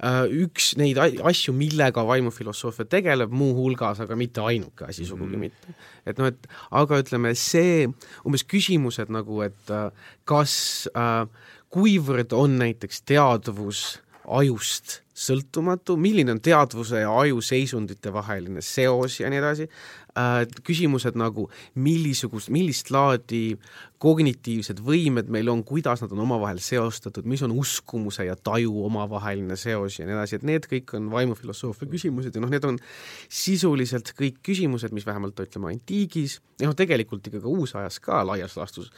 äh,, 0.00 0.20
üks 0.44 0.74
neid 0.80 1.00
asju, 1.00 1.54
millega 1.56 2.06
vaimufilosoofia 2.06 2.88
tegeleb, 2.96 3.32
muuhulgas, 3.34 4.00
aga 4.04 4.16
mitte 4.16 4.44
ainuke 4.44 4.88
asi 4.88 5.04
sugugi 5.04 5.36
mm 5.36 5.42
-hmm. 5.42 5.66
mitte. 5.66 5.90
et 6.06 6.18
noh, 6.18 6.30
et 6.32 6.48
aga 6.70 7.00
ütleme, 7.02 7.34
see 7.34 7.88
umbes 8.24 8.44
küsimused 8.44 9.12
nagu, 9.12 9.42
et 9.42 9.70
äh, 9.70 9.90
kas 10.24 10.88
äh,, 10.96 11.28
kuivõrd 11.74 12.32
on 12.32 12.58
näiteks 12.58 13.02
teadvus 13.02 13.98
ajust 14.24 15.00
sõltumatu, 15.14 15.96
milline 16.00 16.34
on 16.34 16.40
teadvuse 16.42 17.04
ja 17.04 17.12
aju 17.20 17.40
seisundite 17.44 18.12
vaheline 18.12 18.62
seos 18.64 19.20
ja 19.20 19.30
nii 19.30 19.40
edasi, 19.40 19.68
Äh, 20.14 20.44
küsimused 20.62 21.16
nagu 21.18 21.48
millisugust, 21.82 22.46
millist 22.54 22.92
laadi 22.94 23.56
kognitiivsed 23.98 24.78
võimed 24.86 25.26
meil 25.34 25.48
on, 25.50 25.64
kuidas 25.66 26.04
nad 26.04 26.12
on 26.14 26.20
omavahel 26.22 26.60
seostatud, 26.62 27.26
mis 27.26 27.42
on 27.42 27.50
uskumuse 27.50 28.22
ja 28.28 28.36
taju 28.38 28.84
omavaheline 28.86 29.56
seos 29.58 29.96
ja 29.98 30.06
nii 30.06 30.14
edasi, 30.14 30.38
et 30.38 30.44
need 30.46 30.68
kõik 30.70 30.92
on 30.94 31.08
vaimufilosoofia 31.10 31.90
küsimused 31.90 32.38
ja 32.38 32.42
noh, 32.44 32.52
need 32.52 32.66
on 32.68 32.78
sisuliselt 33.26 34.12
kõik 34.14 34.38
küsimused, 34.46 34.94
mis 34.94 35.06
vähemalt 35.08 35.42
ütleme 35.42 35.72
antiigis 35.72 36.36
ja 36.62 36.70
noh, 36.70 36.76
tegelikult 36.78 37.26
ikka 37.26 37.42
ka 37.42 37.50
uusajas 37.50 37.98
ka 38.04 38.22
laias 38.28 38.54
laastus 38.60 38.92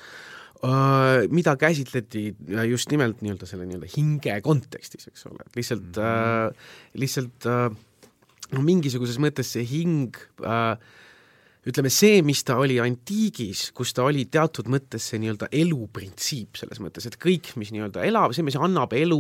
äh, 0.61 1.25
mida 1.33 1.57
käsitleti 1.57 2.27
just 2.69 2.93
nimelt 2.93 3.25
nii-öelda 3.25 3.49
selle 3.49 3.65
nii-öelda 3.71 3.89
hinge 3.95 4.37
kontekstis, 4.45 5.09
eks 5.09 5.25
ole, 5.33 5.49
et 5.49 5.57
lihtsalt 5.63 5.89
mm, 5.97 6.13
-hmm. 6.13 6.53
äh, 6.53 7.01
lihtsalt 7.07 7.49
äh, 7.49 7.73
no 8.53 8.69
mingisuguses 8.69 9.17
mõttes 9.17 9.57
see 9.57 9.65
hing 9.65 10.21
äh, 10.45 10.77
ütleme, 11.67 11.91
see, 11.91 12.21
mis 12.23 12.45
ta 12.47 12.61
oli 12.63 12.77
antiigis, 12.79 13.73
kus 13.75 13.91
ta 13.97 14.05
oli 14.07 14.27
teatud 14.31 14.69
mõttes 14.71 15.09
see 15.11 15.19
nii-öelda 15.19 15.49
eluprintsiip, 15.51 16.55
selles 16.61 16.79
mõttes, 16.83 17.09
et 17.09 17.17
kõik, 17.19 17.51
mis 17.59 17.73
nii-öelda 17.75 18.05
elab, 18.07 18.35
see, 18.37 18.45
mis 18.47 18.55
annab 18.61 18.95
elu, 18.95 19.19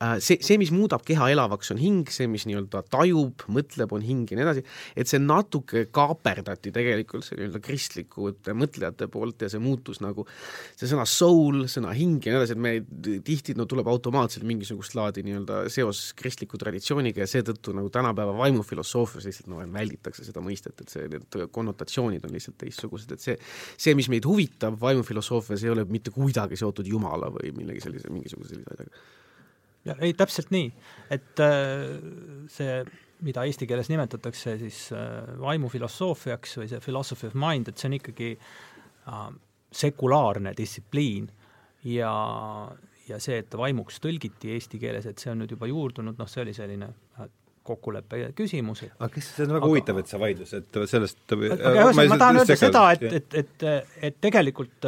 äh, 0.00 0.16
see, 0.18 0.40
see, 0.42 0.58
mis 0.58 0.72
muudab 0.74 1.04
keha 1.06 1.28
elavaks, 1.36 1.70
on 1.70 1.78
hing, 1.78 2.10
see, 2.10 2.26
mis 2.30 2.46
nii-öelda 2.50 2.82
tajub, 2.90 3.44
mõtleb, 3.54 3.94
on 3.94 4.02
hing 4.02 4.32
ja 4.32 4.38
nii 4.38 4.46
edasi, 4.48 4.64
et 4.98 5.10
see 5.10 5.20
natuke 5.22 5.84
kaaperdati 5.94 6.72
tegelikult 6.74 7.28
see 7.28 7.38
nii-öelda 7.38 7.62
kristlikute 7.62 8.56
mõtlejate 8.58 9.06
poolt 9.12 9.46
ja 9.46 9.52
see 9.52 9.62
muutus 9.62 10.02
nagu 10.02 10.26
see 10.74 10.90
sõna 10.90 11.06
soul, 11.06 11.68
sõna 11.70 11.94
hing 11.94 12.18
ja 12.26 12.34
nii 12.34 12.42
edasi, 12.42 12.58
et 12.58 12.64
me 12.66 13.22
tihti 13.30 13.54
no 13.54 13.68
tuleb 13.70 13.86
automaatselt 13.94 14.46
mingisugust 14.48 14.98
laadi 14.98 15.22
nii-öelda 15.26 15.62
seos 15.70 16.08
kristliku 16.18 16.58
traditsiooniga 16.58 17.22
ja 17.22 17.30
seetõttu 17.30 17.76
nagu 17.78 17.94
tänapäeva 17.94 18.34
vaimufilosoofias 18.42 19.30
lihtsalt 19.30 19.54
no 19.54 19.62
välditakse 19.70 20.26
seda 20.26 20.42
mõistet, 20.42 20.82
et 20.82 20.90
see, 20.90 21.06
need 21.14 21.30
konnotatsioonid 21.54 21.75
konnotatsioonid 21.76 22.24
on 22.24 22.32
lihtsalt 22.32 22.58
teistsugused, 22.58 23.12
et 23.12 23.22
see, 23.22 23.36
see, 23.76 23.94
mis 23.98 24.08
meid 24.12 24.26
huvitab 24.26 24.78
vaimufilosoofias, 24.80 25.64
ei 25.64 25.70
ole 25.74 25.84
mitte 25.88 26.10
kuidagi 26.14 26.56
seotud 26.56 26.86
Jumala 26.88 27.30
või 27.34 27.52
millegi 27.56 27.84
sellise, 27.84 28.10
mingisuguse 28.12 28.54
sellise 28.54 28.74
asjaga. 28.74 29.02
ja 29.90 29.96
ei, 30.00 30.14
täpselt 30.16 30.50
nii, 30.54 30.70
et 31.14 31.42
äh, 31.44 31.84
see 32.52 32.80
mida 33.26 33.46
eesti 33.48 33.68
keeles 33.68 33.88
nimetatakse 33.92 34.56
siis 34.60 34.90
äh, 34.92 35.36
vaimufilosoofiaks 35.40 36.58
või 36.60 36.68
see 36.72 36.82
philosophy 36.84 37.30
of 37.30 37.38
mind, 37.38 37.68
et 37.70 37.78
see 37.78 37.90
on 37.90 37.96
ikkagi 38.00 38.32
äh, 38.36 39.24
sekulaarne 39.72 40.52
distsipliin 40.56 41.30
ja, 41.92 42.12
ja 43.08 43.20
see, 43.22 43.40
et 43.44 43.56
vaimuks 43.56 44.00
tõlgiti 44.04 44.52
eesti 44.56 44.80
keeles, 44.82 45.08
et 45.08 45.20
see 45.20 45.32
on 45.32 45.42
nüüd 45.42 45.56
juba 45.56 45.68
juurdunud, 45.70 46.18
noh, 46.18 46.30
see 46.30 46.44
oli 46.44 46.56
selline 46.56 46.90
kokkuleppe 47.66 48.30
küsimus. 48.38 48.86
aga 48.96 49.12
kes, 49.12 49.34
see 49.36 49.44
on 49.44 49.56
väga 49.56 49.64
aga, 49.64 49.70
huvitav, 49.74 50.00
et 50.00 50.10
see 50.10 50.22
vaidlus, 50.22 50.56
et 50.56 50.82
sellest 50.94 51.22
aga 51.36 51.52
ühesõnaga, 51.52 51.92
ma, 51.92 52.08
ma 52.14 52.18
tahan 52.24 52.42
öelda 52.42 52.58
seda, 52.60 52.88
et, 52.96 53.06
et, 53.20 53.38
et, 53.42 53.70
et 54.10 54.20
tegelikult 54.22 54.86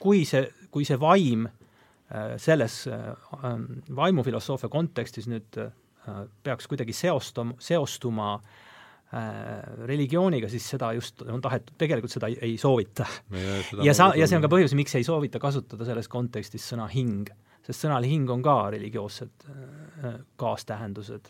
kui 0.00 0.24
see, 0.28 0.46
kui 0.72 0.86
see 0.88 0.98
vaim 1.00 1.46
äh, 1.46 2.34
selles 2.40 2.82
äh, 2.90 3.12
vaimufilosoofia 3.96 4.70
kontekstis 4.72 5.28
nüüd 5.30 5.60
äh, 5.60 5.70
peaks 6.42 6.68
kuidagi 6.70 6.96
seostuma, 6.96 7.58
seostuma 7.60 8.34
religiooniga, 9.90 10.46
siis 10.46 10.68
seda 10.70 10.92
just 10.94 11.24
on 11.26 11.40
tahetud, 11.42 11.74
tegelikult 11.82 12.12
seda 12.12 12.28
ei, 12.30 12.36
ei 12.46 12.52
soovita. 12.62 13.02
ja, 13.34 13.56
ja 13.88 13.94
sa, 13.98 14.12
ja 14.14 14.28
see 14.30 14.38
on 14.38 14.44
ka 14.44 14.50
põhjus, 14.52 14.70
miks 14.78 14.94
ei 14.94 15.02
soovita 15.02 15.40
kasutada 15.42 15.82
selles 15.88 16.06
kontekstis 16.06 16.68
sõna 16.70 16.86
hing, 16.92 17.26
sest 17.66 17.88
sõnal 17.88 18.06
hing 18.06 18.30
on 18.30 18.44
ka 18.46 18.54
religioossed 18.70 19.48
kaastähendused 20.38 21.26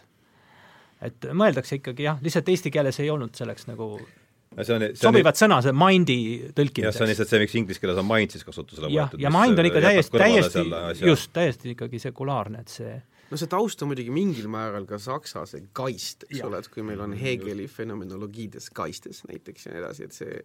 et 1.07 1.31
mõeldakse 1.33 1.81
ikkagi 1.81 2.09
jah, 2.09 2.19
lihtsalt 2.23 2.49
eesti 2.53 2.73
keeles 2.75 3.01
ei 3.01 3.11
olnud 3.13 3.37
selleks 3.39 3.69
nagu 3.71 3.95
ja 4.57 4.67
see 4.67 4.77
on, 4.77 4.87
see 4.89 5.05
sobivat 5.05 5.37
on, 5.37 5.43
sõna, 5.45 5.61
see 5.65 5.77
mind'i 5.77 6.19
tõlkimiseks. 6.57 6.99
see 6.99 7.07
on 7.07 7.13
lihtsalt 7.13 7.33
see, 7.33 7.43
miks 7.45 7.55
inglise 7.61 7.83
keeles 7.83 8.01
on 8.03 8.09
mind 8.09 8.35
siis 8.35 8.47
kasutusele 8.47 8.91
võetud. 8.91 9.23
ja 9.23 9.33
mind 9.35 9.63
on 9.63 9.71
ikka 9.71 9.85
täiesti, 9.85 10.25
täiesti, 10.25 10.67
just, 11.07 11.31
täiesti 11.37 11.75
ikkagi 11.77 12.03
sekulaarne, 12.03 12.65
et 12.65 12.75
see 12.75 12.97
no 13.31 13.39
see 13.39 13.51
taust 13.51 13.83
on 13.85 13.93
muidugi 13.93 14.13
mingil 14.15 14.49
määral 14.51 14.87
ka 14.91 14.99
saksa 15.03 15.45
see 15.49 15.69
Geist, 15.77 16.27
eks 16.29 16.43
ole, 16.47 16.63
et 16.63 16.71
kui 16.73 16.83
meil 16.87 17.03
on 17.05 17.15
Hegeli 17.17 17.69
fenomenologiides 17.71 18.73
Geistes 18.75 19.23
näiteks 19.31 19.69
ja 19.69 19.75
nii 19.75 19.83
edasi, 19.85 20.09
et 20.09 20.19
see, 20.19 20.41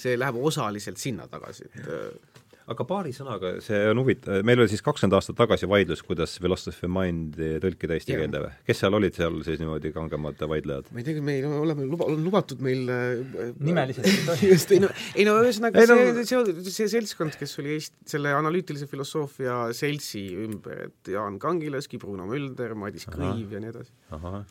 see 0.00 0.16
läheb 0.16 0.38
osaliselt 0.40 1.00
sinna 1.02 1.28
tagasi, 1.32 1.68
et 1.68 2.41
aga 2.70 2.84
paari 2.86 3.12
sõnaga, 3.14 3.56
see 3.64 3.78
on 3.90 4.00
huvitav, 4.02 4.42
meil 4.46 4.62
oli 4.62 4.70
siis 4.70 4.82
kakskümmend 4.84 5.16
aastat 5.18 5.36
tagasi 5.38 5.68
vaidlus, 5.70 6.02
kuidas 6.06 6.36
Philosophy 6.42 6.86
of 6.86 6.92
Mind'i 6.94 7.56
tõlkida 7.62 7.96
eesti 7.96 8.14
keelde 8.14 8.42
või? 8.44 8.52
kes 8.68 8.82
seal 8.82 8.96
olid 8.98 9.18
seal 9.18 9.38
siis 9.46 9.58
niimoodi 9.62 9.92
kangemad 9.94 10.40
vaidlejad? 10.52 10.90
ma 10.92 11.02
ei 11.02 11.06
tea, 11.06 11.24
meil 11.24 11.46
oleme 11.48 11.86
luba, 11.88 12.06
on 12.12 12.22
lubatud 12.22 12.62
meil 12.64 12.92
äh, 12.92 13.50
nimeliselt 13.58 14.30
just, 14.52 14.74
ei 14.74 14.82
no, 14.84 14.92
ei 15.16 15.26
no 15.26 15.36
ühesõnaga 15.42 15.82
see 15.82 15.98
no,, 15.98 16.22
see, 16.22 16.76
see 16.78 16.88
seltskond, 16.94 17.36
kes 17.40 17.56
oli 17.62 17.76
Eesti, 17.78 18.06
selle 18.14 18.34
analüütilise 18.36 18.86
filosoofia 18.90 19.58
seltsi 19.76 20.24
ümber, 20.44 20.86
et 20.88 21.12
Jaan 21.14 21.38
Kangilaski, 21.42 21.98
Bruno 22.02 22.28
Mölder, 22.30 22.76
Madis 22.78 23.08
Kõiv 23.10 23.52
ja 23.54 23.60
nii 23.62 23.70
edasi. 23.72 23.92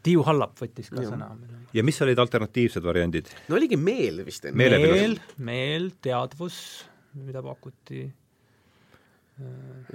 Tiiu 0.05 0.23
Hallap 0.27 0.57
võttis 0.59 0.91
ka 0.91 1.03
ja. 1.03 1.11
sõna. 1.13 1.31
ja 1.75 1.85
mis 1.85 2.01
olid 2.03 2.19
alternatiivsed 2.21 2.85
variandid? 2.85 3.31
no 3.47 3.59
oligi 3.59 3.79
meel 3.79 4.23
vist 4.27 4.45
enne. 4.49 4.57
meel, 4.59 5.19
meel, 5.37 5.91
teadvus 6.03 6.61
mida 7.15 7.43
pakuti 7.43 8.05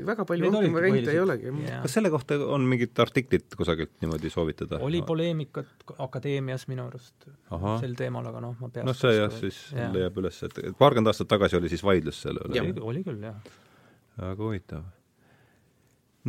väga 0.07 0.25
palju 0.27 0.49
rohkem 0.51 0.75
variante 0.75 1.13
ei 1.13 1.21
olegi. 1.21 1.53
kas 1.83 1.95
selle 1.99 2.11
kohta 2.13 2.39
on 2.55 2.65
mingit 2.69 2.99
artiklit 3.03 3.55
kusagilt 3.59 3.93
niimoodi 4.03 4.31
soovitada? 4.33 4.81
oli 4.85 5.03
poleemikat 5.07 5.93
akadeemias 6.07 6.67
minu 6.71 6.87
arust 6.89 7.29
Aha. 7.55 7.77
sel 7.83 7.95
teemal, 7.99 8.27
aga 8.31 8.43
noh, 8.43 8.57
ma 8.61 8.71
peast 8.73 8.89
noh, 8.89 8.99
see 8.99 9.15
jah, 9.17 9.33
siis 9.41 9.61
ja. 9.77 9.89
leiab 9.93 10.19
üles, 10.23 10.41
et 10.49 10.61
paarkümmend 10.81 11.13
aastat 11.13 11.31
tagasi 11.33 11.59
oli 11.61 11.71
siis 11.73 11.85
vaidlus 11.87 12.21
selle 12.27 12.45
üle? 12.49 12.65
oli, 12.65 12.75
oli 12.93 13.05
küll, 13.07 13.23
jah. 13.29 13.39
väga 14.19 14.49
huvitav. 14.49 14.87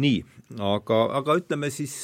nii, 0.04 0.24
aga, 0.76 1.02
aga 1.22 1.40
ütleme 1.42 1.72
siis 1.74 1.98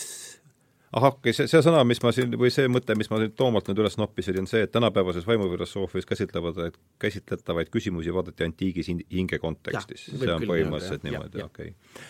ahah, 0.94 1.16
okei, 1.18 1.34
see, 1.36 1.48
see 1.50 1.62
sõna, 1.66 1.82
mis 1.88 2.02
ma 2.04 2.12
siin, 2.16 2.36
või 2.40 2.52
see 2.54 2.70
mõte, 2.72 2.96
mis 2.98 3.10
ma 3.12 3.20
nüüd 3.22 3.34
Toomalt 3.40 3.70
nüüd 3.70 3.82
üles 3.84 3.98
noppisin, 4.00 4.38
on 4.44 4.50
see, 4.50 4.66
et 4.68 4.74
tänapäevases 4.74 5.26
vaimufilosoofias 5.28 6.08
käsitlevad, 6.10 6.78
käsitletavaid 7.02 7.72
küsimusi 7.74 8.14
vaadati 8.14 8.48
antiigis 8.48 8.92
hinge 8.92 9.40
kontekstis. 9.42 10.08
see 10.12 10.32
on 10.34 10.46
põhimõtteliselt 10.50 11.08
niimoodi, 11.08 11.44
okei. 11.46 11.74
Okay.. 11.74 12.08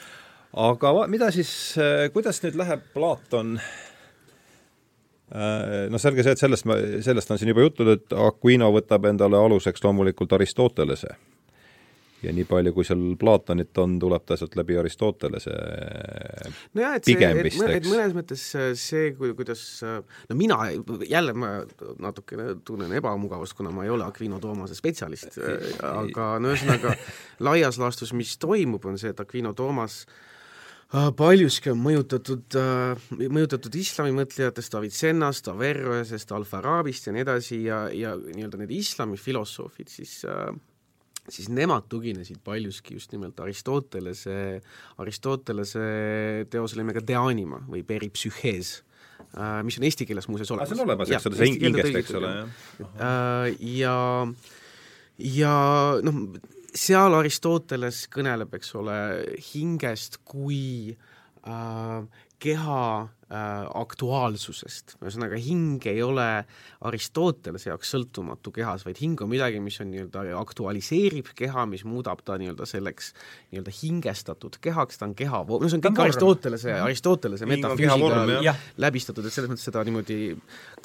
aga 0.67 0.93
mida 1.11 1.31
siis, 1.35 1.51
äh, 1.79 2.07
kuidas 2.13 2.43
nüüd 2.45 2.59
läheb 2.59 2.85
Platon? 2.95 3.55
Äh, 5.33 5.87
noh, 5.89 6.01
selge 6.01 6.25
see, 6.25 6.35
et 6.35 6.41
sellest, 6.41 6.67
sellest 7.07 7.31
on 7.31 7.39
siin 7.41 7.53
juba 7.53 7.63
juttu, 7.65 7.87
et 7.95 8.17
Aquino 8.27 8.69
võtab 8.75 9.07
endale 9.09 9.39
aluseks 9.39 9.85
loomulikult 9.85 10.35
Aristotelese 10.35 11.15
ja 12.23 12.33
nii 12.35 12.45
palju, 12.47 12.73
kui 12.75 12.87
seal 12.87 13.03
Platonit 13.19 13.77
on, 13.83 13.97
tuleb 14.01 14.25
ta 14.27 14.37
sealt 14.39 14.55
läbi 14.59 14.77
Aristotelese. 14.79 15.53
Nojah, 16.77 16.97
et 16.97 17.07
see, 17.09 17.17
et, 17.19 17.59
et 17.77 17.89
mõnes 17.89 18.15
mõttes 18.15 18.45
see, 18.79 19.13
kuidas 19.19 19.63
no 19.83 20.37
mina, 20.39 20.59
jälle 21.09 21.35
ma 21.37 21.53
natukene 22.03 22.53
tunnen 22.65 22.93
ebamugavust, 22.99 23.57
kuna 23.57 23.73
ma 23.73 23.85
ei 23.87 23.93
ole 23.93 24.07
Aquino 24.07 24.39
Toomase 24.43 24.77
spetsialist, 24.77 25.39
aga 25.83 26.33
no 26.41 26.53
ühesõnaga 26.53 26.95
laias 27.47 27.79
laastus, 27.81 28.13
mis 28.17 28.37
toimub, 28.41 28.85
on 28.89 28.99
see, 29.01 29.13
et 29.13 29.23
Aquino 29.23 29.53
Toomas 29.57 30.03
äh, 30.05 31.09
paljuski 31.17 31.73
on 31.73 31.81
mõjutatud, 31.83 32.59
äh, 32.59 33.07
mõjutatud 33.23 33.79
islamimõtlejatest, 33.79 34.77
Avicennast, 34.79 35.49
Averroesest, 35.51 36.35
Al-Farabist 36.35 37.09
ja 37.09 37.15
nii 37.15 37.25
edasi 37.25 37.63
ja, 37.67 37.85
ja 37.93 38.15
nii-öelda 38.19 38.61
need 38.61 38.75
islamifilosoofid 38.79 39.91
siis 39.93 40.21
äh, 40.29 40.53
siis 41.31 41.49
nemad 41.49 41.85
tuginesid 41.91 42.41
paljuski 42.43 42.97
just 42.97 43.13
nimelt 43.15 43.39
Aristotelese, 43.39 44.61
Aristotelese 44.99 45.85
teosele 46.51 46.83
nimega 46.83 47.03
De 47.05 47.15
anima 47.19 47.61
või 47.67 47.85
peripsühhees 47.87 48.81
mis 49.65 49.77
on 49.79 49.85
eesti 49.87 50.05
keeles 50.05 50.27
muuseas 50.29 50.51
olemas. 50.53 50.69
see 50.69 50.77
on 50.77 50.85
olemas, 50.85 51.09
eks 51.09 51.29
ole, 51.29 51.37
see 51.39 51.53
hingest, 51.63 51.95
eks 52.01 52.11
ole, 52.19 52.33
jah. 52.79 53.47
ja, 53.59 53.95
ja 55.17 55.55
noh, 56.05 56.19
seal 56.75 57.17
Aristoteles 57.17 58.03
kõneleb, 58.13 58.53
eks 58.59 58.73
ole, 58.77 58.97
hingest 59.53 60.19
kui 60.27 60.93
äh, 60.93 62.21
keha 62.43 62.83
äh, 63.01 63.09
aktuaalsusest, 63.33 64.97
ühesõnaga 65.01 65.37
hing 65.41 65.81
ei 65.89 66.01
ole 66.05 66.25
Aristotelese 66.85 67.71
jaoks 67.71 67.93
sõltumatu 67.95 68.51
kehas, 68.53 68.83
vaid 68.85 68.99
hing 69.01 69.21
on 69.23 69.31
midagi, 69.31 69.61
mis 69.63 69.79
on 69.81 69.89
nii-öelda, 69.89 70.25
aktualiseerib 70.37 71.31
keha, 71.37 71.65
mis 71.71 71.85
muudab 71.87 72.21
ta 72.25 72.35
nii-öelda 72.37 72.67
selleks 72.69 73.13
nii-öelda 73.53 73.73
hingestatud 73.79 74.59
kehaks, 74.61 74.99
ta 74.99 75.07
on 75.07 75.15
keha, 75.17 75.39
no 75.49 75.69
see 75.71 75.79
on 75.79 75.85
kõik 75.87 76.01
Aristotelese, 76.05 76.75
Aristotelese 76.83 77.49
metafüüsika 77.49 78.53
läbistatud, 78.83 79.25
et 79.25 79.35
selles 79.35 79.51
mõttes 79.53 79.65
seda 79.69 79.85
niimoodi 79.87 80.19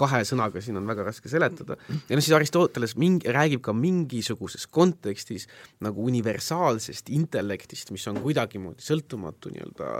kahe 0.01 0.23
sõnaga 0.29 0.63
siin 0.65 0.81
on 0.81 0.89
väga 0.89 1.09
raske 1.11 1.29
seletada. 1.29 1.77
ja 1.91 2.17
noh, 2.17 2.25
siis 2.25 2.37
Aristoteles 2.39 2.97
mingi, 3.01 3.29
räägib 3.35 3.65
ka 3.67 3.75
mingisuguses 3.77 4.69
kontekstis 4.73 5.49
nagu 5.85 6.07
universaalsest 6.09 7.13
intellektist, 7.13 7.93
mis 7.93 8.07
on 8.09 8.23
kuidagimoodi 8.25 8.85
sõltumatu 8.89 9.53
nii-öelda, 9.53 9.93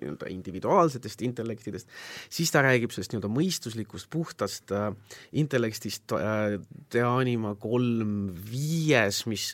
nii-öelda 0.00 0.32
individuaalsetest 0.32 1.22
intellektidest, 1.28 1.91
siis 2.32 2.52
ta 2.52 2.62
räägib 2.64 2.92
sellest 2.94 3.12
nii-öelda 3.12 3.30
mõistuslikust 3.32 4.08
puhtast 4.12 4.72
äh, 4.74 4.90
intellektist 5.38 6.12
äh, 6.16 6.58
De 6.92 7.02
Anima 7.06 7.54
kolm 7.60 8.32
viies, 8.50 9.22
mis, 9.30 9.52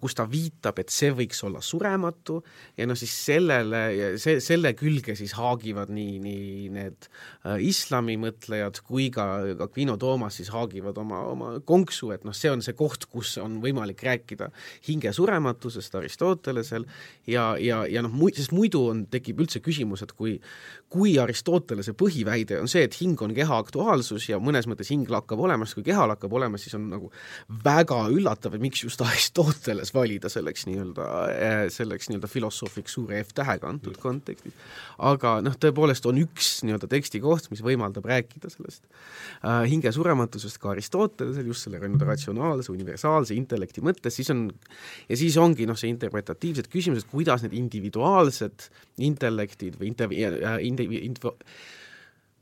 kus 0.00 0.16
ta 0.18 0.26
viitab, 0.30 0.78
et 0.82 0.92
see 0.94 1.10
võiks 1.14 1.40
olla 1.46 1.62
surematu. 1.64 2.40
Ja 2.78 2.88
noh, 2.88 2.98
siis 2.98 3.14
sellele, 3.28 3.82
see, 4.20 4.38
selle 4.44 4.74
külge 4.78 5.16
siis 5.18 5.34
haagivad 5.38 5.92
nii, 5.94 6.18
nii 6.22 6.68
need 6.74 7.08
äh, 7.08 7.58
islami 7.64 8.18
mõtlejad 8.20 8.82
kui 8.86 9.08
ka 9.14 9.28
Aquino 9.68 9.98
Toomas 10.00 10.38
siis 10.40 10.52
haagivad 10.54 10.98
oma, 11.00 11.22
oma 11.32 11.52
konksu, 11.66 12.12
et 12.14 12.26
noh, 12.28 12.36
see 12.36 12.52
on 12.52 12.64
see 12.64 12.76
koht, 12.78 13.08
kus 13.10 13.36
on 13.42 13.58
võimalik 13.64 14.02
rääkida 14.06 14.50
hinge 14.88 15.12
surematusest 15.16 15.98
Aristotelesel. 15.98 16.86
Ja, 17.28 17.50
ja, 17.60 17.82
ja 17.88 18.04
noh, 18.04 18.14
sest 18.34 18.54
muidu 18.56 18.86
on, 18.92 19.06
tekib 19.10 19.42
üldse 19.44 19.62
küsimus, 19.64 20.04
et 20.04 20.14
kui 20.16 20.38
kui 20.88 21.18
Aristotelese 21.68 21.92
põhiväide 21.98 22.56
on 22.62 22.68
see, 22.70 22.86
et 22.86 22.94
hing 22.96 23.20
on 23.20 23.34
keha 23.36 23.58
aktuaalsus 23.60 24.28
ja 24.30 24.38
mõnes 24.40 24.66
mõttes 24.68 24.88
hing 24.92 25.08
lakkab 25.10 25.40
olemas, 25.44 25.74
kui 25.76 25.84
keha 25.84 26.06
lakkab 26.08 26.32
olemas, 26.32 26.62
siis 26.64 26.76
on 26.78 26.86
nagu 26.88 27.10
väga 27.64 27.98
üllatav, 28.14 28.54
et 28.56 28.62
miks 28.62 28.84
just 28.86 29.02
Aristoteles 29.04 29.92
valida 29.92 30.30
selleks 30.32 30.64
nii-öelda, 30.68 31.08
eh, 31.34 31.64
selleks 31.72 32.08
nii-öelda 32.08 32.30
filosoofiks 32.30 32.96
suure 32.96 33.20
F-tähega 33.20 33.68
antud 33.68 33.98
kontekstis. 34.00 34.54
aga 34.98 35.38
noh, 35.44 35.56
tõepoolest 35.60 36.08
on 36.08 36.22
üks 36.22 36.62
nii-öelda 36.64 36.88
tekstikoht, 36.88 37.50
mis 37.52 37.62
võimaldab 37.64 38.08
rääkida 38.08 38.50
sellest 38.50 38.82
äh, 39.44 39.68
hinge 39.68 39.92
surematusest 39.92 40.58
ka 40.62 40.72
Aristotelesel, 40.72 41.46
just 41.52 41.66
selle 41.66 41.82
nii-öelda 41.82 42.08
ratsionaalse, 42.08 42.72
universaalse 42.72 43.36
intellekti 43.36 43.84
mõttes, 43.84 44.16
siis 44.16 44.32
on, 44.32 44.48
ja 45.08 45.20
siis 45.20 45.36
ongi 45.36 45.68
noh, 45.68 45.76
see 45.76 45.92
interpretatiivsed 45.92 46.72
küsimused, 46.72 47.10
kuidas 47.12 47.44
need 47.44 47.56
individuaalsed 47.60 48.70
intellektid 49.04 49.76
või 49.78 49.92
inter-, 49.92 50.14
indi-, 50.64 50.88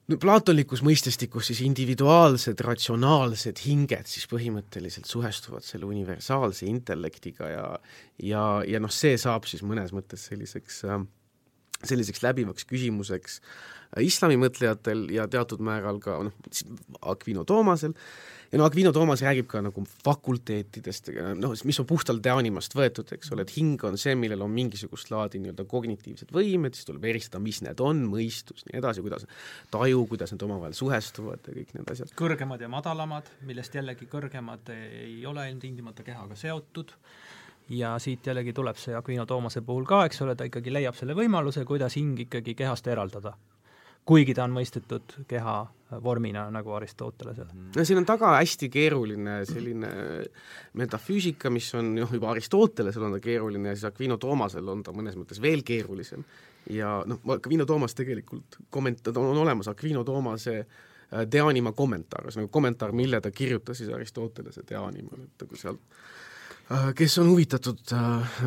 info-, 0.07 0.21
platonlikus 0.23 0.83
mõistestikus 0.87 1.51
siis 1.51 1.63
individuaalsed 1.67 2.61
ratsionaalsed 2.63 3.63
hinged 3.67 4.07
siis 4.11 4.27
põhimõtteliselt 4.31 5.09
suhestuvad 5.11 5.67
selle 5.67 5.89
universaalse 5.91 6.67
intellektiga 6.71 7.51
ja 7.51 7.67
ja, 8.23 8.47
ja 8.67 8.81
noh, 8.81 8.93
see 8.93 9.17
saab 9.19 9.49
siis 9.51 9.63
mõnes 9.67 9.93
mõttes 9.97 10.29
selliseks 10.31 10.85
selliseks 11.85 12.23
läbivaks 12.25 12.69
küsimuseks 12.69 13.41
islami 14.03 14.39
mõtlejatel 14.41 15.07
ja 15.15 15.27
teatud 15.31 15.63
määral 15.65 16.01
ka 16.03 16.19
noh, 16.27 16.35
Aquino 17.07 17.45
Toomasel, 17.47 17.95
ja 18.53 18.59
no 18.61 18.67
Aquino 18.67 18.93
Toomas 18.95 19.23
räägib 19.25 19.49
ka 19.51 19.61
nagu 19.65 19.85
fakulteetidest, 20.05 21.11
noh, 21.39 21.55
mis 21.69 21.81
on 21.83 21.89
puhtalt 21.89 22.23
teanimast 22.25 22.75
võetud, 22.77 23.11
eks 23.17 23.33
ole, 23.35 23.47
et 23.47 23.55
hing 23.57 23.83
on 23.87 23.99
see, 24.01 24.17
millel 24.19 24.43
on 24.47 24.53
mingisugust 24.55 25.11
laadi 25.15 25.41
nii-öelda 25.43 25.67
kognitiivsed 25.71 26.35
võimed, 26.35 26.77
siis 26.77 26.89
tuleb 26.89 27.07
eristada, 27.13 27.43
mis 27.45 27.63
need 27.65 27.83
on, 27.85 28.03
mõistus, 28.11 28.67
nii 28.69 28.81
edasi, 28.83 29.05
kuidas 29.07 29.27
taju, 29.75 30.03
kuidas 30.11 30.35
need 30.35 30.47
omavahel 30.49 30.77
suhestuvad 30.79 31.47
ja 31.47 31.57
kõik 31.61 31.77
need 31.79 31.95
asjad. 31.95 32.13
kõrgemad 32.19 32.63
ja 32.63 32.71
madalamad, 32.73 33.31
millest 33.49 33.79
jällegi 33.79 34.11
kõrgemad 34.11 34.75
ei 34.75 35.19
ole 35.27 35.49
ilmtingimata 35.53 36.07
kehaga 36.07 36.39
seotud, 36.39 36.95
ja 37.69 37.97
siit 37.99 38.27
jällegi 38.27 38.53
tuleb 38.53 38.79
see 38.79 38.95
Aquino 38.95 39.27
Toomase 39.27 39.63
puhul 39.67 39.85
ka, 39.85 40.05
eks 40.07 40.23
ole, 40.23 40.37
ta 40.37 40.47
ikkagi 40.47 40.73
leiab 40.73 40.95
selle 40.95 41.17
võimaluse, 41.19 41.65
kuidas 41.65 41.97
hing 41.99 42.27
ikkagi 42.27 42.55
kehast 42.55 42.87
eraldada 42.87 43.35
kuigi 44.07 44.35
ta 44.37 44.45
on 44.47 44.55
mõistetud 44.55 45.17
keha 45.29 45.57
vormina 46.03 46.47
nagu 46.55 46.73
Aristotelesel. 46.75 47.51
no 47.77 47.85
siin 47.87 48.01
on 48.01 48.07
taga 48.07 48.33
hästi 48.37 48.69
keeruline 48.71 49.37
selline 49.47 49.91
metafüüsika, 50.79 51.51
mis 51.51 51.69
on 51.79 51.93
noh, 51.95 52.13
juba 52.15 52.31
Aristotelesel 52.33 53.07
on 53.07 53.17
ta 53.17 53.23
keeruline 53.23 53.73
ja 53.73 53.79
siis 53.79 53.89
Aquino 53.91 54.19
Toomasel 54.23 54.69
on 54.69 54.83
ta 54.87 54.95
mõnes 54.95 55.19
mõttes 55.19 55.43
veel 55.43 55.63
keerulisem. 55.67 56.25
ja 56.71 56.99
noh, 57.07 57.23
Aquino 57.35 57.67
Toomas 57.67 57.95
tegelikult 57.99 58.61
komment-, 58.71 59.11
on 59.15 59.39
olemas 59.43 59.71
Aquino 59.71 60.05
Toomase 60.05 60.59
äh, 60.61 61.27
De 61.31 61.43
Anima 61.43 61.73
kommentaar, 61.73 62.27
ühesõnaga 62.27 62.53
kommentaar, 62.53 62.93
mille 62.93 63.21
ta 63.21 63.31
kirjutas 63.31 63.83
siis 63.83 63.91
Aristotelese 63.95 64.67
De 64.69 64.79
Animale, 64.79 65.31
et 65.31 65.59
sealt 65.59 65.83
äh, 65.83 66.17
kes 66.99 67.19
on 67.23 67.29
huvitatud 67.31 67.93
äh, 67.95 68.39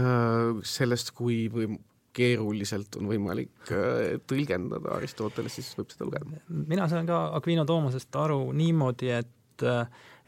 sellest, 0.68 1.14
kui 1.16 1.46
või 1.54 1.70
keeruliselt 2.16 2.98
on 3.00 3.10
võimalik 3.10 3.72
äh, 3.74 4.18
tõlgendada 4.28 4.96
Aristoteles, 4.98 5.60
siis 5.60 5.72
võib 5.78 5.94
seda 5.94 6.08
lugeda. 6.08 6.42
mina 6.50 6.88
saan 6.92 7.08
ka 7.10 7.30
Aquino 7.38 7.66
Toomasest 7.70 8.16
aru 8.20 8.50
niimoodi, 8.58 9.14
et 9.16 9.36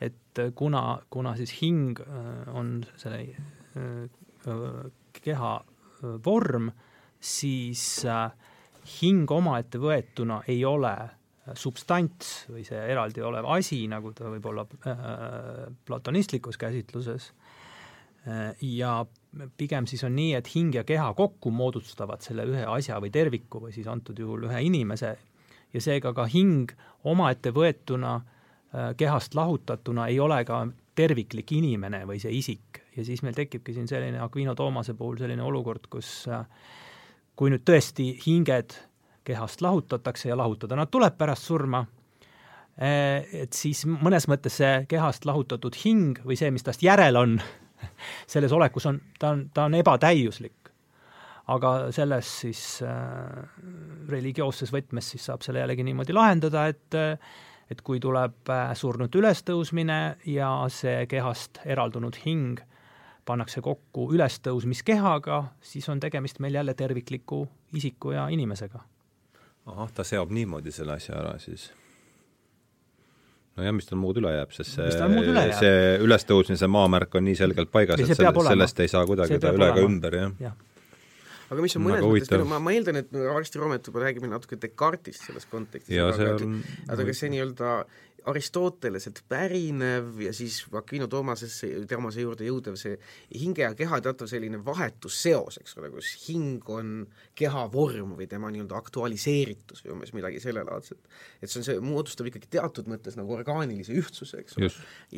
et 0.02 0.40
kuna, 0.58 1.00
kuna 1.14 1.36
siis 1.40 1.54
hing 1.62 2.00
äh, 2.04 2.56
on 2.58 2.80
selle 3.00 3.22
äh, 3.80 4.06
keha 5.22 5.54
vorm, 6.26 6.72
siis 7.22 7.84
hing 8.98 9.32
omaette 9.32 9.78
võetuna 9.80 10.40
ei 10.50 10.64
ole 10.66 10.96
substants 11.54 12.48
või 12.50 12.64
see 12.66 12.80
eraldi 12.90 13.22
olev 13.22 13.46
asi, 13.54 13.84
nagu 13.92 14.10
ta 14.18 14.32
võib 14.32 14.48
olla 14.50 14.66
platonistlikus 15.86 16.58
käsitluses, 16.58 17.28
ja 18.62 19.06
pigem 19.58 19.88
siis 19.90 20.04
on 20.06 20.14
nii, 20.16 20.36
et 20.38 20.50
hing 20.54 20.76
ja 20.76 20.84
keha 20.86 21.08
kokku 21.18 21.50
moodustavad 21.52 22.22
selle 22.22 22.44
ühe 22.46 22.66
asja 22.70 23.00
või 23.02 23.10
terviku 23.10 23.64
või 23.64 23.72
siis 23.74 23.88
antud 23.90 24.20
juhul 24.20 24.46
ühe 24.46 24.60
inimese 24.68 25.16
ja 25.74 25.82
seega 25.82 26.14
ka 26.16 26.26
hing 26.32 26.72
omaette 27.08 27.54
võetuna, 27.56 28.16
äh, 28.76 28.92
kehast 28.98 29.36
lahutatuna 29.36 30.08
ei 30.12 30.20
ole 30.20 30.44
ka 30.46 30.66
terviklik 30.96 31.52
inimene 31.56 32.04
või 32.08 32.20
see 32.20 32.34
isik. 32.38 32.82
ja 32.96 33.06
siis 33.08 33.22
meil 33.24 33.34
tekibki 33.34 33.74
siin 33.74 33.88
selline 33.88 34.20
Aquino 34.20 34.56
Toomase 34.56 34.94
puhul 34.94 35.18
selline 35.18 35.44
olukord, 35.44 35.88
kus 35.90 36.28
äh, 36.28 36.46
kui 37.36 37.50
nüüd 37.50 37.64
tõesti 37.64 38.12
hinged 38.26 38.76
kehast 39.24 39.62
lahutatakse 39.62 40.30
ja 40.30 40.36
lahutada 40.38 40.76
nad 40.76 40.92
tuleb 40.92 41.16
pärast 41.18 41.48
surma, 41.48 41.86
äh, 42.76 43.24
et 43.34 43.54
siis 43.54 43.86
mõnes 43.86 44.28
mõttes 44.28 44.60
see 44.60 44.86
kehast 44.90 45.26
lahutatud 45.26 45.76
hing 45.86 46.20
või 46.26 46.36
see, 46.36 46.52
mis 46.52 46.68
tast 46.68 46.84
järel 46.84 47.16
on, 47.16 47.40
selles 48.34 48.52
olekus 48.52 48.86
on, 48.90 49.02
ta 49.20 49.36
on, 49.36 49.46
ta 49.54 49.68
on 49.70 49.78
ebatäiuslik. 49.80 50.58
aga 51.52 51.92
selles 51.92 52.28
siis 52.42 52.64
äh, 52.86 53.46
religioosses 54.10 54.72
võtmes 54.74 55.14
siis 55.14 55.26
saab 55.26 55.42
selle 55.42 55.60
jällegi 55.60 55.84
niimoodi 55.84 56.14
lahendada, 56.14 56.68
et 56.68 57.00
et 57.72 57.82
kui 57.88 58.00
tuleb 58.04 58.50
äh, 58.52 58.74
surnute 58.76 59.20
ülestõusmine 59.20 60.00
ja 60.28 60.52
see 60.70 61.06
kehast 61.08 61.62
eraldunud 61.66 62.18
hing 62.26 62.60
pannakse 63.26 63.62
kokku 63.62 64.10
ülestõusmiskehaga, 64.16 65.44
siis 65.62 65.88
on 65.90 66.00
tegemist 66.04 66.42
meil 66.44 66.58
jälle 66.58 66.74
tervikliku 66.74 67.46
isiku 67.74 68.12
ja 68.12 68.28
inimesega. 68.28 68.80
ahah, 69.66 69.92
ta 69.94 70.04
seob 70.04 70.32
niimoodi 70.32 70.72
selle 70.72 70.98
asja 70.98 71.16
ära 71.16 71.38
siis 71.40 71.72
nojah, 73.60 73.76
mis 73.76 73.88
tal 73.90 74.00
muud 74.02 74.20
üle 74.22 74.34
jääb, 74.34 74.52
sest 74.56 74.78
see, 74.78 74.90
see 75.60 75.78
ülestõusmise 76.06 76.70
maamärk 76.72 77.16
on 77.20 77.26
nii 77.28 77.38
selgelt 77.40 77.72
paigas, 77.74 78.02
et 78.04 78.14
selle, 78.16 78.34
sellest 78.48 78.84
ei 78.84 78.92
saa 78.92 79.06
kuidagi 79.10 79.40
ta 79.42 79.54
üle 79.56 79.72
ega 79.74 79.86
ümber, 79.86 80.18
jah. 80.18 80.36
Ja. 80.42 80.54
aga 81.52 81.66
mis 81.66 81.76
on 81.78 81.86
mõnes 81.88 82.06
mõttes, 82.06 82.46
ma, 82.48 82.62
ma 82.64 82.76
eeldan, 82.76 83.02
et 83.04 83.18
Aristi 83.36 83.62
Roomet 83.62 83.92
juba 83.92 84.06
räägib 84.06 84.28
natuke 84.32 84.60
Descartesist 84.62 85.28
selles 85.28 85.50
kontekstis, 85.52 86.00
aga, 86.00 86.32
on... 86.40 86.62
aga 86.96 87.18
see 87.18 87.34
nii-öelda 87.36 87.76
Aristoteleselt 88.30 89.24
pärinev 89.30 90.20
ja 90.22 90.34
siis 90.36 90.60
Aquino 90.78 91.08
Toomasesse, 91.10 91.70
Toomase 91.90 92.22
juurde 92.22 92.46
jõudev 92.46 92.78
see 92.80 92.98
hinge 93.34 93.64
ja 93.64 93.72
keha 93.78 94.02
teatav 94.04 94.30
selline 94.30 94.60
vahetusseos, 94.66 95.58
eks 95.62 95.78
ole, 95.80 95.90
kus 95.94 96.12
hing 96.28 96.70
on 96.70 96.92
keha 97.38 97.66
vorm 97.74 98.16
või 98.20 98.28
tema 98.30 98.52
nii-öelda 98.54 98.78
aktualiseeritus 98.78 99.86
või 99.86 99.96
umbes 99.96 100.14
midagi 100.18 100.42
sellelaadset. 100.44 101.00
et 101.42 101.50
see 101.50 101.62
on 101.62 101.68
see, 101.68 101.80
moodustab 101.92 102.30
ikkagi 102.30 102.52
teatud 102.58 102.90
mõttes 102.92 103.18
nagu 103.20 103.34
orgaanilise 103.38 103.96
ühtsuse, 103.98 104.44
eks 104.46 104.60
ole. 104.60 104.72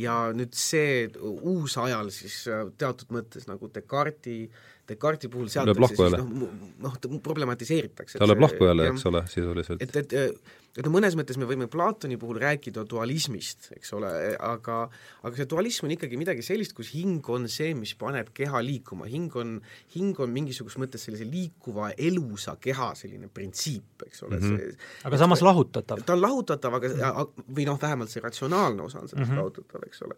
ja 0.06 0.18
nüüd 0.36 0.56
see 0.56 1.10
uusajal 1.20 2.12
siis 2.14 2.44
äh, 2.48 2.68
teatud 2.78 3.12
mõttes 3.16 3.50
nagu 3.52 3.72
Descartesi 3.74 4.48
Descartesi 4.88 5.30
puhul 5.32 5.48
Lööb 5.48 5.54
seatakse 5.54 5.82
lahku 5.82 5.96
siis 5.96 6.10
jälle. 6.10 6.18
noh, 6.24 6.58
noh, 6.84 6.98
ta 7.00 7.20
problematiseeritakse. 7.24 8.20
ta 8.20 8.28
lööb 8.28 8.42
lahku 8.44 8.68
jälle, 8.68 8.90
eks 8.92 9.06
ole, 9.08 9.22
sisuliselt. 9.32 9.84
et, 9.84 9.96
et 9.96 10.63
et 10.74 10.86
no 10.86 10.90
mõnes 10.94 11.14
mõttes 11.18 11.38
me 11.38 11.46
võime 11.46 11.68
Platoni 11.72 12.18
puhul 12.18 12.40
rääkida 12.42 12.82
dualismist, 12.90 13.70
eks 13.76 13.94
ole, 13.94 14.10
aga 14.42 14.78
aga 15.22 15.38
see 15.38 15.50
dualism 15.50 15.86
on 15.88 15.94
ikkagi 15.94 16.18
midagi 16.18 16.46
sellist, 16.46 16.74
kus 16.78 16.90
hing 16.96 17.28
on 17.30 17.46
see, 17.52 17.76
mis 17.78 17.94
paneb 18.00 18.32
keha 18.34 18.62
liikuma, 18.66 19.06
hing 19.12 19.36
on, 19.38 19.60
hing 19.94 20.18
on 20.24 20.34
mingisuguses 20.34 20.82
mõttes 20.82 21.06
sellise 21.06 21.28
liikuva 21.30 21.92
elusa 21.94 22.56
keha 22.62 22.90
selline 22.98 23.30
printsiip, 23.34 24.08
eks 24.08 24.26
ole 24.26 24.40
mm, 24.40 24.48
-hmm. 24.48 24.74
see 24.74 25.10
aga 25.10 25.22
samas 25.22 25.46
lahutatav. 25.46 26.02
ta 26.06 26.18
on 26.18 26.24
lahutatav, 26.24 26.80
aga 26.80 27.28
või 27.46 27.68
noh, 27.70 27.78
vähemalt 27.82 28.14
see 28.14 28.24
ratsionaalne 28.26 28.82
osa 28.88 29.04
on 29.04 29.08
sellest 29.08 29.30
mm 29.30 29.36
-hmm. 29.36 29.44
lahutatav, 29.44 29.88
eks 29.88 30.02
ole. 30.08 30.18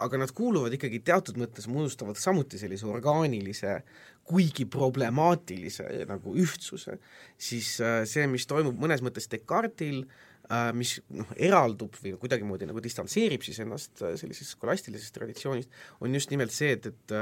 Aga 0.00 0.18
nad 0.18 0.30
kuuluvad 0.34 0.74
ikkagi 0.74 1.02
teatud 1.04 1.38
mõttes, 1.38 1.68
moodustavad 1.68 2.18
samuti 2.18 2.58
sellise 2.58 2.86
orgaanilise 2.86 3.82
kuigi 4.30 4.66
problemaatilise 4.70 5.86
nagu 6.08 6.34
ühtsuse, 6.38 6.98
siis 7.40 7.76
äh, 7.82 8.02
see, 8.08 8.26
mis 8.30 8.46
toimub 8.50 8.78
mõnes 8.80 9.02
mõttes 9.04 9.26
Descartil, 9.32 10.04
äh, 10.46 10.70
mis 10.76 10.98
noh, 11.14 11.30
eraldub 11.36 11.98
või 12.02 12.14
kuidagimoodi 12.20 12.68
nagu 12.70 12.82
distantseerib 12.84 13.46
siis 13.46 13.62
ennast 13.64 14.04
äh, 14.04 14.14
sellisest 14.20 14.54
skolastilisest 14.56 15.16
traditsioonist, 15.18 15.80
on 16.00 16.14
just 16.14 16.30
nimelt 16.34 16.54
see, 16.54 16.76
et, 16.78 16.92
et 16.92 17.16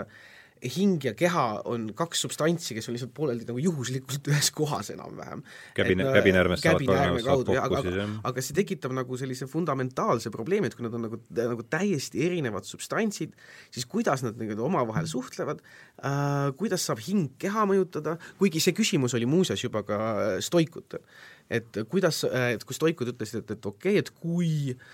hing 0.62 1.04
ja 1.04 1.12
keha 1.18 1.44
on 1.68 1.88
kaks 1.96 2.22
substantsi, 2.24 2.76
kes 2.76 2.88
on 2.88 2.96
lihtsalt 2.96 3.12
pooleldi 3.16 3.46
nagu 3.48 3.62
juhuslikult 3.62 4.28
ühes 4.32 4.50
kohas 4.54 4.90
enam-vähem. 4.94 5.42
käbine, 5.76 6.08
käbinäärmest 6.16 6.64
saavad 6.64 6.84
käbinäärme 6.84 7.22
kaudu, 7.26 7.56
aga, 7.60 7.82
aga, 7.82 8.06
aga 8.30 8.44
see 8.44 8.56
tekitab 8.58 8.94
nagu 8.96 9.18
sellise 9.20 9.48
fundamentaalse 9.50 10.32
probleemi, 10.34 10.70
et 10.70 10.76
kui 10.78 10.86
nad 10.86 10.98
on 10.98 11.06
nagu, 11.08 11.20
nagu 11.38 11.66
täiesti 11.70 12.24
erinevad 12.26 12.68
substantsid, 12.68 13.34
siis 13.74 13.88
kuidas 13.90 14.24
nad 14.26 14.38
nagu 14.40 14.68
omavahel 14.68 15.08
suhtlevad 15.10 15.62
äh,, 15.62 16.52
kuidas 16.60 16.86
saab 16.88 17.02
hing 17.06 17.34
keha 17.40 17.66
mõjutada, 17.70 18.18
kuigi 18.40 18.62
see 18.62 18.76
küsimus 18.76 19.16
oli 19.18 19.28
muuseas 19.30 19.64
juba 19.64 19.84
ka 19.86 19.98
stoikutel. 20.44 21.04
et 21.48 21.78
kuidas, 21.88 22.24
et 22.28 22.64
kui 22.64 22.76
stoikud 22.76 23.08
ütlesid, 23.14 23.44
et, 23.44 23.56
et 23.56 23.66
okei 23.66 23.96
okay,, 23.96 24.02
et 24.02 24.10
kui 24.20 24.74
äh, 24.74 24.88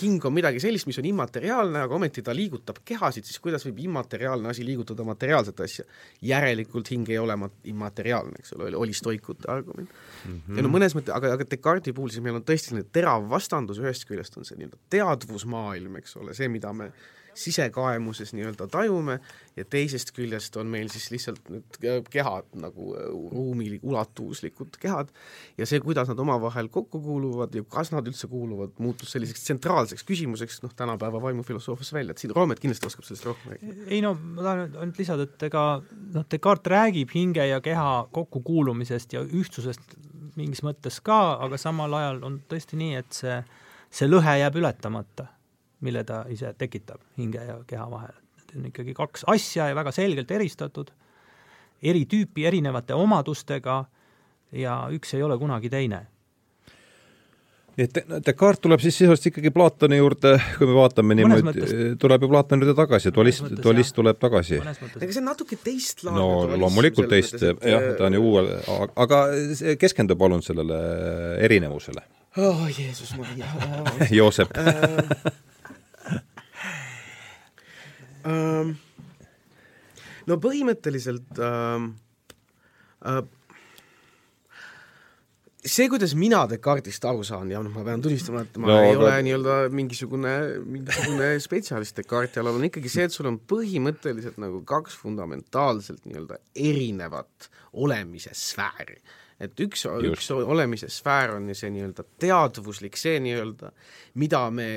hing 0.00 0.24
on 0.24 0.34
midagi 0.36 0.60
sellist, 0.60 0.86
mis 0.86 0.98
on 1.00 1.06
immateriaalne, 1.08 1.80
aga 1.86 1.96
ometi 1.96 2.22
ta 2.24 2.34
liigutab 2.36 2.82
kehasid, 2.84 3.24
siis 3.24 3.40
kuidas 3.40 3.64
võib 3.64 3.78
immateriaalne 3.86 4.50
asi 4.50 4.66
liigutada 4.66 5.06
materiaalset 5.08 5.64
asja? 5.64 5.84
järelikult 6.24 6.90
hing 6.92 7.08
ei 7.08 7.18
ole 7.18 7.36
ma-, 7.40 7.50
immateriaalne, 7.72 8.42
eks 8.42 8.52
ole, 8.58 8.70
oli 8.76 8.92
stoikute 8.96 9.48
argument 9.50 9.88
mm. 9.88 10.30
-hmm. 10.36 10.56
ja 10.56 10.66
no 10.66 10.72
mõnes 10.72 10.96
mõttes, 10.96 11.14
aga, 11.16 11.32
aga 11.38 11.48
Descartesi 11.48 11.96
puhul 11.96 12.12
siis 12.12 12.24
meil 12.24 12.36
on 12.36 12.44
tõesti 12.44 12.72
selline 12.72 12.88
terav 12.92 13.28
vastandus, 13.30 13.80
ühest 13.80 14.04
küljest 14.08 14.36
on 14.36 14.44
see 14.44 14.58
nii-öelda 14.60 14.80
teadvusmaailm, 14.90 15.96
eks 16.02 16.16
ole, 16.20 16.36
see, 16.36 16.48
mida 16.48 16.72
me 16.72 16.90
sisekaemuses 17.34 18.32
nii-öelda 18.34 18.66
tajume 18.70 19.18
ja 19.56 19.64
teisest 19.70 20.10
küljest 20.14 20.56
on 20.60 20.70
meil 20.70 20.88
siis 20.92 21.08
lihtsalt 21.12 21.50
need 21.52 21.78
kehad 22.10 22.48
nagu 22.58 22.94
ruumili-, 23.32 23.80
ulatuslikud 23.82 24.78
kehad 24.82 25.10
ja 25.58 25.66
see, 25.66 25.80
kuidas 25.84 26.10
nad 26.10 26.18
omavahel 26.18 26.68
kokku 26.72 27.00
kuuluvad 27.02 27.54
ja 27.54 27.64
kas 27.68 27.92
nad 27.94 28.06
üldse 28.10 28.28
kuuluvad, 28.30 28.74
muutus 28.78 29.14
selliseks 29.14 29.46
tsentraalseks 29.46 30.06
küsimuseks 30.08 30.62
noh, 30.64 30.74
tänapäeva 30.76 31.22
vaimufilosoofias 31.22 31.92
välja, 31.92 32.14
et 32.14 32.22
siin 32.22 32.34
Roomet 32.34 32.62
kindlasti 32.62 32.90
oskab 32.90 33.08
sellest 33.08 33.28
rohkem 33.30 33.54
rääkida. 33.54 33.86
ei 33.88 34.00
no 34.04 34.14
ma 34.14 34.48
tahan 34.48 34.64
ainult 34.80 34.98
lisada, 34.98 35.28
et 35.28 35.46
ega 35.50 35.66
noh, 36.14 36.26
Descartes 36.30 36.72
räägib 36.72 37.14
hinge 37.14 37.46
ja 37.46 37.60
keha 37.64 38.08
kokkukuulumisest 38.12 39.18
ja 39.18 39.22
ühtsusest 39.24 39.98
mingis 40.38 40.64
mõttes 40.66 40.98
ka, 41.04 41.20
aga 41.44 41.58
samal 41.60 41.94
ajal 41.94 42.22
on 42.26 42.40
tõesti 42.50 42.78
nii, 42.80 42.98
et 42.98 43.14
see, 43.14 43.38
see 43.94 44.10
lõhe 44.10 44.38
jääb 44.40 44.58
ületamata 44.58 45.30
mille 45.84 46.04
ta 46.08 46.24
ise 46.32 46.54
tekitab 46.58 47.02
hinge 47.18 47.42
ja 47.44 47.58
keha 47.68 47.86
vahel. 47.90 48.16
Need 48.38 48.56
on 48.60 48.70
ikkagi 48.70 48.94
kaks 48.96 49.26
asja 49.30 49.68
ja 49.70 49.76
väga 49.76 49.92
selgelt 49.92 50.30
eristatud, 50.30 50.90
eri 51.82 52.04
tüüpi 52.10 52.46
erinevate 52.48 52.96
omadustega 52.96 53.84
ja 54.54 54.80
üks 54.94 55.14
ei 55.16 55.22
ole 55.26 55.38
kunagi 55.38 55.70
teine 55.70 56.04
nii 57.74 57.86
et 57.88 57.98
Descartes 58.26 58.62
tuleb 58.62 58.82
siis 58.82 58.96
sisuliselt 58.96 59.30
ikkagi 59.32 59.50
Platoni 59.54 59.98
juurde, 59.98 60.34
kui 60.58 60.68
me 60.68 60.76
vaatame 60.76 61.16
niimoodi, 61.18 61.68
tuleb 62.00 62.26
ju 62.26 62.30
Platoni 62.30 62.62
juurde 62.62 62.76
tagasi, 62.78 63.12
dualist, 63.14 63.48
dualist 63.62 63.96
tuleb 63.96 64.20
tagasi. 64.22 64.60
ega 64.60 65.08
see 65.10 65.22
on 65.22 65.26
natuke 65.26 65.58
teistlaadne 65.62 66.20
no 66.20 66.58
loomulikult 66.62 67.10
teist, 67.10 67.40
jah, 67.42 67.88
ta 67.98 68.06
on 68.08 68.18
ju 68.18 68.22
uuel, 68.22 68.52
aga 69.06 69.24
keskendu 69.80 70.18
palun 70.20 70.44
sellele 70.46 70.78
erinevusele. 71.48 72.06
oh 72.38 72.66
Jeesus 72.70 73.16
Maria 73.18 73.50
Joosep 74.18 74.54
ähm, 78.28 78.74
no 80.28 80.38
põhimõtteliselt 80.42 81.40
ähm, 81.44 81.92
äh, 83.04 83.22
see, 85.64 85.88
kuidas 85.88 86.12
mina 86.18 86.44
Descartesist 86.48 87.04
aru 87.08 87.24
saan 87.26 87.50
ja 87.52 87.60
noh, 87.64 87.72
ma 87.74 87.84
pean 87.86 88.02
tunnistama, 88.04 88.44
et 88.44 88.56
ma 88.60 88.70
no, 88.70 88.78
ei 88.84 88.92
aga... 88.92 89.02
ole 89.02 89.12
nii-öelda 89.26 89.56
mingisugune, 89.74 90.34
mingisugune 90.76 91.30
spetsialist 91.42 92.00
Descartesi 92.00 92.42
alal, 92.42 92.58
on 92.60 92.68
ikkagi 92.68 92.92
see, 92.92 93.08
et 93.08 93.14
sul 93.14 93.30
on 93.30 93.38
põhimõtteliselt 93.52 94.40
nagu 94.42 94.60
kaks 94.68 94.96
fundamentaalselt 95.00 96.04
nii-öelda 96.08 96.40
erinevat 96.54 97.48
olemise 97.84 98.34
sfääri. 98.36 99.00
et 99.44 99.60
üks, 99.60 99.86
üks 100.08 100.28
olemise 100.36 100.88
sfäär 100.92 101.34
on 101.34 101.48
see 101.56 101.72
nii-öelda 101.74 102.04
teadvuslik, 102.22 102.96
see 103.00 103.18
nii-öelda, 103.24 103.72
mida 104.20 104.44
me 104.54 104.68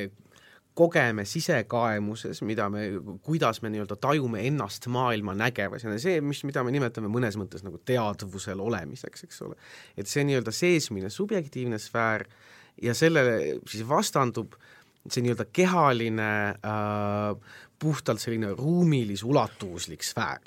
kogeme 0.77 1.25
sisekaemuses, 1.25 2.41
mida 2.45 2.67
me, 2.69 2.85
kuidas 3.25 3.61
me 3.63 3.71
nii-öelda 3.73 3.97
tajume 4.01 4.43
ennast 4.47 4.85
maailma 4.93 5.33
nägevas 5.37 5.85
ja 5.85 5.95
see, 6.01 6.19
mis, 6.21 6.43
mida 6.45 6.61
me 6.65 6.73
nimetame 6.75 7.09
mõnes 7.11 7.37
mõttes 7.39 7.65
nagu 7.65 7.79
teadvusel 7.85 8.61
olemiseks, 8.61 9.25
eks 9.25 9.41
ole. 9.47 9.57
et 9.97 10.09
see 10.09 10.25
nii-öelda 10.27 10.53
seesmine 10.53 11.09
subjektiivne 11.13 11.79
sfäär 11.81 12.27
ja 12.81 12.93
sellele 12.97 13.57
siis 13.69 13.87
vastandub 13.89 14.53
see 15.07 15.23
nii-öelda 15.25 15.47
kehaline 15.55 16.29
äh, 16.51 17.57
puhtalt 17.79 18.21
selline 18.21 18.53
ruumilis-ulatuslik 18.57 20.05
sfäär. 20.05 20.45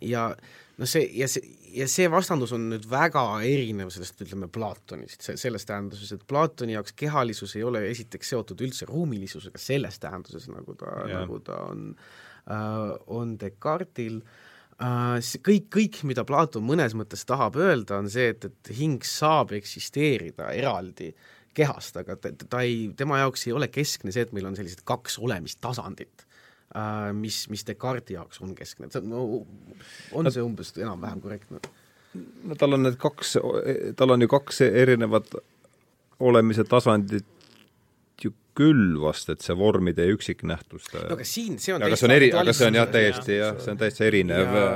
ja 0.00 0.30
noh, 0.78 0.88
see 0.88 1.06
ja 1.14 1.28
see, 1.30 1.46
ja 1.74 1.86
see 1.90 2.08
vastandus 2.10 2.52
on 2.56 2.68
nüüd 2.72 2.86
väga 2.90 3.22
erinev 3.46 3.90
sellest, 3.94 4.20
ütleme, 4.24 4.48
Platonist, 4.52 5.24
selles 5.40 5.66
tähenduses, 5.68 6.12
et 6.14 6.26
Platoni 6.28 6.76
jaoks 6.76 6.94
kehalisus 6.98 7.56
ei 7.58 7.64
ole 7.66 7.84
esiteks 7.90 8.32
seotud 8.34 8.62
üldse 8.64 8.88
ruumilisusega 8.90 9.60
selles 9.60 9.98
tähenduses, 10.02 10.48
nagu 10.52 10.76
ta, 10.78 10.92
nagu 11.10 11.40
ta 11.46 11.58
on 11.70 11.90
äh,, 11.94 12.94
on 13.06 13.36
Descartesil. 13.40 14.20
Äh,, 14.80 15.18
kõik, 15.46 15.68
kõik, 15.76 16.00
mida 16.08 16.24
Platon 16.28 16.64
mõnes 16.66 16.96
mõttes 16.98 17.26
tahab 17.28 17.58
öelda, 17.60 18.00
on 18.00 18.10
see, 18.12 18.30
et, 18.34 18.48
et 18.50 18.72
hing 18.76 19.04
saab 19.06 19.54
eksisteerida 19.58 20.50
eraldi 20.56 21.12
kehast, 21.56 21.98
aga 22.00 22.16
ta, 22.16 22.32
ta 22.46 22.64
ei, 22.66 22.88
tema 22.96 23.20
jaoks 23.22 23.48
ei 23.48 23.54
ole 23.56 23.70
keskne 23.72 24.14
see, 24.14 24.26
et 24.26 24.34
meil 24.36 24.48
on 24.50 24.58
sellised 24.58 24.84
kaks 24.88 25.18
olemistasandit 25.22 26.29
mis, 27.18 27.42
mis 27.50 27.66
Descartesi 27.66 28.14
jaoks 28.14 28.40
on 28.44 28.54
keskne, 28.54 28.86
et 28.86 28.94
see 28.94 29.02
on, 29.02 29.10
no 29.10 30.18
on 30.18 30.30
see 30.30 30.44
umbes 30.44 30.72
enam-vähem 30.78 31.22
korrektne? 31.24 31.62
no 32.44 32.56
tal 32.58 32.76
on 32.76 32.86
need 32.86 32.98
kaks, 33.00 33.36
tal 33.98 34.14
on 34.14 34.22
ju 34.22 34.30
kaks 34.30 34.62
erinevat 34.66 35.34
olemise 36.20 36.64
tasandit 36.68 37.26
ju 38.22 38.32
küll 38.58 38.98
vast, 39.00 39.30
et 39.32 39.42
see 39.42 39.56
vormide 39.56 40.06
üksiknähtuste 40.14 41.04
no 41.06 41.16
aga 41.16 41.26
siin, 41.26 41.58
see 41.62 41.74
on 41.74 41.86
aga 41.86 41.98
see 41.98 42.08
on 42.08 42.16
eri, 42.16 42.32
aga 42.42 42.54
see 42.56 42.70
on 42.70 42.78
jah, 42.80 42.90
täiesti 42.92 43.38
jah, 43.38 43.62
see 43.62 43.74
on 43.74 43.80
täiesti 43.80 44.06
erinev. 44.06 44.58
ja, 44.58 44.66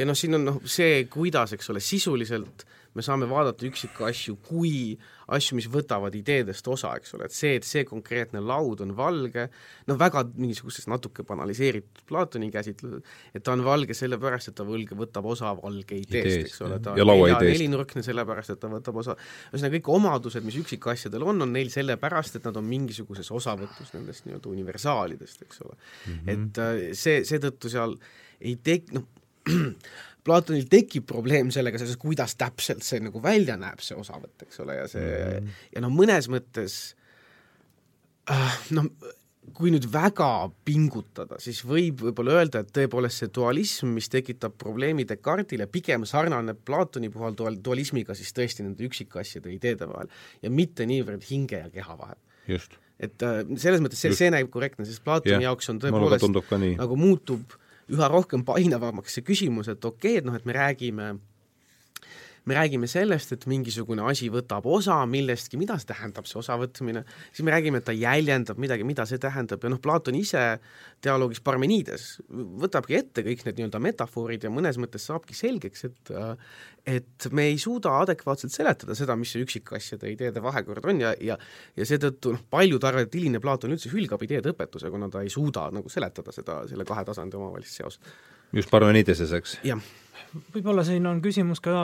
ja 0.00 0.08
noh, 0.08 0.18
siin 0.18 0.40
on 0.40 0.48
noh, 0.48 0.60
see, 0.68 1.04
kuidas, 1.12 1.54
eks 1.56 1.72
ole, 1.74 1.84
sisuliselt 1.84 2.66
me 2.98 3.04
saame 3.06 3.28
vaadata 3.30 3.66
üksikasju 3.68 4.38
kui 4.48 4.98
asju, 5.28 5.58
mis 5.58 5.68
võtavad 5.70 6.14
ideedest 6.16 6.66
osa, 6.72 6.94
eks 6.96 7.12
ole, 7.16 7.28
et 7.28 7.34
see, 7.36 7.52
et 7.58 7.66
see 7.66 7.84
konkreetne 7.88 8.40
laud 8.42 8.80
on 8.84 8.94
valge, 8.96 9.44
noh, 9.90 9.98
väga 10.00 10.24
mingisuguses 10.30 10.88
natuke 10.88 11.24
banaliseeritud 11.28 12.04
Platoni 12.08 12.48
käsitlused, 12.52 13.04
et 13.36 13.44
ta 13.44 13.52
on 13.52 13.62
valge 13.66 13.96
sellepärast, 13.96 14.50
et 14.50 14.56
ta 14.58 14.64
võlg 14.68 14.94
võtab 14.98 15.28
osa 15.28 15.52
valge 15.58 15.98
ideest, 16.00 16.46
eks 16.46 16.62
ole, 16.64 16.80
ta 16.84 16.94
on 16.96 17.02
nelja, 17.12 17.42
nelinurkne 17.44 18.04
sellepärast, 18.06 18.54
et 18.56 18.62
ta 18.62 18.72
võtab 18.72 19.02
osa, 19.04 19.18
ühesõnaga 19.52 19.76
kõik 19.76 19.92
omadused, 19.98 20.48
mis 20.48 20.58
üksikasjadel 20.62 21.28
on, 21.28 21.44
on 21.44 21.54
neil 21.54 21.72
sellepärast, 21.74 22.40
et 22.40 22.48
nad 22.48 22.56
on 22.58 22.66
mingisuguses 22.68 23.28
osavõtus 23.36 23.92
nendest 23.96 24.26
nii-öelda 24.26 24.52
universaalidest, 24.54 25.44
eks 25.44 25.62
ole. 25.66 25.76
Mm. 25.76 26.16
-hmm. 26.16 26.34
et 26.34 26.64
äh, 26.64 26.82
see, 26.96 27.20
seetõttu 27.28 27.70
seal 27.72 27.98
ei 28.40 28.56
tek-, 28.64 28.94
noh, 28.96 29.04
Platonil 30.24 30.66
tekib 30.68 31.06
probleem 31.08 31.52
sellega 31.54 31.80
seoses, 31.80 31.96
kuidas 32.00 32.34
täpselt 32.36 32.82
see 32.84 33.00
nagu 33.00 33.22
välja 33.22 33.56
näeb, 33.60 33.80
see 33.84 33.96
osavõtt, 33.96 34.46
eks 34.46 34.60
ole, 34.64 34.76
ja 34.80 34.88
see 34.90 35.04
mm 35.04 35.36
-hmm. 35.36 35.60
ja 35.74 35.84
noh, 35.84 35.94
mõnes 35.94 36.28
mõttes 36.32 36.78
äh, 38.30 38.58
noh, 38.76 38.90
kui 39.56 39.72
nüüd 39.72 39.86
väga 39.92 40.28
pingutada, 40.66 41.38
siis 41.42 41.60
võib 41.66 42.02
võib-olla 42.06 42.38
öelda, 42.40 42.62
et 42.62 42.72
tõepoolest 42.74 43.22
see 43.22 43.30
dualism, 43.34 43.92
mis 43.96 44.10
tekitab 44.12 44.56
probleemi 44.60 45.06
Descartesile, 45.08 45.68
pigem 45.72 46.04
sarnaneb 46.08 46.60
Platoni 46.66 47.10
puhul 47.12 47.36
dual-, 47.38 47.58
dualismiga 47.64 48.16
siis 48.18 48.34
tõesti 48.36 48.66
nende 48.66 48.84
üksikasjade 48.88 49.52
ideede 49.54 49.88
vahel 49.90 50.10
ja 50.42 50.50
mitte 50.50 50.86
niivõrd 50.88 51.24
hinge 51.30 51.62
ja 51.62 51.70
keha 51.72 51.96
vahel. 51.98 52.18
just. 52.48 52.76
et 52.98 53.22
äh, 53.22 53.40
selles 53.56 53.80
mõttes 53.84 54.00
see, 54.02 54.12
see 54.16 54.30
näib 54.34 54.50
korrektne, 54.50 54.86
sest 54.88 55.04
Platoni 55.04 55.38
ja, 55.38 55.50
jaoks 55.50 55.72
on 55.72 55.80
tõepoolest 55.82 56.28
nagu 56.78 56.96
muutub 56.96 57.58
üha 57.92 58.08
rohkem 58.12 58.44
painavamaks 58.44 59.18
see 59.18 59.24
küsimus, 59.26 59.70
et 59.72 59.84
okei 59.84 60.16
okay,, 60.16 60.20
et 60.20 60.28
noh, 60.28 60.36
et 60.36 60.46
me 60.48 60.56
räägime 60.56 61.08
me 62.48 62.56
räägime 62.56 62.88
sellest, 62.90 63.34
et 63.34 63.46
mingisugune 63.50 64.04
asi 64.08 64.30
võtab 64.32 64.66
osa 64.70 64.98
millestki, 65.10 65.58
mida 65.60 65.76
see 65.78 65.90
tähendab, 65.90 66.26
see 66.28 66.38
osavõtmine, 66.40 67.04
siis 67.28 67.44
me 67.46 67.52
räägime, 67.54 67.82
et 67.82 67.88
ta 67.88 67.94
jäljendab 67.96 68.60
midagi, 68.62 68.86
mida 68.88 69.04
see 69.08 69.20
tähendab. 69.22 69.64
Ja 69.64 69.72
noh, 69.72 69.80
Platon 69.84 70.16
ise 70.18 70.44
dialoogis 71.04 71.42
Parmenides 71.44 72.08
võtabki 72.28 72.98
ette 72.98 73.24
kõik 73.26 73.44
need 73.46 73.60
nii-öelda 73.60 73.82
metafoorid 73.84 74.48
ja 74.48 74.52
mõnes 74.52 74.80
mõttes 74.80 75.06
saabki 75.10 75.36
selgeks, 75.36 75.86
et 75.90 76.14
et 76.88 77.26
me 77.36 77.44
ei 77.50 77.58
suuda 77.60 77.90
adekvaatselt 78.00 78.54
seletada 78.54 78.94
seda, 78.96 79.12
mis 79.18 79.34
see 79.34 79.42
üksikasjade 79.44 80.08
ideede 80.08 80.40
vahekord 80.40 80.86
on. 80.88 81.02
Ja, 81.04 81.12
ja 81.20 81.36
ja 81.76 81.86
seetõttu 81.88 82.32
noh, 82.32 82.46
paljud 82.50 82.84
arvavad, 82.84 83.10
et 83.10 83.18
hiline 83.18 83.42
Platon 83.44 83.74
üldse 83.76 83.92
hülgab 83.92 84.24
ideede 84.24 84.54
õpetuse, 84.54 84.88
kuna 84.94 85.10
ta 85.12 85.22
ei 85.24 85.32
suuda 85.32 85.68
nagu 85.74 85.92
seletada 85.92 86.32
seda, 86.32 86.62
selle 86.70 86.88
kahe 86.88 87.04
tasandi 87.04 87.36
omavahelist 87.36 87.82
seost. 87.82 88.12
Just 88.52 88.70
Parmenideses, 88.70 89.32
eks? 89.32 89.58
jah 89.66 89.80
võib-olla 90.54 90.84
siin 90.86 91.06
on 91.08 91.20
küsimus 91.24 91.60
ka 91.64 91.74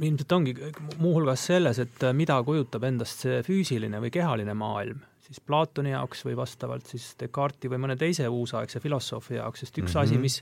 ilmselt 0.00 0.32
ongi 0.32 0.54
muuhulgas 1.00 1.44
selles, 1.50 1.80
et 1.82 2.04
mida 2.16 2.38
kujutab 2.46 2.84
endast 2.88 3.24
see 3.26 3.40
füüsiline 3.46 4.00
või 4.02 4.12
kehaline 4.14 4.54
maailm, 4.56 5.00
siis 5.26 5.42
Platoni 5.44 5.92
jaoks 5.92 6.24
või 6.26 6.36
vastavalt 6.38 6.88
siis 6.92 7.12
Descartesi 7.20 7.72
või 7.72 7.82
mõne 7.84 7.96
teise 8.00 8.28
uusaegse 8.28 8.80
filosoofi 8.80 9.36
jaoks, 9.38 9.64
sest 9.64 9.78
üks 9.78 9.92
mm 9.92 9.98
-hmm. 9.98 10.02
asi, 10.02 10.18
mis, 10.18 10.40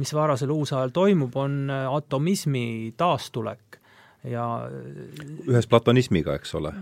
mis 0.00 0.14
varasel 0.16 0.52
uusajal 0.54 0.94
toimub, 0.96 1.36
on 1.36 1.70
atomismi 1.70 2.94
taastulek 2.96 3.80
ja 4.24 4.46
ühes 5.46 5.66
platonismiga, 5.66 6.34
eks 6.34 6.54
ole? 6.54 6.72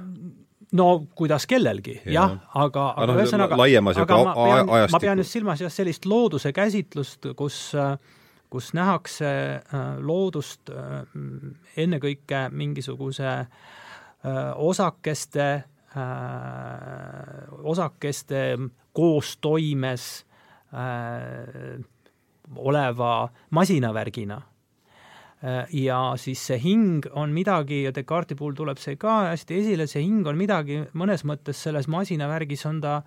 No 0.74 0.88
kuidas 1.14 1.46
kellelgi 1.46 2.00
ja., 2.04 2.12
jah, 2.12 2.36
aga, 2.66 2.90
aga 2.98 3.16
ühesõnaga 3.20 3.58
laiemas 3.58 4.00
aga 4.02 4.20
ma 4.26 4.34
pean, 4.34 4.74
ma 4.92 5.00
pean 5.06 5.22
just 5.22 5.36
silmas 5.38 5.62
jah, 5.62 5.72
sellist 5.72 6.06
looduse 6.10 6.52
käsitlust, 6.56 7.32
kus 7.38 7.74
kus 8.54 8.70
nähakse 8.74 9.26
äh, 9.26 9.86
loodust 9.98 10.70
äh, 10.70 11.02
ennekõike 11.82 12.48
mingisuguse 12.54 13.26
äh, 13.26 13.48
osakeste, 14.54 15.46
osakeste 17.62 18.40
koostoimes 18.92 20.06
oleva 22.56 23.10
masinavärgina 23.54 24.40
ja 25.72 25.98
siis 26.20 26.40
see 26.48 26.56
hing 26.62 27.04
on 27.12 27.32
midagi 27.36 27.82
ja 27.84 27.92
Descartesi 27.94 28.38
puhul 28.38 28.54
tuleb 28.56 28.78
see 28.80 28.96
ka 29.00 29.24
hästi 29.30 29.58
esile, 29.60 29.86
see 29.90 30.04
hing 30.04 30.26
on 30.30 30.38
midagi 30.40 30.80
mõnes 30.96 31.24
mõttes 31.28 31.60
selles 31.66 31.88
masinavärgis 31.92 32.64
on 32.70 32.80
ta 32.80 33.00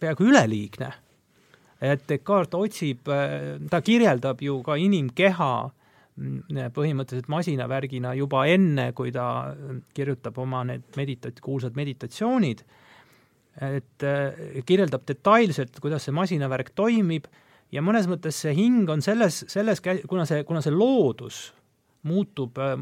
peaaegu 0.00 0.30
üleliigne. 0.30 0.88
Et 1.82 2.04
Descartes 2.08 2.56
otsib, 2.56 3.10
ta 3.70 3.82
kirjeldab 3.84 4.40
ju 4.42 4.60
ka 4.64 4.78
inimkeha 4.80 5.50
mm, 6.16 6.70
põhimõtteliselt 6.72 7.28
masinavärgina 7.32 8.14
juba 8.16 8.46
enne, 8.48 8.92
kui 8.96 9.12
ta 9.12 9.26
kirjutab 9.92 10.38
oma 10.40 10.62
need 10.70 10.86
meditat-, 10.96 11.42
kuulsad 11.44 11.76
meditatsioonid, 11.76 12.64
et 13.68 14.04
kirjeldab 14.64 15.04
detailselt, 15.04 15.76
kuidas 15.84 16.06
see 16.08 16.16
masinavärk 16.16 16.72
toimib 16.78 17.26
ja 17.72 17.82
mõnes 17.84 18.08
mõttes 18.10 18.42
see 18.44 18.54
hing 18.56 18.90
on 18.90 19.02
selles, 19.04 19.44
selles, 19.48 19.82
kuna 20.08 20.26
see, 20.28 20.44
kuna 20.48 20.62
see 20.64 20.74
loodus 20.74 21.42
muutub 22.08 22.58
äh, 22.58 22.76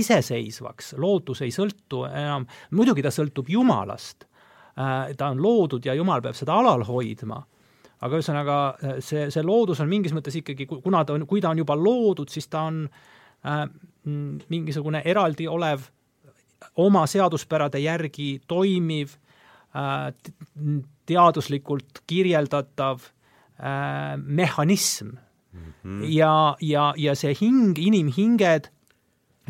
iseseisvaks, 0.00 0.94
lootus 0.98 1.44
ei 1.46 1.52
sõltu 1.54 2.04
enam, 2.10 2.46
muidugi 2.74 3.04
ta 3.04 3.12
sõltub 3.14 3.50
Jumalast 3.50 4.26
äh,, 4.26 5.14
ta 5.16 5.30
on 5.30 5.42
loodud 5.42 5.86
ja 5.86 5.94
Jumal 5.94 6.22
peab 6.24 6.38
seda 6.38 6.56
alal 6.58 6.86
hoidma 6.88 7.42
aga 8.04 8.20
ühesõnaga 8.20 8.58
äh, 8.74 9.00
see, 9.04 9.28
see 9.32 9.44
loodus 9.46 9.80
on 9.82 9.90
mingis 9.90 10.14
mõttes 10.16 10.36
ikkagi, 10.40 10.66
kuna 10.68 11.04
ta 11.06 11.16
on, 11.16 11.26
kui 11.30 11.42
ta 11.42 11.52
on 11.54 11.62
juba 11.62 11.76
loodud, 11.78 12.30
siis 12.32 12.48
ta 12.52 12.66
on 12.68 12.84
äh, 13.46 13.64
mingisugune 14.04 15.02
eraldi 15.08 15.48
olev, 15.48 15.88
oma 16.80 17.04
seaduspärade 17.08 17.80
järgi 17.82 18.38
toimiv 18.48 19.16
äh,, 19.76 20.10
teaduslikult 21.04 22.02
kirjeldatav 22.08 23.02
äh, 23.60 24.16
mehhanism 24.16 25.14
mm. 25.52 25.72
-hmm. 25.84 26.04
ja, 26.08 26.56
ja, 26.60 26.92
ja 26.96 27.14
see 27.14 27.34
hing, 27.40 27.78
inimhinged, 27.78 28.70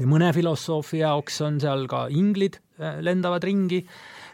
mõne 0.00 0.32
filosoofi 0.34 0.98
jaoks 0.98 1.40
on 1.40 1.60
seal 1.60 1.86
ka 1.86 2.06
inglid 2.10 2.60
äh, 2.80 3.00
lendavad 3.00 3.44
ringi, 3.44 3.86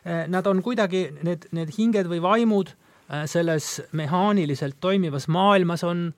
äh, 0.05 0.27
nad 0.29 0.47
on 0.47 0.63
kuidagi, 0.63 1.11
need, 1.23 1.49
need 1.53 1.77
hinged 1.79 2.07
või 2.07 2.23
vaimud 2.23 2.77
Äh, 3.11 3.27
selles 3.27 3.83
mehaaniliselt 3.93 4.77
toimivas 4.81 5.29
maailmas 5.29 5.83
on 5.85 6.13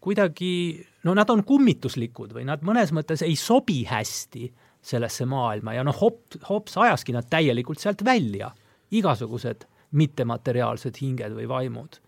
kuidagi, 0.00 0.86
no 1.02 1.14
nad 1.18 1.30
on 1.30 1.42
kummituslikud 1.44 2.36
või 2.36 2.44
nad 2.46 2.62
mõnes 2.62 2.92
mõttes 2.94 3.24
ei 3.26 3.34
sobi 3.34 3.80
hästi 3.88 4.52
sellesse 4.78 5.26
maailma 5.26 5.74
ja 5.74 5.82
noh, 5.82 5.96
hop-, 5.98 6.38
hops 6.46 6.76
ajaski 6.78 7.16
nad 7.16 7.26
täielikult 7.30 7.82
sealt 7.82 8.04
välja, 8.06 8.52
igasugused 8.94 9.66
mittemateriaalsed 9.98 11.00
hinged 11.02 11.34
või 11.34 11.48
vaimud. 11.50 11.98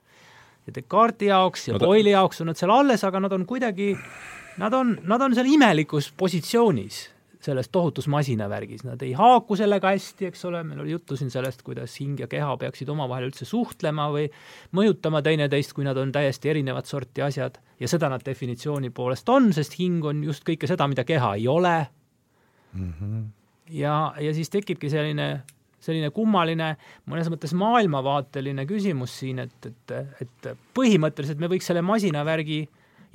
Ja 0.69 0.75
Descartesi 0.75 1.31
jaoks 1.33 1.69
ja 1.69 1.77
no, 1.77 1.83
Boyle'i 1.83 2.15
jaoks 2.15 2.43
on 2.45 2.53
nad 2.53 2.61
seal 2.61 2.73
alles, 2.75 3.05
aga 3.09 3.23
nad 3.25 3.33
on 3.33 3.47
kuidagi, 3.49 3.95
nad 4.61 4.75
on, 4.77 4.99
nad 5.09 5.25
on 5.25 5.37
seal 5.37 5.49
imelikus 5.51 6.13
positsioonis 6.17 7.07
selles 7.41 7.69
tohutus 7.73 8.09
masinavärgis, 8.11 8.83
nad 8.85 9.03
ei 9.07 9.13
haaku 9.17 9.57
sellega 9.57 9.93
hästi, 9.95 10.27
eks 10.29 10.43
ole, 10.49 10.63
meil 10.67 10.83
oli 10.83 10.91
juttu 10.91 11.17
siin 11.17 11.31
sellest, 11.31 11.63
kuidas 11.67 11.95
hing 12.01 12.19
ja 12.19 12.27
keha 12.31 12.57
peaksid 12.59 12.89
omavahel 12.91 13.29
üldse 13.29 13.47
suhtlema 13.47 14.09
või 14.15 14.27
mõjutama 14.75 15.23
teineteist, 15.23 15.73
kui 15.77 15.87
nad 15.87 15.97
on 16.03 16.11
täiesti 16.15 16.51
erinevat 16.51 16.91
sorti 16.91 17.23
asjad 17.23 17.61
ja 17.79 17.91
seda 17.91 18.11
nad 18.11 18.25
definitsiooni 18.27 18.91
poolest 18.95 19.31
on, 19.31 19.53
sest 19.55 19.79
hing 19.79 20.05
on 20.05 20.25
just 20.27 20.43
kõike 20.49 20.67
seda, 20.71 20.89
mida 20.91 21.07
keha 21.07 21.37
ei 21.39 21.47
ole 21.49 21.77
mm. 22.73 22.93
-hmm. 23.01 23.23
ja, 23.79 23.97
ja 24.19 24.35
siis 24.35 24.51
tekibki 24.51 24.91
selline, 24.91 25.29
selline 25.89 26.11
kummaline, 26.15 26.73
mõnes 27.11 27.31
mõttes 27.33 27.55
maailmavaateline 27.59 28.67
küsimus 28.69 29.17
siin, 29.23 29.43
et, 29.45 29.71
et, 29.71 29.97
et 30.23 30.51
põhimõtteliselt 30.77 31.41
me 31.43 31.51
võiks 31.51 31.69
selle 31.71 31.83
masinavärgi 31.87 32.63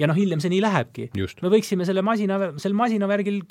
ja 0.02 0.10
noh, 0.10 0.18
hiljem 0.18 0.42
see 0.44 0.54
nii 0.54 0.62
lähebki. 0.64 1.10
me 1.16 1.54
võiksime 1.54 1.88
selle 1.88 2.04
masina, 2.06 2.40
sel 2.62 2.78
masinavärgil 2.78 3.42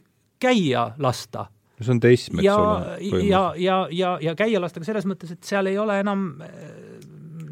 käia 0.42 0.90
lasta. 1.02 1.48
see 1.80 1.94
on 1.94 2.00
teism, 2.02 2.38
eks 2.38 2.46
ja, 2.46 2.56
ole. 2.58 3.24
ja, 3.26 3.42
ja, 3.58 3.80
ja, 3.90 4.14
ja 4.22 4.36
käia 4.38 4.60
lasta 4.62 4.82
ka 4.82 4.86
selles 4.86 5.06
mõttes, 5.08 5.34
et 5.34 5.42
seal 5.46 5.70
ei 5.70 5.78
ole 5.78 5.98
enam, 6.02 6.28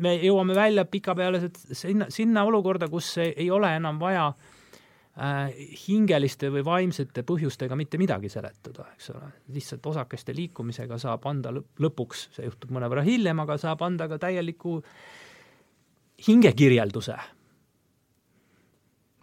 me 0.01 0.15
jõuame 0.21 0.55
välja 0.57 0.85
pikapeale 0.87 1.43
sinna, 1.73 2.11
sinna 2.11 2.47
olukorda, 2.49 2.89
kus 2.91 3.17
ei 3.25 3.51
ole 3.51 3.75
enam 3.77 3.99
vaja 4.03 4.31
äh, 4.31 4.57
hingeliste 5.87 6.49
või 6.53 6.63
vaimsete 6.65 7.25
põhjustega 7.29 7.77
mitte 7.77 7.99
midagi 8.01 8.31
seletada, 8.33 8.87
eks 8.95 9.11
ole. 9.13 9.33
lihtsalt 9.53 9.87
osakeste 9.93 10.35
liikumisega 10.37 10.99
saab 10.99 11.27
anda 11.29 11.53
lõp, 11.53 11.69
lõpuks, 11.83 12.31
see 12.37 12.47
juhtub 12.47 12.73
mõnevõrra 12.73 13.05
hiljem, 13.05 13.43
aga 13.45 13.59
saab 13.61 13.85
anda 13.85 14.09
ka 14.09 14.21
täieliku 14.23 14.79
hingekirjelduse 16.29 17.19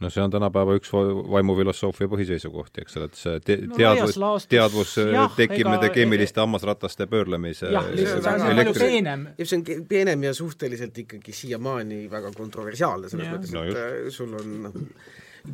no 0.02 0.10
see 0.14 0.22
on 0.22 0.32
tänapäeva 0.34 0.76
üks 0.78 0.92
vaimufilosoofia 0.94 2.10
põhiseisukohti, 2.12 2.84
eks 2.86 2.98
ole, 3.00 3.10
et 3.10 3.18
see 3.18 3.40
te 3.46 3.58
no, 3.64 3.78
teadvus, 3.78 4.48
teadvus 4.52 4.96
jah, 5.02 5.32
tekib 5.38 5.70
nende 5.72 5.90
keemiliste 5.94 6.44
hammasrataste 6.44 7.08
pöörlemise 7.10 7.72
jah, 7.74 7.88
lihtsalt 7.98 8.28
see 8.28 8.36
on 8.36 8.60
palju 8.62 8.76
peenem. 8.78 9.28
see 9.42 9.58
on 9.58 9.88
peenem 9.90 10.28
ja 10.30 10.34
suhteliselt 10.38 11.02
ikkagi 11.06 11.34
siiamaani 11.34 12.04
väga 12.12 12.34
kontroversiaalne, 12.38 13.10
selles 13.10 13.32
ja. 13.32 13.38
mõttes, 13.38 13.54
et 13.54 13.58
no 13.58 13.66
just. 13.66 13.82
Äh, 13.82 14.12
sul 14.14 14.38
on 14.38 14.54
noh, 14.68 14.78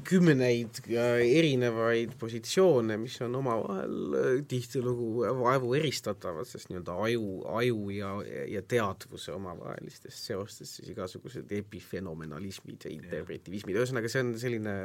kümneid 0.07 0.79
erinevaid 0.89 2.15
positsioone, 2.19 2.97
mis 3.01 3.15
on 3.25 3.35
omavahel 3.39 4.17
äh, 4.17 4.29
tihtilugu 4.49 5.25
vaevu 5.39 5.73
eristatavad, 5.77 6.47
sest 6.49 6.71
nii-öelda 6.71 6.95
aju, 7.05 7.27
aju 7.59 7.79
ja, 7.93 8.13
ja 8.49 8.63
teadvuse 8.65 9.35
omavahelistest 9.35 10.29
seostest 10.31 10.79
siis 10.79 10.93
igasugused 10.93 11.51
epifenomenalismid 11.59 12.87
ja 12.87 12.93
interpretivismid, 12.95 13.77
ühesõnaga 13.77 14.11
see 14.11 14.25
on 14.25 14.33
selline 14.41 14.75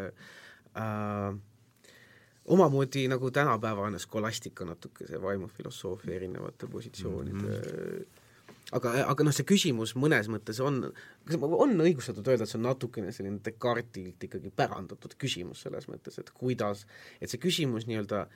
äh, 0.77 1.33
omamoodi 2.49 3.07
nagu 3.13 3.33
tänapäevane 3.35 4.01
skolastika 4.03 4.69
natuke, 4.69 5.09
see 5.09 5.21
vaimufilosoofia 5.23 6.17
erinevate 6.21 6.69
positsioonide 6.73 7.45
mm 7.45 7.61
-hmm 7.61 8.27
aga, 8.77 8.93
aga 9.09 9.27
noh, 9.27 9.35
see 9.35 9.47
küsimus 9.49 9.95
mõnes 9.99 10.29
mõttes 10.33 10.61
on, 10.65 10.83
kas 11.29 11.41
on 11.41 11.75
õigustatud 11.85 12.27
öelda, 12.29 12.45
et 12.45 12.53
see 12.53 12.61
on 12.61 12.69
natukene 12.69 13.15
selline 13.15 13.43
Descartesilt 13.45 14.29
ikkagi 14.29 14.53
pärandatud 14.55 15.17
küsimus 15.21 15.65
selles 15.65 15.89
mõttes, 15.91 16.21
et 16.21 16.31
kuidas, 16.37 16.85
et 17.21 17.33
see 17.33 17.41
küsimus 17.43 17.89
nii-öelda, 17.89 18.27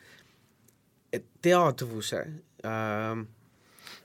et 1.13 1.27
teadvuse 1.45 2.25
äh, 2.65 3.23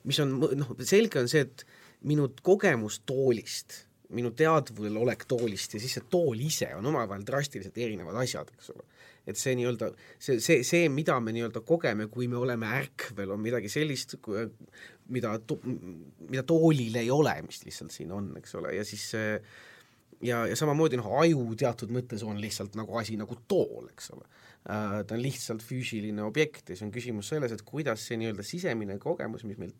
mis 0.07 0.19
on 0.23 0.37
noh, 0.59 0.73
selge 0.87 1.21
on 1.21 1.29
see, 1.31 1.45
et 1.47 1.63
minu 2.07 2.27
kogemus 2.45 3.01
toolist, 3.07 3.83
minu 4.15 4.31
teadvusel 4.37 4.99
olek 4.99 5.25
toolist 5.27 5.75
ja 5.75 5.81
siis 5.83 5.97
see 5.97 6.05
tool 6.11 6.39
ise 6.39 6.69
on 6.77 6.85
omavahel 6.91 7.25
drastiliselt 7.27 7.77
erinevad 7.83 8.19
asjad, 8.23 8.51
eks 8.55 8.71
ole 8.75 8.85
et 9.27 9.39
see 9.39 9.55
nii-öelda, 9.59 9.91
see, 10.15 10.39
see, 10.43 10.63
see, 10.67 10.89
mida 10.93 11.19
me 11.23 11.33
nii-öelda 11.35 11.61
kogeme, 11.67 12.07
kui 12.11 12.29
me 12.31 12.39
oleme 12.39 12.69
ärkvel, 12.79 13.33
on 13.35 13.41
midagi 13.43 13.71
sellist, 13.71 14.17
mida 15.13 15.37
to-, 15.47 15.59
mida 16.29 16.45
toolil 16.47 16.95
ei 17.01 17.11
ole, 17.13 17.35
mis 17.47 17.65
lihtsalt 17.67 17.95
siin 17.95 18.13
on, 18.15 18.31
eks 18.39 18.55
ole, 18.59 18.75
ja 18.77 18.85
siis 18.87 19.11
ja, 20.21 20.45
ja 20.47 20.55
samamoodi 20.57 20.99
noh, 20.99 21.09
aju 21.21 21.45
teatud 21.59 21.91
mõttes 21.93 22.23
on 22.25 22.39
lihtsalt 22.41 22.77
nagu 22.79 22.97
asi 22.99 23.17
nagu 23.19 23.37
tool, 23.49 23.89
eks 23.91 24.11
ole 24.15 24.25
äh,. 24.67 24.95
Ta 25.07 25.15
on 25.15 25.21
lihtsalt 25.23 25.63
füüsiline 25.63 26.23
objekt 26.25 26.69
ja 26.69 26.75
siis 26.75 26.85
on 26.87 26.93
küsimus 26.95 27.29
selles, 27.31 27.53
et 27.53 27.63
kuidas 27.67 28.03
see 28.07 28.17
nii-öelda 28.21 28.45
sisemine 28.45 28.97
kogemus, 29.03 29.45
mis 29.47 29.59
meil 29.61 29.73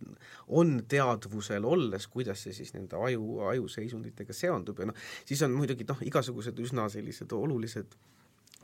on 0.47 0.77
teadvusel 0.89 1.65
olles, 1.67 2.07
kuidas 2.11 2.45
see 2.45 2.55
siis 2.55 2.75
nende 2.75 2.99
aju, 2.99 3.41
ajuseisunditega 3.53 4.35
seondub 4.35 4.79
ja 4.83 4.91
noh, 4.91 5.07
siis 5.25 5.41
on 5.47 5.57
muidugi 5.57 5.87
noh, 5.89 6.03
igasugused 6.05 6.59
üsna 6.63 6.87
sellised 6.93 7.33
olulised 7.35 7.97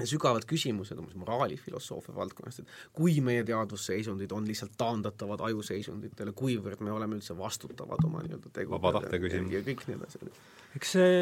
sügavad 0.02 0.46
küsimused 0.50 0.98
umbes 0.98 1.16
moraalifilosoofia 1.22 2.16
valdkonnast, 2.16 2.64
et 2.64 2.94
kui 2.98 3.20
meie 3.26 3.44
teadvusseisundid 3.46 4.32
on 4.34 4.48
lihtsalt 4.50 4.74
taandatavad 4.80 5.44
ajuseisunditele, 5.50 6.34
kuivõrd 6.38 6.82
me 6.86 6.94
oleme 6.96 7.20
üldse 7.20 7.38
vastutavad 7.38 8.02
oma 8.08 8.24
nii-öelda 8.26 8.54
tegude 8.56 9.44
ja 9.54 9.62
kõik 9.68 9.86
nii 9.88 10.00
edasi. 10.00 10.32
eks 10.80 10.96
see 10.98 11.14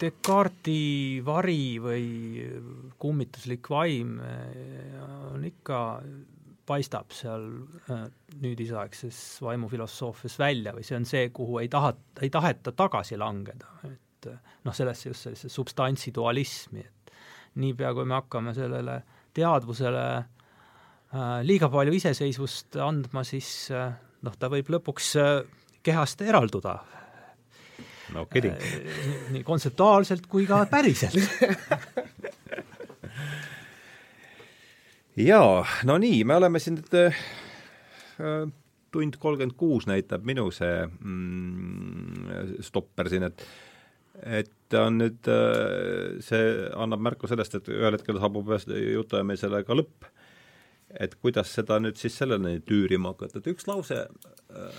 Descartesi 0.00 1.20
vari 1.26 1.76
või 1.82 2.06
kummituslik 3.00 3.68
vaim 3.72 4.16
eh, 4.24 4.96
on 5.34 5.44
ikka, 5.44 5.82
paistab 6.66 7.12
seal 7.14 7.46
eh, 7.92 8.08
nüüdisaegses 8.42 9.20
vaimufilosoofias 9.44 10.40
välja 10.40 10.74
või 10.76 10.88
see 10.88 10.98
on 10.98 11.06
see, 11.08 11.28
kuhu 11.36 11.60
ei 11.62 11.70
taha, 11.72 11.92
ei 12.24 12.32
taheta 12.32 12.72
tagasi 12.76 13.20
langeda, 13.20 13.76
et 13.84 14.32
eh, 14.32 14.52
noh, 14.64 14.76
sellesse 14.76 15.12
just 15.12 15.28
sellesse 15.28 15.52
substantsi 15.52 16.16
dualismi, 16.16 16.80
et 16.80 16.95
niipea, 17.60 17.92
kui 17.96 18.04
me 18.08 18.14
hakkame 18.18 18.54
sellele 18.56 19.00
teadvusele 19.36 20.04
äh, 20.16 21.40
liiga 21.46 21.68
palju 21.72 21.92
iseseisvust 21.96 22.76
andma, 22.82 23.24
siis 23.26 23.70
äh, 23.74 23.92
noh, 24.26 24.34
ta 24.38 24.50
võib 24.52 24.70
lõpuks 24.76 25.06
äh, 25.22 25.32
kehast 25.86 26.22
eralduda. 26.24 26.78
no 28.14 28.26
kidding. 28.30 28.54
nii 29.34 29.42
kontseptuaalselt 29.46 30.26
kui 30.30 30.46
ka 30.46 30.64
päriselt 30.70 31.16
jaa, 35.30 35.64
no 35.88 35.98
nii, 35.98 36.22
me 36.24 36.36
oleme 36.38 36.58
siin 36.62 36.78
nüüd 36.78 36.94
tund 38.96 39.18
kolmkümmend 39.20 39.56
kuus 39.58 39.86
näitab 39.88 40.24
minu 40.24 40.48
see 40.54 40.86
mm, 40.86 42.60
stopper 42.64 43.10
siin, 43.12 43.26
et 43.28 43.42
et 44.22 44.52
ta 44.72 44.86
on 44.88 45.00
nüüd, 45.00 45.28
äh, 45.30 46.18
see 46.24 46.44
annab 46.74 47.02
märku 47.06 47.28
sellest, 47.30 47.58
et 47.58 47.70
ühel 47.72 47.96
hetkel 47.96 48.18
saabub 48.20 48.52
jutuajamisele 48.66 49.64
ka 49.66 49.76
lõpp. 49.78 50.12
et 50.96 51.16
kuidas 51.20 51.50
seda 51.52 51.80
nüüd 51.82 51.98
siis 51.98 52.14
selleni 52.16 52.60
tüürima 52.64 53.10
hakata, 53.12 53.40
et 53.40 53.48
üks 53.50 53.66
lause, 53.68 54.06
äh, 54.06 54.76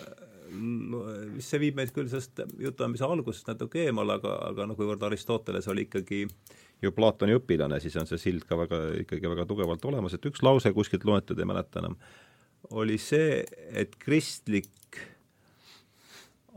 mis 1.36 1.46
see 1.46 1.60
viib 1.62 1.76
meid 1.76 1.92
küll 1.94 2.08
sellest 2.10 2.40
jutuajamise 2.58 3.06
algusest 3.06 3.50
natuke 3.52 3.84
eemale, 3.84 4.16
aga, 4.16 4.38
aga 4.48 4.66
noh, 4.66 4.78
kuivõrd 4.80 5.04
Aristoteles 5.04 5.68
oli 5.68 5.84
ikkagi 5.86 6.24
ju 6.82 6.94
Platoni 6.96 7.36
õpilane, 7.38 7.80
siis 7.84 7.96
on 8.00 8.08
see 8.10 8.22
sild 8.22 8.48
ka 8.48 8.58
väga, 8.58 8.80
ikkagi 9.04 9.30
väga 9.30 9.46
tugevalt 9.50 9.86
olemas, 9.90 10.16
et 10.16 10.26
üks 10.30 10.42
lause 10.46 10.72
kuskilt 10.74 11.06
loetud, 11.06 11.38
ei 11.38 11.50
mäleta 11.50 11.84
enam, 11.84 11.98
oli 12.78 12.98
see, 13.02 13.44
et 13.78 13.96
kristlik 14.02 14.72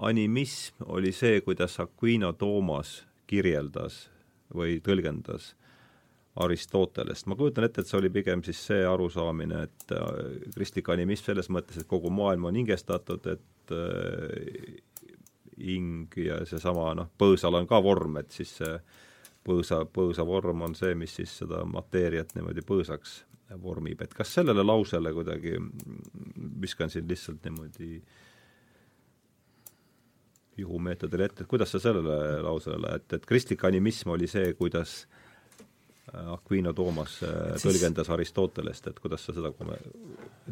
animism 0.00 0.84
oli 0.86 1.12
see, 1.12 1.40
kuidas 1.40 1.80
Aquino 1.80 2.32
Toomas 2.32 3.00
kirjeldas 3.26 4.08
või 4.54 4.80
tõlgendas 4.84 5.54
Aristotelest. 6.40 7.26
ma 7.26 7.36
kujutan 7.36 7.66
ette, 7.66 7.82
et 7.82 7.90
see 7.90 7.98
oli 7.98 8.10
pigem 8.10 8.42
siis 8.46 8.60
see 8.70 8.84
arusaamine, 8.86 9.62
et 9.66 9.94
äh, 9.94 10.10
kristlik 10.54 10.88
animism 10.88 11.30
selles 11.30 11.50
mõttes, 11.50 11.80
et 11.80 11.90
kogu 11.90 12.10
maailm 12.10 12.46
on 12.48 12.56
hingestatud, 12.56 13.26
et 13.26 13.74
äh, 13.74 15.16
hing 15.58 16.16
ja 16.16 16.40
seesama 16.48 16.94
noh, 16.96 17.10
põõsal 17.18 17.58
on 17.58 17.68
ka 17.68 17.82
vorm, 17.84 18.20
et 18.22 18.30
siis 18.32 18.54
see 18.62 18.78
põõsa, 19.44 19.82
põõsa 19.84 20.24
vorm 20.26 20.62
on 20.68 20.78
see, 20.78 20.94
mis 20.94 21.18
siis 21.18 21.34
seda 21.42 21.64
mateeriat 21.68 22.32
niimoodi 22.36 22.64
põõsaks 22.64 23.24
vormib, 23.60 24.00
et 24.00 24.14
kas 24.14 24.30
sellele 24.38 24.62
lausele 24.62 25.10
kuidagi, 25.12 25.56
viskan 26.62 26.92
siin 26.92 27.08
lihtsalt 27.10 27.42
niimoodi 27.48 27.96
äh, 27.98 28.29
juhumeetodile 30.60 31.28
ette, 31.28 31.44
et 31.44 31.50
kuidas 31.50 31.72
sa 31.74 31.80
sellele 31.82 32.40
lausele, 32.44 32.94
et, 33.00 33.16
et 33.18 33.26
kristlik 33.26 33.64
animism 33.68 34.14
oli 34.16 34.28
see, 34.30 34.52
kuidas 34.58 35.04
äh, 36.12 36.32
Aquino 36.34 36.74
Toomas 36.76 37.20
äh, 37.24 37.54
siis... 37.54 37.66
tõlgendas 37.66 38.12
Aristotelest, 38.12 38.90
et 38.92 39.00
kuidas 39.02 39.26
sa 39.26 39.36
seda, 39.36 39.52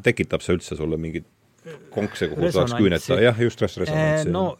tekitab 0.04 0.44
see 0.44 0.58
üldse 0.58 0.78
sulle 0.78 1.00
mingit 1.00 1.28
konkse, 1.92 2.30
kuhu 2.32 2.50
saaks 2.54 2.76
küüneta, 2.78 3.20
jah, 3.22 3.40
just 3.42 3.62
resonantsi. 3.62 4.32
no, 4.32 4.58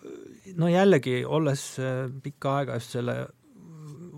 no 0.59 0.71
jällegi, 0.71 1.23
olles 1.25 1.65
äh, 1.83 2.07
pikka 2.23 2.59
aega 2.61 2.79
just 2.81 2.97
selle 2.99 3.21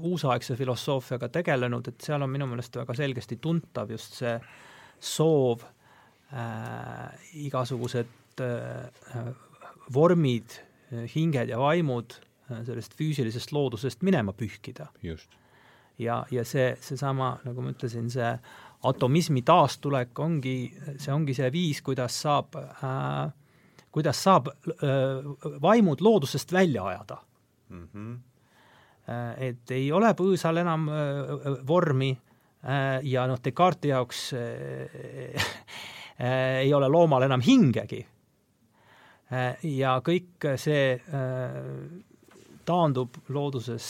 uusaegse 0.00 0.56
filosoofiaga 0.56 1.28
tegelenud, 1.32 1.90
et 1.90 2.06
seal 2.06 2.22
on 2.24 2.32
minu 2.32 2.48
meelest 2.48 2.76
väga 2.80 2.96
selgesti 2.96 3.36
tuntav 3.42 3.90
just 3.92 4.16
see 4.20 4.32
soov 5.00 5.64
äh, 6.32 7.10
igasugused 7.44 8.42
äh, 8.44 9.30
vormid 9.92 10.60
hinged 11.14 11.48
ja 11.48 11.58
vaimud 11.58 12.16
äh, 12.50 12.64
sellest 12.66 12.94
füüsilisest 12.98 13.52
loodusest 13.52 14.02
minema 14.02 14.32
pühkida. 14.32 14.90
ja, 15.98 16.24
ja 16.30 16.44
see, 16.44 16.72
seesama, 16.80 17.34
nagu 17.44 17.62
ma 17.62 17.74
ütlesin, 17.74 18.08
see 18.10 18.32
atomismi 18.88 19.42
taastulek 19.44 20.18
ongi, 20.18 20.56
see 20.96 21.12
ongi 21.12 21.36
see 21.36 21.50
viis, 21.52 21.82
kuidas 21.84 22.16
saab 22.22 22.56
äh,, 22.56 23.30
kuidas 23.92 24.22
saab 24.22 24.48
äh, 24.48 25.30
vaimud 25.62 26.00
loodusest 26.00 26.52
välja 26.52 26.86
ajada 26.86 27.22
mm. 27.68 27.88
-hmm. 27.94 28.18
Et 29.38 29.70
ei 29.70 29.92
ole 29.92 30.12
põõsal 30.14 30.60
enam 30.60 30.88
äh, 30.88 31.64
vormi 31.66 32.10
äh, 32.12 33.00
ja 33.02 33.26
noh, 33.26 33.40
Descartesi 33.44 33.88
jaoks 33.88 34.32
äh, 34.32 34.40
äh, 36.20 36.60
ei 36.60 36.74
ole 36.74 36.88
loomal 36.88 37.22
enam 37.22 37.40
hingegi 37.40 38.06
ja 39.30 39.96
kõik 40.02 40.46
see 40.58 40.94
äh, 40.96 41.58
taandub 42.66 43.16
looduses 43.32 43.86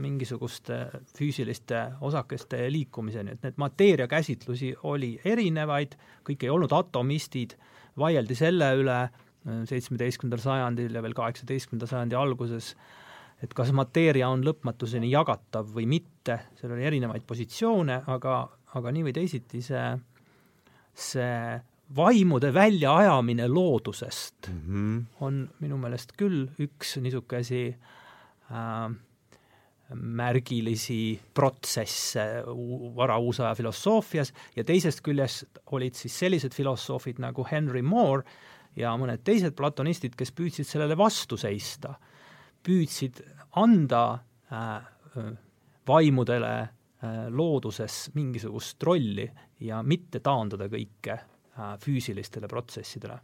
mingisuguste 0.00 0.78
füüsiliste 1.16 1.80
osakeste 2.04 2.62
liikumiseni, 2.72 3.34
et 3.34 3.44
need 3.46 3.58
mateeria 3.60 4.06
käsitlusi 4.10 4.72
oli 4.90 5.14
erinevaid, 5.24 5.96
kõik 6.26 6.46
ei 6.46 6.52
olnud 6.54 6.72
atomistid, 6.74 7.56
vaieldi 7.98 8.38
selle 8.38 8.70
üle 8.80 8.98
äh, 9.02 9.20
seitsmeteistkümnendal 9.44 10.42
sajandil 10.42 10.94
ja 10.94 11.02
veel 11.04 11.16
kaheksateistkümnenda 11.16 11.88
sajandi 11.90 12.18
alguses, 12.18 12.72
et 13.42 13.54
kas 13.54 13.72
mateeria 13.76 14.30
on 14.32 14.44
lõpmatuseni 14.46 15.10
jagatav 15.12 15.68
või 15.74 15.86
mitte, 15.90 16.38
seal 16.58 16.72
oli 16.76 16.86
erinevaid 16.88 17.26
positsioone, 17.28 18.00
aga, 18.14 18.40
aga 18.78 18.94
nii 18.94 19.08
või 19.08 19.16
teisiti 19.16 19.60
see, 19.64 19.84
see 20.94 21.36
vaimude 21.96 22.54
väljaajamine 22.54 23.48
loodusest 23.48 24.48
mm 24.48 24.60
-hmm. 24.68 25.04
on 25.20 25.50
minu 25.60 25.76
meelest 25.76 26.12
küll 26.16 26.48
üks 26.58 26.96
niisugusi 27.00 27.76
äh, 28.50 28.94
märgilisi 29.94 31.20
protsesse 31.34 32.42
varauusaja 32.96 33.54
filosoofias 33.54 34.32
ja 34.56 34.64
teisest 34.64 35.00
küljest 35.00 35.58
olid 35.66 35.94
siis 35.94 36.18
sellised 36.18 36.54
filosoofid 36.54 37.18
nagu 37.18 37.46
Henry 37.50 37.82
Moore 37.82 38.22
ja 38.76 38.96
mõned 38.96 39.22
teised 39.24 39.54
platonistid, 39.54 40.14
kes 40.16 40.32
püüdsid 40.32 40.66
sellele 40.66 40.96
vastu 40.96 41.36
seista, 41.36 41.94
püüdsid 42.62 43.20
anda 43.52 44.18
äh, 44.52 44.82
vaimudele 45.86 46.60
äh, 46.60 47.28
looduses 47.28 48.10
mingisugust 48.14 48.82
rolli 48.82 49.30
ja 49.60 49.82
mitte 49.82 50.20
taandada 50.20 50.66
kõike 50.68 51.20
Äh, 51.20 51.33
füüsilistele 51.82 52.48
protsessidele? 52.50 53.20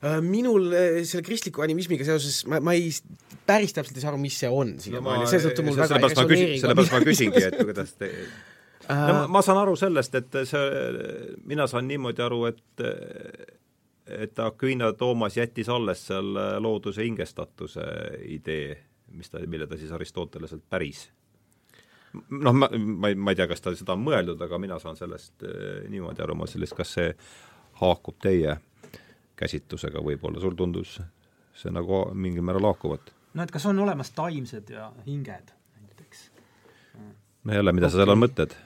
Äh, 0.00 0.20
minul 0.24 0.72
äh, 0.72 1.02
selle 1.04 1.20
kristliku 1.20 1.60
animismiga 1.60 2.06
seoses, 2.08 2.38
ma, 2.48 2.56
ma 2.64 2.72
ei, 2.72 2.88
päris 3.44 3.74
täpselt 3.76 3.98
ei 3.98 4.00
saa 4.00 4.14
aru, 4.14 4.20
mis 4.22 4.38
see 4.40 4.48
on 4.48 4.78
siiamaani, 4.80 5.26
seetõttu 5.28 5.64
mul 5.66 5.76
väga 5.76 5.98
ei 5.98 6.06
resoneeri. 6.06 6.54
sellepärast 6.62 6.94
ma 6.94 7.00
küsingi, 7.04 7.42
et 7.50 7.58
kuidas 7.58 7.92
te 8.00 8.08
no, 8.88 8.94
ma, 8.96 9.26
ma 9.36 9.42
saan 9.44 9.60
aru 9.60 9.76
sellest, 9.76 10.16
et 10.16 10.38
see, 10.48 10.62
mina 11.52 11.68
saan 11.68 11.84
niimoodi 11.90 12.24
aru, 12.24 12.46
et 12.48 12.86
et 14.10 14.40
Aquina 14.42 14.88
Toomas 14.96 15.36
jättis 15.36 15.68
alles 15.70 16.06
seal 16.08 16.32
looduse 16.64 17.04
hingestatuse 17.04 17.84
idee, 18.24 18.72
mis 19.12 19.28
ta, 19.30 19.44
mille 19.44 19.68
ta 19.68 19.76
siis 19.78 19.92
Aristoteleselt 19.92 20.64
päris 20.72 21.10
noh, 22.12 22.52
ma, 22.52 22.68
ma 22.76 23.10
ei, 23.10 23.14
ma 23.14 23.32
ei 23.32 23.38
tea, 23.38 23.46
kas 23.50 23.62
ta 23.64 23.74
seda 23.76 23.94
on 23.96 24.04
mõeldud, 24.06 24.40
aga 24.42 24.58
mina 24.62 24.78
saan 24.82 24.98
sellest 24.98 25.44
eh, 25.46 25.86
niimoodi 25.90 26.24
aru, 26.24 26.36
ma 26.38 26.48
sellest, 26.50 26.76
kas 26.78 26.96
see 26.98 27.12
haakub 27.80 28.18
teie 28.22 28.56
käsitlusega 29.40 30.02
võib-olla, 30.04 30.40
sul 30.42 30.56
tundus 30.58 30.98
see 31.56 31.72
nagu 31.74 32.04
mingil 32.14 32.44
määral 32.46 32.70
haakuvat? 32.70 33.12
no 33.34 33.46
et 33.46 33.52
kas 33.54 33.66
on 33.70 33.78
olemas 33.78 34.10
taimsed 34.16 34.72
ja 34.74 34.90
hinged 35.06 35.54
näiteks? 35.80 36.26
no 37.44 37.54
jälle, 37.54 37.72
mida 37.72 37.88
okay. 37.88 37.96
sa 37.98 38.04
seal 38.04 38.18
mõtled? 38.18 38.56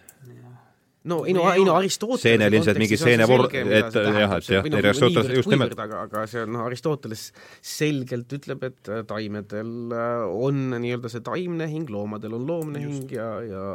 No 1.11 1.19
ei 1.29 1.35
no, 1.37 1.45
ei 1.53 1.65
no 1.67 1.75
Aristotelese 1.77 2.31
Seenel 2.31 2.57
ilmselt 2.57 2.81
mingi 2.81 2.99
seenevor- 3.01 3.49
et 3.51 3.99
jah, 3.99 4.37
et 4.39 4.49
jah, 4.49 4.69
Aristoteles 4.81 5.35
just 5.37 5.53
nimelt. 5.53 5.77
aga, 5.79 6.05
aga 6.09 6.25
see 6.31 6.45
on, 6.45 6.55
noh, 6.57 6.65
Aristoteles 6.69 7.27
selgelt 7.61 8.33
ütleb, 8.39 8.65
et 8.71 8.91
äh, 8.93 9.05
taimedel 9.09 9.93
äh, 9.93 10.25
on 10.49 10.65
nii-öelda 10.79 11.13
see 11.13 11.25
taimne 11.27 11.69
hing, 11.71 11.93
loomadel 11.93 12.39
on 12.39 12.49
loomne 12.49 12.83
just. 12.85 13.05
hing 13.05 13.17
ja, 13.19 13.31
ja 13.45 13.69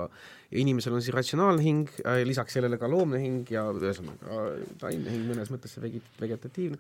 ja 0.50 0.62
inimesel 0.64 0.96
on 0.98 1.04
siis 1.06 1.14
ratsionaalne 1.14 1.62
hing 1.62 1.90
äh,, 2.02 2.24
lisaks 2.26 2.56
sellele 2.58 2.80
ka 2.82 2.90
loomne 2.90 3.20
hing 3.22 3.50
ja 3.54 3.68
ühesõnaga 3.70 4.46
taimne 4.82 5.14
hing 5.14 5.28
mõnes 5.30 5.52
mõttes 5.54 5.76
see 5.76 5.84
vegi-, 5.84 6.02
vegetatiivne, 6.22 6.80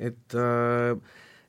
et 0.00 0.36
äh, 0.40 0.94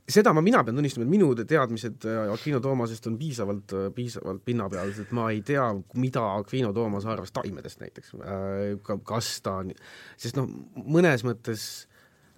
seda 0.10 0.34
ma, 0.34 0.42
mina 0.44 0.64
pean 0.66 0.78
tunnistama, 0.78 1.06
et 1.06 1.12
minu 1.12 1.30
teadmised 1.38 2.08
äh, 2.10 2.32
Aquino 2.34 2.62
Toomasest 2.64 3.08
on 3.10 3.18
piisavalt, 3.20 3.76
äh, 3.78 3.90
piisavalt 3.96 4.44
pinnapealsed, 4.46 5.14
ma 5.18 5.30
ei 5.32 5.42
tea, 5.46 5.68
mida 6.02 6.24
Aquino 6.38 6.72
Toomas 6.76 7.08
arvas 7.10 7.34
taimedest 7.36 7.84
näiteks, 7.84 8.16
äh, 8.20 8.98
kas 9.08 9.34
ta 9.46 9.60
on, 9.62 9.72
sest 10.20 10.40
noh, 10.40 10.50
mõnes 10.82 11.26
mõttes 11.28 11.68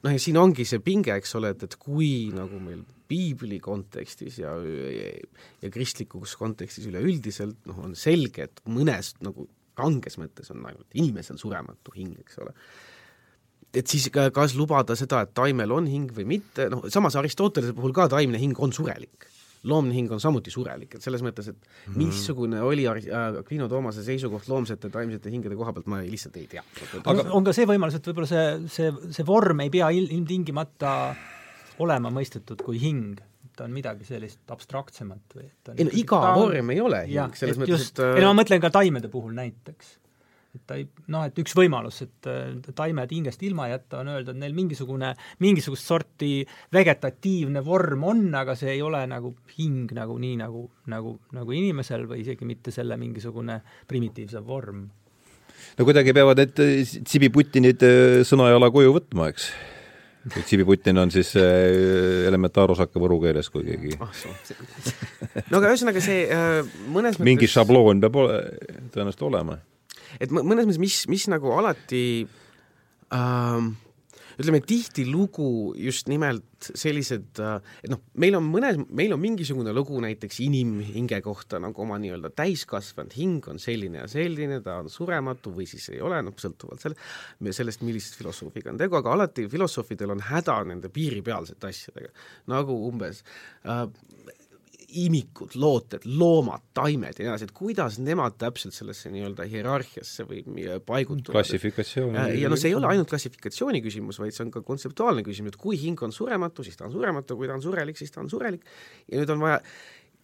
noh, 0.03 0.11
ja 0.11 0.19
siin 0.21 0.39
ongi 0.41 0.67
see 0.67 0.83
pinge, 0.83 1.15
eks 1.15 1.35
ole, 1.39 1.53
et, 1.55 1.65
et 1.67 1.79
kui 1.79 2.29
nagu 2.35 2.61
meil 2.61 2.83
piibli 3.09 3.59
kontekstis 3.63 4.39
ja, 4.41 4.53
ja, 4.63 5.09
ja 5.63 5.73
kristlikus 5.73 6.37
kontekstis 6.39 6.87
üleüldiselt 6.89 7.67
noh, 7.69 7.83
on 7.87 7.97
selge, 7.99 8.49
et 8.49 8.63
mõnes 8.69 9.15
nagu 9.23 9.47
ranges 9.79 10.19
mõttes 10.21 10.51
on 10.53 10.65
ainult 10.69 10.99
inimesel 10.99 11.39
surematu 11.41 11.93
hing, 11.95 12.19
eks 12.21 12.41
ole 12.43 12.53
et 13.73 13.89
siis 13.89 14.07
kas 14.13 14.55
lubada 14.57 14.95
seda, 14.97 15.23
et 15.25 15.33
taimel 15.35 15.71
on 15.73 15.87
hing 15.89 16.11
või 16.13 16.25
mitte, 16.35 16.67
noh 16.71 16.85
samas 16.93 17.17
Aristotelese 17.19 17.75
puhul 17.77 17.93
ka 17.95 18.07
taimne 18.11 18.41
hing 18.41 18.59
on 18.61 18.73
surelik. 18.75 19.29
loomne 19.63 19.93
hing 19.95 20.11
on 20.11 20.19
samuti 20.19 20.51
surelik, 20.51 20.97
et 20.97 21.01
selles 21.01 21.21
mõttes, 21.23 21.47
et 21.47 21.55
mhm. 21.87 21.97
missugune 22.01 22.61
oli 22.61 22.83
Aquino 22.85 23.69
Toomase 23.71 24.03
seisukoht 24.03 24.49
loomsete 24.51 24.89
taimsete 24.91 25.31
hingede 25.31 25.55
koha 25.55 25.71
pealt, 25.73 25.87
ma 25.87 26.01
ei, 26.03 26.09
lihtsalt 26.11 26.35
ei 26.37 26.49
tea. 26.51 26.63
aga 27.05 27.29
on 27.31 27.47
ka 27.47 27.53
see 27.55 27.67
võimalus, 27.69 27.95
et 27.95 28.09
võib-olla 28.09 28.27
see, 28.27 28.47
see, 28.67 28.91
see 29.15 29.27
vorm 29.27 29.63
ei 29.63 29.71
pea 29.73 29.87
ilmtingimata 29.95 30.91
olema 31.79 32.11
mõistetud 32.13 32.59
kui 32.61 32.81
hing, 32.81 33.23
ta 33.55 33.63
on 33.65 33.73
midagi 33.73 34.05
sellist 34.05 34.51
abstraktsemat 34.51 35.37
või 35.37 35.47
et 35.47 35.71
on 35.71 35.79
ei 35.79 35.87
no 35.87 35.97
iga 36.03 36.21
ta... 36.27 36.35
vorm 36.37 36.75
ei 36.75 36.83
ole 36.83 37.03
hing, 37.07 37.39
selles 37.39 37.61
mõttes, 37.61 37.89
et 37.93 38.03
ei 38.03 38.25
no 38.25 38.33
ma 38.33 38.41
mõtlen 38.43 38.61
ka 38.61 38.73
taimede 38.73 39.09
puhul 39.13 39.31
näiteks 39.37 39.95
et 40.53 40.61
ta 40.69 40.77
ei, 40.77 40.85
noh, 41.09 41.23
et 41.25 41.39
üks 41.41 41.55
võimalus, 41.57 42.03
et 42.05 42.27
taimed 42.77 43.13
hingest 43.13 43.41
ilma 43.45 43.67
jätta, 43.71 44.03
on 44.03 44.11
öelda, 44.13 44.35
et 44.35 44.41
neil 44.43 44.53
mingisugune, 44.57 45.13
mingisugust 45.41 45.89
sorti 45.89 46.31
vegetatiivne 46.73 47.63
vorm 47.65 48.05
on, 48.11 48.27
aga 48.37 48.55
see 48.57 48.75
ei 48.75 48.83
ole 48.85 49.01
nagu 49.09 49.33
hing 49.57 49.93
nagu 49.97 50.17
nii, 50.21 50.37
nagu, 50.43 50.67
nagu, 50.93 51.15
nagu 51.33 51.57
inimesel 51.57 52.05
või 52.09 52.21
isegi 52.21 52.45
mitte 52.49 52.73
selle 52.75 52.99
mingisugune 53.01 53.59
primitiivsem 53.89 54.45
vorm. 54.45 54.85
no 55.77 55.89
kuidagi 55.89 56.13
peavad 56.13 56.43
need 56.43 56.53
tsibiputinid 57.01 57.87
äh, 57.89 58.21
sõnajala 58.27 58.69
kuju 58.73 58.93
võtma, 58.99 59.31
eks? 59.33 59.49
tsibiputin 60.37 61.01
on 61.01 61.09
siis 61.11 61.33
äh, 61.35 62.29
elementaarosake 62.29 63.01
võru 63.01 63.17
keeles, 63.25 63.49
kui 63.49 63.65
keegi 63.65 63.97
oh, 63.97 64.13
no 65.49 65.59
aga 65.59 65.73
ühesõnaga 65.73 66.03
see 66.03 66.23
äh, 66.29 66.61
mõnes 66.85 67.17
mõttes 67.17 67.27
mingi 67.33 67.49
šabloon 67.49 68.05
peab 68.05 68.21
ole, 68.21 68.41
tõenäoliselt 68.93 69.31
olema 69.33 69.57
et 70.19 70.33
mõnes 70.33 70.65
mõttes, 70.65 70.81
mis, 70.81 70.99
mis 71.11 71.27
nagu 71.31 71.53
alati 71.55 72.03
ähm, 73.13 73.73
ütleme, 74.39 74.61
tihtilugu 74.65 75.73
just 75.77 76.09
nimelt 76.11 76.69
sellised, 76.79 77.39
äh, 77.43 77.57
et 77.83 77.91
noh, 77.91 78.01
meil 78.19 78.37
on 78.37 78.45
mõnes, 78.47 78.79
meil 78.93 79.13
on 79.15 79.21
mingisugune 79.21 79.73
lugu 79.75 79.99
näiteks 80.03 80.39
inimhinge 80.45 81.19
kohta 81.25 81.59
nagu 81.61 81.83
oma 81.83 81.99
nii-öelda 82.01 82.31
täiskasvanud 82.37 83.13
hing 83.17 83.49
on 83.51 83.61
selline 83.61 84.03
ja 84.03 84.09
selline, 84.11 84.61
ta 84.65 84.79
on 84.81 84.91
surematu 84.91 85.53
või 85.55 85.67
siis 85.69 85.89
ei 85.93 86.01
ole, 86.03 86.21
noh, 86.25 86.37
sõltuvalt 86.39 86.83
selle, 86.83 87.53
sellest, 87.53 87.83
millisest 87.85 88.17
filosoofiga 88.21 88.73
on 88.73 88.81
tegu, 88.81 88.97
aga 88.99 89.17
alati 89.17 89.47
filosoofidel 89.51 90.15
on 90.15 90.23
häda 90.31 90.59
nende 90.69 90.91
piiripealsete 90.93 91.69
asjadega. 91.69 92.13
nagu 92.53 92.77
umbes 92.87 93.21
äh, 93.67 93.85
imikud, 95.01 95.55
looted, 95.59 96.05
loomad, 96.05 96.63
taimed 96.75 97.17
ja 97.17 97.25
nii 97.25 97.31
edasi, 97.31 97.47
et 97.49 97.55
kuidas 97.55 97.97
nemad 98.03 98.37
täpselt 98.41 98.75
sellesse 98.75 99.11
nii-öelda 99.13 99.47
hierarhiasse 99.49 100.25
või 100.29 100.43
paigutuvad. 100.85 101.39
klassifikatsiooni. 101.39 102.25
ja 102.41 102.51
no 102.51 102.59
see 102.59 102.71
ei 102.71 102.77
ole 102.77 102.89
ainult 102.91 103.09
klassifikatsiooni 103.11 103.81
küsimus, 103.85 104.19
vaid 104.21 104.35
see 104.35 104.45
on 104.45 104.53
ka 104.53 104.63
kontseptuaalne 104.65 105.25
küsimus, 105.25 105.55
et 105.55 105.61
kui 105.61 105.79
hing 105.79 105.99
on 106.05 106.15
surematu, 106.15 106.65
siis 106.65 106.79
ta 106.79 106.87
on 106.87 106.95
surematu, 106.95 107.37
kui 107.39 107.49
ta 107.49 107.57
on 107.57 107.65
surelik, 107.65 107.99
siis 107.99 108.13
ta 108.13 108.21
on 108.23 108.31
surelik 108.31 108.65
ja 109.09 109.21
nüüd 109.21 109.33
on 109.33 109.43
vaja 109.43 109.61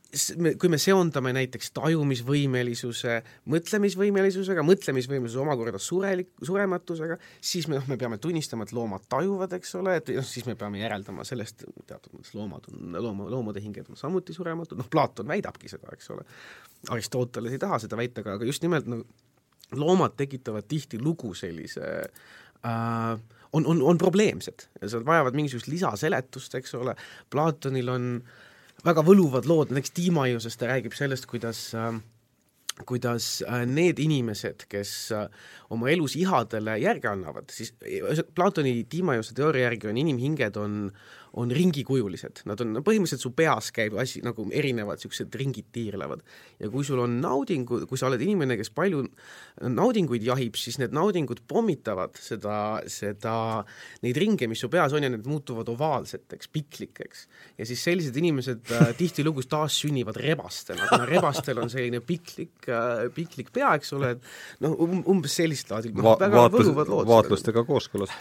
kui 0.10 0.70
me 0.72 0.78
seondame 0.82 1.30
näiteks 1.38 1.70
tajumisvõimelisuse 1.76 3.20
mõtlemisvõimelisusega, 3.54 4.64
mõtlemisvõimelisus 4.66 5.38
omakorda 5.44 5.82
surelik, 5.82 6.32
surematusega, 6.46 7.20
siis 7.52 7.68
me 7.70 7.78
noh, 7.78 7.86
me 7.92 7.98
peame 8.02 8.18
tunnistama, 8.22 8.66
et 8.66 8.74
loomad 8.74 9.06
tajuvad, 9.12 9.54
eks 9.60 9.76
ole, 9.78 10.00
et 10.02 10.10
noh, 10.18 10.26
siis 10.26 10.48
me 10.50 10.58
peame 10.58 10.82
järeldama 10.82 11.26
sellest, 11.28 11.62
teatud 11.86 12.18
mõttes 12.18 12.34
loomad 12.34 12.66
on, 12.72 12.98
looma, 12.98 13.30
loomade 13.30 13.62
hinged 13.62 13.94
on 13.94 14.02
samuti 14.02 14.34
surematud, 14.34 14.82
noh, 14.82 14.90
Platon 14.90 15.30
väidabki 15.30 15.70
seda, 15.70 15.94
eks 15.94 16.10
ole. 16.16 16.26
Aristoteles 16.90 17.54
ei 17.54 17.62
taha 17.62 17.78
seda 17.86 18.00
väita, 18.00 18.26
aga, 18.26 18.40
aga 18.40 18.50
just 18.50 18.66
nimelt 18.66 18.90
no 18.90 19.04
loomad 19.78 20.18
tekitavad 20.18 20.66
tihtilugu 20.66 21.36
sellise 21.38 21.86
äh, 22.66 23.16
on, 23.54 23.66
on, 23.66 23.82
on 23.86 23.98
probleemsed 24.02 24.72
vajavad 25.06 25.38
mingisugust 25.38 25.70
lisaseletust, 25.70 26.58
eks 26.58 26.74
ole, 26.82 26.98
Platonil 27.30 27.94
on 27.94 28.16
äh, 28.18 28.38
väga 28.86 29.04
võluvad 29.06 29.50
lood, 29.50 29.74
näiteks 29.74 29.96
Tiimaiusest 29.98 30.60
ta 30.60 30.70
räägib 30.72 30.96
sellest, 30.98 31.28
kuidas 31.30 31.70
äh, 31.78 32.00
kuidas 32.86 33.44
äh, 33.48 33.66
need 33.68 34.00
inimesed, 34.00 34.66
kes 34.72 34.94
äh, 35.16 35.28
oma 35.74 35.90
elus 35.92 36.16
ihadele 36.20 36.78
järgi 36.82 37.10
annavad, 37.12 37.50
siis 37.54 37.74
Platoni 38.36 38.84
Tiimaiuse 38.90 39.36
teooria 39.38 39.68
järgi 39.68 39.90
on 39.92 40.00
inimhinged 40.00 40.60
on 40.60 40.78
on 41.38 41.52
ringikujulised, 41.54 42.44
nad 42.50 42.62
on, 42.64 42.72
no 42.78 42.82
põhimõtteliselt 42.86 43.22
su 43.22 43.32
peas 43.38 43.70
käib 43.76 43.98
asi 44.02 44.24
nagu 44.26 44.48
erinevad 44.56 44.98
niisugused 45.00 45.36
ringid 45.38 45.68
tiirlevad. 45.76 46.24
ja 46.60 46.70
kui 46.74 46.86
sul 46.86 47.00
on 47.04 47.20
naudingu, 47.22 47.84
kui 47.90 48.00
sa 48.00 48.08
oled 48.10 48.22
inimene, 48.26 48.58
kes 48.58 48.72
palju 48.74 49.04
naudinguid 49.62 50.26
jahib, 50.26 50.58
siis 50.58 50.80
need 50.82 50.96
naudingud 50.96 51.44
pommitavad 51.48 52.18
seda, 52.20 52.82
seda, 52.90 53.64
neid 54.06 54.18
ringe, 54.18 54.50
mis 54.50 54.64
su 54.64 54.72
peas 54.74 54.96
on 54.98 55.06
ja 55.06 55.12
need 55.12 55.28
muutuvad 55.30 55.70
ovaalseteks, 55.70 56.50
piklikeks. 56.54 57.28
ja 57.60 57.70
siis 57.70 57.84
sellised 57.86 58.18
inimesed 58.18 58.74
äh, 58.74 58.92
tihtilugu 59.00 59.46
taas 59.50 59.78
sünnivad 59.84 60.18
rebastena, 60.18 60.90
kuna 60.90 61.06
rebastel 61.10 61.62
on 61.62 61.70
selline 61.70 62.02
piklik 62.02 62.70
äh,, 62.70 63.06
piklik 63.14 63.54
pea, 63.54 63.76
eks 63.78 63.94
ole, 63.98 64.16
et 64.18 64.66
noh 64.66 64.76
um,, 64.82 65.04
umbes 65.14 65.38
sellist 65.40 65.70
laadi 65.70 65.94
Va 66.00 66.16
väga 66.20 66.46
vaatlus, 66.48 66.70
vaatlustega 67.10 67.64
kooskõlas. 67.68 68.14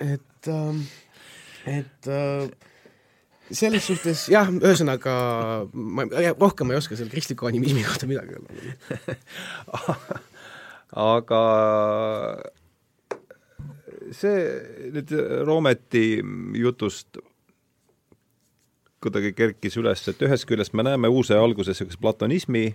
Et 0.00 0.48
ähm, 0.50 0.82
et 1.66 2.08
äh, 2.10 2.48
selles 3.50 3.86
suhtes 3.86 4.26
jah, 4.32 4.48
ühesõnaga 4.50 5.14
ma 5.72 6.06
rohkem 6.38 6.68
ma 6.68 6.74
ei 6.74 6.80
oska 6.80 6.98
selle 6.98 7.12
kristliku 7.12 7.48
animismi 7.50 7.84
kohta 7.86 8.08
midagi 8.10 8.38
öelda. 8.38 9.16
Aga 11.06 11.42
see 14.14 14.90
nüüd 14.94 15.12
Roometi 15.46 16.22
jutust 16.56 17.18
kuidagi 19.02 19.32
kerkis 19.36 19.76
üles, 19.78 20.02
et 20.08 20.22
ühest 20.24 20.46
küljest 20.48 20.74
me 20.74 20.86
näeme 20.86 21.10
uuse 21.12 21.36
alguses 21.38 21.76
niisuguse 21.76 22.00
platonismi 22.02 22.66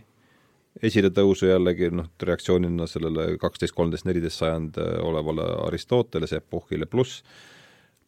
esiletõusu 0.86 1.50
jällegi 1.50 1.90
noh, 1.92 2.08
reaktsioonina 2.24 2.86
sellele 2.88 3.34
kaksteist, 3.42 3.76
kolmteist, 3.76 4.08
neliteist 4.08 4.40
sajand 4.40 4.78
olevale 5.04 5.48
Aristotelese 5.66 6.40
epohhile, 6.40 6.88
pluss 6.88 7.26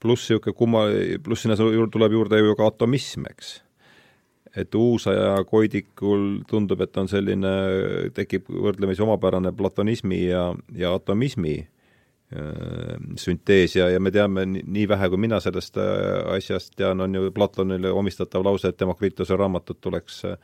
pluss 0.03 0.29
niisugune 0.29 0.57
kumma, 0.57 0.87
pluss 1.23 1.45
sinna 1.45 1.57
tuleb 1.57 2.17
juurde 2.17 2.39
ju 2.41 2.55
ka 2.59 2.69
atomism, 2.71 3.27
eks. 3.31 3.53
et 4.53 4.75
uusaja 4.77 5.37
koidikul 5.49 6.43
tundub, 6.49 6.81
et 6.85 6.97
on 7.01 7.07
selline, 7.09 7.53
tekib 8.13 8.51
võrdlemisi 8.51 9.01
omapärane 9.01 9.53
platonismi 9.57 10.19
ja, 10.27 10.43
ja 10.77 10.91
atomismi 10.93 11.55
äh, 11.63 12.99
süntees 13.17 13.79
ja, 13.79 13.87
ja 13.89 14.01
me 14.03 14.13
teame 14.13 14.45
nii 14.51 14.85
vähe, 14.91 15.09
kui 15.09 15.23
mina 15.25 15.39
sellest 15.41 15.79
äh, 15.81 16.19
asjast 16.35 16.75
tean, 16.77 17.01
on 17.01 17.17
ju 17.17 17.33
Platonile 17.33 17.95
omistatav 17.95 18.45
lause, 18.45 18.69
et 18.69 18.79
Demokritose 18.79 19.39
raamatut 19.39 19.81
tuleks 19.81 20.21
äh, 20.29 20.37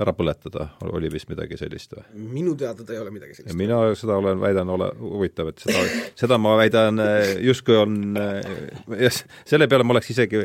ära 0.00 0.14
põletada, 0.16 0.68
oli 0.90 1.10
vist 1.12 1.28
midagi 1.30 1.58
sellist 1.58 1.94
või? 1.94 2.04
minu 2.34 2.54
teada 2.58 2.86
ta 2.86 2.96
ei 2.96 3.00
ole 3.02 3.12
midagi 3.14 3.36
sellist. 3.38 3.56
mina 3.58 3.80
seda 3.98 4.18
olen, 4.18 4.40
väidan, 4.42 4.70
ole 4.74 4.90
huvitav, 4.98 5.52
et 5.52 5.62
seda, 5.62 5.84
seda 6.18 6.38
ma 6.40 6.56
väidan 6.58 7.02
äh, 7.02 7.34
justkui 7.46 7.78
on, 7.78 7.98
jah, 8.98 9.20
selle 9.46 9.70
peale 9.70 9.86
ma 9.86 9.94
oleks 9.94 10.10
isegi 10.14 10.42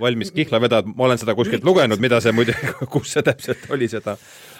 valmis 0.00 0.32
kihla 0.34 0.60
vedada, 0.60 0.88
ma 0.88 1.08
olen 1.08 1.20
seda 1.20 1.34
kuskilt 1.36 1.64
lugenud, 1.64 2.00
mida 2.00 2.20
see 2.24 2.32
muide, 2.36 2.56
kus 2.92 3.12
see 3.16 3.24
täpselt 3.26 3.68
oli, 3.74 3.88
seda 3.92 4.16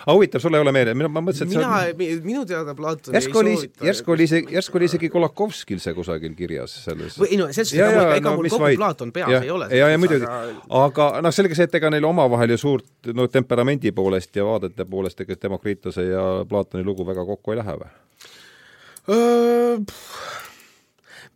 aga 0.09 0.17
huvitav, 0.17 0.41
sul 0.41 0.57
ei 0.57 0.63
ole 0.63 0.73
meelde, 0.73 0.95
mina, 0.97 1.09
ma 1.13 1.21
mõtlesin, 1.21 1.51
et 1.51 1.53
mina 1.53 1.69
on..., 1.69 2.23
minu 2.25 2.45
teada 2.49 2.73
Platon 2.77 3.17
järsku 3.17 3.43
oli, 3.43 3.53
järsku 3.85 4.15
oli 4.15 4.25
isegi, 4.25 4.55
järsku 4.57 4.79
oli 4.81 4.89
isegi 4.89 5.11
Kolakovskil 5.13 5.83
see 5.85 5.93
kusagil 5.97 6.33
kirjas 6.39 6.79
selles 6.87 7.19
ei 7.27 7.37
no 7.37 7.51
selles 7.53 7.75
suhtes, 7.75 7.99
ega 8.17 8.25
no, 8.25 8.37
mul 8.39 8.49
kogu 8.49 8.65
vaid... 8.65 8.79
Platon 8.81 9.13
peas 9.13 9.35
ja, 9.35 9.43
ei 9.45 9.53
ole. 9.53 9.69
ja, 9.77 9.91
ja 9.93 10.01
muidugi 10.01 10.25
aga, 10.25 10.87
aga 10.87 11.11
noh, 11.27 11.35
selge 11.37 11.59
see, 11.59 11.69
et 11.69 11.77
ega 11.77 11.93
neil 11.93 12.09
omavahel 12.09 12.55
ju 12.57 12.61
suurt 12.65 13.13
no 13.13 13.29
temperamendi 13.33 13.93
poolest 13.97 14.41
ja 14.41 14.49
vaadete 14.49 14.89
poolest 14.89 15.21
ega 15.27 15.37
Demokritose 15.43 16.07
ja 16.09 16.25
Platoni 16.49 16.87
lugu 16.89 17.05
väga 17.09 17.27
kokku 17.29 17.53
ei 17.53 17.61
lähe 17.61 17.77
või? 17.83 17.93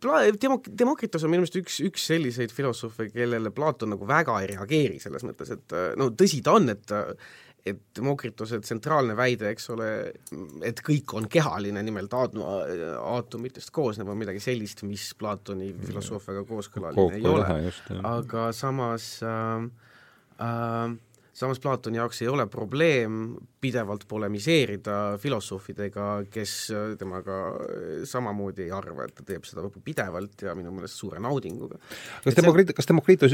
Pla-, 0.01 0.25
demok-, 0.33 0.73
Demokritos 0.81 1.23
on 1.23 1.31
minu 1.31 1.45
meelest 1.45 1.61
üks, 1.61 1.77
üks 1.85 2.09
selliseid 2.09 2.51
filosoofe, 2.53 3.11
kellele 3.13 3.53
Platon 3.53 3.93
nagu 3.93 4.09
väga 4.09 4.41
ei 4.41 4.49
reageeri, 4.55 4.99
selles 5.01 5.23
mõttes, 5.25 5.53
et 5.53 5.77
no 5.99 6.09
tõsi 6.17 6.41
ta 6.45 6.57
on, 6.57 6.73
et 6.73 6.97
et 7.65 7.79
Demokrituse 7.95 8.59
tsentraalne 8.59 9.15
väide, 9.15 9.47
eks 9.53 9.69
ole, 9.71 9.87
et 10.67 10.81
kõik 10.83 11.13
on 11.15 11.29
kehaline, 11.31 11.83
nimelt 11.85 12.11
aatm-, 12.17 12.43
aatomitest 12.43 13.71
koosnev, 13.75 14.11
on 14.11 14.19
midagi 14.19 14.41
sellist, 14.43 14.83
mis 14.87 15.09
Platoni 15.19 15.71
filosoofiaga 15.85 16.43
kooskõlaline 16.49 17.21
ei 17.21 17.29
ole, 17.29 17.71
aga 18.09 18.49
samas 18.55 19.07
äh, 19.23 19.63
äh, 20.43 20.97
samas 21.33 21.59
Platoni 21.59 21.97
jaoks 21.97 22.21
ei 22.21 22.27
ole 22.29 22.45
probleem 22.51 23.33
pidevalt 23.61 24.05
polemiseerida 24.09 25.17
filosoofidega, 25.21 26.07
kes 26.31 26.53
temaga 26.99 27.37
samamoodi 28.09 28.67
ei 28.67 28.73
arva, 28.75 29.07
et 29.07 29.15
ta 29.17 29.25
teeb 29.25 29.47
seda 29.47 29.65
pidevalt 29.73 30.43
ja 30.45 30.53
minu 30.57 30.73
meelest 30.75 30.99
suure 30.99 31.21
naudinguga. 31.23 31.79
kas 32.25 32.37
Demokrit-, 32.37 32.73
kas 32.77 32.89
Demokritus 32.89 33.33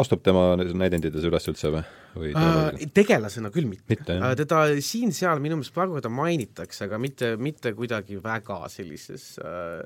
astub 0.00 0.22
tema 0.24 0.44
näidendites 0.62 1.26
üles 1.28 1.48
üldse 1.52 1.72
või, 1.74 1.82
või 2.16 2.32
äh, 2.38 2.86
tegelasena 2.96 3.52
küll 3.52 3.68
mitte, 3.68 3.84
mitte. 3.92 4.16
Äh, 4.16 4.36
teda 4.40 4.62
siin-seal 4.80 5.42
minu 5.44 5.60
meelest 5.60 5.76
paar 5.76 5.90
korda 5.92 6.12
mainitakse, 6.12 6.86
aga 6.88 7.00
mitte, 7.02 7.34
mitte 7.36 7.74
kuidagi 7.76 8.22
väga 8.24 8.62
sellises 8.72 9.34
äh, 9.42 9.82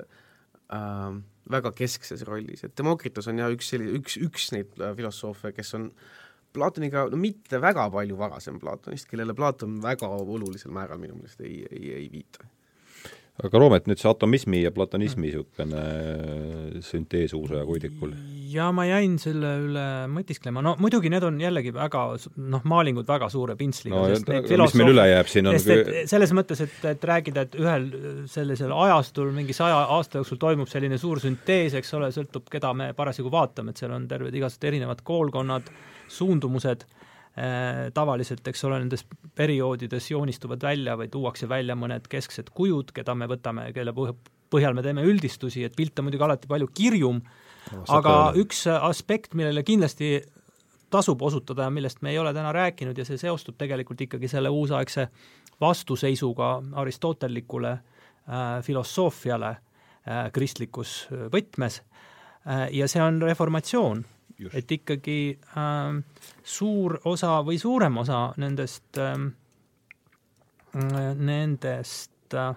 äh, 0.77 1.09
väga 1.51 1.73
keskses 1.75 2.23
rollis, 2.27 2.63
et 2.63 2.75
Demokritos 2.79 3.27
on 3.27 3.43
jah 3.43 3.51
üks 3.51 3.73
selline, 3.73 3.99
üks, 3.99 4.15
üks 4.23 4.47
neid 4.55 4.71
filosoofe, 4.95 5.51
kes 5.55 5.75
on 5.75 5.91
äh, 5.91 6.15
Platoniga 6.57 7.07
no 7.11 7.21
mitte 7.21 7.61
väga 7.61 7.87
palju 7.93 8.19
varasem 8.19 8.59
Platonist, 8.61 9.09
kellele 9.11 9.35
Platon 9.37 9.79
väga 9.83 10.09
olulisel 10.17 10.73
määral 10.75 11.01
minu 11.01 11.17
meelest 11.17 11.41
ei, 11.45 11.63
ei, 11.71 11.91
ei 12.01 12.07
viita. 12.11 12.45
aga 13.37 13.59
Roomet, 13.61 13.85
nüüd 13.85 14.01
see 14.01 14.09
atomismi 14.09 14.63
ja 14.63 14.71
platonismi 14.73 15.27
niisugune 15.27 15.81
süntees 16.81 17.35
uusaja 17.37 17.65
kuidikul? 17.67 18.15
ja 18.49 18.71
ma 18.73 18.87
jäin 18.87 19.17
selle 19.21 19.51
üle 19.67 19.83
mõtisklema, 20.09 20.63
no 20.65 20.73
muidugi 20.81 21.11
need 21.13 21.25
on 21.27 21.37
jällegi 21.41 21.73
väga 21.75 22.03
noh, 22.53 22.63
maalingud 22.65 23.07
väga 23.07 23.29
suure 23.29 23.57
pintsliga 23.59 23.99
no,, 23.99 24.07
sest 24.09 24.31
neid 24.31 24.49
mis 24.49 24.77
meil 24.79 24.93
üle 24.95 25.05
jääb, 25.11 25.29
siin 25.31 25.51
on 25.51 25.57
et 25.59 25.91
selles 26.09 26.33
mõttes, 26.37 26.63
et, 26.65 26.77
et 26.93 27.05
rääkida, 27.11 27.45
et 27.45 27.59
ühel 27.59 27.89
sellisel 28.31 28.73
ajastul 28.73 29.29
mingi 29.35 29.55
saja 29.57 29.83
aasta 29.97 30.21
jooksul 30.21 30.41
toimub 30.41 30.71
selline 30.71 30.97
suur 31.01 31.21
süntees, 31.21 31.77
eks 31.77 31.93
ole, 31.99 32.09
sõltub, 32.15 32.47
keda 32.51 32.73
me 32.77 32.89
parasjagu 32.97 33.31
vaatame, 33.33 33.75
et 33.75 33.83
seal 33.83 33.93
on 33.93 34.07
terved 34.09 34.33
igasugused 34.33 34.69
erinevad 34.71 35.03
koolkonnad, 35.05 35.69
suundumused 36.07 36.85
äh,, 36.85 37.87
tavaliselt, 37.93 38.47
eks 38.47 38.63
ole, 38.67 38.79
nendes 38.83 39.05
perioodides 39.35 40.11
joonistuvad 40.11 40.63
välja 40.63 40.97
või 40.99 41.11
tuuakse 41.13 41.49
välja 41.49 41.75
mõned 41.75 42.07
kesksed 42.09 42.53
kujud, 42.55 42.93
keda 42.95 43.15
me 43.15 43.29
võtame, 43.29 43.69
kelle 43.75 43.93
põhjal 44.51 44.75
me 44.77 44.83
teeme 44.85 45.03
üldistusi, 45.05 45.65
et 45.67 45.75
pilt 45.75 45.99
on 45.99 46.07
muidugi 46.07 46.23
alati 46.23 46.49
palju 46.49 46.71
kirjum 46.73 47.21
aga 47.91 48.15
öelda. 48.15 48.41
üks 48.41 48.63
aspekt, 48.71 49.35
millele 49.37 49.63
kindlasti 49.67 50.21
tasub 50.93 51.21
osutada 51.21 51.67
ja 51.67 51.73
millest 51.73 52.01
me 52.01 52.13
ei 52.13 52.19
ole 52.19 52.33
täna 52.33 52.53
rääkinud 52.55 52.97
ja 52.97 53.05
see 53.05 53.19
seostub 53.19 53.57
tegelikult 53.59 54.01
ikkagi 54.01 54.29
selle 54.31 54.49
uusaegse 54.49 55.07
vastuseisuga 55.61 56.51
aristotellikule 56.79 57.71
äh, 57.71 58.45
filosoofiale 58.63 59.49
äh, 59.49 60.29
kristlikus 60.33 61.07
võtmes 61.33 61.81
äh, 61.81 62.67
ja 62.71 62.87
see 62.87 63.03
on 63.03 63.19
reformatsioon 63.21 64.05
et 64.53 64.71
ikkagi 64.71 65.19
äh, 65.57 65.97
suur 66.43 66.99
osa 67.09 67.39
või 67.45 67.57
suurem 67.61 67.97
osa 68.03 68.27
nendest 68.37 68.99
äh,, 69.01 69.17
nendest 71.17 72.35
äh, 72.37 72.55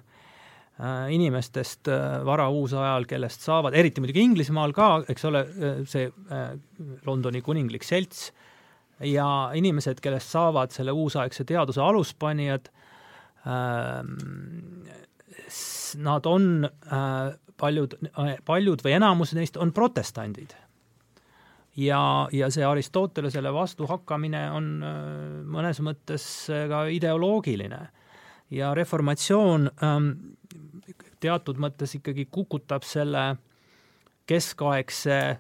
inimestest 1.13 1.89
äh, 1.89 2.25
varauusajal, 2.25 3.05
kellest 3.09 3.45
saavad, 3.45 3.75
eriti 3.77 4.01
muidugi 4.01 4.25
Inglismaal 4.25 4.73
ka, 4.77 4.91
eks 5.13 5.27
ole, 5.29 5.43
äh, 5.45 5.83
see 5.89 6.07
äh, 6.09 6.55
Londoni 7.07 7.43
kuninglik 7.45 7.85
selts 7.85 8.31
ja 9.05 9.51
inimesed, 9.57 10.01
kellest 10.05 10.33
saavad 10.33 10.73
selle 10.73 10.95
uusaegse 10.97 11.45
teaduse 11.49 11.83
aluspanijad 11.85 12.71
äh,, 13.45 14.01
nad 16.01 16.27
on 16.29 16.69
paljud, 17.61 17.97
paljud 18.47 18.83
või 18.85 18.93
enamus 18.95 19.33
neist 19.35 19.57
on 19.59 19.73
protestandid 19.75 20.55
ja, 21.77 22.29
ja 22.33 22.51
see 22.51 22.65
Aristotelesele 22.65 23.53
vastuhakkamine 23.55 24.43
on 24.55 24.71
äh, 24.83 24.95
mõnes 25.47 25.81
mõttes 25.85 26.25
äh, 26.51 26.67
ka 26.71 26.85
ideoloogiline. 26.91 27.89
ja 28.51 28.75
reformatsioon 28.75 29.71
ähm, 29.85 30.09
teatud 31.21 31.61
mõttes 31.63 31.95
ikkagi 31.95 32.27
kukutab 32.31 32.83
selle 32.83 33.37
keskaegse 34.27 35.19
äh, 35.31 35.39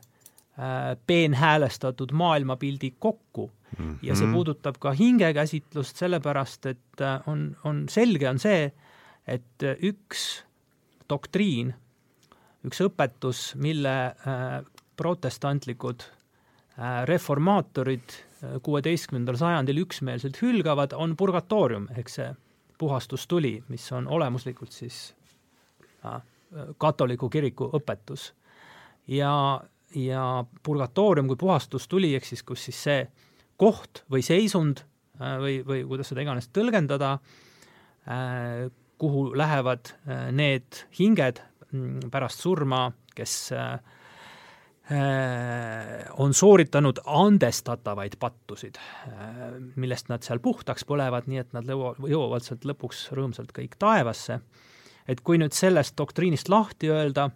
peenhäälestatud 1.06 2.12
maailmapildi 2.12 2.94
kokku 2.98 3.50
mm 3.78 3.90
-hmm. 3.90 3.98
ja 4.02 4.14
see 4.14 4.26
mhm. 4.26 4.34
puudutab 4.34 4.78
ka 4.78 4.92
hingekäsitlust, 4.92 5.96
sellepärast 5.96 6.66
et 6.66 7.00
äh, 7.00 7.20
on, 7.26 7.56
on 7.64 7.88
selge, 7.88 8.28
on 8.28 8.38
see, 8.38 8.72
et 9.26 9.62
üks 9.82 10.44
doktriin, 11.10 11.74
üks 12.64 12.80
õpetus, 12.80 13.54
mille 13.56 14.06
äh, 14.06 14.64
protestantlikud 14.96 16.02
reformaatorid 17.04 18.12
äh, 18.12 18.56
kuueteistkümnendal 18.62 19.36
sajandil 19.36 19.82
üksmeelselt 19.84 20.40
hülgavad, 20.42 20.94
on 20.96 21.16
purgatoorium 21.16 21.88
ehk 21.96 22.08
see 22.12 22.30
puhastustuli, 22.80 23.58
mis 23.68 23.84
on 23.92 24.08
olemuslikult 24.08 24.72
siis 24.72 25.00
äh, 26.06 26.20
katoliku 26.78 27.28
kiriku 27.28 27.70
õpetus. 27.76 28.32
ja, 29.08 29.60
ja 29.94 30.44
purgatoorium 30.62 31.28
kui 31.28 31.36
puhastustuli, 31.36 32.14
ehk 32.16 32.24
siis 32.24 32.42
kus 32.42 32.64
siis 32.70 32.82
see 32.82 33.04
koht 33.60 34.04
või 34.10 34.24
seisund 34.24 34.84
või, 35.20 35.60
või 35.66 35.84
kuidas 35.84 36.08
seda 36.08 36.22
iganes 36.24 36.48
tõlgendada, 36.48 37.18
kuhu 38.98 39.24
lähevad 39.36 39.90
need 40.32 40.78
hinged 40.96 41.42
mm, 41.68 42.08
pärast 42.10 42.40
surma, 42.40 42.86
kes 43.14 43.34
äh, 43.52 43.76
Äh, 43.76 43.99
on 44.90 46.34
sooritanud 46.34 46.98
andestatavaid 47.06 48.16
pattusid, 48.18 48.78
äh, 48.78 49.52
millest 49.78 50.08
nad 50.10 50.24
seal 50.26 50.40
puhtaks 50.42 50.82
põlevad, 50.88 51.28
nii 51.30 51.42
et 51.44 51.52
nad 51.54 51.68
jõuavad 51.70 52.42
sealt 52.42 52.66
lõpuks 52.66 53.04
rõõmsalt 53.14 53.54
kõik 53.54 53.78
taevasse. 53.78 54.40
et 55.08 55.20
kui 55.20 55.38
nüüd 55.38 55.52
sellest 55.52 55.96
doktriinist 55.98 56.48
lahti 56.48 56.90
öelda, 56.90 57.30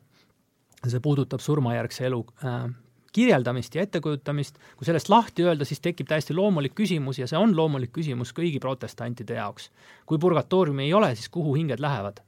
see 0.87 1.01
puudutab 1.01 1.41
surmajärgse 1.41 2.05
elu 2.07 2.21
äh, 2.45 2.67
kirjeldamist 3.15 3.75
ja 3.75 3.83
ettekujutamist, 3.83 4.59
kui 4.77 4.87
sellest 4.87 5.09
lahti 5.09 5.47
öelda, 5.47 5.65
siis 5.65 5.81
tekib 5.81 6.11
täiesti 6.11 6.35
loomulik 6.35 6.75
küsimus 6.75 7.19
ja 7.19 7.27
see 7.31 7.39
on 7.39 7.55
loomulik 7.57 7.93
küsimus 7.95 8.35
kõigi 8.35 8.61
protestantide 8.61 9.39
jaoks. 9.39 9.71
kui 10.07 10.19
purgatooriumi 10.19 10.89
ei 10.89 10.95
ole, 10.95 11.15
siis 11.15 11.29
kuhu 11.29 11.55
hinged 11.55 11.81
lähevad 11.81 12.21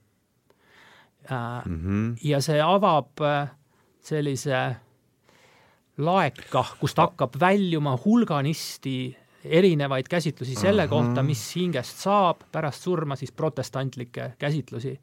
äh, 1.31 1.66
mm? 1.66 1.81
-hmm. 1.82 2.19
ja 2.23 2.40
see 2.40 2.61
avab 2.62 3.20
äh, 3.20 3.51
sellise 4.01 4.77
laeka, 5.98 6.64
kust 6.81 6.98
hakkab 6.98 7.39
väljuma 7.40 7.97
hulganisti 8.05 9.16
erinevaid 9.44 10.09
käsitlusi 10.10 10.55
selle 10.55 10.85
uh 10.85 10.90
-huh. 10.90 10.90
kohta, 10.90 11.23
mis 11.23 11.56
hingest 11.56 12.02
saab 12.02 12.43
pärast 12.52 12.82
surma, 12.82 13.16
siis 13.16 13.32
protestantlikke 13.32 14.32
käsitlusi. 14.39 15.01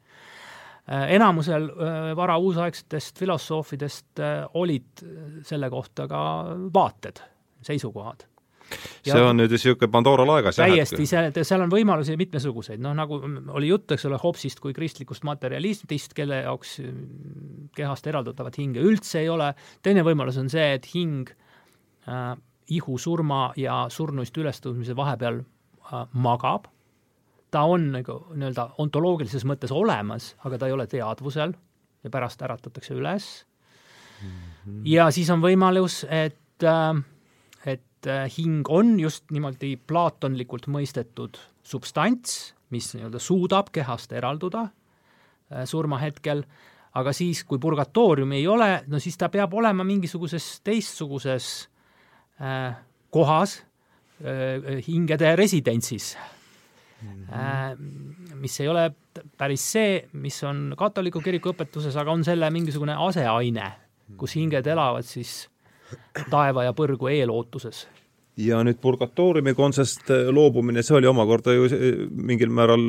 Äh, 0.92 1.12
enamusel 1.14 1.64
äh, 1.64 2.16
varauusaegsetest 2.16 3.18
filosoofidest 3.18 4.20
äh, 4.20 4.48
olid 4.54 4.84
selle 5.42 5.70
kohta 5.70 6.08
ka 6.08 6.44
vaated, 6.74 7.22
seisukohad 7.62 8.26
see 9.04 9.20
on 9.20 9.38
nüüd 9.38 9.52
niisugune 9.52 9.90
Pandora 9.92 10.24
laegas 10.26 10.58
täiesti, 10.58 11.06
see, 11.08 11.44
seal 11.44 11.64
on 11.64 11.72
võimalusi 11.72 12.16
mitmesuguseid, 12.20 12.82
noh 12.82 12.94
nagu 12.96 13.20
oli 13.56 13.70
jutt, 13.70 13.94
eks 13.96 14.08
ole, 14.08 14.18
Hobbesist 14.22 14.62
kui 14.62 14.74
kristlikust 14.76 15.26
materjalistist, 15.26 16.16
kelle 16.16 16.42
jaoks 16.44 16.78
mm, 16.82 17.70
kehast 17.76 18.08
eraldatavat 18.10 18.58
hinge 18.60 18.84
üldse 18.84 19.22
ei 19.22 19.30
ole, 19.32 19.52
teine 19.84 20.04
võimalus 20.06 20.38
on 20.40 20.50
see, 20.52 20.66
et 20.78 20.88
hing 20.94 21.30
äh, 22.08 22.34
ihu 22.74 22.98
surma 22.98 23.48
ja 23.60 23.84
surnuist 23.92 24.36
ülestõusmise 24.40 24.96
vahepeal 24.96 25.42
äh, 25.42 26.04
magab, 26.12 26.70
ta 27.54 27.66
on 27.70 27.90
nagu 27.94 28.18
nii-öelda 28.34 28.72
ontoloogilises 28.82 29.44
mõttes 29.46 29.72
olemas, 29.74 30.32
aga 30.46 30.58
ta 30.58 30.70
ei 30.70 30.74
ole 30.74 30.88
teadvusel 30.90 31.54
ja 32.04 32.12
pärast 32.12 32.42
äratatakse 32.42 32.96
üles 32.96 33.28
mm. 34.20 34.28
-hmm. 34.28 34.80
ja 34.90 35.10
siis 35.10 35.30
on 35.30 35.44
võimalus, 35.44 36.02
et 36.08 36.64
äh, 36.64 37.04
et 38.04 38.10
äh, 38.10 38.28
hing 38.28 38.68
on 38.68 38.98
just 39.00 39.30
niimoodi 39.32 39.74
plaatonlikult 39.88 40.68
mõistetud 40.68 41.38
substants, 41.64 42.52
mis 42.74 42.90
nii-öelda 42.96 43.20
suudab 43.22 43.70
kehast 43.72 44.12
eralduda 44.12 44.66
äh, 44.68 45.64
surmahetkel, 45.68 46.44
aga 46.94 47.14
siis, 47.16 47.42
kui 47.48 47.58
purgatooriumi 47.58 48.38
ei 48.42 48.48
ole, 48.48 48.68
no 48.88 49.00
siis 49.02 49.16
ta 49.18 49.30
peab 49.32 49.54
olema 49.56 49.86
mingisuguses 49.86 50.60
teistsuguses 50.64 51.68
äh, 52.40 52.74
kohas 53.10 53.62
hingede 54.86 55.32
residentsis. 55.36 56.12
Mm, 57.02 57.26
-hmm. 57.26 58.34
mis 58.40 58.60
ei 58.60 58.68
ole 58.68 58.94
päris 59.36 59.72
see, 59.72 60.08
mis 60.12 60.38
on 60.44 60.72
katoliku 60.78 61.20
kiriku 61.20 61.50
õpetuses, 61.50 61.98
aga 61.98 62.12
on 62.12 62.22
selle 62.24 62.50
mingisugune 62.50 62.94
aseaine, 62.94 63.72
kus 64.16 64.36
hinged 64.38 64.66
elavad 64.66 65.04
siis 65.04 65.50
taeva 66.30 66.64
ja 66.66 66.72
põrgu 66.76 67.10
eelootuses 67.12 67.84
ja 68.40 68.58
nüüd 68.66 68.80
purgatooriumi 68.82 69.54
kontsest 69.54 70.10
äh, 70.10 70.28
loobumine, 70.34 70.82
see 70.82 70.96
oli 70.98 71.06
omakorda 71.06 71.54
ju 71.54 71.68
mingil 72.10 72.50
määral 72.54 72.82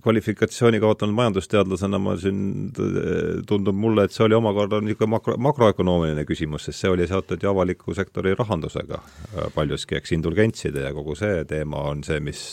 kvalifikatsiooni 0.00 0.80
kaotanud 0.80 1.16
majandusteadlasena, 1.18 2.00
ma 2.00 2.14
siin, 2.20 2.70
äh, 2.80 3.42
tundub 3.48 3.76
mulle, 3.76 4.06
et 4.06 4.16
see 4.16 4.24
oli 4.24 4.38
omakorda 4.38 4.80
niisugune 4.84 5.12
makro, 5.16 5.36
makroökonoomiline 5.48 6.24
küsimus, 6.28 6.64
sest 6.68 6.84
see 6.84 6.92
oli 6.92 7.08
seotud 7.10 7.42
ju 7.42 7.50
avaliku 7.52 7.96
sektori 7.96 8.32
rahandusega 8.38 9.02
äh, 9.02 9.50
paljuski, 9.54 9.98
eks, 10.00 10.14
indulgentside 10.16 10.86
ja 10.86 10.94
kogu 10.96 11.18
see 11.18 11.44
teema 11.50 11.84
on 11.90 12.00
see, 12.06 12.20
mis 12.24 12.46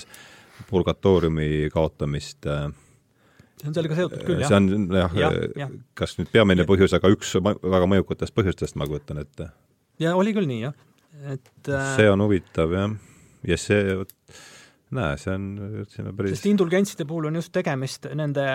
purgatooriumi 0.68 1.70
kaotamist 1.72 2.44
see 2.44 3.70
on 3.70 3.78
sellega 3.78 3.96
seotud 4.02 4.26
küll, 4.28 4.42
jah. 4.44 4.52
see 4.52 4.60
on 4.60 4.92
jah 5.00 5.16
ja, 5.16 5.32
ja., 5.64 5.70
kas 5.98 6.18
nüüd 6.20 6.34
peamine 6.34 6.68
põhjus, 6.68 6.92
aga 6.98 7.14
üks 7.14 7.38
väga 7.40 7.88
mõjukatest 7.88 8.36
põhjustest, 8.36 8.76
ma 8.76 8.90
kujutan 8.90 9.24
ette. 9.24 9.48
Ja 10.00 10.16
oli 10.16 10.34
küll 10.36 10.50
nii, 10.50 10.62
jah. 10.66 10.76
Et 11.34 11.72
äh, 11.74 11.96
see 11.98 12.10
on 12.12 12.22
huvitav, 12.22 12.74
jah. 12.76 12.94
ja 13.48 13.58
see, 13.58 13.96
näe, 14.94 15.18
see 15.22 15.34
on, 15.34 15.48
ütlesime 15.84 16.14
päris 16.18 16.36
sest 16.36 16.50
indulgentside 16.52 17.08
puhul 17.10 17.32
on 17.32 17.40
just 17.40 17.52
tegemist 17.56 18.06
nende, 18.18 18.46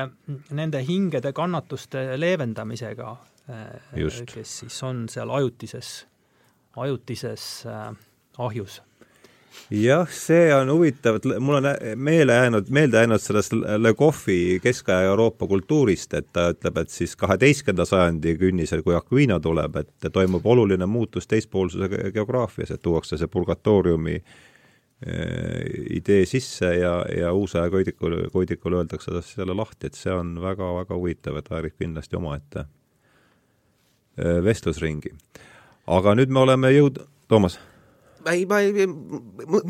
nende 0.55 0.85
hingede 0.86 1.35
kannatuste 1.36 2.05
leevendamisega, 2.20 3.10
äh, 3.51 4.06
kes 4.31 4.56
siis 4.62 4.78
on 4.86 5.05
seal 5.12 5.32
ajutises, 5.40 5.93
ajutises 6.78 7.51
äh, 7.66 7.90
ahjus 8.39 8.81
jah, 9.70 10.08
see 10.10 10.52
on 10.54 10.70
huvitav, 10.72 11.16
et 11.18 11.26
mul 11.40 11.58
on 11.60 11.68
meele 11.96 12.32
jäänud, 12.32 12.68
meelde 12.70 13.00
jäänud 13.00 13.20
sellest 13.20 13.52
Le 13.52 13.94
Coffi 13.94 14.60
keskaja 14.62 15.08
Euroopa 15.08 15.46
kultuurist, 15.46 16.14
et 16.14 16.28
ta 16.32 16.50
ütleb, 16.52 16.78
et 16.82 16.92
siis 16.92 17.16
kaheteistkümnenda 17.16 17.86
sajandi 17.88 18.36
künnisel, 18.40 18.82
kui 18.82 18.96
Aquino 18.96 19.40
tuleb, 19.40 19.76
et 19.80 20.12
toimub 20.12 20.46
oluline 20.46 20.86
muutus 20.86 21.26
teispoolsuse 21.30 21.88
geograafias, 22.14 22.70
et 22.70 22.82
tuuakse 22.82 23.18
see 23.20 23.32
purgatooriumi 23.32 24.16
eh, 24.18 24.26
idee 25.96 26.26
sisse 26.28 26.74
ja, 26.76 26.94
ja 27.18 27.32
uusaja 27.32 27.70
koidikul, 27.70 28.18
koidikul 28.32 28.78
öeldakse 28.80 29.24
selle 29.26 29.56
lahti, 29.56 29.88
et 29.88 29.98
see 29.98 30.12
on 30.12 30.36
väga-väga 30.42 30.96
huvitav, 30.96 31.40
et 31.40 31.50
väärib 31.50 31.78
kindlasti 31.78 32.20
omaette 32.20 32.66
eh, 34.18 34.40
vestlusringi. 34.44 35.16
aga 35.86 36.14
nüüd 36.14 36.30
me 36.30 36.44
oleme 36.44 36.76
jõud-, 36.76 37.04
Toomas 37.28 37.56
ei, 38.31 38.44
ma 38.49 38.61
ei, 38.62 38.86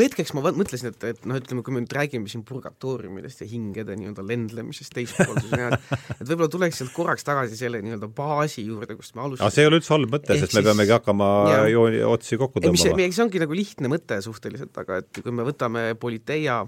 hetkeks 0.03 0.33
ma 0.37 0.43
mõtlesin, 0.45 0.93
et, 0.93 1.07
et 1.09 1.27
noh, 1.29 1.39
ütleme, 1.41 1.65
kui 1.65 1.74
me 1.74 1.83
nüüd 1.83 1.95
räägime 1.97 2.31
siin 2.31 2.45
purgatooriumidest 2.49 3.43
ja 3.45 3.49
hingede 3.51 3.97
nii-öelda 3.99 4.24
lendlemisest 4.27 4.95
teispoolses 4.97 5.53
ja 5.61 5.70
et 5.73 6.27
võib-olla 6.27 6.51
tuleks 6.53 6.83
sealt 6.83 6.93
korraks 6.97 7.27
tagasi 7.27 7.59
selle 7.59 7.83
nii-öelda 7.85 8.11
baasi 8.12 8.66
juurde, 8.66 8.97
kust 8.99 9.16
me 9.16 9.24
alustasime. 9.27 9.55
see 9.55 9.65
ei 9.65 9.70
ole 9.70 9.81
üldse 9.81 9.95
halb 9.95 10.15
mõte, 10.16 10.39
sest 10.43 10.59
me 10.59 10.65
peamegi 10.69 10.97
hakkama 10.97 11.31
jooni, 11.73 12.03
otsi 12.09 12.41
kokku 12.41 12.62
tõmbama. 12.62 13.09
see 13.09 13.24
ongi 13.24 13.43
nagu 13.43 13.57
lihtne 13.57 13.93
mõte 13.93 14.20
suhteliselt, 14.24 14.77
aga 14.85 15.03
et 15.03 15.23
kui 15.23 15.35
me 15.35 15.47
võtame 15.49 15.89
Politeia 16.03 16.62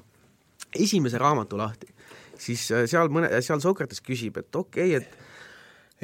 esimese 0.75 1.21
raamatu 1.21 1.59
lahti, 1.61 1.91
siis 2.41 2.67
äh, 2.75 2.89
seal 2.91 3.13
mõne, 3.13 3.31
seal 3.45 3.63
Sokrates 3.63 4.03
küsib, 4.05 4.39
et 4.41 4.57
okei 4.59 4.97
okay,, 4.97 5.05
et 5.05 5.24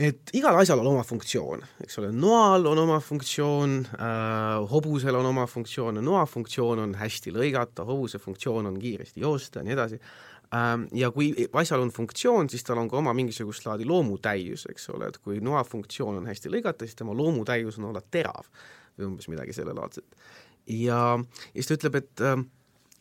et 0.01 0.33
igal 0.37 0.57
asjal 0.57 0.81
on 0.81 0.89
oma 0.95 1.05
funktsioon, 1.05 1.63
eks 1.85 1.99
ole, 2.01 2.11
noal 2.17 2.65
on 2.71 2.79
oma 2.85 2.99
funktsioon 3.05 3.77
äh,, 3.93 4.57
hobusel 4.71 5.19
on 5.19 5.29
oma 5.31 5.47
funktsioon, 5.51 6.01
noa 6.05 6.25
funktsioon 6.29 6.85
on 6.87 6.95
hästi 7.01 7.35
lõigata, 7.37 7.85
hobuse 7.89 8.21
funktsioon 8.23 8.71
on 8.71 8.79
kiiresti 8.81 9.25
joosta 9.25 9.61
ja 9.61 9.69
nii 9.69 9.77
edasi. 9.77 10.01
Ähm,, 10.57 10.87
ja 10.97 11.13
kui 11.15 11.31
asjal 11.61 11.85
on 11.85 11.93
funktsioon, 11.95 12.49
siis 12.51 12.65
tal 12.67 12.81
on 12.81 12.89
ka 12.91 12.99
oma 13.01 13.13
mingisugust 13.17 13.67
laadi 13.69 13.89
loomutäius, 13.89 14.67
eks 14.73 14.89
ole, 14.95 15.11
et 15.13 15.21
kui 15.21 15.43
noa 15.45 15.63
funktsioon 15.67 16.23
on 16.23 16.31
hästi 16.31 16.53
lõigata, 16.55 16.89
siis 16.89 16.99
tema 16.99 17.17
loomutäius 17.17 17.79
on 17.79 17.91
olla 17.93 18.03
terav 18.03 18.49
või 18.97 19.13
umbes 19.13 19.29
midagi 19.31 19.55
sellelaadset. 19.57 20.17
ja, 20.67 21.03
ja 21.21 21.61
siis 21.61 21.69
ta 21.69 21.77
ütleb, 21.77 22.01
et 22.01 22.25
äh, 22.25 22.41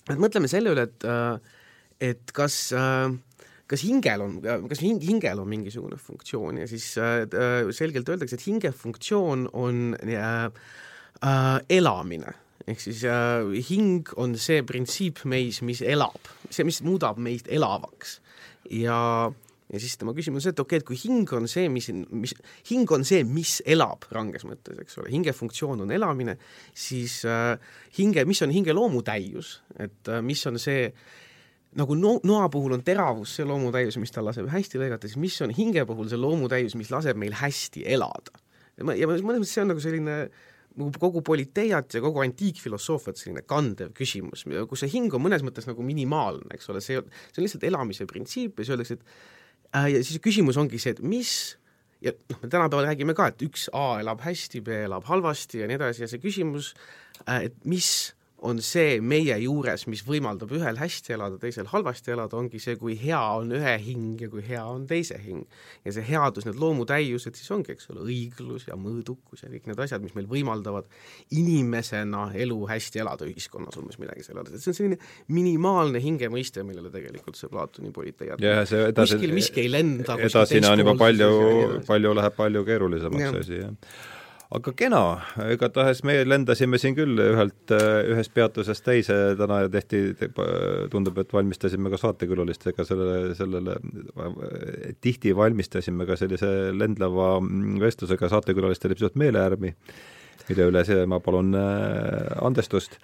et 0.10 0.20
mõtleme 0.20 0.52
selle 0.52 0.76
üle, 0.76 0.90
et 0.90 1.08
äh, 1.08 1.58
et 2.00 2.32
kas 2.36 2.70
äh, 2.76 3.10
kas 3.70 3.84
hingel 3.86 4.24
on, 4.26 4.38
kas 4.70 4.82
hing, 4.82 5.02
hingel 5.04 5.42
on 5.44 5.50
mingisugune 5.50 6.00
funktsioon 6.02 6.62
ja 6.64 6.68
siis 6.70 6.92
äh, 6.98 7.24
äh, 7.26 7.72
selgelt 7.76 8.10
öeldakse, 8.10 8.40
et 8.40 8.46
hinge 8.48 8.72
funktsioon 8.76 9.48
on 9.54 9.98
äh, 10.02 10.46
äh, 11.22 11.60
elamine. 11.80 12.34
ehk 12.70 12.82
siis 12.82 13.04
äh, 13.08 13.46
hing 13.70 14.10
on 14.18 14.36
see 14.38 14.64
printsiip 14.68 15.24
meis, 15.26 15.62
mis 15.66 15.82
elab, 15.82 16.34
see, 16.50 16.66
mis 16.68 16.82
muudab 16.86 17.22
meid 17.22 17.48
elavaks. 17.50 18.20
ja 18.70 19.32
ja 19.70 19.80
siis 19.80 20.00
tema 20.02 20.16
küsimus 20.18 20.42
on 20.42 20.48
see, 20.48 20.56
et 20.56 20.60
okei 20.60 20.80
okay,, 20.80 20.82
et 20.82 20.88
kui 20.88 20.98
hing 20.98 21.30
on 21.38 21.46
see, 21.48 21.70
mis, 21.70 21.92
mis, 22.10 22.34
hing 22.72 22.90
on 22.92 23.06
see, 23.06 23.22
mis 23.24 23.60
elab 23.70 24.08
ranges 24.10 24.48
mõttes, 24.50 24.82
eks 24.82 24.98
ole, 24.98 25.12
hinge 25.14 25.34
funktsioon 25.38 25.86
on 25.86 25.94
elamine, 25.94 26.40
siis 26.74 27.22
äh, 27.30 27.54
hinge, 28.00 28.26
mis 28.26 28.42
on 28.42 28.54
hinge 28.54 28.74
loomutäius, 28.74 29.60
et 29.78 30.10
äh, 30.10 30.24
mis 30.26 30.42
on 30.50 30.58
see 30.58 30.88
äh, 30.90 31.20
nagu 31.78 31.96
no-, 31.98 32.20
noa 32.26 32.50
puhul 32.50 32.78
on 32.78 32.84
teravus 32.86 33.36
see 33.38 33.48
loomutäius, 33.48 34.00
mis 34.02 34.14
tal 34.14 34.26
laseb 34.30 34.50
hästi 34.50 34.82
lõigata, 34.82 35.10
siis 35.10 35.22
mis 35.22 35.38
on 35.46 35.54
hinge 35.54 35.84
puhul 35.90 36.10
see 36.10 36.20
loomutäius, 36.20 36.78
mis 36.80 36.90
laseb 36.94 37.20
meil 37.20 37.36
hästi 37.38 37.86
elada? 37.98 38.40
ja 38.80 38.88
ma, 38.88 38.96
ja 38.98 39.10
mõnes 39.10 39.26
mõttes 39.26 39.54
see 39.54 39.66
on 39.66 39.74
nagu 39.74 39.84
selline 39.84 40.22
nagu 40.80 41.02
kogu 41.02 41.22
politeiat 41.26 41.98
ja 41.98 42.02
kogu 42.04 42.22
antiikfilosoofiat 42.24 43.20
selline 43.20 43.44
kandev 43.50 43.92
küsimus, 43.98 44.46
kus 44.70 44.84
see 44.86 44.92
hing 44.94 45.14
on 45.18 45.26
mõnes 45.26 45.44
mõttes 45.46 45.68
nagu 45.68 45.84
minimaalne, 45.86 46.48
eks 46.56 46.70
ole, 46.72 46.82
see, 46.84 47.02
see 47.30 47.42
on 47.42 47.46
lihtsalt 47.46 47.66
elamise 47.68 48.08
printsiip 48.10 48.60
ja 48.60 48.66
siis 48.66 48.76
öeldakse, 48.76 49.00
et 49.00 49.74
äh, 49.76 49.90
ja 49.96 50.04
siis 50.06 50.22
küsimus 50.24 50.60
ongi 50.62 50.80
see, 50.82 50.96
et 50.96 51.02
mis 51.04 51.34
ja 52.06 52.14
noh, 52.32 52.40
me 52.44 52.52
tänapäeval 52.52 52.88
räägime 52.88 53.16
ka, 53.18 53.28
et 53.32 53.44
üks 53.44 53.68
A 53.76 54.00
elab 54.00 54.24
hästi, 54.24 54.64
B 54.64 54.86
elab 54.86 55.10
halvasti 55.10 55.64
ja 55.64 55.68
nii 55.70 55.80
edasi 55.80 56.06
ja 56.06 56.12
see 56.12 56.22
küsimus 56.24 56.72
äh,, 57.26 57.50
et 57.50 57.60
mis 57.68 58.14
on 58.48 58.62
see 58.64 59.00
meie 59.04 59.36
juures, 59.44 59.86
mis 59.92 60.02
võimaldab 60.08 60.52
ühel 60.56 60.78
hästi 60.80 61.16
elada, 61.16 61.40
teisel 61.42 61.68
halvasti 61.72 62.14
elada, 62.14 62.38
ongi 62.40 62.62
see, 62.62 62.78
kui 62.80 62.96
hea 63.00 63.20
on 63.40 63.52
ühe 63.58 63.76
hing 63.84 64.22
ja 64.24 64.30
kui 64.32 64.44
hea 64.46 64.64
on 64.64 64.86
teise 64.90 65.20
hing. 65.20 65.46
ja 65.86 65.94
see 65.96 66.06
headus, 66.08 66.46
need 66.48 66.60
loomutäiused 66.60 67.36
siis 67.36 67.52
ongi, 67.56 67.74
eks 67.76 67.90
ole, 67.94 68.06
õiglus 68.08 68.68
ja 68.70 68.78
mõõdukus 68.80 69.44
ja 69.44 69.52
kõik 69.52 69.68
need 69.70 69.82
asjad, 69.84 70.04
mis 70.04 70.16
meil 70.18 70.30
võimaldavad 70.30 70.88
inimesena 71.36 72.30
elu 72.40 72.60
hästi 72.70 73.04
elada 73.04 73.28
ühiskonnas, 73.28 73.80
umbes 73.82 74.00
midagi 74.02 74.24
selle 74.26 74.44
all, 74.44 74.52
et 74.52 74.64
see 74.64 74.72
on 74.74 74.80
selline 74.80 75.00
minimaalne 75.36 76.02
hinge 76.04 76.32
mõiste, 76.32 76.64
millele 76.68 76.94
tegelikult 76.94 77.40
see 77.40 77.52
Platoni 77.52 77.92
see 78.70 78.86
edasi, 78.94 79.18
kuskil 79.18 79.36
miski 79.36 79.66
ei 79.66 79.74
lenda, 79.74 80.16
edasine 80.30 80.72
on 80.72 80.86
juba 80.86 80.96
palju, 81.00 81.34
palju, 81.88 82.16
läheb 82.22 82.40
palju 82.40 82.64
keerulisemaks 82.72 83.28
see 83.36 83.44
asi, 83.44 83.62
jah 83.66 84.18
aga 84.50 84.72
kena, 84.74 85.02
igatahes 85.54 86.02
me 86.08 86.16
lendasime 86.26 86.80
siin 86.82 86.96
küll 86.98 87.20
ühelt, 87.22 87.74
ühest 88.10 88.34
peatusest 88.34 88.84
teise, 88.86 89.18
täna 89.38 89.60
tehti, 89.70 90.02
tundub, 90.90 91.20
et 91.22 91.34
valmistasime 91.34 91.92
ka 91.94 92.00
saatekülalistega 92.02 92.86
sellele, 92.88 93.36
sellele, 93.38 93.76
tihti 95.06 95.36
valmistasime 95.38 96.08
ka 96.10 96.18
sellise 96.18 96.50
lendleva 96.74 97.36
vestlusega 97.84 98.32
saatekülalistele 98.34 98.98
pisut 98.98 99.20
meeleäärmi, 99.22 99.76
mille 100.50 100.72
üle 100.72 100.86
see 100.88 101.06
ma 101.10 101.22
palun 101.22 101.54
äh, 101.54 102.34
andestust. 102.42 102.98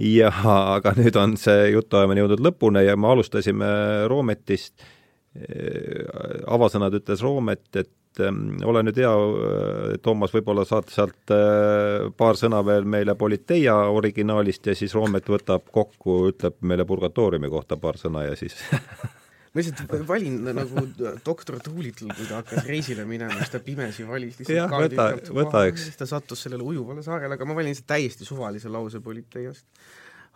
Ja 0.00 0.30
aga 0.78 0.94
nüüd 0.96 1.16
on 1.20 1.34
see 1.36 1.74
jutuajamine 1.74 2.22
jõudnud 2.22 2.40
lõpuni 2.46 2.86
ja 2.86 2.96
me 2.96 3.10
alustasime 3.10 3.68
Roometist, 4.08 4.80
avasõnad 6.48 6.94
ütles 6.96 7.20
Roomet, 7.20 7.66
et 7.76 7.90
et 8.18 8.66
ole 8.66 8.82
nüüd 8.86 8.98
hea, 8.98 9.10
äh, 9.10 9.94
Toomas, 10.02 10.32
võib-olla 10.34 10.64
saad 10.68 10.90
sealt 10.90 11.32
äh, 11.34 12.08
paar 12.18 12.38
sõna 12.38 12.62
veel 12.66 12.88
meile 12.88 13.14
Politeia 13.18 13.76
originaalist 13.94 14.66
ja 14.66 14.74
siis 14.78 14.94
Roomet 14.96 15.30
võtab 15.30 15.70
kokku, 15.72 16.24
ütleb 16.32 16.58
meile 16.66 16.86
Purgatooriumi 16.88 17.50
kohta 17.52 17.78
paar 17.80 18.00
sõna 18.00 18.24
ja 18.26 18.34
siis 18.38 18.58
ma 19.52 19.62
lihtsalt 19.62 19.94
valin 20.08 20.42
nagu 20.50 20.84
doktor 21.24 21.60
Doolittle, 21.62 22.10
kui 22.16 22.26
ta 22.26 22.42
hakkas 22.42 22.66
reisile 22.66 23.06
minema, 23.06 23.38
siis 23.38 23.54
ta 23.54 23.62
pimesi 23.64 24.06
valis 24.08 24.38
lihtsalt 24.40 24.58
jah, 24.58 24.74
võta, 24.74 25.08
võta 25.40 25.64
üks. 25.70 25.88
ta 25.98 26.10
sattus 26.10 26.46
sellele 26.46 26.66
ujuvale 26.66 27.06
saarele, 27.06 27.38
aga 27.38 27.48
ma 27.48 27.58
valin 27.58 27.74
lihtsalt 27.74 27.92
täiesti 27.94 28.28
suvalise 28.28 28.70
lause 28.70 29.02
Politeiast. 29.04 29.66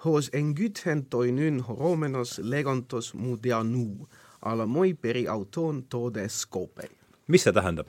Hos 0.05 0.29
engüthen 0.37 1.07
toinyn 1.09 1.63
horomenos 1.65 2.37
legontos 2.43 3.15
mudeanu, 3.17 4.05
ala 4.45 4.67
moi 4.67 4.93
peri 4.95 5.25
auton 5.31 5.87
tode 5.89 6.27
scopei 6.29 6.91
mis 7.29 7.47
see 7.47 7.53
tähendab? 7.53 7.87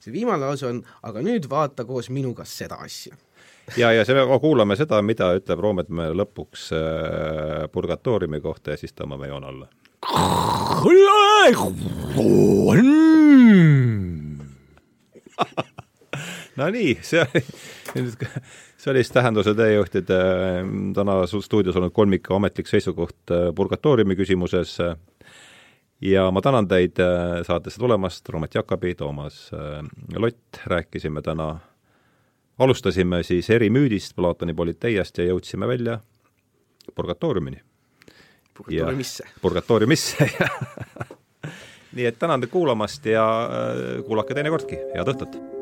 see 0.00 0.12
viimane 0.14 0.46
lause 0.46 0.66
on, 0.68 0.80
aga 1.06 1.22
nüüd 1.24 1.48
vaata 1.50 1.84
koos 1.88 2.10
minuga 2.10 2.44
seda 2.48 2.80
asja. 2.84 3.16
ja, 3.76 3.92
ja 3.92 4.04
selle, 4.08 4.24
kuulame 4.40 4.76
seda, 4.80 5.02
mida 5.04 5.32
ütleb 5.36 5.60
Roomet 5.60 5.88
meile 5.92 6.16
lõpuks 6.22 6.70
äh, 6.76 7.66
purgatooriumi 7.72 8.40
kohta 8.40 8.74
ja 8.74 8.80
siis 8.80 8.96
tõmbame 8.96 9.28
joone 9.28 9.46
alla. 9.52 9.68
Nonii, 16.60 16.96
see 17.04 17.20
oli 17.20 17.42
see 18.80 18.90
oli 18.92 19.02
siis 19.04 19.12
Tähenduse 19.12 19.54
teejuhtide 19.54 20.18
täna 20.96 21.20
stuudios 21.28 21.76
olnud 21.76 21.92
kolmiku 21.92 22.34
ametlik 22.38 22.68
seisukoht 22.70 23.32
äh, 23.34 23.50
purgatooriumi 23.56 24.16
küsimuses 24.16 24.78
ja 26.00 26.30
ma 26.30 26.40
tänan 26.40 26.68
teid 26.68 26.98
äh, 27.00 27.42
saatesse 27.46 27.78
tulemast, 27.78 28.28
Roomet 28.28 28.54
Jakobi, 28.54 28.94
Toomas 28.94 29.50
äh, 29.54 29.84
Lott, 30.16 30.60
rääkisime 30.66 31.22
täna, 31.22 31.58
alustasime 32.58 33.22
siis 33.22 33.50
erimüüdist 33.50 34.16
Platoni 34.16 34.54
politeiast 34.54 35.18
ja 35.18 35.28
jõudsime 35.30 35.68
välja 35.68 36.00
purgatooriumini. 36.94 37.62
purgatooriumisse. 38.56 39.24
purgatooriumisse, 39.42 40.30
jah. 40.40 40.58
nii 41.92 42.06
et 42.06 42.18
tänan 42.18 42.40
teid 42.40 42.52
kuulamast 42.52 43.06
ja 43.06 43.24
kuulake 44.06 44.34
teinekordki, 44.34 44.78
head 44.94 45.14
õhtut! 45.14 45.59